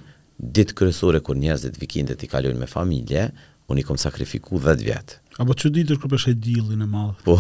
ditë 0.56 0.78
kërësore 0.78 1.24
kur 1.26 1.42
njerëzit 1.42 1.82
vikindet 1.82 2.22
i 2.26 2.30
kalion 2.32 2.62
me 2.62 2.70
familje, 2.70 3.26
unë 3.70 3.82
i 3.82 3.88
kom 3.88 3.98
sakrifiku 3.98 4.62
10 4.62 4.86
vjetë. 4.86 5.21
Apo 5.40 5.56
që 5.56 5.70
ditër 5.72 5.96
kërë 6.00 6.12
përshë 6.12 6.32
e 6.34 6.38
dilin 6.44 6.84
e 6.84 6.88
madhë? 6.92 7.24
Po, 7.24 7.38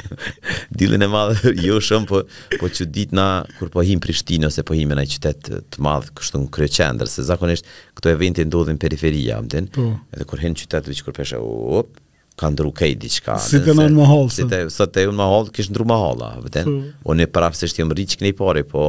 dilin 0.78 1.04
e 1.06 1.08
madhë, 1.08 1.54
jo 1.66 1.78
shumë, 1.82 2.08
po, 2.10 2.20
po 2.60 2.68
që 2.68 2.86
ditë 2.92 3.16
na 3.16 3.26
kërë 3.56 3.72
pëhim 3.72 4.00
po 4.02 4.06
Prishtinë 4.06 4.50
ose 4.50 4.64
pëhim 4.68 4.92
po 4.92 4.96
e 4.96 4.98
nëjë 5.00 5.12
qytetë 5.14 5.60
të 5.72 5.84
madhë, 5.86 6.12
kështu 6.20 6.42
në 6.42 6.50
kryo 6.52 6.72
qendrë, 6.76 7.08
se 7.08 7.24
zakonisht 7.30 7.70
këto 7.96 8.12
eventi 8.12 8.44
e 8.44 8.48
ndodhin 8.50 8.80
periferia, 8.82 9.38
amten, 9.40 9.70
po. 9.72 9.86
edhe 10.12 10.28
kërë 10.32 10.44
hinë 10.46 10.60
qytetë 10.60 10.92
vëqë 10.92 11.06
kërë 11.08 11.18
përshë, 11.22 11.40
op, 11.80 11.96
ka 12.40 12.52
ndru 12.52 12.72
kej 12.76 12.92
diqka. 13.00 13.38
Si 13.44 13.62
të 13.64 13.78
në 13.80 13.88
në 13.96 14.20
si 14.34 14.44
të 14.44 14.68
po. 14.68 14.92
e 14.92 15.08
në 15.08 15.18
mahalë, 15.22 15.56
kështë 15.56 15.72
ndru 15.76 15.88
mahala, 15.92 16.34
vëten, 16.44 16.68
po. 16.68 17.08
o 17.10 17.16
në 17.16 17.30
prafë 17.32 17.62
se 17.64 17.72
shtë 17.72 17.82
jëmë 17.86 17.96
rriqë 18.02 18.20
këne 18.20 18.34
i 18.34 18.36
pare, 18.42 18.66
po, 18.72 18.86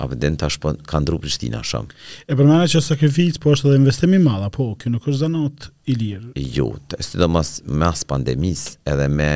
a 0.00 0.06
për 0.08 0.20
den 0.22 0.36
tash 0.40 0.56
po 0.62 0.72
ka 0.88 1.00
ndru 1.02 1.18
Prishtina 1.20 1.60
shumë. 1.66 1.90
E 2.30 2.36
për 2.36 2.46
mëna 2.48 2.66
që 2.70 2.80
sakrific, 2.84 3.36
po 3.42 3.52
është 3.54 3.68
edhe 3.70 3.80
investimi 3.82 4.20
madha, 4.22 4.48
po 4.54 4.70
kjo 4.80 4.94
nuk 4.94 5.08
është 5.10 5.20
zanot 5.26 5.66
i 5.90 5.96
lirë. 5.98 6.30
Jo, 6.54 6.70
të 6.88 7.00
sidhë 7.06 7.28
mas, 7.32 8.02
pandemis, 8.08 8.62
edhe 8.88 9.08
me 9.12 9.28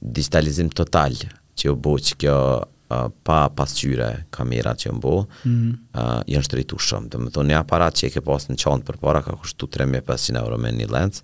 digitalizim 0.00 0.70
total, 0.72 1.18
që 1.56 1.68
jo 1.68 1.76
bë 1.82 1.94
që 2.08 2.16
kjo 2.22 2.38
uh, 2.38 3.04
pa 3.26 3.42
pasqyre 3.58 4.08
kamera 4.36 4.72
që 4.78 4.94
mbo, 4.96 5.02
bo, 5.02 5.26
mm 5.44 5.52
-hmm. 5.52 5.76
uh, 5.92 6.22
jënë 6.32 6.48
shtëritu 6.48 6.80
shumë. 6.88 7.10
Dhe 7.12 7.18
më 7.26 7.34
thonë, 7.36 7.52
një 7.52 7.60
aparat 7.60 7.94
që 8.00 8.08
e 8.08 8.12
ke 8.16 8.20
pas 8.24 8.48
në 8.48 8.56
qonë 8.64 8.86
për 8.88 8.96
para, 9.04 9.22
ka 9.22 9.36
kushtu 9.40 9.68
3500 9.78 10.40
euro 10.42 10.58
me 10.58 10.72
një 10.72 10.88
lens, 10.92 11.22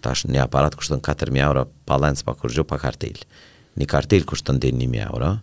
tash 0.00 0.26
një 0.28 0.40
aparat 0.44 0.76
kushtu 0.76 0.94
në 0.94 1.00
4000 1.00 1.40
euro 1.48 1.64
pa 1.86 1.96
lens, 1.96 2.22
pa 2.22 2.34
kërgjo, 2.34 2.64
pa 2.64 2.78
kartel. 2.78 3.24
Një 3.76 3.86
kartel 3.86 4.24
kushtu 4.24 4.52
në 4.52 4.58
1000 4.58 5.06
euro, 5.08 5.36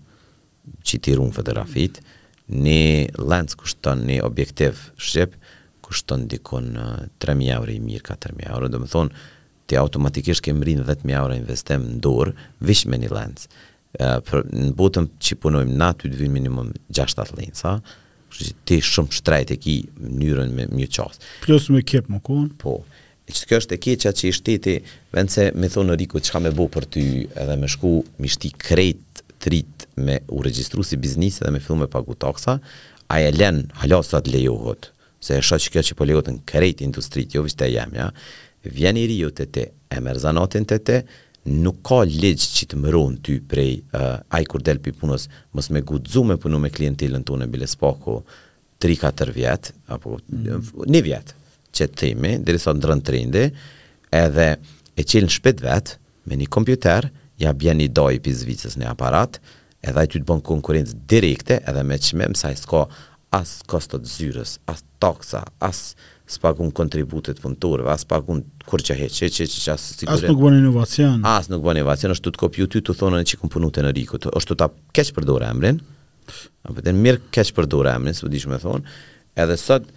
që 0.85 0.95
i 0.95 0.99
tirun 0.99 1.31
fëtë 1.33 1.57
mm 1.61 1.65
-hmm 1.73 2.19
një 2.51 3.15
lens 3.17 3.55
kushton 3.57 4.03
një 4.07 4.19
objektiv 4.27 4.79
shqip, 4.99 5.33
kushton 5.85 6.27
dikon 6.31 6.75
3.000 7.23 7.53
euro 7.55 7.71
i 7.73 7.79
mirë, 7.83 8.03
4.000 8.11 8.45
euro, 8.51 8.69
dhe 8.71 8.79
më 8.81 8.89
thonë, 8.91 9.23
ti 9.67 9.79
automatikisht 9.79 10.43
kemë 10.45 10.67
rinë 10.67 10.85
10.000 10.87 11.15
euro 11.17 11.37
investim 11.39 11.85
në 11.95 12.01
dorë, 12.03 12.33
vishë 12.67 12.91
me 12.91 12.99
një 13.01 13.11
lens. 13.15 13.47
Për, 13.97 14.45
në 14.51 14.69
botëm 14.79 15.09
që 15.23 15.37
punojmë 15.43 15.75
na, 15.79 15.89
ty 15.99 16.11
të 16.11 16.19
vinë 16.19 16.35
minimum 16.39 16.69
6-7 16.95 17.39
lensa, 17.39 17.75
kështë 18.31 18.47
që 18.47 18.53
ti 18.69 18.77
shumë 18.91 19.15
shtrejt 19.19 19.51
e 19.55 19.59
ki 19.59 19.77
mënyrën 19.99 20.53
me 20.55 20.67
mjë 20.71 20.91
qasë. 20.97 21.27
Plus 21.47 21.67
me 21.75 21.83
kjepë 21.87 22.15
më 22.15 22.21
konë? 22.27 22.51
Po, 22.63 22.77
e 23.27 23.35
që 23.35 23.49
kjo 23.49 23.59
është 23.63 23.75
e 23.77 23.81
keqa 23.87 24.13
që 24.19 24.27
i 24.29 24.35
shteti, 24.37 24.77
vend 25.15 25.31
se 25.33 25.49
me 25.55 25.71
thonë 25.71 25.91
në 25.91 25.99
riku 26.03 26.23
që 26.23 26.35
ka 26.37 26.43
me 26.45 26.53
bo 26.55 26.69
për 26.71 26.87
ty 26.95 27.05
edhe 27.43 27.59
me 27.59 27.67
shku, 27.71 27.97
mi 28.23 28.31
shti 28.31 28.53
krejt 28.59 29.23
të 29.41 29.63
me 29.97 30.19
u 30.29 30.41
regjistru 30.45 30.83
si 30.83 30.97
biznis 30.97 31.39
dhe 31.41 31.51
me 31.51 31.59
fillu 31.59 31.77
me 31.81 31.87
pagu 31.89 32.13
taksa, 32.15 32.59
a 33.07 33.19
e 33.21 33.31
len 33.31 33.65
halasat 33.83 34.27
lejohot, 34.31 34.91
se 35.21 35.37
e 35.37 35.41
që 35.41 35.71
kjo 35.73 35.81
që 35.89 35.97
po 35.97 36.05
lejohot 36.05 36.29
në 36.29 36.43
kërejt 36.47 36.83
industrit, 36.85 37.33
jo 37.35 37.43
vështë 37.45 37.67
e 37.67 37.73
jemja, 37.75 38.07
ja, 38.11 38.71
vjen 38.71 38.97
i 38.97 39.07
rio 39.09 39.29
të 39.31 39.45
te, 39.51 39.65
e 39.89 39.99
merzanatin 39.99 40.65
të 40.69 40.77
te, 40.87 40.99
nuk 41.49 41.79
ka 41.85 42.03
legjë 42.05 42.47
që 42.59 42.67
të 42.71 42.77
mëron 42.79 43.15
ty 43.25 43.39
prej 43.49 43.81
uh, 43.97 44.21
kur 44.47 44.61
del 44.61 44.77
pi 44.79 44.93
punës 44.93 45.23
mos 45.57 45.69
me 45.73 45.81
gudzu 45.81 46.21
me 46.23 46.35
punu 46.37 46.59
me 46.61 46.69
klientelën 46.69 47.23
tonë 47.25 47.47
bile 47.49 47.65
spaku 47.67 48.19
3-4 48.81 49.33
vjetë, 49.33 49.73
apo 49.95 50.19
mm. 50.21 50.69
një 50.93 51.01
vjet 51.07 51.33
që 51.73 51.87
themi 51.97 52.35
derisa 52.45 52.75
ndrën 52.77 53.01
trendi 53.07 53.47
edhe 54.13 54.47
e 54.93 55.01
cilën 55.07 55.33
shpejt 55.33 55.65
vet 55.65 55.95
me 56.29 56.37
një 56.43 56.49
kompjuter 56.53 57.09
ja 57.41 57.53
bjen 57.57 57.81
i 57.81 57.89
doj 57.93 58.19
për 58.23 58.35
zvicës 58.41 58.75
në 58.77 58.89
aparat, 58.91 59.39
edhe 59.81 60.01
aj 60.03 60.09
ty 60.13 60.21
të 60.21 60.27
bën 60.29 60.43
konkurencë 60.45 60.97
direkte, 61.09 61.59
edhe 61.67 61.83
me 61.87 61.97
qmem 62.01 62.35
sa 62.37 62.51
i 62.53 62.57
s'ka 62.59 62.85
as 63.33 63.61
kostot 63.71 64.03
zyrës, 64.11 64.57
as 64.69 64.81
toksa, 65.01 65.43
as 65.63 65.93
s'pagun 66.31 66.71
kontributit 66.75 67.39
punëturëve, 67.43 67.89
as 67.91 68.03
s'pagun 68.05 68.41
kur 68.67 68.83
që 68.83 68.97
heqe, 69.01 69.29
që 69.37 69.47
që 69.61 69.73
as 69.73 69.85
sigurin... 69.97 70.19
As 70.19 70.27
nuk 70.27 70.41
bën 70.43 70.59
inovacion. 70.59 71.23
As 71.27 71.49
nuk 71.51 71.63
bën 71.65 71.79
inovacion, 71.81 72.13
është 72.15 72.27
të 72.29 72.35
të 72.35 72.41
kopju 72.43 72.67
ty 72.75 72.83
të 72.85 72.95
thonën 72.99 73.23
e 73.23 73.27
që 73.31 73.39
këmë 73.41 73.53
punute 73.55 73.83
në 73.87 73.93
rikut, 73.97 74.29
është 74.41 74.53
të 74.53 74.59
ta 74.61 74.69
keqë 74.99 75.15
për 75.17 75.27
dore 75.31 75.49
emrin, 75.51 75.79
a 76.67 76.75
për 76.75 76.87
të 76.89 76.95
mirë 77.03 77.21
keqë 77.39 77.55
për 77.57 77.69
dore 77.71 77.95
emrin, 77.97 78.15
së 78.15 78.27
për 78.27 78.33
dishme 78.35 78.59
thonë, 78.63 78.97
edhe 79.45 79.57
sot, 79.59 79.87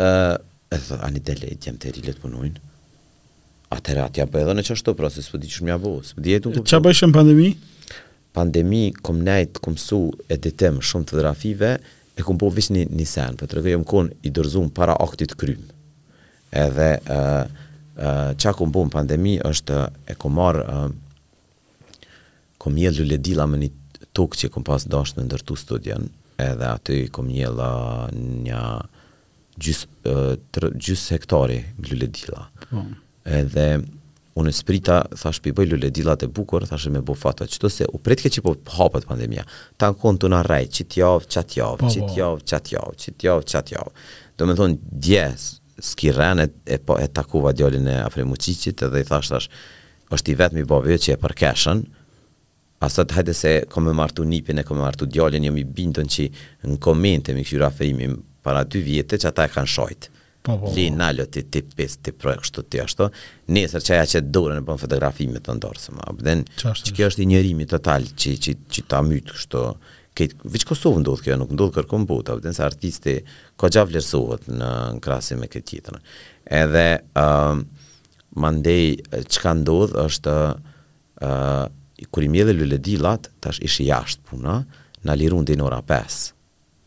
uh, 0.00 0.40
edhe 0.72 0.90
thot, 0.90 1.04
anë 1.08 1.20
i 1.20 1.24
dele, 1.30 1.52
i 1.54 1.60
tjem 1.60 1.78
të 1.80 1.92
e 1.92 1.96
rilet 2.00 2.20
punojnë, 2.24 2.67
Atëherë 3.70 4.04
atja 4.08 4.24
po 4.32 4.40
edhe 4.40 4.54
në 4.56 4.62
çashtu 4.64 4.94
proces, 4.96 5.26
s'po 5.28 5.36
diçish 5.42 5.60
më 5.68 5.74
apo, 5.74 5.90
s'po 6.06 6.22
di 6.24 6.32
etu. 6.32 6.52
Çfarë 6.56 6.86
bëshë 6.86 7.08
në 7.10 7.16
pandemi? 7.16 7.48
Pandemi 8.38 8.82
kom 9.04 9.20
nejt 9.26 9.58
kom 9.64 9.76
su 9.80 9.98
e 10.30 10.36
ditem 10.40 10.78
shumë 10.90 11.08
të 11.10 11.18
drafive, 11.20 11.72
e 12.18 12.24
kom 12.24 12.38
po 12.40 12.48
vish 12.54 12.70
një, 12.74 12.86
një 12.98 13.06
sen, 13.06 13.36
për 13.36 13.44
po 13.46 13.50
të 13.52 13.58
regoj 13.58 13.80
më 13.82 13.88
kon 13.92 14.08
i 14.24 14.30
dorzum 14.34 14.70
para 14.74 14.94
aktit 15.04 15.34
krym. 15.38 15.66
Edhe 16.64 16.86
uh, 17.04 17.42
uh, 17.44 18.14
qa 18.40 18.54
kom 18.56 18.72
po 18.74 18.86
në 18.88 18.94
pandemi 18.94 19.34
është 19.48 19.82
e 20.14 20.16
kom 20.22 20.38
marë 20.40 20.64
uh, 20.64 22.14
kom 22.58 22.78
jelë 22.80 23.02
lulledila 23.02 23.46
me 23.52 23.60
një 23.60 23.68
tokë 24.18 24.40
që 24.44 24.50
kom 24.54 24.64
pas 24.66 24.86
dasht 24.90 25.18
me 25.20 25.26
ndërtu 25.28 25.58
studion 25.60 26.08
edhe 26.42 26.70
aty 26.72 26.96
kom 27.14 27.28
jelë 27.34 27.68
uh, 27.68 28.32
një 28.46 28.62
gjys, 29.60 29.84
uh, 30.08 30.34
tër, 30.56 30.70
gjys 30.78 31.04
hektari 31.16 31.60
lulledila. 31.84 32.46
Oh. 32.72 32.72
Po 32.72 32.86
edhe 33.32 33.66
unë 34.38 34.52
sprita, 34.54 35.00
thash 35.18 35.40
pi 35.42 35.50
bëjlu 35.56 35.76
lule 35.76 35.88
dilat 35.94 36.22
e 36.22 36.28
bukur, 36.30 36.62
thash 36.68 36.86
me 36.94 37.00
bo 37.04 37.14
fatua, 37.18 37.48
qëto 37.50 37.70
se 37.72 37.86
u 37.90 37.98
pritke 38.02 38.30
që 38.30 38.44
po 38.44 38.52
hapët 38.76 39.08
pandemija, 39.08 39.42
ta 39.80 39.88
në 39.90 39.96
kontu 39.98 40.30
në 40.30 40.44
rej, 40.46 40.68
qit 40.78 40.94
po, 40.94 41.16
po. 41.18 41.26
javë, 41.26 41.26
qat 41.26 41.56
javë, 41.58 41.88
qit 41.88 42.14
javë, 42.16 42.42
qat 42.46 42.72
javë, 42.72 43.46
qit 43.50 43.72
javë, 43.74 43.92
do 44.38 44.46
me 44.46 44.54
thonë, 44.60 44.78
dje, 45.06 45.24
s'ki 45.88 46.12
e, 46.14 46.78
po, 46.86 46.94
e 47.02 47.08
takuva 47.08 47.52
djalin 47.52 47.88
e 47.90 47.96
afrimuqicit, 48.06 48.84
edhe 48.86 49.02
i 49.02 49.06
thash, 49.10 49.28
tash 49.32 49.48
është 50.14 50.32
i 50.32 50.36
vetëmi 50.38 50.62
bavë 50.70 50.98
që 51.04 51.16
e 51.16 51.20
përkeshën, 51.20 51.82
të 52.78 53.08
hajde 53.16 53.34
se 53.34 53.50
kom 53.70 53.88
e 53.90 53.92
martu 53.92 54.24
nipin 54.24 54.58
e 54.58 54.62
kom 54.64 54.78
e 54.78 54.86
martu 54.86 55.04
djallin, 55.10 55.44
jo 55.50 55.52
mi 55.52 55.64
bindon 55.66 56.06
që 56.08 56.28
në 56.70 56.78
komente 56.80 57.34
mi 57.34 57.42
këshyra 57.42 57.72
fejimi 57.74 58.12
para 58.42 58.62
dy 58.64 58.80
vjetë 58.86 59.18
që 59.18 59.32
ata 59.32 59.48
e 59.48 59.52
kanë 59.56 59.74
shojtë. 59.74 60.14
Po, 60.42 60.58
po 60.58 60.66
po. 60.66 60.72
Li 60.76 60.86
na 60.94 61.10
lë 61.12 61.24
ti 61.32 61.42
ti 61.52 61.62
pesë 61.62 62.02
ti 62.06 62.12
projekt 62.14 62.46
kështu 62.46 62.62
ti 62.70 62.80
ashtu. 62.80 63.06
Nesër 63.54 63.84
çaja 63.84 64.04
që 64.12 64.20
dorën 64.34 64.60
e 64.60 64.64
bën 64.64 64.80
fotografi 64.80 65.26
me 65.28 65.40
të 65.42 65.56
ndorsëm. 65.58 65.98
Then 66.24 66.44
çka 66.60 67.08
është 67.10 67.24
i 67.24 67.30
njerimi 67.32 67.66
total 67.68 68.06
që 68.12 68.34
që 68.44 68.54
që 68.74 68.84
ta 68.90 69.00
myt 69.04 69.32
kështu. 69.34 69.64
Këtë 70.18 70.48
vetë 70.52 70.66
Kosovën 70.66 71.02
ndodh 71.04 71.22
kjo 71.22 71.36
nuk 71.38 71.50
ndodh 71.54 71.74
kërkon 71.76 72.06
buta, 72.10 72.34
vetëm 72.40 72.54
sa 72.56 72.64
artisti 72.66 73.18
ka 73.60 73.68
gja 73.70 73.84
vlerësohet 73.86 74.48
në 74.50 74.70
krasë 75.04 75.36
me 75.38 75.46
këtë 75.50 75.66
tjetër. 75.70 75.98
Edhe 76.62 76.86
ë 76.98 77.24
uh, 77.24 77.60
mandej 78.38 78.98
çka 79.34 79.52
ndodh 79.60 79.94
është 80.06 80.34
ë 81.22 81.28
uh, 81.28 81.64
kur 82.14 82.26
i 82.26 82.30
mjedhë 82.30 82.54
lule 82.58 82.80
di 82.82 82.96
lat 83.02 83.26
tash 83.42 83.60
ishi 83.66 83.86
jashtë 83.90 84.26
puna, 84.30 84.58
na 85.06 85.14
lirun 85.18 85.46
deri 85.46 85.58
në 85.58 85.66
ora 85.68 85.78
5 85.86 86.18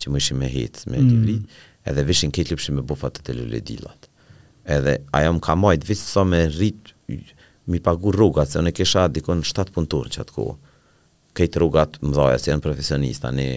që 0.02 0.12
më 0.12 0.22
ishim 0.24 0.40
me 0.42 0.48
me 0.90 0.98
mm 1.00 1.44
edhe 1.90 2.04
vishin 2.08 2.32
këtë 2.34 2.54
lëpshin 2.54 2.76
me 2.78 2.84
bufat 2.88 3.20
të 3.20 3.28
të 3.30 3.38
lëllë 3.40 3.62
Edhe 4.72 4.92
aja 5.18 5.32
më 5.34 5.42
ka 5.42 5.56
majtë, 5.58 5.88
visë 5.90 6.06
sa 6.08 6.22
me 6.24 6.44
rritë, 6.46 7.16
mi 7.74 7.80
pagu 7.82 8.12
rrugat, 8.14 8.52
se 8.52 8.60
unë 8.62 8.70
e 8.70 8.76
kësha 8.78 9.08
dikon 9.10 9.42
7 9.48 9.72
punëtorë 9.74 10.12
që 10.14 10.22
atë 10.22 10.36
kohë, 10.36 10.54
këtë 11.40 11.60
rrugat 11.60 11.98
më 12.04 12.12
dhaja, 12.14 12.38
se 12.44 12.52
janë 12.52 12.64
profesionista, 12.68 13.32
një, 13.34 13.48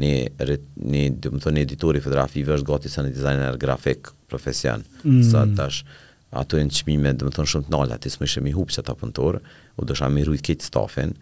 një, 0.00 0.12
një, 0.48 0.56
një, 0.80 1.34
më 1.34 1.42
thonë, 1.44 1.54
një 1.58 1.64
editori 1.68 2.00
fotografive, 2.02 2.56
është 2.56 2.68
gati 2.70 2.92
se 2.94 3.04
një 3.04 3.12
designer 3.18 3.60
grafik 3.60 4.08
profesion, 4.32 4.86
mm. 5.04 5.20
sa 5.28 5.44
të 5.50 5.68
është 5.68 5.98
ato 6.42 6.56
e 6.60 6.64
në 6.64 6.80
qmime, 6.80 7.12
dhe 7.20 7.28
më 7.28 7.34
thonë 7.36 7.52
shumë 7.52 7.68
të 7.68 7.74
nalë, 7.76 7.98
ati 8.00 8.12
së 8.14 8.22
më 8.24 8.30
ishe 8.32 8.44
mi 8.48 8.56
hupë 8.56 8.78
që 8.78 8.86
ta 8.88 8.96
pëntorë, 9.04 9.44
u 9.82 9.86
dësha 9.92 10.08
mi 10.12 10.24
rujtë 10.28 10.46
këtë 10.48 10.64
stafin, 10.72 11.12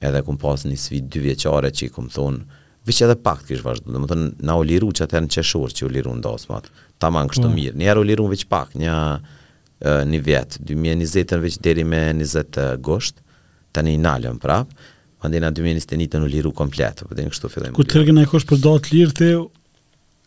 edhe 0.00 0.24
kom 0.26 0.40
pas 0.42 0.64
një 0.66 0.80
svitë 0.80 1.12
dy 1.12 1.24
vjeqare 1.28 1.72
që 1.76 1.86
i 1.86 1.92
kom 1.92 2.08
thonë, 2.12 2.60
Vëq 2.86 3.02
edhe 3.06 3.14
pak 3.22 3.44
të 3.44 3.50
kishë 3.52 3.62
vazhdo, 3.66 3.92
dhe 3.94 4.00
më 4.02 4.16
na 4.48 4.56
u 4.58 4.62
liru 4.66 4.88
që 4.90 5.04
atë 5.04 5.18
janë 5.18 5.30
qeshur 5.36 5.70
që 5.76 5.84
u 5.86 5.90
liru 5.96 6.14
në 6.16 6.24
dosmat, 6.24 6.64
po 6.66 6.98
ta 7.06 7.10
kështë 7.30 7.44
mm. 7.44 7.54
mirë. 7.58 7.76
Njerë 7.78 8.02
u 8.02 8.08
liru 8.08 8.24
vëq 8.32 8.42
pak, 8.50 8.74
një, 8.82 8.96
në 10.10 10.20
vet 10.26 10.56
2020-ën 10.66 11.42
vëq 11.44 11.60
deri 11.62 11.84
me 11.86 12.00
20 12.18 12.82
gosht, 12.88 13.22
i 13.78 13.94
një 13.94 14.34
prap. 14.42 14.74
prapë, 15.22 15.38
na 15.38 15.52
2021 15.54 16.10
të 16.12 16.18
në 16.24 16.32
liru 16.34 16.50
komplet, 16.58 17.04
Po 17.06 17.14
të 17.14 17.30
kështu 17.30 17.52
fillim. 17.54 17.74
Kur 17.78 17.86
tërgën 17.88 18.18
e 18.20 18.26
kosh 18.28 18.46
për 18.50 18.58
do 18.66 18.74
të 18.82 18.94
lirë, 18.98 19.14
te, 19.20 19.30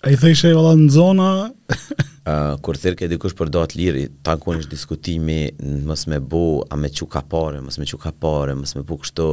a 0.06 0.14
i 0.14 0.16
thëjshë 0.18 0.54
e 0.54 0.56
valla 0.56 0.72
në 0.80 0.88
zona? 0.96 1.28
uh, 1.74 2.56
kur 2.66 2.80
tërgën 2.82 3.10
e 3.10 3.16
dikush 3.18 3.36
për 3.38 3.52
do 3.54 3.68
të 3.70 3.80
lirë, 3.84 4.08
ta 4.26 4.38
në 4.40 4.46
kun 4.46 4.64
diskutimi, 4.72 5.38
mësë 5.86 6.14
me 6.16 6.22
bu, 6.32 6.42
a 6.74 6.80
me 6.80 6.88
që 6.96 7.12
ka 7.14 7.22
pare, 7.32 7.60
mësë 7.68 7.84
me 7.84 7.92
që 7.92 8.00
ka 8.08 8.16
pare, 8.24 8.56
mësë 8.64 8.80
me 8.80 8.86
bu 8.90 8.98
kështu, 9.04 9.28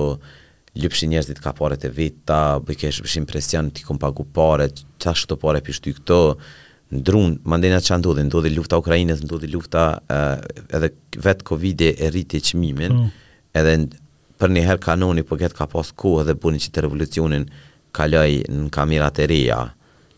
lypshin 0.76 1.10
njerëzit 1.12 1.40
ka 1.44 1.52
pare 1.56 1.76
të 1.76 1.90
vita, 1.92 2.58
bëj 2.64 2.78
kesh 2.80 3.00
bësh 3.04 3.16
impresion, 3.20 3.68
ti 3.70 3.84
kom 3.84 3.98
pagu 4.00 4.24
pare, 4.36 4.70
që 5.02 5.10
ashtë 5.12 5.32
të 5.32 5.38
pare 5.42 5.60
pishtu 5.64 5.92
i 5.92 5.96
këto, 5.98 6.18
ndrun, 6.96 7.36
mandena 7.48 7.80
që 7.84 7.98
ndodhe, 8.00 8.24
ndodhe 8.28 8.52
lufta 8.56 8.78
Ukrajinës, 8.80 9.22
ndodhe 9.26 9.50
lufta 9.52 9.84
uh, 10.00 10.38
edhe 10.78 10.92
vetë 11.24 11.46
Covid 11.48 11.84
e 11.92 11.92
rriti 12.10 12.40
e 12.40 12.44
qmimin, 12.48 12.96
mm. 12.96 13.38
edhe 13.60 13.76
për 14.42 14.54
një 14.56 14.64
herë 14.70 14.82
kanoni, 14.82 15.26
po 15.28 15.36
këtë 15.40 15.56
ka 15.60 15.68
pas 15.72 15.92
kohë 16.04 16.24
edhe 16.24 16.38
bunin 16.42 16.62
që 16.64 16.72
të 16.74 16.86
revolucionin 16.86 17.46
kalaj 17.96 18.30
në 18.48 18.70
kamerat 18.74 19.20
e 19.20 19.28
reja, 19.30 19.58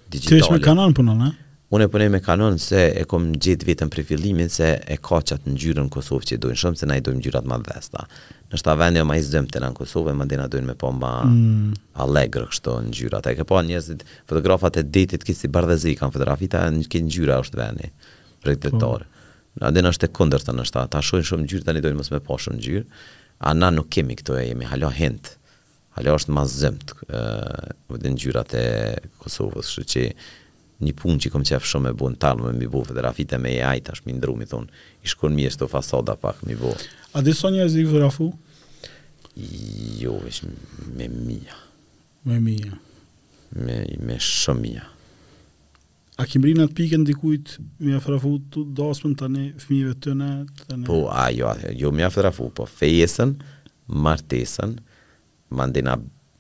digitale. 0.07 0.37
Ti 0.39 0.45
është 0.45 0.55
me 0.55 0.63
kanon 0.65 0.95
punon, 0.95 1.25
e? 1.27 1.31
Eh? 1.33 1.41
Unë 1.75 1.89
e 1.89 1.91
punoj 1.91 2.07
me 2.13 2.21
kanon 2.23 2.59
se 2.63 2.81
e 2.95 3.03
kom 3.09 3.33
gjithë 3.43 3.67
vitën 3.67 3.89
për 3.91 4.05
fillimin 4.07 4.51
se 4.53 4.67
e 4.79 4.95
ka 5.03 5.19
qat 5.27 5.47
në 5.49 5.57
gjyrën 5.59 5.89
Kosovë 5.91 6.29
që 6.29 6.37
i 6.37 6.41
dojnë 6.45 6.59
shumë 6.61 6.79
se 6.79 6.87
na 6.87 6.99
i 6.99 7.03
dojnë 7.03 7.23
gjyrat 7.25 7.49
ma 7.51 7.57
dhesta. 7.67 8.05
Në 8.53 8.61
shta 8.61 8.75
vendi 8.79 9.01
o 9.03 9.07
ma 9.09 9.17
i 9.19 9.25
zëmë 9.27 9.51
të 9.51 9.63
në 9.65 9.71
Kosovë 9.81 10.13
e 10.13 10.19
ma 10.19 10.27
dina 10.31 10.47
dojnë 10.51 10.69
me 10.71 10.77
po 10.79 10.93
ma 10.95 11.11
mm. 11.27 11.73
alegrë 12.05 12.47
kështo 12.53 12.77
në 12.87 12.95
gjyrat. 12.99 13.27
E 13.33 13.39
ke 13.41 13.47
po 13.49 13.59
njëzit 13.67 14.05
fotografat 14.31 14.79
e 14.79 14.85
ditit 14.97 15.27
kësi 15.27 15.47
si 15.47 15.51
bardhezi 15.57 15.97
kanë 15.99 16.15
fotografita 16.15 16.63
e 16.69 16.77
në 16.77 16.87
kënë 16.95 17.11
gjyra 17.17 17.41
është 17.43 17.61
vendi 17.65 17.91
për 18.45 18.55
po. 18.55 18.65
të 18.69 18.73
torë. 18.85 19.11
Në 19.59 19.67
adin 19.73 19.91
është 19.91 20.09
e 20.09 20.15
kunder 20.21 20.47
të 20.47 20.55
në 20.55 20.69
shta, 20.71 20.87
ta 20.95 21.03
shojnë 21.03 21.27
shumë 21.33 21.47
në 21.49 21.53
gjyrë 21.55 21.69
të 21.71 21.75
një 21.81 21.85
dojnë 21.89 21.99
mos 22.05 22.15
me 22.15 22.23
po 22.27 22.39
shumë 22.43 22.61
në 22.61 22.65
gjyrë. 22.69 22.85
A 23.51 23.57
na 23.59 23.73
nuk 23.75 23.91
kemi 23.95 24.15
këto 24.21 24.39
e 24.39 24.47
jemi, 24.53 24.69
halo 24.71 24.95
hint. 24.95 25.35
Halo 25.99 26.15
është 26.21 26.35
ma 26.35 26.47
zëmë 26.51 26.89
të 26.89 27.21
vëdin 27.91 28.19
gjyrat 28.19 28.55
e 28.59 28.65
Kosovës, 29.23 29.71
shë 29.75 29.87
që 29.95 30.05
një 30.83 30.93
punë 30.99 31.21
që 31.23 31.31
kom 31.33 31.45
qef 31.47 31.67
shumë 31.69 31.93
e 31.93 31.97
bunë, 32.01 32.17
talë 32.23 32.43
me 32.49 32.53
mi 32.59 32.67
bu 32.71 32.81
fëtë 32.89 33.39
me 33.43 33.53
e 33.55 33.61
ajta 33.65 33.95
është 33.95 34.09
mi 34.09 34.17
ndru 34.17 34.35
mi 34.39 34.49
thonë 34.51 34.81
i 35.05 35.11
shkon 35.13 35.35
mi 35.37 35.45
e 35.47 35.53
shto 35.55 35.69
fasada 35.71 36.17
pak 36.19 36.43
mi 36.49 36.57
bu 36.59 36.73
A 37.15 37.23
dhe 37.23 37.35
sonja 37.37 37.67
e 37.67 37.71
zikë 37.71 37.93
vërafu? 37.95 38.27
Jo, 40.03 40.17
është 40.27 40.51
me 40.99 41.07
mija 41.13 41.59
Me 42.27 42.41
mija 42.41 42.75
Me, 43.55 43.85
me 44.03 44.19
shumë 44.19 44.65
mija 44.65 44.87
A 46.23 46.27
kemri 46.31 46.57
në 46.59 46.67
pikën 46.75 47.07
dikujt 47.07 47.57
mi 47.83 47.95
e 47.95 48.01
frafu 48.03 48.35
të 48.51 48.65
dosmën 48.79 49.15
të 49.19 49.31
ne 49.35 49.45
fmive 49.63 49.95
të 50.03 50.17
ne? 50.19 50.33
Të 50.65 50.79
ne. 50.81 50.87
Po, 50.87 51.05
a, 51.11 51.29
jo, 51.35 51.51
jo 51.75 51.91
mi 51.95 52.03
e 52.07 52.11
frafu, 52.15 52.51
po 52.55 52.67
fejesën, 52.71 53.33
martesën, 53.91 54.77
mandina 55.51 55.97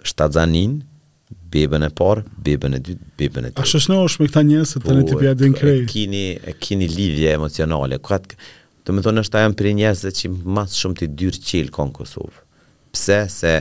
shtazanin, 0.06 0.76
bebën 1.54 1.86
e 1.86 1.92
parë, 1.94 2.22
bebën 2.46 2.74
e 2.78 2.82
dytë, 2.82 3.08
bebën 3.20 3.46
e 3.48 3.52
tretë. 3.54 3.62
A 3.62 3.68
shoshnosh 3.68 4.16
me 4.20 4.26
këta 4.28 4.42
njerëz 4.48 4.72
se 4.74 4.80
tani 4.82 5.04
po, 5.06 5.12
ti 5.12 5.20
bja 5.20 5.34
din 5.38 5.54
krej? 5.56 5.84
Kini 5.90 6.22
e 6.38 6.54
kini 6.60 6.88
lidhje 6.90 7.34
emocionale. 7.36 8.00
Kat 8.04 8.34
do 8.84 8.94
të 8.94 9.04
thonë 9.06 9.22
është 9.24 9.40
ajo 9.40 9.54
për 9.60 9.70
njerëz 9.80 10.02
që 10.20 10.32
më 10.58 10.64
shumë 10.74 11.00
ti 11.02 11.08
dyr 11.22 11.38
qel 11.48 11.70
kon 11.74 11.92
Kosovë. 11.96 12.42
Pse 12.94 13.20
se 13.38 13.54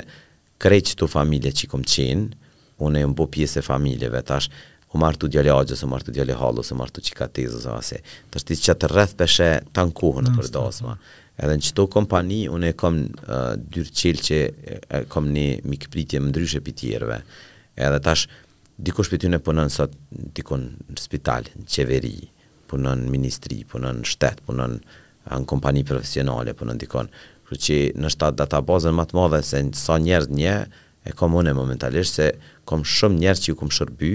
krejt 0.63 0.95
tu 0.99 1.07
familje 1.09 1.53
që 1.63 1.69
kom 1.71 1.85
qen, 1.93 2.27
unë 2.83 3.03
jam 3.03 3.13
po 3.17 3.27
pjesë 3.31 3.61
e 3.61 3.65
familjeve 3.67 4.21
tash 4.27 4.49
u 4.93 4.99
martu 5.01 5.29
djali 5.31 5.49
Hoxhës, 5.53 5.81
u 5.85 5.89
martu 5.89 6.13
djali 6.13 6.35
Hallës, 6.37 6.69
u 6.73 6.77
martu 6.77 7.01
Çikatezës 7.01 7.65
ose. 7.73 7.97
Tash 8.33 8.45
ti 8.47 8.57
çat 8.61 8.87
rreth 8.91 9.15
peshë 9.19 9.51
tan 9.73 9.93
kohën 9.95 10.33
për 10.37 10.51
dosma. 10.53 10.97
Po. 10.97 11.19
Edhe 11.43 11.55
në 11.57 11.63
qëto 11.65 11.87
kompani, 11.89 12.43
unë 12.53 12.67
e 12.69 12.75
kom 12.77 12.99
uh, 13.09 13.55
dyrë 13.73 13.93
qilë 13.97 14.25
që 14.27 14.37
e 14.53 14.99
kom 15.09 15.31
një 15.33 15.47
mikëpritje 15.65 16.19
ndryshe 16.27 16.61
pitjerve. 16.61 17.23
Edhe 17.75 17.99
tash 18.05 18.27
dikush 18.83 19.09
për 19.13 19.21
ty 19.23 19.29
ne 19.33 19.39
punon 19.41 19.69
sot, 19.73 19.93
dikon 20.35 20.63
në 20.91 20.97
spital, 21.01 21.47
në 21.57 21.65
qeveri, 21.71 22.13
punon 22.71 23.03
në 23.05 23.13
ministri, 23.13 23.61
punon 23.69 24.01
në 24.01 24.09
shtet, 24.09 24.41
punon 24.47 24.77
në 24.81 25.41
kompani 25.49 25.83
profesionale, 25.87 26.55
punon 26.57 26.79
dikon. 26.81 27.09
Kështu 27.49 27.61
që 27.67 27.77
në 28.01 28.11
shtat 28.13 28.37
databazën 28.41 28.95
më 28.97 29.05
të 29.11 29.17
madhe 29.19 29.41
se 29.45 29.61
sa 29.77 29.97
njerëz 30.01 30.29
një 30.33 30.53
e 31.09 31.13
kam 31.19 31.35
unë 31.37 31.53
momentalisht 31.57 32.17
se 32.21 32.27
kom 32.69 32.85
shumë 32.87 33.19
njerëz 33.23 33.43
që 33.45 33.49
ju 33.53 33.57
kom 33.59 33.71
shërby 33.75 34.11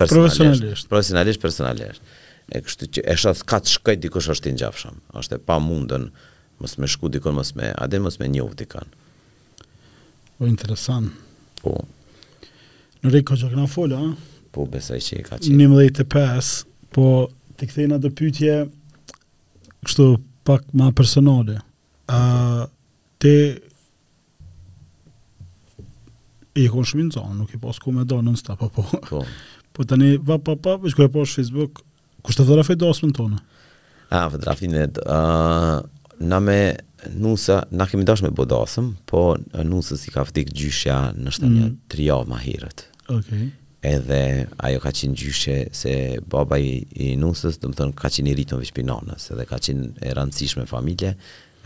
profesionalisht, 0.00 0.88
profesionalisht 0.92 1.42
personalisht. 1.42 2.12
E 2.54 2.60
kështu 2.62 2.88
që 2.98 3.04
është 3.14 3.32
as 3.34 3.42
të 3.64 3.74
shkoj 3.76 3.96
dikush 4.04 4.28
është 4.34 4.50
i 4.52 4.54
ngjafshëm. 4.56 4.98
Është 5.20 5.36
e 5.38 5.44
pamundur 5.48 6.08
mos 6.60 6.76
më 6.80 6.88
shku 6.94 7.10
dikon 7.16 7.36
mos 7.38 7.54
më, 7.56 7.70
a 7.80 7.88
dhe 7.90 8.00
mos 8.04 8.18
më 8.20 8.28
njoft 8.36 8.58
dikon. 8.60 8.90
Po 10.38 10.48
interesant. 10.48 11.12
Po. 11.62 11.80
Po, 13.04 13.10
po 13.10 13.10
në 13.12 13.12
rejtë 13.12 13.28
ka 13.28 13.36
që 13.36 13.48
këna 13.52 13.66
folë, 13.68 13.96
a? 13.98 14.38
Po, 14.56 14.64
besaj 14.70 15.00
që 15.04 15.16
i 15.18 15.24
ka 15.26 15.36
që. 15.36 15.52
Një 15.58 15.66
më 15.68 15.76
dhejtë 15.80 16.00
e 16.00 16.06
pes, 16.08 16.50
po 16.96 17.08
të 17.58 17.66
këthejna 17.68 17.98
dhe 18.00 18.10
pytje, 18.16 18.54
kështu 19.84 20.06
pak 20.48 20.62
ma 20.76 20.88
personale. 20.96 21.58
A, 22.08 22.20
te 23.22 23.34
e 26.56 26.62
i 26.64 26.68
konë 26.70 26.88
shminë 26.92 27.12
zonë, 27.18 27.36
nuk 27.42 27.52
i 27.52 27.58
posë 27.60 27.82
ku 27.82 27.92
me 27.92 28.06
do 28.08 28.20
në 28.22 28.32
nësta, 28.38 28.56
po 28.62 28.70
po. 28.72 28.86
Po, 29.10 29.20
po 29.76 29.86
tani, 29.90 30.14
va, 30.20 30.40
pa, 30.40 30.56
pa, 30.56 30.78
vëqë 30.80 30.96
ku 30.96 31.04
e 31.04 31.10
posë 31.18 31.42
Facebook, 31.42 31.84
ku 32.24 32.32
të 32.32 32.46
dhërafe 32.48 32.78
do 32.80 32.88
tonë? 33.04 33.42
A, 34.16 34.24
vë 34.32 34.40
dhërafe 34.46 34.70
në 34.72 34.86
uh, 35.04 35.82
na 36.24 36.40
me 36.40 36.56
nusa, 37.20 37.64
na 37.74 37.84
kemi 37.90 38.06
dash 38.08 38.22
me 38.24 38.30
bodasëm, 38.32 38.94
po 39.10 39.32
nusës 39.66 40.06
i 40.08 40.14
ka 40.16 40.24
fëtik 40.24 40.54
gjyshja 40.56 41.02
në 41.20 41.34
shtë 41.36 41.48
një 41.52 41.64
mm. 41.66 41.78
trijavë 41.92 42.30
ma 42.32 42.38
herët. 42.40 42.86
Okay. 43.08 43.50
Edhe 43.84 44.18
ajo 44.64 44.80
ka 44.80 44.90
qenë 44.96 45.16
gjyshe 45.20 45.54
se 45.76 45.92
baba 46.30 46.56
i, 46.60 46.78
i 47.04 47.08
nusës, 47.20 47.58
dhe 47.60 47.68
më 47.68 47.76
thënë, 47.80 47.94
ka 48.00 48.08
qenë 48.12 48.32
i 48.32 48.36
rritën 48.38 48.60
vishpi 48.62 48.84
nanës, 48.88 49.26
edhe 49.34 49.44
ka 49.50 49.58
qenë 49.66 49.90
e 50.08 50.14
rëndësishme 50.16 50.64
familje, 50.70 51.10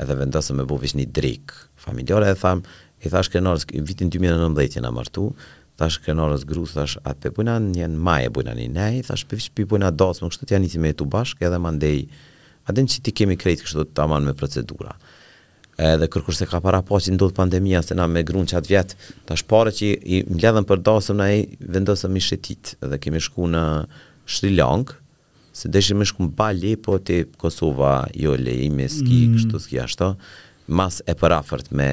edhe 0.02 0.16
vendosëm 0.18 0.58
me 0.60 0.64
bo 0.68 0.78
vish 0.82 0.96
një 0.98 1.06
drikë 1.14 1.60
familjore, 1.84 2.32
edhe 2.32 2.42
thamë, 2.42 2.66
i 3.06 3.12
thash 3.12 3.30
krenorës, 3.30 3.68
vitin 3.86 4.10
2019 4.10 4.80
jenë 4.80 4.90
amartu, 4.90 5.28
thash 5.78 6.00
krenorës 6.02 6.42
gru, 6.50 6.66
thash 6.74 6.98
atë 7.06 7.28
pe 7.28 7.34
bujna 7.36 7.60
një 7.62 7.86
në 7.94 8.02
maje 8.10 8.32
bujna 8.34 8.56
një 8.58 8.66
nej, 8.74 9.04
thash 9.06 9.22
pe 9.30 9.38
vishpi 9.38 9.66
bujna 9.70 9.92
dosë, 9.94 10.24
më 10.26 10.34
kështë 10.34 10.48
të 10.50 10.56
janë 10.58 10.66
i 10.66 10.72
si 10.74 10.82
me 10.82 10.90
tu 10.98 11.06
bashkë, 11.14 11.46
edhe 11.52 11.62
mandej, 11.62 12.02
adin 12.66 12.90
që 12.90 13.04
ti 13.06 13.14
kemi 13.22 13.38
krejtë 13.38 13.68
kështë 13.68 13.86
të 13.94 14.08
aman 14.08 14.26
me 14.26 14.34
procedura 14.38 14.98
edhe 15.78 16.08
kërkur 16.10 16.34
se 16.34 16.46
ka 16.50 16.58
para 16.62 16.80
po 16.82 16.98
që 17.00 17.14
ndodhë 17.14 17.36
pandemija, 17.38 17.82
se 17.86 17.94
na 17.94 18.08
me 18.10 18.24
grunë 18.26 18.50
që 18.50 18.56
atë 18.58 18.72
vjetë, 18.72 18.96
ta 19.30 19.36
shpare 19.38 19.70
që 19.74 19.90
i 20.16 20.20
mledhen 20.30 20.66
për 20.66 20.80
dasëm, 20.88 21.20
na 21.20 21.28
i 21.38 21.44
vendosëm 21.62 22.16
i 22.18 22.22
shetit, 22.24 22.74
dhe 22.82 22.98
kemi 23.02 23.22
shku 23.22 23.46
në 23.54 23.62
Shri 24.28 24.50
Lankë, 24.58 24.96
se 25.60 25.70
deshi 25.74 25.94
me 25.98 26.06
shku 26.06 26.26
në 26.26 26.34
Bali, 26.38 26.72
po 26.82 26.98
të 27.02 27.20
Kosova, 27.42 27.96
jo 28.14 28.34
le, 28.38 28.54
i 28.64 28.66
me 28.74 28.88
ski, 28.92 29.20
mm. 29.24 29.36
kështu 29.36 29.62
ski 29.64 29.78
ashto, 29.84 30.10
mas 30.68 30.98
e 31.08 31.14
për 31.18 31.36
afert 31.38 31.70
me 31.74 31.88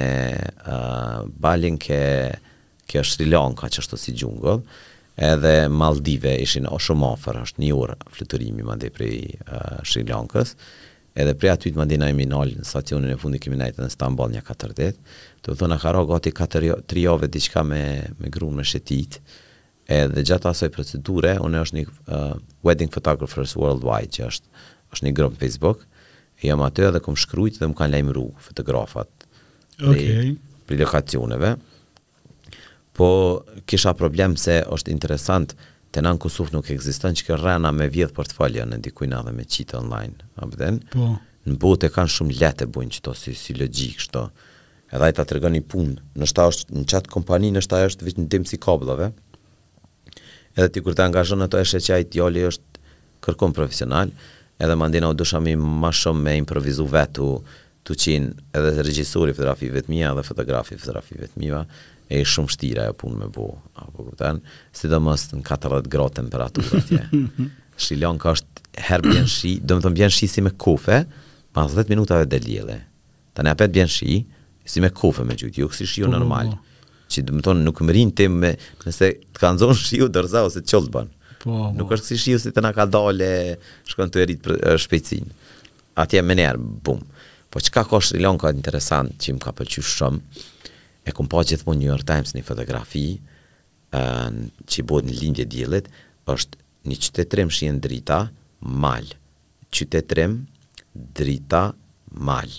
uh, 0.65 1.61
në 1.61 1.77
ke, 1.86 2.01
ke 2.91 3.05
Shri 3.07 3.29
Lanka, 3.31 3.69
që 3.71 3.86
si 4.01 4.15
gjungëll, 4.19 4.63
edhe 5.29 5.53
Maldive 5.71 6.33
ishin 6.43 6.65
o 6.67 6.75
shumë 6.83 7.13
është 7.45 7.61
një 7.63 7.71
orë 7.77 7.93
flëtërimi 8.17 8.65
ma 8.67 8.73
dhe 8.81 8.89
prej 8.91 9.21
uh, 9.45 9.79
Shri 9.88 10.03
Lankës, 10.09 10.57
edhe 11.22 11.34
prej 11.39 11.51
aty 11.55 11.72
të 11.72 11.80
mandina 11.80 12.09
e 12.11 12.16
minol, 12.16 12.51
në 12.59 12.66
stacionin 12.68 13.13
e 13.13 13.18
fundi 13.20 13.39
kemi 13.41 13.57
najtë 13.61 13.84
në 13.86 13.89
Stambol 13.93 14.32
një 14.34 14.41
katër 14.45 14.74
ditë, 14.76 15.13
të 15.47 15.55
thonë 15.61 15.78
a 15.78 15.82
haro 15.86 16.03
gati 16.09 16.34
katër 16.36 16.68
jo, 16.68 16.78
tri 16.89 17.05
jove 17.05 17.30
diqka 17.32 17.63
me, 17.63 17.82
me 18.20 18.32
gru 18.34 18.49
në 18.57 18.66
shetit, 18.68 19.22
edhe 19.95 20.24
gjatë 20.28 20.49
asoj 20.51 20.72
procedure, 20.76 21.36
unë 21.45 21.61
është 21.63 21.78
një 21.80 21.86
uh, 21.88 22.34
wedding 22.68 22.91
photographers 22.91 23.55
worldwide, 23.59 24.11
që 24.18 24.28
është, 24.28 24.66
është 24.95 25.07
një 25.07 25.13
grëm 25.22 25.38
Facebook, 25.39 25.86
e 26.41 26.49
jam 26.49 26.63
aty 26.66 26.84
edhe 26.89 27.01
kom 27.05 27.16
shkrujt 27.20 27.61
dhe 27.61 27.70
më 27.72 27.78
kanë 27.80 27.95
lejmë 27.95 28.16
ru 28.18 28.26
fotografat 28.43 29.07
okay. 29.80 30.34
për 30.68 30.82
lokacioneve, 30.84 31.53
po 32.95 33.07
kisha 33.68 33.91
problem 33.99 34.36
se 34.39 34.61
është 34.72 34.91
interesant, 34.91 35.55
Te 35.95 36.03
nën 36.03 36.17
Kosovë 36.19 36.51
nuk 36.57 36.67
ekziston 36.73 37.13
që 37.15 37.37
rana 37.39 37.69
me 37.71 37.85
vjedh 37.91 38.11
portfolio 38.17 38.65
në 38.67 38.81
dikujt 38.83 39.13
edhe 39.15 39.31
me 39.31 39.45
qit 39.47 39.71
online, 39.77 40.17
den. 40.59 40.81
Po. 40.91 41.13
Në 41.47 41.55
botë 41.61 41.87
e 41.87 41.91
kanë 41.93 42.11
shumë 42.11 42.35
lehtë 42.41 42.65
të 42.65 42.71
bëjnë 42.75 42.95
qëto 42.97 43.13
si 43.15 43.31
si 43.39 43.55
logjik 43.55 44.01
çto. 44.03 44.25
Edhe 44.91 45.07
ai 45.07 45.13
ta 45.15 45.23
tregon 45.29 45.55
një 45.55 45.61
punë, 45.71 45.95
në 46.19 46.27
shtatë 46.31 46.53
është 46.55 46.75
në 46.75 46.83
chat 46.91 47.07
kompani, 47.13 47.53
në 47.55 47.63
shtatë 47.63 47.87
është 47.93 48.09
vetëm 48.09 48.27
dimë 48.33 48.49
si 48.51 48.59
kabllave. 48.65 49.07
Edhe 50.57 50.67
ti 50.75 50.83
kur 50.83 50.97
të 50.99 51.05
angazhon 51.07 51.45
ato 51.47 51.61
është 51.63 51.81
që 51.87 51.95
ai 51.95 52.05
joli 52.19 52.43
është 52.49 52.83
kërkon 53.25 53.55
profesional, 53.55 54.11
edhe 54.59 54.75
mandena 54.79 55.13
u 55.13 55.15
dusha 55.15 55.39
mi 55.39 55.55
më 55.63 55.93
shumë 56.01 56.27
me 56.27 56.35
improvizu 56.41 56.89
vetu, 56.91 57.29
të 57.85 57.99
qinë 58.01 58.49
edhe 58.57 58.81
regjisori 58.83 59.31
fotografi 59.37 59.69
vetëmija 59.79 60.11
dhe 60.17 60.23
fotografi 60.27 60.75
fotografi 60.79 61.19
vetëmija, 61.23 61.63
e 62.10 62.20
shumë 62.28 62.51
shtira 62.53 62.88
e 62.91 62.95
punë 62.97 63.18
me 63.24 63.30
bu, 63.34 63.45
apo 63.82 64.06
kuptan, 64.10 64.41
si 64.76 64.89
në 64.91 64.99
40 64.99 65.41
gradë 65.89 66.12
temperaturë 66.22 66.82
atje. 66.84 67.22
Shilon 67.82 68.20
ka 68.22 68.36
është 68.38 68.70
herë 68.88 69.10
bjen 69.14 69.26
shi, 69.32 69.56
do 69.68 69.78
të 69.82 69.89
më 69.91 69.97
bjen 70.01 70.14
shi 70.14 70.30
si 70.32 70.43
me 70.45 70.53
kofe, 70.62 71.01
pas 71.56 71.74
10 71.76 71.89
minutave 71.91 72.28
dhe 72.32 72.39
ljele. 72.45 72.78
Ta 73.36 73.43
apet 73.51 73.74
bjen 73.76 73.89
shi, 73.91 74.22
si 74.66 74.82
me 74.84 74.89
kofe 74.95 75.26
me 75.28 75.36
gjutë, 75.36 75.58
ju 75.60 75.66
jo 75.66 75.72
kësi 75.74 75.88
shiu 75.91 76.06
po, 76.08 76.12
po, 76.14 76.18
normal. 76.20 76.53
Po. 76.56 76.88
Që 77.12 77.26
do 77.28 77.36
më 77.38 77.43
tonë 77.45 77.66
nuk 77.68 77.82
më 77.86 77.95
rinë 77.99 78.16
tim 78.18 78.39
me, 78.41 78.53
nëse 78.86 79.12
të 79.36 79.41
kanë 79.43 79.62
zonë 79.62 80.03
u 80.06 80.10
dërza 80.16 80.45
ose 80.47 80.62
të 80.64 80.72
qëllë 80.72 80.93
banë. 80.93 81.12
Po, 81.43 81.68
nuk 81.78 81.91
është 81.97 82.08
kësi 82.10 82.18
shiu 82.26 82.39
si 82.41 82.53
të 82.56 82.64
na 82.66 82.72
ka 82.74 82.88
dalë, 82.89 83.28
shkon 83.91 84.10
të 84.14 84.24
erit 84.24 84.39
për 84.45 84.78
shpejcin. 84.82 85.28
Atje 86.01 86.24
më 86.26 86.38
njerë, 86.39 86.66
bum. 86.86 87.03
Po 87.53 87.62
çka 87.64 87.84
ka 87.86 87.89
ka 87.91 87.99
shilon 88.08 88.39
ka 88.41 88.49
interesant 88.56 89.14
që 89.22 89.36
më 89.38 89.45
ka 89.45 89.53
pëlqy 89.60 89.84
shumë, 89.86 90.41
e 91.06 91.14
kum 91.14 91.28
pa 91.30 91.41
gjithmonë 91.45 91.82
New 91.82 91.89
York 91.89 92.06
Times 92.10 92.34
një 92.36 92.43
fotografi 92.47 93.06
uh, 93.18 94.30
që 94.66 94.82
i 94.82 94.86
bodë 94.89 95.10
në 95.12 95.18
lindje 95.22 95.45
djelit, 95.49 95.89
është 96.30 96.60
një 96.89 96.97
qytetrim 97.03 97.51
shien 97.53 97.78
drita, 97.84 98.24
mal, 98.66 99.06
qytetrim, 99.74 100.39
drita, 100.93 101.68
mal, 102.16 102.58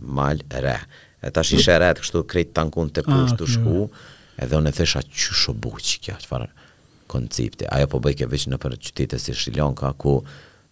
mal, 0.00 0.42
re. 0.52 0.76
E 1.24 1.32
ta 1.32 1.44
shishe 1.46 1.78
re, 1.80 1.94
të 1.96 2.04
kështu 2.04 2.24
krejt 2.28 2.52
tankun 2.56 2.92
të 2.92 3.06
kush 3.08 3.24
ah, 3.32 3.38
të 3.40 3.48
shku, 3.56 3.86
edhe 4.44 4.58
unë 4.60 4.72
e 4.72 4.76
thesha 4.76 5.00
që 5.06 5.36
shobu 5.44 5.72
që 5.80 6.02
kja 6.04 6.18
që 6.22 6.28
farë 6.32 6.50
koncepte. 7.12 7.68
Ajo 7.72 7.88
po 7.92 8.00
bëjke 8.04 8.28
veç 8.28 8.48
në 8.52 8.58
për 8.60 8.76
qytetet 8.84 9.22
si 9.22 9.34
Sri 9.36 9.54
Lanka, 9.56 9.88
ku 9.96 10.18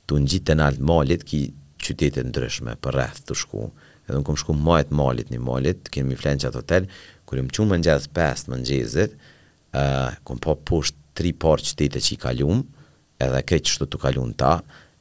të 0.04 0.20
në 0.20 0.30
gjitë 0.34 0.50
të 0.50 0.58
naltë 0.60 0.84
malit, 0.88 1.24
ki 1.26 1.40
qytetet 1.84 2.28
ndryshme 2.28 2.76
për 2.84 2.98
rreth 2.98 3.24
të 3.28 3.38
shku. 3.40 3.64
Edhe 4.04 4.18
unë 4.18 4.26
kom 4.28 4.36
shku 4.40 4.56
majtë 4.60 4.92
malit 4.98 5.32
një 5.32 5.40
malit, 5.40 5.88
kemi 5.92 6.18
flenë 6.20 6.44
që 6.44 6.50
atë 6.50 6.60
hotel, 6.60 6.90
kur 7.28 7.40
më 7.40 7.52
qumë 7.56 7.78
në 7.80 7.86
gjithë 7.88 8.12
pestë 8.16 8.52
më 8.52 8.58
në 8.60 8.66
gjizit, 8.68 9.14
uh, 9.74 10.38
po 10.44 10.56
pusht 10.68 10.96
tri 11.16 11.30
por 11.32 11.62
qëtite 11.62 12.02
që 12.02 12.12
i 12.16 12.20
kalum, 12.24 12.64
edhe 13.22 13.42
këtë 13.48 13.68
qështu 13.68 13.88
të 13.94 14.00
kalum 14.04 14.32
ta, 14.38 14.56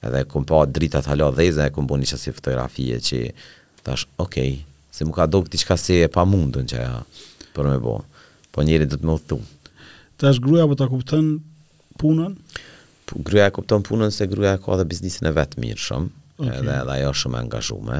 edhe 0.05 0.23
kum 0.31 0.45
po 0.47 0.61
drita 0.67 1.01
të 1.03 1.13
halo 1.13 1.31
dhe 1.35 1.49
e 1.67 1.71
kum 1.75 1.87
po 1.89 1.97
një 1.99 2.15
si 2.15 2.31
fotografie 2.33 2.99
që 2.99 3.21
thash, 3.83 4.07
okej, 4.17 4.23
okay, 4.23 4.59
se 4.93 5.05
më 5.07 5.15
ka 5.17 5.27
dobë 5.27 5.49
këti 5.51 5.67
ka 5.69 5.77
se 5.79 5.99
e 6.05 6.11
pa 6.13 6.25
mundën 6.27 6.67
që 6.71 6.79
ja, 6.83 6.91
për 7.55 7.69
me 7.71 7.77
bo, 7.81 7.97
po 8.53 8.63
njeri 8.65 8.85
dhëtë 8.87 9.03
me 9.07 9.15
u 9.17 9.19
thumë. 9.19 9.49
Të 10.19 10.29
është 10.31 10.43
gruja 10.45 10.67
po 10.69 10.77
të 10.79 10.87
kuptën 10.91 11.29
punën? 11.99 12.35
Gruja 13.13 13.49
e 13.49 13.53
kuptën 13.53 13.83
punën 13.85 14.13
se 14.13 14.27
gruja 14.31 14.55
e 14.57 14.61
ka 14.63 14.77
dhe 14.79 14.85
biznisin 14.89 15.27
e 15.29 15.33
vetë 15.35 15.61
mirë 15.63 15.81
shumë, 15.87 16.11
okay. 16.39 16.59
edhe, 16.59 16.77
edhe 16.83 16.99
ajo 16.99 17.15
shumë 17.23 17.39
e 17.39 17.43
angazhume, 17.47 17.97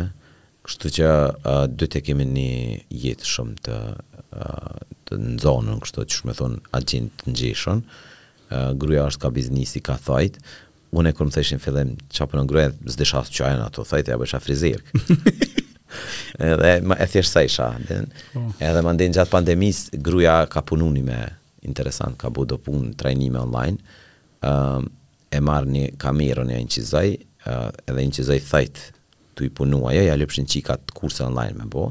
Kështu 0.63 0.89
që 0.95 1.07
uh, 1.07 1.63
dy 1.67 1.87
të 1.91 2.01
kemi 2.07 2.25
një 2.27 2.49
jetë 3.03 3.27
shumë 3.27 3.55
të, 3.67 3.77
uh, 4.31 4.75
të 5.09 5.19
në 5.19 5.73
kështu 5.83 6.05
që 6.07 6.19
shumë 6.19 6.31
e 6.31 6.37
thonë 6.39 6.59
agjin 6.79 7.09
të 7.19 7.33
njëshën. 7.33 7.81
Uh, 7.81 8.69
gruja 8.79 9.09
është 9.11 9.23
ka 9.25 9.31
biznesi 9.35 9.81
ka 9.83 9.97
thajtë. 10.05 10.43
Unë 10.95 11.11
kur 11.17 11.25
kërë 11.25 11.27
më 11.27 11.35
thëshin 11.35 11.59
fillim, 11.63 11.91
që 12.13 12.29
po 12.29 12.39
në 12.39 12.45
gruja, 12.51 12.69
zdi 12.95 13.09
shasë 13.09 13.35
që 13.35 13.45
ajen 13.49 13.63
ato 13.65 13.83
thajtë, 13.89 14.13
ja 14.13 14.21
bësha 14.21 14.39
frizirkë. 14.45 15.13
edhe 16.51 16.71
më 16.89 16.97
e 17.05 17.09
thjeshtë 17.11 17.33
sa 17.33 17.43
isha. 17.49 17.67
Den, 17.89 18.07
oh. 18.39 18.47
Edhe 18.63 18.85
më 18.87 18.95
ndin 18.95 19.17
gjatë 19.17 19.33
pandemis, 19.33 19.83
gruja 20.05 20.37
ka 20.53 20.63
pununi 20.69 21.03
me 21.09 21.19
interesant, 21.67 22.15
ka 22.21 22.29
budo 22.31 22.55
do 22.55 22.63
punë 22.69 22.93
trajnime 23.01 23.41
online. 23.41 23.81
Uh, 24.43 24.85
e 25.33 25.41
marë 25.43 25.75
një 25.75 25.85
kamerën 26.03 26.55
e 26.55 26.61
një 26.61 26.71
qizaj, 26.77 27.07
uh, 27.51 27.71
edhe 27.89 27.99
një 28.07 28.15
qizaj 28.21 28.43
tu 29.33 29.43
i 29.43 29.49
punua, 29.49 29.91
ja, 29.93 30.05
ja 30.09 30.15
lëpshin 30.17 30.47
qika 30.49 30.77
të 30.79 30.95
kurse 30.97 31.25
online 31.25 31.57
me 31.61 31.67
bo, 31.69 31.87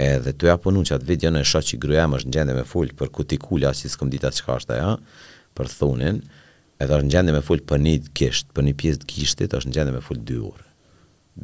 edhe 0.00 0.32
tu 0.38 0.48
ja 0.48 0.56
punu 0.60 0.84
që 0.86 0.98
atë 0.98 1.08
video 1.08 1.30
në 1.34 1.42
e 1.42 1.48
shot 1.50 1.66
që 1.70 1.74
i 1.76 1.80
gruja 1.82 2.06
më 2.10 2.20
është 2.20 2.30
në 2.30 2.36
gjende 2.36 2.56
me 2.58 2.64
full 2.70 2.92
për 3.00 3.10
kuti 3.16 3.38
kule 3.42 3.68
asë 3.70 3.86
që 3.86 3.94
së 3.96 4.08
dita 4.12 4.30
që 4.36 4.46
ka 4.46 4.58
është 4.60 4.74
aja, 4.76 4.92
për 5.58 5.70
thunin, 5.74 6.18
edhe 6.78 6.98
është 6.98 7.06
në 7.08 7.14
gjende 7.16 7.36
me 7.38 7.44
full 7.48 7.62
për 7.70 7.84
një 7.86 7.94
të 8.06 8.12
kisht, 8.20 8.50
për 8.54 8.68
një 8.68 8.74
pjesë 8.82 9.02
të 9.04 9.08
kishtit 9.14 9.56
është 9.58 9.70
në 9.72 9.78
gjende 9.78 9.94
me 9.96 10.02
full 10.08 10.20
dy 10.28 10.40
orë. 10.50 10.64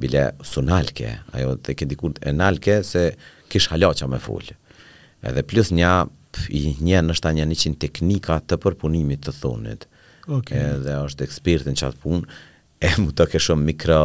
Bile 0.05 0.25
su 0.47 0.63
nalke, 0.67 1.13
ajo 1.39 1.57
të 1.63 1.77
ke 1.79 1.87
dikur 1.91 2.15
e 2.27 2.33
nalke 2.35 2.81
se 2.87 3.05
kish 3.53 3.69
halacha 3.71 4.09
me 4.11 4.19
full. 4.23 4.49
Edhe 5.25 5.45
plus 5.47 5.71
nja, 5.73 5.93
i 6.51 6.65
një 6.85 7.03
një 7.07 7.57
qinë 7.63 7.79
teknika 7.79 8.41
të 8.43 8.57
përpunimit 8.63 9.21
të 9.27 9.35
thunit. 9.39 9.85
Okay. 10.27 10.59
Edhe 10.59 10.97
është 11.05 11.27
ekspertin 11.27 11.77
që 11.79 11.91
atë 11.91 12.03
punë, 12.03 12.27
e 12.83 12.91
mu 12.99 13.13
të 13.15 13.27
ke 13.35 13.39
shumë 13.41 13.67
mikro, 13.71 14.01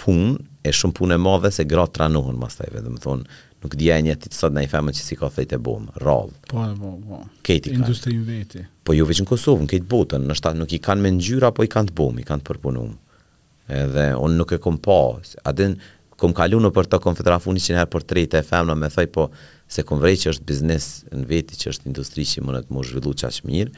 punë, 0.00 0.36
e 0.66 0.72
shumë 0.74 0.96
punë 0.98 1.16
e 1.16 1.22
madhe 1.22 1.50
se 1.54 1.64
gratë 1.68 1.96
tranohen 2.00 2.38
mas 2.40 2.58
taj 2.58 2.70
vetëm 2.74 2.96
thonë, 3.02 3.26
nuk 3.64 3.74
dija 3.78 3.96
e 4.00 4.04
njëti 4.06 4.32
sot 4.34 4.54
në 4.54 4.64
i 4.66 4.70
femën 4.70 4.94
që 4.96 5.02
si 5.06 5.16
ka 5.18 5.28
thejt 5.34 5.54
e 5.56 5.60
bomë, 5.62 5.96
rallë. 6.02 6.34
Po, 6.50 6.64
po, 6.80 6.92
po. 7.06 7.20
Kejti 7.46 7.72
kanë. 7.72 7.84
Industri 7.84 8.62
Po 8.86 8.94
jo 8.94 9.06
veç 9.08 9.22
në 9.24 9.28
Kosovë, 9.30 9.64
në 9.66 9.70
kejtë 9.72 9.90
botën, 9.90 10.24
në 10.30 10.36
shtatë 10.38 10.60
nuk 10.60 10.72
i 10.76 10.80
kanë 10.82 11.02
me 11.06 11.12
ngjyra, 11.16 11.52
po 11.54 11.66
i 11.66 11.70
kanë 11.70 11.90
të 11.92 11.96
bomë, 11.98 12.22
i 12.22 12.26
kanë 12.28 12.42
të 12.44 12.52
përpunum. 12.52 12.92
Edhe, 13.74 14.08
onë 14.22 14.36
nuk 14.38 14.52
e 14.54 14.58
kom 14.62 14.76
pa, 14.84 14.98
adin, 15.50 15.74
kom 16.22 16.34
kalu 16.38 16.60
në 16.62 16.70
për 16.76 16.90
të 16.92 17.00
konfetra 17.02 17.40
funi 17.42 17.62
që 17.62 17.72
njëherë 17.74 17.92
për 17.96 18.06
trejt 18.12 18.36
e 18.38 18.42
femëna 18.46 18.76
me 18.78 18.90
thaj, 18.94 19.06
po, 19.16 19.24
se 19.66 19.82
kom 19.86 19.98
vrej 20.02 20.20
që 20.22 20.34
është 20.36 20.46
biznes 20.46 20.86
në 21.10 21.24
veti, 21.30 21.58
që 21.64 21.72
është 21.74 21.90
industri 21.90 22.26
që 22.30 22.44
më 22.46 22.60
të 22.68 22.76
më 22.76 22.84
zhvillu 22.90 23.14
qash 23.22 23.42
mirë, 23.46 23.72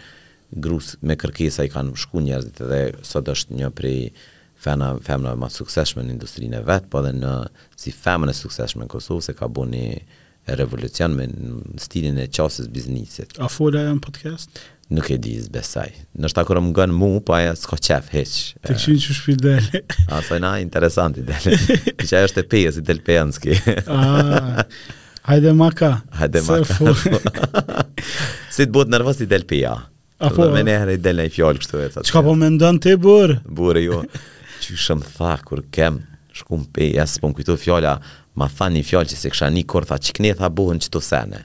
grus 0.64 0.95
me 1.05 1.16
kërkesa 1.21 1.64
i 1.69 1.73
kanë 1.73 1.97
shku 2.05 2.21
njerëzit 2.27 2.61
edhe 2.66 2.83
sot 3.09 3.33
është 3.33 3.57
një 3.62 3.73
prej 3.81 3.97
fena, 4.61 4.92
femna 5.06 5.34
ma 5.38 5.48
suksesshme 5.52 6.04
në 6.04 6.16
industrinë 6.16 6.61
e 6.61 6.64
vetë, 6.66 6.90
po 6.92 7.02
dhe 7.04 7.12
në 7.16 7.34
si 7.78 7.92
femën 7.94 8.30
e 8.32 8.36
sukseshme 8.36 8.86
në 8.86 8.90
Kosovë, 8.92 9.24
se 9.28 9.36
ka 9.38 9.48
bu 9.50 9.64
një 9.70 10.56
revolucion 10.59 11.12
me 11.16 11.26
stilin 11.82 12.16
e 12.22 12.26
qasës 12.32 12.70
biznisit. 12.72 13.36
A 13.44 13.50
fola 13.52 13.82
e 13.84 13.90
në 13.94 14.02
podcast? 14.04 14.62
Nuk 14.94 15.11
e 15.12 15.18
di 15.20 15.34
zë 15.36 15.50
besaj. 15.52 15.90
Nështë 16.16 16.40
akurë 16.47 16.62
më 16.64 16.72
gënë 16.78 16.97
mu, 16.97 17.10
pa 17.20 17.24
po 17.26 17.35
aja 17.36 17.51
s'ko 17.60 17.76
qef 17.85 18.06
heq. 18.14 18.32
Të 18.64 18.76
këshin 18.78 19.01
që 19.05 19.16
shpi 19.18 19.35
dele. 19.40 19.82
A, 20.10 20.22
saj 20.24 20.40
na, 20.40 20.55
interesant 20.64 21.18
i 21.20 21.26
dele. 21.28 21.59
Që 22.01 22.09
aja 22.16 22.22
është 22.30 22.43
e 22.43 22.48
pejës 22.55 22.78
i 22.80 22.85
del 22.89 23.02
pejanski. 23.05 23.59
Hajde 25.28 25.52
maka. 25.55 25.93
Hajde 26.18 26.44
maka. 26.48 26.80
Si 28.59 28.64
të 28.66 28.72
botë 28.74 28.90
nërvës 28.90 29.18
i 29.22 29.26
del 29.30 29.43
peja. 29.47 29.76
Apo, 30.24 30.48
dhe 30.51 30.64
me 30.64 30.72
i 30.97 30.97
del 30.98 31.20
në 31.20 31.28
i 31.28 31.30
fjallë 31.30 31.60
kështu 31.62 31.78
e 31.78 31.85
të 31.93 32.01
po 32.01 32.01
të 32.01 32.59
të 32.59 32.97
të 32.98 32.98
të 32.98 33.68
të 33.76 34.24
që 34.62 34.76
shëmë 34.85 35.10
tha 35.16 35.32
kur 35.47 35.62
kem 35.74 36.01
shkum 36.39 36.64
më 36.64 36.70
pe, 36.74 36.86
ja 36.97 37.05
s'pon 37.09 37.35
kujtu 37.35 37.56
fjolla, 37.59 37.97
ma 38.39 38.47
tha 38.51 38.68
një 38.72 38.85
fjollë 38.86 39.12
që 39.12 39.18
se 39.24 39.32
kësha 39.32 39.51
një 39.55 39.66
kërë, 39.70 39.90
tha 39.90 39.98
që 40.06 40.16
këne 40.18 40.32
tha 40.39 40.51
buhën 40.59 40.80
që 40.85 40.90
të 40.94 41.02
sene. 41.05 41.43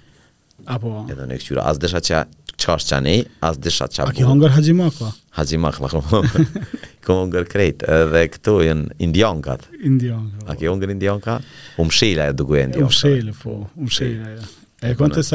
Apo? 0.75 0.91
Edhe 1.11 1.25
në 1.27 1.37
këqyra, 1.41 1.65
asë 1.71 1.81
desha 1.83 2.01
që 2.07 2.19
qa 2.63 2.75
është 2.79 2.93
qanej, 2.93 3.23
asë 3.43 3.61
desha 3.65 3.87
që 3.91 4.03
a 4.03 4.05
buhën. 4.07 4.13
A 4.13 4.17
ki 4.19 4.27
hongër 4.29 4.53
haqimak, 4.57 4.93
pa? 5.01 5.09
Po? 5.09 5.21
Haqimak, 5.39 5.79
pa, 5.81 6.43
këmë 7.03 7.21
hongër 7.21 7.47
krejt, 7.51 7.85
edhe 7.95 8.21
këtu 8.35 8.55
jenë 8.67 8.99
indiongat. 9.07 9.65
Indiongat. 9.81 10.43
Po. 10.43 10.51
A 10.53 10.57
ki 10.59 10.69
hongër 10.69 10.93
indionka? 10.93 11.39
U 11.81 11.87
mshela 11.89 12.29
e 12.31 12.37
duku 12.37 12.59
e 12.61 12.67
indionka. 12.69 12.93
U 12.93 13.35
po, 13.41 13.57
u 13.77 13.89
mshela, 13.89 14.37
E 14.83 14.89
kënë 14.93 15.25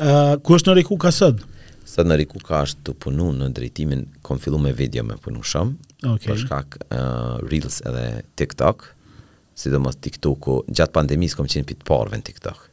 E 0.00 0.36
po, 0.46 0.54
në 0.68 0.74
reku 0.78 0.94
ka 1.02 1.10
sëdë? 1.10 1.42
Sa 1.88 2.02
në 2.04 2.18
riku 2.20 2.36
ka 2.44 2.58
është 2.66 2.82
të 2.84 2.92
punu 3.00 3.30
në 3.32 3.46
drejtimin, 3.56 4.02
kom 4.22 4.36
fillu 4.42 4.58
me 4.60 4.74
video 4.76 5.00
me 5.08 5.14
punu 5.24 5.40
shumë, 5.52 5.90
okay. 6.10 6.26
për 6.30 6.40
shkak 6.42 6.76
uh, 6.84 7.38
Reels 7.48 7.78
edhe 7.88 8.02
TikTok, 8.36 8.84
si 9.56 9.72
do 9.72 9.80
mos 9.80 9.96
gjatë 9.96 10.92
pandemisë 10.94 11.38
kom 11.38 11.48
qenë 11.48 11.68
pitë 11.70 11.88
parve 11.88 12.18
në 12.20 12.26
TikTok, 12.28 12.66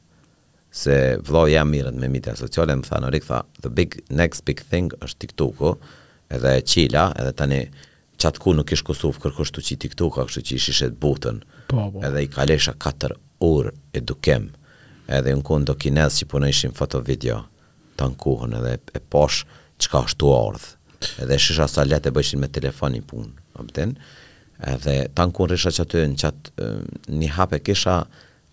se 0.76 0.98
vlo 1.30 1.46
jam 1.48 1.72
me 1.72 2.10
media 2.12 2.36
sociale, 2.36 2.76
më 2.82 2.90
tha 2.90 3.00
në 3.06 3.14
rikë 3.16 3.28
tha, 3.30 3.40
the 3.64 3.72
big, 3.72 3.96
next 4.12 4.44
big 4.52 4.60
thing 4.68 4.92
është 5.00 5.24
TikToku, 5.30 5.72
edhe 6.36 6.54
qila, 6.68 7.08
edhe 7.24 7.32
tani, 7.40 7.62
qatë 8.20 8.42
ku 8.44 8.52
nuk 8.58 8.72
ishë 8.76 8.90
Kosovë 8.92 9.24
kërkështu 9.30 9.64
që 9.70 9.76
i 9.78 9.82
TikTok-a, 9.86 10.28
kështu 10.28 10.44
që 10.52 10.58
i 10.60 10.64
shishet 10.68 11.00
botën, 11.02 11.40
po, 11.72 11.88
po. 11.88 12.04
edhe 12.04 12.28
i 12.28 12.28
kalesha 12.36 12.76
4 12.84 13.16
orë 13.48 13.72
edukem, 14.02 14.52
edhe 15.08 15.40
në 15.40 15.48
kondo 15.48 15.80
kinesë 15.86 16.26
që 16.26 16.34
punëshim 16.36 16.76
foto-video, 16.76 17.46
të 18.00 18.08
në 18.12 18.18
kohën 18.22 18.56
edhe 18.60 18.76
e 18.98 19.02
posh 19.14 19.44
që 19.82 19.92
ka 19.92 20.02
është 20.08 20.22
të 20.24 20.32
ardhë 20.36 21.24
edhe 21.24 21.38
shisha 21.42 21.68
sa 21.72 21.86
letë 21.88 22.12
e 22.12 22.16
bëjshin 22.16 22.42
me 22.42 22.50
telefoni 22.56 23.02
pun 23.08 23.28
amten, 23.60 23.96
edhe 24.74 24.96
të 25.16 25.28
në 25.30 25.34
kohën 25.38 25.52
rrisha 25.54 25.74
që 25.78 25.86
aty 25.86 26.04
në 26.14 26.20
qatë 26.24 26.70
një 27.22 27.32
hape 27.38 27.60
kisha 27.68 27.98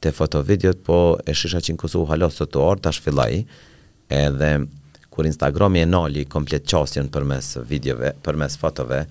të 0.02 0.12
foto 0.16 0.42
videot 0.48 0.80
po 0.86 0.98
e 1.30 1.34
shisha 1.38 1.60
që 1.62 1.76
në 1.76 1.82
kusu 1.84 2.04
halos 2.10 2.38
të 2.40 2.48
të 2.52 2.62
ardhë 2.68 2.84
tash 2.88 3.02
fillaj, 3.04 3.40
edhe 4.12 4.52
kur 5.12 5.28
Instagrami 5.28 5.82
e 5.84 5.88
nali 5.92 6.26
komplet 6.34 6.66
qasjen 6.70 7.10
për 7.12 7.26
mes 7.28 7.52
videove 7.68 8.14
për 8.24 8.38
mes 8.40 8.58
fotove 8.60 9.02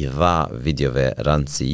i 0.00 0.08
dha 0.08 0.32
videove 0.66 1.10
rëndësi 1.26 1.72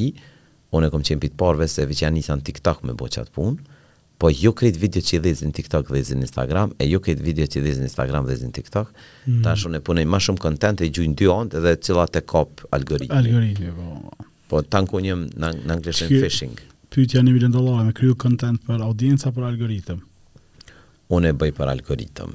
unë 0.76 0.89
e 0.89 0.93
kom 0.93 1.05
qenë 1.06 1.22
pitë 1.24 1.39
parve 1.40 1.68
se 1.70 1.85
vi 1.89 1.97
që 1.98 2.09
janë 2.09 2.24
në 2.40 2.44
tiktak 2.51 2.80
me 2.85 2.93
bo 2.98 3.06
qatë 3.09 3.32
punë 3.39 3.77
Po 4.18 4.30
ju 4.34 4.50
kët 4.58 4.74
video 4.82 4.98
që 4.98 5.20
dhezin 5.22 5.52
në 5.52 5.54
TikTok 5.54 5.90
dhe 5.94 6.00
në 6.18 6.24
Instagram, 6.26 6.72
e 6.82 6.88
ju 6.90 6.98
kët 6.98 7.20
video 7.22 7.46
që 7.46 7.60
dhezin 7.62 7.84
në 7.86 7.90
Instagram 7.90 8.26
dhe 8.26 8.34
në 8.46 8.54
TikTok, 8.56 8.88
mm. 9.30 9.44
tash 9.44 9.66
unë 9.68 9.78
punoj 9.86 10.02
më 10.10 10.18
shumë 10.24 10.42
content 10.42 10.80
e 10.82 10.88
gjuj 10.90 11.06
dy 11.20 11.28
ont 11.30 11.54
dhe 11.54 11.74
të 11.78 11.86
cilat 11.92 12.18
kop 12.26 12.64
algoritmi. 12.74 13.14
Algoritmi 13.14 13.70
po. 13.76 14.26
Po 14.50 14.62
tan 14.74 14.88
ku 14.90 14.98
një 15.04 15.14
në 15.38 15.52
anglisht 15.76 16.02
në 16.08 16.18
fishing. 16.24 16.58
Pyetja 16.90 17.22
në 17.22 17.36
milion 17.36 17.54
dollarë 17.54 17.92
me 17.92 17.94
kriju 17.94 18.16
content 18.18 18.58
për 18.66 18.82
audiencë 18.88 19.30
për 19.36 19.46
algoritëm. 19.52 20.02
Unë 21.14 21.30
e 21.30 21.38
bëj 21.38 21.54
për 21.60 21.72
algoritëm. 21.76 22.34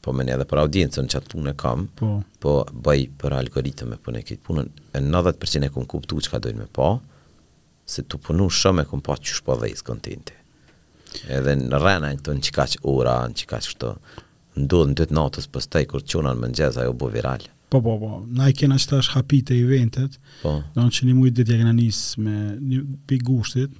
Po 0.00 0.16
më 0.16 0.26
ne 0.26 0.34
edhe 0.34 0.48
për 0.50 0.62
audiencën 0.64 1.12
që 1.14 1.22
tu 1.30 1.44
ne 1.46 1.54
kam. 1.62 1.86
Po. 2.00 2.10
Po 2.42 2.56
bëj 2.72 3.06
për 3.22 3.38
algoritëm 3.38 3.94
e 3.94 4.00
punoj 4.02 4.24
kët 4.26 4.42
punën. 4.48 4.72
E 4.96 5.04
90% 5.04 5.68
e 5.68 5.70
kum 5.78 5.86
kuptuar 5.94 6.26
çka 6.26 6.42
doin 6.42 6.58
më 6.64 6.70
po. 6.74 6.90
Se 7.90 8.02
tu 8.06 8.18
punon 8.22 8.50
shumë 8.50 8.82
e 8.82 8.88
kum 8.90 9.04
pa 9.04 9.14
çu 9.20 9.36
shpodhës 9.38 9.84
kontente 9.86 10.39
edhe 11.28 11.54
në 11.58 11.78
rrena 11.80 12.10
në 12.12 12.20
këtu 12.20 12.34
në 12.34 12.42
që 12.74 12.80
ura, 12.92 13.16
në 13.30 13.38
që 13.40 13.48
kaqë 13.52 13.90
ndodhë 14.60 14.90
në 14.92 14.96
dytë 15.00 15.16
natës 15.16 15.46
për 15.54 15.62
stej, 15.64 15.84
kur 15.92 16.04
qunan 16.10 16.40
më 16.42 16.52
në 16.52 16.70
ajo 16.82 16.92
bu 17.02 17.10
viral. 17.12 17.46
Po, 17.70 17.78
po, 17.84 17.96
po, 18.02 18.16
na 18.34 18.48
i 18.50 18.54
kena 18.58 18.78
qëta 18.82 18.98
është 18.98 19.22
e 19.54 19.58
eventet, 19.62 20.16
po. 20.42 20.56
do 20.74 20.82
në 20.82 20.90
që 20.96 21.06
një 21.06 21.14
mujtë 21.18 21.36
ditë 21.38 21.54
e 21.54 21.58
kena 21.60 21.72
njësë 21.78 22.22
me 22.24 22.36
një 22.58 23.18
gushtit, 23.28 23.70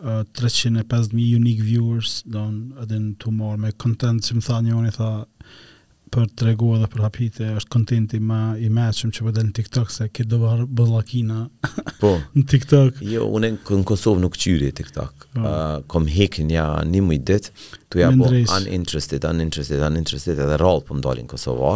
uh, 0.00 0.22
350.000 0.32 1.36
unique 1.36 1.60
viewers, 1.62 2.22
do 2.24 2.40
në 2.48 2.80
edhe 2.86 2.98
në 3.04 3.14
tumor, 3.20 3.56
me 3.60 3.72
content 3.72 4.24
që 4.24 4.34
më 4.38 4.42
tha 4.46 4.60
një 4.64 4.78
unë 4.80 4.88
i 4.88 4.96
tha, 4.96 5.10
për 6.12 6.26
të 6.36 6.46
reguar 6.50 6.82
dhe 6.82 6.88
për 6.92 7.02
hapite 7.06 7.48
është 7.58 7.72
kontenti 7.72 8.18
ma 8.20 8.40
i 8.60 8.68
meqëm 8.72 9.12
që 9.16 9.24
përde 9.26 9.40
po 9.40 9.46
në 9.48 9.54
TikTok 9.58 9.92
se 9.94 10.06
këtë 10.14 10.28
do 10.32 10.40
varë 10.42 10.66
bëllakina 10.80 11.38
po, 12.02 12.12
në 12.36 12.44
TikTok 12.52 13.00
Jo, 13.14 13.26
unë 13.36 13.50
në 13.64 13.82
Kosovë 13.88 14.22
nuk 14.26 14.36
qyri 14.42 14.68
TikTok 14.78 15.26
po. 15.26 15.40
uh, 15.40 15.74
kom 15.92 16.08
hekin 16.12 16.52
ja 16.52 16.66
një 16.84 17.02
mëj 17.08 17.18
dit 17.32 17.50
tu 17.92 18.02
ja 18.02 18.10
po 18.12 18.28
uninterested 18.28 19.24
uninterested, 19.30 19.82
uninterested 19.88 20.40
edhe 20.44 20.60
rallë 20.60 20.86
po 20.90 20.98
më 20.98 21.06
dalin 21.08 21.32
Kosovë 21.32 21.72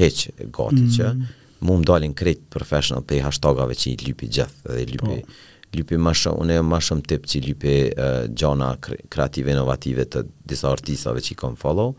heq 0.00 0.24
heqë, 0.34 0.48
gati 0.58 0.82
mm. 0.82 0.94
që 0.98 1.66
mu 1.66 1.78
më 1.80 1.86
dalin 1.92 2.16
kretë 2.18 2.50
professional 2.52 3.06
pe 3.08 3.20
i 3.20 3.24
hashtagave 3.24 3.78
që 3.80 3.92
i 3.94 4.00
lypi 4.10 4.28
gjithë 4.38 4.70
dhe 4.74 4.82
i 4.82 4.90
lypi 4.94 5.14
po 5.22 5.42
lupi 5.76 5.96
më 6.00 6.12
shumë, 6.16 6.38
unë 6.40 6.54
e 6.56 6.60
më 6.64 6.76
shumë 6.86 7.02
tip 7.10 7.26
që 7.28 7.40
lupi 7.44 7.72
uh, 8.00 8.84
kreative, 9.12 9.50
inovative 9.52 10.06
të 10.08 10.22
disa 10.48 10.70
artisave 10.72 11.20
që 11.20 11.34
i 11.34 11.36
kom 11.36 11.56
follow, 11.60 11.90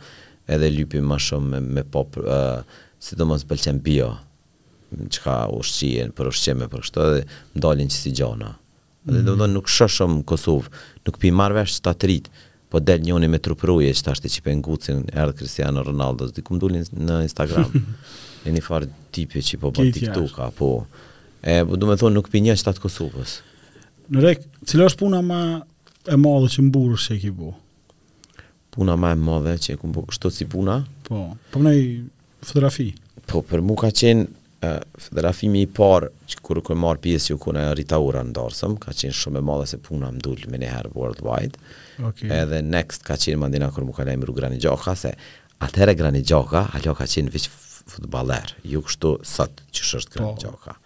edhe 0.51 0.69
lypi 0.71 1.01
më 1.03 1.17
shumë 1.23 1.49
me, 1.53 1.59
me 1.79 1.83
pop, 1.83 2.15
uh, 2.21 2.63
si 3.03 3.17
do 3.19 3.27
mësë 3.29 3.49
pëlqen 3.49 3.81
bio, 3.85 4.13
që 4.95 5.19
ka 5.25 5.35
ushqien, 5.57 6.13
për 6.15 6.29
ushqime, 6.31 6.69
për 6.71 6.85
kështu 6.85 7.03
edhe 7.03 7.23
më 7.55 7.63
dalin 7.65 7.91
që 7.91 7.97
si 8.01 8.13
gjona. 8.15 8.53
Mm. 9.07 9.17
Dhe 9.17 9.23
do 9.27 9.33
më 9.35 9.43
do 9.45 9.49
nuk 9.57 9.69
shë 9.71 9.89
shumë 9.97 10.21
Kosovë, 10.29 10.71
nuk 11.07 11.19
pi 11.19 11.33
marve 11.35 11.65
është 11.67 11.83
të 11.85 11.91
atrit, 11.93 12.29
po 12.71 12.81
del 12.83 13.03
njoni 13.07 13.29
me 13.31 13.39
trupruje, 13.43 13.91
që 13.95 14.07
ta 14.07 14.15
është 14.15 14.27
të 14.27 14.33
qipe 14.37 14.55
në 14.57 14.63
gucin, 14.67 15.03
erdë 15.11 15.35
Cristiano 15.41 15.83
Ronaldo, 15.87 16.27
zdi 16.31 16.43
ku 16.43 16.55
më 16.55 16.61
dulin 16.63 16.87
në 17.07 17.19
Instagram, 17.27 17.69
e 18.47 18.55
një 18.55 18.63
farë 18.65 18.89
tipi 19.15 19.43
që 19.43 19.55
i 19.55 19.61
po 19.61 19.71
bëti 19.75 20.05
këtu 20.07 20.25
ka, 20.35 20.49
po. 20.57 20.71
E, 21.47 21.61
do 21.67 21.87
më 21.87 21.99
thonë 22.01 22.17
nuk 22.19 22.31
pi 22.33 22.41
një 22.43 22.57
që 22.59 22.67
ta 22.67 22.73
të 22.75 22.83
Kosovës. 22.83 23.37
Në 24.15 24.23
rek, 24.23 24.43
cilë 24.67 24.87
është 24.87 25.03
puna 25.05 25.21
ma 25.27 25.39
e 26.15 26.19
madhë 26.19 26.51
që 26.57 26.65
më 26.67 26.73
burë 26.75 26.99
shë 27.03 27.15
e 27.17 27.21
ki 27.23 27.31
bu? 27.39 27.53
puna 28.77 28.93
më 29.01 29.11
e 29.15 29.17
madhe 29.25 29.53
që 29.65 29.75
ku 29.81 29.89
bë 29.93 30.03
kështu 30.11 30.31
si 30.37 30.45
puna. 30.51 30.77
Po, 31.07 31.33
po 31.51 31.61
në 31.65 31.73
fotografi. 32.45 32.91
Po 33.27 33.41
për 33.43 33.63
mua 33.65 33.81
ka 33.81 33.89
qenë 33.99 34.25
uh, 34.67 35.57
i 35.61 35.63
parë 35.79 36.11
që 36.29 36.41
kur 36.45 36.59
kërë 36.67 36.79
marë 36.83 37.01
pjesë 37.07 37.31
ju 37.33 37.39
ku 37.43 37.55
na 37.57 37.65
Rita 37.75 37.97
në 38.27 38.33
dorsëm, 38.37 38.77
ka 38.85 38.91
qenë 38.99 39.17
shumë 39.19 39.41
e 39.41 39.43
madhe 39.49 39.65
se 39.73 39.77
puna 39.87 40.11
më 40.15 40.21
dullë 40.27 40.49
me 40.53 40.61
në 40.61 40.69
herë 40.75 40.93
worldwide. 40.95 41.57
Okej. 41.97 42.29
Okay. 42.29 42.29
Edhe 42.37 42.61
next 42.67 43.01
ka 43.07 43.17
qenë 43.17 43.41
mandina 43.41 43.71
kur 43.73 43.83
mu 43.87 43.97
ka 43.97 44.05
lajmëru 44.05 44.37
Grani 44.37 44.61
Gjoka 44.61 44.93
se 44.95 45.15
atëra 45.65 45.97
Grani 45.97 46.21
Gjoka 46.21 46.67
ajo 46.77 46.93
ka 46.99 47.09
qenë 47.09 47.33
vetë 47.33 47.55
futboller, 47.89 48.51
ju 48.67 48.81
kështu 48.85 49.15
sa 49.25 49.49
që 49.49 49.89
është 50.01 50.17
Grani 50.17 50.35
po. 50.37 50.45
Gjoka. 50.45 50.77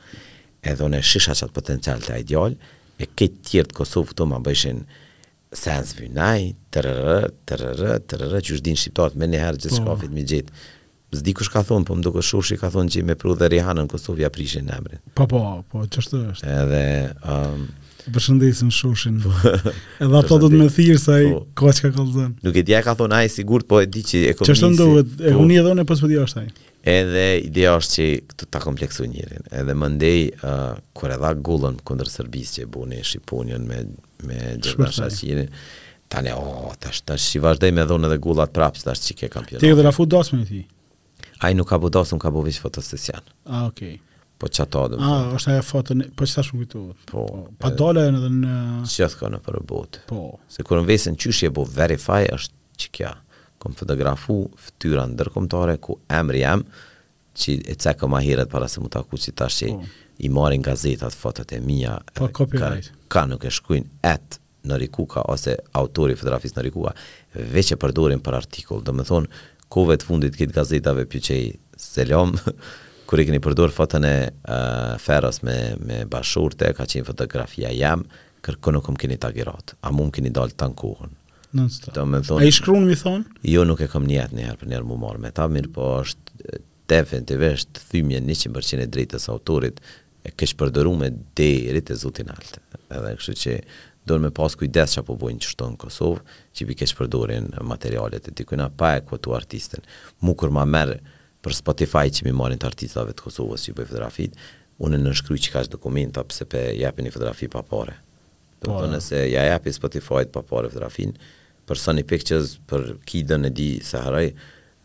Edhe 0.64 0.88
unë 0.88 1.04
shisha 1.04 1.34
çat 1.36 1.52
potencial 1.56 2.00
të 2.06 2.18
ideal 2.24 2.54
e 3.02 3.08
këtë 3.12 3.48
tjertë 3.50 3.76
Kosovë 3.80 4.14
të 4.16 4.28
më 4.32 4.42
bëjshin 4.48 4.84
sens 5.52 5.94
vynaj, 5.98 6.54
tërërë, 6.72 7.24
të 7.50 7.58
tërërë, 8.12 8.42
që 8.48 8.56
është 8.56 8.68
din 8.70 8.78
shqiptarët 8.80 9.18
me 9.20 9.28
njëherë 9.28 9.60
gjithë 9.66 9.84
po. 9.84 9.98
fitë 10.00 10.16
mi 10.16 10.24
gjithë. 10.28 10.60
Zdi 11.12 11.34
kush 11.36 11.52
ka 11.52 11.60
thonë, 11.68 11.84
po 11.90 11.98
më 11.98 12.06
duke 12.06 12.22
Shushi 12.24 12.56
ka 12.62 12.70
thonë 12.72 12.92
që 12.94 13.04
me 13.10 13.16
pru 13.20 13.34
dhe 13.36 13.50
Rihanën 13.52 13.90
Kosovë 13.92 14.24
ja 14.24 14.30
prishin 14.32 14.70
në 14.70 14.78
emrin. 14.80 15.02
Po, 15.18 15.26
po, 15.28 15.42
po, 15.68 15.84
që 15.92 16.02
është 16.06 16.22
është. 16.32 16.52
Edhe... 16.64 16.84
Um, 17.36 17.70
Përshëndesin 18.02 18.72
shoshin. 18.74 19.20
Po, 19.22 19.30
edhe 20.02 20.18
ato 20.18 20.40
do 20.42 20.48
të 20.50 20.58
me 20.58 20.66
thirë 20.74 20.96
sa 20.98 21.20
i 21.22 21.28
ka 21.60 21.70
që 21.78 21.92
ka 21.94 22.06
Nuk 22.48 22.56
e 22.58 22.64
ai 22.74 22.80
ka 22.88 22.96
thonë, 22.98 23.14
ai 23.20 23.30
sigurt, 23.30 23.68
po 23.70 23.78
e 23.78 23.86
di 23.86 24.02
që 24.08 24.24
e 24.32 24.34
komisi... 24.34 24.50
Që 24.50 24.56
është 24.56 24.70
ndohet, 24.74 25.12
e 25.22 25.34
po. 25.36 25.44
unë 25.44 25.60
edhe 25.60 25.74
unë 25.76 25.84
e 25.86 25.90
pësë 25.92 26.08
për 26.08 26.14
ajë. 26.42 26.46
Edhe 26.82 27.42
ideja 27.46 27.76
është 27.78 27.94
që 27.94 28.36
të 28.42 28.46
ta 28.50 28.60
kompleksu 28.64 29.06
njërin. 29.06 29.46
Edhe 29.54 29.74
më 29.78 29.90
ndej, 29.96 30.22
uh, 30.42 30.80
kër 30.98 31.14
edha 31.20 31.34
gullën 31.46 31.76
këndër 31.86 32.10
sërbisë 32.10 32.56
që 32.56 32.64
e 32.66 32.70
buni, 32.74 33.02
shqipunjën 33.06 33.68
me, 33.70 33.84
me 34.26 34.40
gjërda 34.64 34.88
shashirin, 34.98 35.52
tani, 36.12 36.34
o, 36.34 36.42
oh, 36.66 36.74
të 36.82 36.90
ashtë 36.90 37.20
që 37.20 37.28
shqipa 37.28 37.54
me 37.78 37.86
dhonë 37.86 38.10
edhe 38.10 38.18
gullat 38.26 38.54
prapë, 38.56 38.82
që 38.82 38.88
të 38.88 38.94
ashtë 38.96 39.10
që 39.12 39.18
ke 39.22 39.30
kampionatë. 39.38 39.62
Te 39.68 39.72
edhe 39.76 39.86
rafu 39.86 40.08
dosë 40.10 40.34
me 40.34 40.42
në 40.42 40.50
ti? 40.50 40.64
Ajë 41.46 41.60
nuk 41.62 41.70
ka 41.70 41.78
bu 41.82 41.90
dosëm, 41.94 42.22
ka 42.22 42.32
bu 42.34 42.42
vishë 42.50 42.66
fotosesian. 42.68 43.30
A, 43.46 43.68
okej. 43.70 43.96
Okay 44.00 44.08
po 44.42 44.48
çato 44.50 44.82
do. 44.90 44.98
Ah, 45.06 45.28
është 45.38 45.50
aja 45.54 45.62
foto 45.62 45.94
po 46.18 46.26
çfarë 46.26 46.48
shumë 46.48 46.64
këtu. 46.66 46.80
Po. 47.12 47.26
po 47.28 47.42
pa 47.62 47.70
dalën 47.78 48.16
edhe 48.18 48.30
në 48.40 48.56
Si 48.90 49.04
ka 49.04 49.08
këna 49.20 49.38
Po. 50.10 50.22
Se 50.50 50.66
kur 50.66 50.80
e 50.80 51.66
verify 51.76 52.26
është 52.34 52.54
çka 52.76 53.12
kom 53.62 53.76
fotografu 53.78 54.38
fëtyra 54.66 55.06
në 55.12 55.18
dërkomtare 55.22 55.78
ku 55.84 56.00
emri 56.16 56.42
jam 56.44 56.64
që 57.42 57.60
e 57.72 57.78
cekë 57.82 58.10
ma 58.12 58.20
heret 58.26 58.50
para 58.52 58.68
se 58.72 58.82
mu 58.84 58.90
të 58.92 59.04
që 59.24 59.34
tash 59.40 59.68
oh. 59.70 59.80
Po. 59.80 59.92
i 60.26 60.30
marin 60.30 60.62
gazetat 60.62 61.14
fotot 61.18 61.52
e 61.56 61.60
mija 61.66 62.00
pa 62.14 62.28
po, 62.34 62.46
ka, 62.52 62.74
ka 63.12 63.24
nuk 63.30 63.46
e 63.48 63.52
shkujnë 63.52 63.88
et 64.10 64.40
në 64.70 64.78
Rikuka 64.84 65.24
ose 65.34 65.56
autori 65.80 66.16
fotografis 66.20 66.54
në 66.56 66.66
Rikuka 66.68 66.92
veç 67.56 67.72
e 67.74 67.80
përdorin 67.82 68.22
për 68.22 68.38
artikull 68.38 68.84
dhe 68.86 68.94
me 68.94 69.06
thonë 69.08 69.46
kove 69.72 69.96
të 69.98 70.08
fundit 70.10 70.38
këtë 70.38 70.58
gazetave 70.58 71.06
pjë 71.10 71.24
që 71.30 71.38
i 71.46 71.50
selom 71.82 72.36
kur 73.10 73.20
i 73.22 73.26
keni 73.28 73.40
përdor 73.44 73.72
fotën 73.76 74.06
e 74.12 74.16
uh, 74.28 75.00
ferës 75.02 75.42
me, 75.46 75.58
me 75.82 76.04
bashurte 76.14 76.74
ka 76.78 76.86
qenë 76.86 77.08
fotografia 77.10 77.72
jam 77.74 78.06
kërko 78.42 78.76
nuk 78.78 78.92
më 78.94 79.04
keni 79.06 79.18
tagirat 79.22 79.76
a 79.90 79.94
mund 79.96 80.14
keni 80.16 80.32
dalë 80.34 80.58
të 80.60 80.70
në 80.74 80.80
kohën 80.84 81.18
Non 81.52 81.68
stop. 81.70 81.94
Do 81.96 82.06
më 82.08 82.22
thon. 82.28 82.42
Ai 82.42 82.52
shkruan 82.54 82.86
mi 82.88 82.96
thon? 82.96 83.26
Jo, 83.44 83.66
nuk 83.68 83.82
e 83.84 83.88
kam 83.92 84.06
njëat 84.08 84.32
një 84.36 84.46
herë 84.48 84.60
për 84.62 84.70
njërë 84.72 84.88
më 84.92 84.98
marr 85.02 85.20
me 85.26 85.32
ta, 85.36 85.48
mirë, 85.52 85.72
po 85.76 85.88
është 86.02 86.60
definitivisht 86.92 87.82
thymje 87.92 88.22
100% 88.24 88.86
e 88.86 88.90
drejtës 88.92 89.28
autorit 89.32 89.82
e 90.28 90.32
kish 90.38 90.54
përdorur 90.60 90.96
me 91.00 91.10
deri 91.36 91.82
te 91.88 91.96
zotin 92.00 92.32
alt. 92.32 92.60
Edhe 92.92 93.14
kështu 93.20 93.36
që 93.44 93.56
do 94.10 94.18
më 94.24 94.32
pas 94.36 94.56
kujdes 94.58 94.96
çapo 94.98 95.16
bojnë 95.22 95.44
çto 95.46 95.68
në 95.74 95.80
Kosov, 95.84 96.22
që 96.56 96.68
bi 96.70 96.76
kish 96.84 96.96
përdorën 96.98 97.52
materialet 97.68 98.32
e 98.32 98.36
dikujt 98.40 98.64
pa 98.80 98.94
e 99.00 99.04
kuatu 99.08 99.36
artistën. 99.38 99.84
Mu 100.24 100.36
kur 100.40 100.54
më 100.56 100.64
merr 100.76 100.96
për 101.44 101.56
Spotify 101.58 102.08
që 102.14 102.28
mi 102.30 102.34
marrin 102.38 102.60
të 102.64 102.68
artistave 102.72 103.12
të 103.16 103.28
Kosovës 103.28 103.68
që 103.68 103.76
bëjnë 103.78 103.90
fotografi, 103.92 104.30
unë 104.82 105.02
në 105.04 105.14
shkruaj 105.20 105.44
çka 105.50 105.66
është 105.68 105.76
dokumenta 105.76 106.24
pse 106.32 106.48
pe 106.50 106.64
japin 106.80 107.12
fotografi 107.14 107.52
pa 107.54 107.60
pore. 107.62 107.98
Do 108.62 108.70
të 108.70 108.74
po, 108.74 108.82
thonë 108.86 109.02
se 109.04 109.26
ja 109.34 109.44
japi 109.52 109.74
Spotify 109.76 110.24
pa 110.32 110.46
pore 110.48 110.70
fotografin 110.72 111.16
për 111.72 111.80
Sunny 111.80 112.04
Pictures, 112.04 112.58
për 112.68 112.82
Kidën 113.08 113.48
e 113.48 113.52
di 113.56 113.70
Saharaj, 113.86 114.34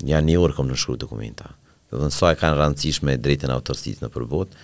një 0.07 0.17
anë 0.21 0.37
orë 0.45 0.55
kom 0.57 0.69
në 0.71 0.77
shkru 0.79 0.95
dokumenta. 1.03 1.51
Dhe 1.91 1.99
dhe 1.99 2.11
nësa 2.13 2.35
kanë 2.39 2.59
rëndësish 2.61 3.01
me 3.07 3.17
drejtën 3.23 3.53
autorsit 3.55 4.03
në 4.05 4.11
përbot, 4.15 4.55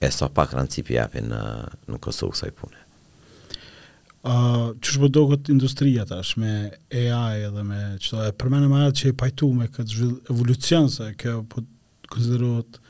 e 0.00 0.10
sa 0.14 0.28
pak 0.32 0.54
rëndësi 0.56 0.84
për 0.88 0.96
japin 0.96 1.28
në, 1.34 1.40
në 1.90 2.00
Kosovë 2.06 2.36
kësaj 2.36 2.52
pune. 2.60 2.82
Uh, 4.26 4.72
që 4.82 4.94
shpo 4.96 5.10
do 5.14 5.22
këtë 5.30 5.52
industria 5.54 6.06
tash 6.08 6.32
me 6.40 6.54
AI 6.90 7.44
edhe 7.46 7.62
me 7.62 7.80
qëto, 8.02 8.22
e 8.24 8.32
përmenë 8.40 8.70
më 8.72 8.80
atë 8.88 8.96
që 9.00 9.10
e 9.12 9.16
pajtu 9.20 9.50
me 9.54 9.68
këtë 9.76 10.08
evolucion 10.32 10.88
se 10.90 11.12
kjo 11.20 11.42
po 11.52 11.62
konsiderot 12.10 12.80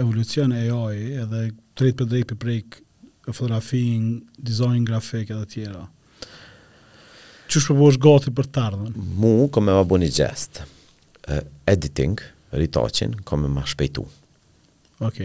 evolucion 0.00 0.50
AI 0.56 1.20
edhe 1.22 1.44
drejt 1.78 2.00
për 2.00 2.10
drejt 2.14 2.32
për 2.32 2.40
prejk 2.42 2.80
fotografin, 3.30 4.08
design 4.42 4.82
grafik 4.88 5.30
edhe 5.36 5.46
tjera 5.52 5.84
që 7.50 7.62
po 7.66 7.86
është 7.90 8.00
gati 8.04 8.32
për 8.36 8.46
të 8.54 8.62
ardhën? 8.68 8.92
Mu, 9.20 9.32
kom 9.52 9.68
e 9.70 9.74
ma 9.74 9.82
bu 9.88 9.98
një 9.98 10.08
gjest. 10.14 10.62
Uh, 11.26 11.42
editing, 11.70 12.20
ritoqin, 12.54 13.16
kom 13.26 13.44
e 13.46 13.50
ma 13.50 13.64
shpejtu. 13.68 14.04
Ok. 15.02 15.20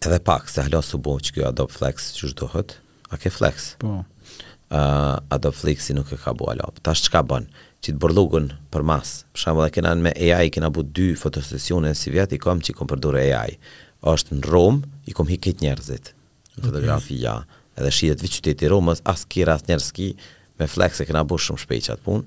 Edhe 0.00 0.18
pak, 0.24 0.48
se 0.52 0.64
halos 0.66 0.90
të 0.90 1.00
bu 1.04 1.16
që 1.20 1.36
kjo 1.36 1.48
Adobe 1.48 1.72
Flex 1.74 2.10
që 2.16 2.26
është 2.30 2.38
duhet, 2.42 2.76
a 3.12 3.18
ke 3.20 3.32
Flex. 3.32 3.72
Po. 3.80 4.00
Uh, 4.00 5.16
Adobe 5.34 5.56
Flex 5.56 5.88
i 5.92 5.96
nuk 5.96 6.12
e 6.14 6.18
ka 6.20 6.34
bu 6.36 6.50
alop. 6.52 6.80
Ta 6.84 6.94
është 6.96 7.12
qka 7.14 7.22
banë, 7.32 7.64
që 7.84 7.94
të 7.94 8.00
bërlugën 8.02 8.50
për 8.74 8.84
mas. 8.90 9.12
Për 9.32 9.44
shambu 9.44 9.64
dhe 9.64 9.70
kena 9.78 9.94
me 9.98 10.12
AI, 10.14 10.50
kena 10.52 10.68
bu 10.74 10.84
dy 10.84 11.12
fotosesione 11.20 11.94
si 11.96 12.12
vjetë, 12.14 12.36
i 12.38 12.42
kom 12.44 12.60
që 12.62 12.74
i 12.74 12.76
kom 12.80 12.90
përdur 12.92 13.16
AI. 13.22 13.56
është 14.00 14.36
në 14.38 14.42
Rom, 14.50 14.82
i 15.06 15.12
kom 15.12 15.28
hi 15.28 15.36
njerëzit. 15.36 16.12
Në 16.56 16.62
fotografi, 16.64 17.14
okay. 17.16 17.24
ja. 17.26 17.34
Edhe 17.76 17.90
shi 17.92 18.08
dhe 18.14 18.28
qyteti 18.36 18.68
Romës, 18.72 19.02
as 19.04 19.26
kira, 19.28 19.54
as 19.60 19.64
me 20.60 20.66
flex 20.68 21.00
e 21.00 21.08
kena 21.08 21.24
bush 21.26 21.48
shumë 21.48 21.62
shpejt 21.64 22.02
pun, 22.04 22.22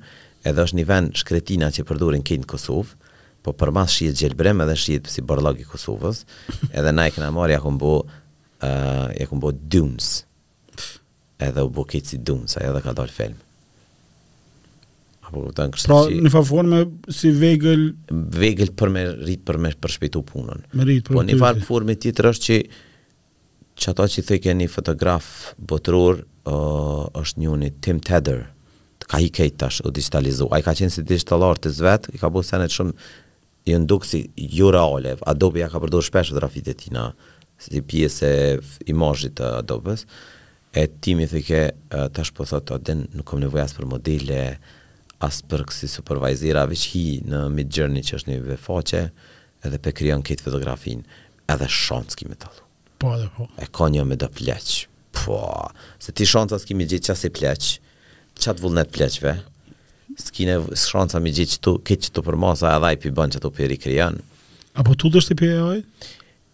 edhe 0.47 0.65
është 0.65 0.80
një 0.80 0.88
vend 0.89 1.22
shkretina 1.22 1.69
që 1.76 1.85
përdurin 1.88 2.26
kinë 2.26 2.49
Kosovë, 2.49 2.97
po 3.45 3.53
për 3.60 3.72
mas 3.76 3.95
gjelbrem 4.15 4.64
edhe 4.65 4.76
shqijet 4.80 5.10
si 5.14 5.23
bërlog 5.27 5.61
i 5.64 5.69
Kosovës, 5.69 6.23
edhe 6.72 6.93
na 6.95 7.07
e 7.10 7.14
kena 7.15 7.30
marrë 7.35 7.57
ja 7.57 7.64
kumbo, 7.64 7.93
uh, 8.64 9.10
ja 9.14 9.27
dunes, 9.76 10.10
edhe 11.43 11.64
u 11.64 11.69
bukit 11.76 12.07
si 12.07 12.18
dunes, 12.18 12.57
a 12.57 12.64
edhe 12.69 12.81
ka 12.85 12.95
dalë 12.97 13.15
film. 13.18 13.39
Pra 15.34 15.65
që, 15.65 16.19
në 16.22 16.30
fa 16.30 16.41
me 16.61 16.84
si 17.10 17.31
vegël... 17.34 17.88
Vegël 18.38 18.69
për 18.77 18.89
me 18.93 19.01
rritë 19.23 19.45
për 19.47 19.57
me 19.64 19.72
përshpejtu 19.81 20.22
punën. 20.27 20.60
Me 20.77 20.85
rritë 20.85 21.10
për 21.10 21.15
me 21.18 21.22
rritë 21.26 21.39
për 21.41 21.88
me 21.89 21.95
rritë 21.95 22.11
për 22.19 22.27
me 22.27 22.34
rritë 22.34 22.81
që 23.80 23.94
që 23.98 24.22
i 24.22 24.26
thëjke 24.28 24.54
një 24.58 24.68
fotograf 24.70 25.30
botëror 25.58 26.20
uh, 26.22 27.08
është 27.20 27.44
një 27.44 27.56
një 27.64 27.70
Tim 27.84 28.00
Teder, 28.04 28.44
të 29.02 29.10
ka 29.10 29.20
i 29.26 29.30
kejt 29.34 29.58
tash 29.62 29.82
u 29.86 29.91
digitalizu, 29.91 30.48
a 30.52 30.60
i 30.62 30.66
ka 30.66 30.74
qenë 30.78 30.94
si 30.94 31.04
digital 31.04 31.45
artist 31.48 31.82
vetë, 31.84 32.14
i 32.16 32.22
ka 32.22 32.30
bu 32.32 32.44
senet 32.45 32.72
shumë, 32.74 32.94
i 33.72 33.76
ndukë 33.80 34.10
si 34.10 34.22
jura 34.58 34.84
olev, 34.91 35.22
Adobe 35.28 35.62
ja 35.64 35.70
ka 35.72 35.80
përdojë 35.84 36.08
shpesh 36.10 36.32
vë 36.34 36.41
drafit 36.41 36.70
e 36.70 36.76
tina, 36.84 37.08
si 37.64 37.80
pjesë 37.82 38.30
e 38.30 38.56
imajit 38.91 39.38
të 39.40 39.50
Adobe-s, 39.62 40.06
e 40.76 40.86
tim 41.04 41.22
i 41.24 41.30
thëjke 41.32 41.64
uh, 41.74 42.08
tash 42.14 42.34
po 42.36 42.48
thotë, 42.50 42.78
aden 42.78 43.06
nuk 43.16 43.28
kom 43.32 43.41
nevoj 43.44 43.64
asë 43.66 43.80
për 43.80 43.88
modele, 43.94 44.41
asë 45.24 45.48
për 45.52 45.66
kësi 45.70 45.88
supervajzira, 45.91 46.66
veç 46.70 46.88
hi 46.94 47.06
në 47.26 47.45
mid-journey 47.56 48.04
që 48.04 48.20
është 48.20 48.32
një 48.34 48.41
vefoqe, 48.52 49.06
edhe 49.64 49.80
pe 49.80 49.94
kryon 49.95 50.26
këtë 50.28 50.50
fotografin, 50.50 51.06
edhe 51.48 51.70
shonë 51.72 52.12
s'ki 52.12 52.28
me 52.28 52.36
talu. 52.41 52.62
Po, 53.04 53.18
dhe 53.20 53.28
po. 53.36 53.48
E 53.60 53.68
ka 53.68 53.90
një 53.92 54.06
me 54.08 54.16
da 54.20 54.30
pleq. 54.32 54.88
Po, 55.14 55.36
se 56.02 56.14
ti 56.16 56.24
shonca 56.28 56.56
s'ki 56.60 56.76
mi 56.78 56.86
gjithë 56.88 57.10
qasë 57.12 57.30
i 57.30 57.34
pleq. 57.36 57.66
Qatë 58.40 58.64
vullnet 58.64 58.92
pleqve? 58.96 59.34
S'ki 60.24 60.46
ne 60.48 60.56
shonca 60.80 61.20
mi 61.22 61.34
gjithë 61.36 61.58
që 61.58 61.62
tu, 61.66 61.74
këtë 61.90 62.06
që 62.08 62.14
tu 62.16 62.24
për 62.26 62.38
masa 62.40 62.72
e 62.94 62.98
për 63.04 63.12
banë 63.18 63.36
që 63.36 63.42
të 63.44 63.52
për 63.58 63.74
kryan. 63.84 64.22
Apo 64.80 64.96
tu 64.96 65.12
dështë 65.12 65.34
i 65.36 65.40
për 65.42 65.50
e 65.50 65.60
oj? 65.74 65.82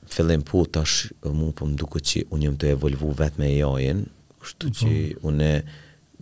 Fëllim 0.10 0.42
po, 0.50 0.64
tash, 0.74 1.12
mu 1.30 1.52
për 1.54 1.58
po 1.60 1.70
më 1.70 1.78
duke 1.84 2.02
që 2.02 2.26
unë 2.34 2.48
jëmë 2.50 2.60
të 2.66 2.74
evolvu 2.74 3.12
vetë 3.22 3.40
me 3.44 3.52
e 3.54 3.62
ojnë, 3.70 4.08
kështu 4.42 4.68
po. 4.68 4.76
që 4.80 4.94
unë, 5.30 5.52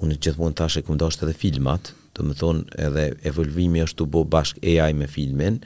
unë 0.03 0.19
gjithë 0.25 0.41
mund 0.43 0.59
tash 0.59 0.77
e 0.77 0.83
këmë 0.89 1.01
dashtë 1.05 1.25
edhe 1.29 1.37
filmat, 1.39 1.93
të 2.13 2.27
më 2.27 2.37
thonë 2.43 2.81
edhe 2.89 3.07
evolvimi 3.31 3.85
është 3.87 4.03
të 4.03 4.09
bo 4.17 4.25
bashk 4.35 4.59
AI 4.59 4.91
me 4.99 5.07
filmin, 5.15 5.61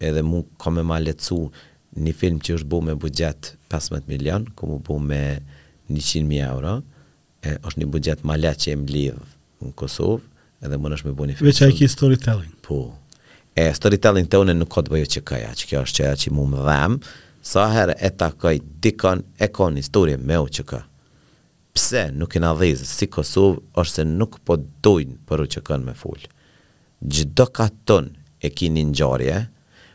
edhe 0.00 0.24
mu 0.24 0.40
ka 0.58 0.72
me 0.72 0.86
ma 0.88 0.96
letësu, 1.04 1.42
një 1.96 2.14
film 2.16 2.38
që 2.40 2.58
është 2.60 2.68
bu 2.70 2.80
me 2.86 2.94
budget 2.94 3.54
15 3.72 4.06
milion, 4.08 4.44
ku 4.54 4.66
mu 4.70 4.78
bu 4.82 4.98
me 5.02 5.40
100.000 5.90 6.42
euro, 6.46 6.80
e, 7.42 7.56
është 7.66 7.82
një 7.82 7.88
budget 7.90 8.22
ma 8.24 8.36
le 8.38 8.52
që 8.54 8.74
e 8.74 8.76
më 8.78 8.92
lidhë 8.94 9.18
në 9.64 9.72
Kosovë, 9.78 10.22
edhe 10.66 10.78
më 10.78 10.92
nëshme 10.94 11.14
bu 11.16 11.26
një 11.26 11.38
film. 11.38 11.50
Veqa 11.50 11.70
e 11.72 11.76
ki 11.78 11.88
storytelling. 11.90 12.52
Po, 12.66 12.78
e 13.58 13.66
storytelling 13.76 14.28
të 14.30 14.42
une 14.44 14.54
nuk 14.58 14.70
ka 14.76 14.84
të 14.86 14.92
bëjo 14.94 15.08
që 15.16 15.22
këja, 15.30 15.50
që 15.58 15.70
kjo 15.70 15.82
është 15.88 16.04
që 16.04 16.12
që 16.24 16.34
mu 16.36 16.46
më 16.52 16.62
dhemë, 16.68 17.10
sa 17.50 17.66
herë 17.72 17.96
e 18.04 18.10
ta 18.20 18.28
këj 18.38 18.60
dikon 18.84 19.24
e 19.40 19.48
ka 19.50 19.70
një 19.72 19.82
historie 19.84 20.20
me 20.20 20.38
u 20.38 20.46
që 20.52 20.66
ka. 20.70 20.82
Pse 21.74 22.08
nuk 22.12 22.34
e 22.36 22.40
në 22.42 22.50
dhejzë 22.60 22.86
si 22.90 23.08
Kosovë, 23.10 23.62
është 23.82 24.02
se 24.02 24.06
nuk 24.10 24.38
po 24.46 24.58
dojnë 24.84 25.18
për 25.28 25.42
u 25.46 25.50
që 25.56 25.62
kanë 25.66 25.88
me 25.90 25.94
full. 25.98 26.22
Gjdo 27.00 27.46
ka 27.56 27.70
ton 27.88 28.10
e 28.44 28.50
ki 28.52 28.68
një 28.74 28.88
gjarje, 28.98 29.38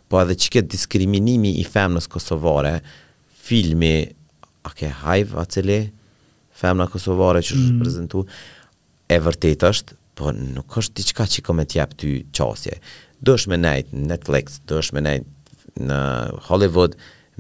po 0.10 0.22
edhe 0.22 0.36
që 0.38 0.52
këtë 0.56 0.72
diskriminimi 0.76 1.54
i 1.62 1.66
femnës 1.68 2.08
kosovare, 2.12 2.78
filmi, 3.46 3.94
a 4.66 4.72
ke 4.74 4.90
hajvë 5.04 5.38
a 5.42 5.46
cili, 5.52 5.80
femna 6.58 6.88
kosovare 6.90 7.44
që 7.46 7.54
është 7.58 7.74
mm. 7.74 7.82
prezentu, 7.82 8.24
e 9.14 9.20
vërtet 9.22 9.66
është, 9.70 9.98
po 10.18 10.32
nuk 10.36 10.78
është 10.80 11.02
diçka 11.02 11.26
që 11.34 11.44
kom 11.46 11.60
e 11.62 11.68
tjep 11.70 11.92
ty 12.00 12.12
qasje. 12.36 12.78
Dësh 13.26 13.48
me 13.52 13.60
nejtë 13.60 14.00
Netflix, 14.10 14.62
dësh 14.70 14.94
me 14.96 15.04
nejtë 15.04 15.86
në 15.86 16.00
Hollywood, 16.48 16.96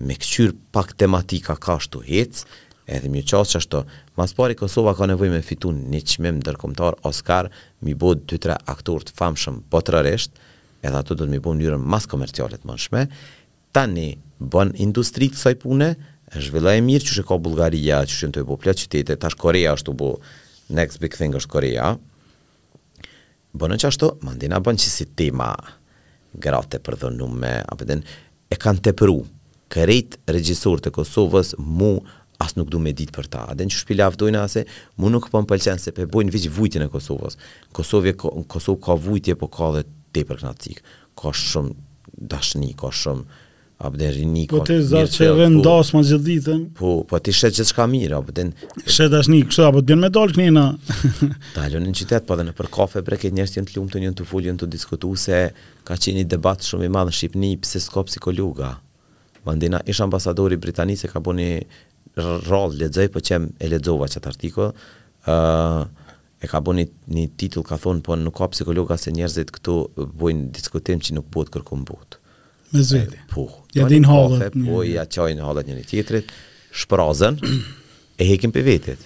me 0.05 0.17
këqyr 0.19 0.53
pak 0.75 0.93
tematika 0.99 1.55
ka 1.55 1.77
shtu 1.79 2.01
hecë, 2.05 2.45
edhe 2.91 3.09
mjë 3.09 3.25
qasë 3.31 3.53
që 3.55 3.59
ashtu, 3.61 3.79
mas 4.19 4.35
pari 4.37 4.57
Kosova 4.59 4.91
ka 4.97 5.07
nevoj 5.09 5.29
me 5.31 5.39
fitun 5.45 5.77
një 5.91 6.01
qmim 6.11 6.41
dërkomtar 6.45 6.99
Oscar, 7.09 7.47
mi 7.81 7.95
bod 7.97 8.27
2-3 8.29 8.59
aktor 8.75 9.07
të 9.07 9.15
famshëm 9.17 9.63
potrërështë, 9.73 10.44
edhe 10.87 10.99
ato 11.01 11.17
do 11.17 11.25
të 11.25 11.31
më 11.33 11.41
bëjnë 11.43 11.61
mënyrën 11.61 11.85
mas 11.93 12.07
komerciale 12.09 12.57
të 12.61 12.69
mundshme. 12.69 13.05
Tani 13.75 14.09
bën 14.39 14.73
industri 14.83 15.27
të 15.33 15.39
saj 15.41 15.55
pune, 15.61 15.93
zhvilloi 16.33 16.81
mirë 16.85 17.11
që 17.15 17.25
ka 17.27 17.37
Bullgaria, 17.43 18.01
që 18.07 18.17
shën 18.19 18.35
të 18.35 18.45
po 18.47 18.57
plot 18.61 18.83
qytete, 18.85 19.17
tash 19.19 19.37
Korea 19.41 19.73
ashtu 19.75 19.93
bu 19.95 20.13
next 20.75 21.01
big 21.03 21.15
thing 21.17 21.35
është 21.37 21.51
Korea. 21.55 21.91
Bën 23.55 23.75
që 23.79 23.91
ashtu, 23.91 24.11
mandina 24.27 24.61
bën 24.63 24.79
që 24.81 24.91
si 24.95 25.09
tema 25.17 25.51
gratë 26.41 26.81
për 26.83 26.97
dhënume, 27.05 27.55
apo 27.71 27.87
den 27.87 28.03
e 28.51 28.57
kanë 28.59 28.83
tepru. 28.89 29.23
Kërejt 29.75 30.19
regjisor 30.29 30.77
të 30.83 30.91
Kosovës 30.93 31.55
mu 31.59 31.95
as 32.43 32.53
nuk 32.59 32.67
du 32.69 32.77
me 32.83 32.91
ditë 32.93 33.15
për 33.15 33.27
ta. 33.31 33.41
Adën 33.51 33.69
që 33.71 33.77
shpila 33.81 34.09
avdojnë 34.11 34.41
ase, 34.43 34.61
mu 34.99 35.09
nuk 35.09 35.25
për 35.29 35.33
po 35.33 35.41
më 35.41 35.49
pëlqenë 35.51 35.81
se 35.83 35.93
për 35.95 36.09
bojnë 36.13 36.33
vëqë 36.35 36.51
vujtje 36.53 36.81
në 36.83 36.89
Kosovës. 36.93 37.37
Kosovë 37.75 38.13
ka 38.85 38.95
vujtje, 39.07 39.35
po 39.41 39.47
ka 39.51 39.71
dhe 39.77 39.83
tepër 40.15 40.39
knatik. 40.43 40.81
Ka 41.19 41.33
shumë 41.35 41.73
dashni, 42.33 42.73
ka 42.79 42.91
shumë 42.93 43.41
abdenrini. 43.87 44.45
Po 44.51 44.61
të 44.65 44.77
zot 44.87 45.11
që 45.17 45.29
vendos 45.39 45.91
po- 45.91 45.97
më 45.97 46.03
gjithë 46.09 46.23
ditën. 46.29 46.61
Po, 46.79 46.89
po 47.09 47.19
ti 47.23 47.33
shet 47.35 47.57
gjithçka 47.57 47.87
mirë, 47.91 48.19
apo 48.21 48.35
ten. 48.37 48.53
Shet 48.85 49.11
dashni, 49.11 49.41
kështu 49.49 49.65
apo 49.67 49.81
të 49.81 49.89
bën 49.91 50.01
me 50.05 50.11
dalë 50.15 50.35
knina. 50.37 50.65
Dalën 51.57 51.83
në 51.87 51.95
qytet, 51.99 52.25
po 52.27 52.37
edhe 52.37 52.47
në 52.49 52.55
për 52.59 52.71
kafe 52.77 53.03
breket 53.07 53.33
ke 53.33 53.37
njerëz 53.39 53.57
janë 53.57 53.71
të 53.73 53.77
lumtur, 53.79 54.03
janë 54.07 54.19
të 54.21 54.29
fulën, 54.31 54.61
të 54.61 54.71
diskutuan 54.77 55.19
se 55.27 55.41
ka 55.87 55.97
qenë 55.97 56.21
një 56.21 56.29
debat 56.35 56.63
shumë 56.65 56.87
i 56.89 56.93
madh 56.95 57.11
në 57.11 57.17
Shqipëni 57.19 57.51
pse 57.63 57.83
s'ka 57.87 58.05
psikologa. 58.07 58.73
Vandina 59.45 59.83
ish 59.91 59.99
ambasadori 60.01 60.55
britanisë 60.61 61.11
ka 61.11 61.19
bënë 61.25 61.51
rrallë 62.23 62.79
lexoj, 62.85 63.11
po 63.13 63.21
qem 63.27 63.49
e 63.61 63.73
lexova 63.75 64.07
çat 64.15 64.31
artikull. 64.31 64.71
ë 65.25 65.33
uh, 65.35 66.04
e 66.43 66.47
ka 66.51 66.59
bënë 66.63 66.83
një 67.15 67.25
titull 67.39 67.63
ka 67.67 67.77
thonë 67.81 68.03
po 68.05 68.17
nuk 68.19 68.35
ka 68.41 68.49
psikologa 68.51 68.97
se 68.99 69.13
njerëzit 69.15 69.53
këtu 69.55 69.75
bojnë 70.19 70.49
diskutim 70.55 70.99
që 71.03 71.15
nuk 71.17 71.29
bëhet 71.31 71.51
kërkum 71.55 71.85
botë. 71.87 72.21
Me 72.73 72.83
zëti. 72.83 73.19
Po. 73.31 73.45
po 73.51 73.77
ja 73.77 73.87
din 73.91 74.07
hallat, 74.09 74.53
po 74.57 74.81
një. 74.83 74.91
ja 74.97 75.05
çojnë 75.05 75.45
hallat 75.45 75.69
njëri 75.69 75.85
tjetrit, 75.91 76.31
shprazën 76.75 77.37
e 78.19 78.27
hekim 78.33 78.51
pe 78.55 78.63
vetit. 78.67 79.05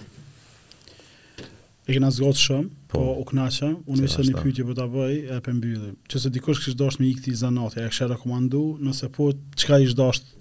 E 1.90 1.96
kena 1.96 2.10
zgot 2.14 2.38
shumë, 2.38 2.68
po, 2.90 2.98
po 2.98 3.14
u 3.22 3.28
knaqa, 3.30 3.70
unë 3.90 4.08
ishe 4.10 4.26
një 4.30 4.42
pytje 4.42 4.66
për 4.70 4.78
të 4.80 4.88
bëj 4.96 5.14
e 5.36 5.40
për 5.46 5.58
mbyllim. 5.60 5.96
Që 6.10 6.24
se 6.26 6.34
dikush 6.34 6.64
kështë 6.66 6.80
dosht 6.82 7.02
me 7.02 7.10
ikti 7.10 7.34
i 7.34 7.38
zanatja, 7.42 7.86
e 7.86 7.90
kështë 7.94 8.12
rekomandu, 8.16 8.64
nëse 8.86 9.10
po, 9.14 9.32
qëka 9.58 9.82
ishtë 9.86 9.98
dosht 9.98 10.36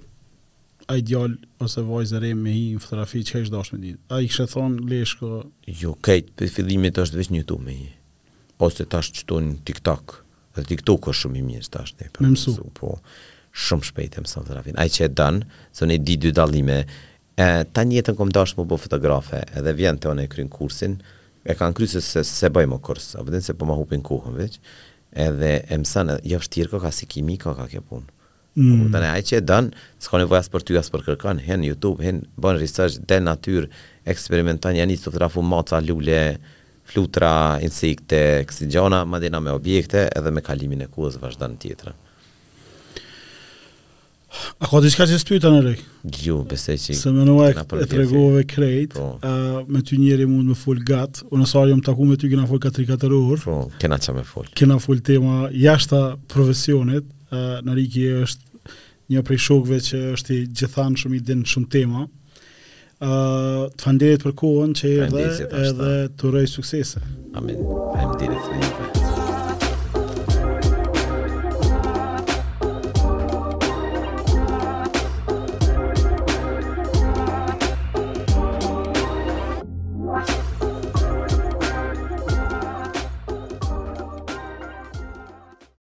ai 0.88 1.02
djal 1.04 1.32
ose 1.62 1.82
vajzë 1.84 2.20
re 2.22 2.30
me 2.38 2.52
hi 2.54 2.62
në 2.76 2.80
fotografi 2.82 3.20
që 3.26 3.42
është 3.44 3.54
dashur 3.54 3.76
me 3.76 3.80
ditë. 3.84 4.00
Ai 4.14 4.28
kishte 4.28 4.46
thon 4.54 4.78
Leshko, 4.88 5.30
jo 5.82 5.92
kët, 6.04 6.30
për 6.38 6.48
fillimit 6.54 7.00
është 7.02 7.18
vetëm 7.20 7.36
një 7.36 7.46
tumë. 7.50 7.76
Ose 8.64 8.86
tash 8.92 9.12
çton 9.20 9.54
TikTok, 9.68 10.16
dhe 10.56 10.64
TikTok 10.70 11.10
është 11.12 11.24
shumë 11.26 11.40
i 11.40 11.44
mirë 11.50 11.70
tash 11.76 11.92
ne. 12.00 12.08
Po, 12.10 12.24
me 12.24 12.32
mësu, 12.32 12.54
mësu 12.56 12.72
po. 12.80 12.94
Shumë 13.68 13.88
shpejt 13.90 14.16
e 14.20 14.24
mësën 14.24 14.48
të 14.48 14.56
rafin. 14.56 14.78
Ajë 14.80 14.94
që 14.96 15.04
e 15.04 15.12
danë, 15.20 15.48
së 15.76 15.88
ne 15.92 16.00
di 16.08 16.16
dy 16.24 16.32
dalime, 16.36 16.78
e, 17.36 17.48
ta 17.68 17.84
njëtën 17.84 18.16
kom 18.18 18.32
dashë 18.34 18.56
më 18.58 18.64
bo 18.64 18.76
po, 18.76 18.80
fotografe, 18.88 19.44
edhe 19.60 19.76
vjen 19.78 20.00
të 20.00 20.10
one 20.14 20.24
e 20.24 20.32
krynë 20.32 20.52
kursin, 20.56 20.98
e 21.44 21.56
kanë 21.56 21.76
kryse 21.78 22.00
se 22.04 22.24
se 22.26 22.48
bëjmë 22.54 22.80
kurs, 22.86 23.12
a 23.20 23.26
se 23.40 23.54
po 23.54 23.68
ma 23.68 23.76
hupin 23.76 24.02
kuhën, 24.02 24.36
veç, 24.40 24.60
edhe 25.26 25.52
e 25.68 25.82
mësën, 25.82 26.16
jë 26.32 26.68
ka 26.80 26.90
si 26.96 27.04
kimi, 27.06 27.36
ka 27.44 27.54
kjo 27.66 27.84
punë. 27.90 28.14
Mm. 28.58 28.90
Dhe 28.90 28.98
po, 28.98 29.08
ai 29.12 29.22
që 29.22 29.38
e 29.38 29.44
dan, 29.46 29.68
s'ka 30.02 30.18
nevojë 30.22 30.40
as 30.42 30.50
për 30.50 30.64
ty 30.66 30.78
as 30.80 30.90
për 30.90 31.04
kërkan, 31.08 31.42
hen 31.46 31.62
YouTube, 31.66 32.02
hen 32.02 32.24
bën 32.42 32.58
research 32.58 32.98
dhe 33.06 33.20
natyr, 33.22 33.68
eksperimenton 34.08 34.78
janë 34.80 34.96
të 34.98 35.12
trafu 35.14 35.44
maca 35.46 35.78
lule, 35.84 36.20
flutra, 36.88 37.30
insekte, 37.62 38.18
oksigjona, 38.46 39.04
madje 39.06 39.30
me 39.36 39.52
objekte 39.54 40.06
edhe 40.16 40.32
me 40.34 40.42
kalimin 40.42 40.86
e 40.86 40.90
kohës 40.90 41.20
vazhdon 41.22 41.58
tjetra. 41.60 41.94
A 44.60 44.66
ka 44.68 44.80
diçka 44.84 45.06
që 45.08 45.16
s'pyta 45.22 45.48
në 45.52 45.60
rek? 45.64 45.84
Jo, 46.24 46.42
besoj 46.48 46.74
që. 46.82 46.96
Se 46.98 47.12
më 47.16 47.24
nuk 47.28 47.78
e 47.78 47.86
tregove 47.88 48.42
krejt, 48.50 48.96
po. 48.96 49.20
me 49.72 49.80
ty 49.86 49.96
njëri 50.00 50.26
mund 50.28 50.50
me 50.50 50.56
fol 50.58 50.80
gat, 50.84 51.22
unë 51.30 51.46
sa 51.48 51.62
jom 51.70 51.80
taku 51.84 52.04
me 52.10 52.18
ty 52.20 52.28
që 52.32 52.42
na 52.42 52.48
fol 52.50 52.60
4 52.64 52.84
4 52.90 53.22
orë. 53.22 53.38
Po, 53.46 53.56
kena 53.80 53.96
çamë 54.02 54.26
fol. 54.28 54.50
Kena 54.58 54.76
fol 54.84 55.00
tema 55.00 55.46
jashtë 55.52 56.02
profesionit, 56.32 57.06
në 57.32 57.72
rikje 57.76 58.12
është 58.24 58.47
një 59.12 59.22
prej 59.26 59.38
shokve 59.46 59.78
që 59.88 60.00
është 60.16 60.36
i 60.38 60.46
gjithanë 60.58 61.02
shumë 61.02 61.18
i 61.18 61.22
din 61.30 61.44
shumë 61.48 61.70
tema. 61.72 62.04
Uh, 62.98 63.68
të 63.78 63.86
fandirit 63.88 64.24
për 64.26 64.34
kohën 64.40 64.72
që 64.80 64.88
e 64.88 64.98
edhe, 65.06 65.26
edhe 65.62 65.92
të 66.18 66.32
rëjë 66.34 66.52
suksese. 66.56 67.04
Amin. 67.38 67.60
Amin. 68.02 68.36
Amin. 68.36 68.97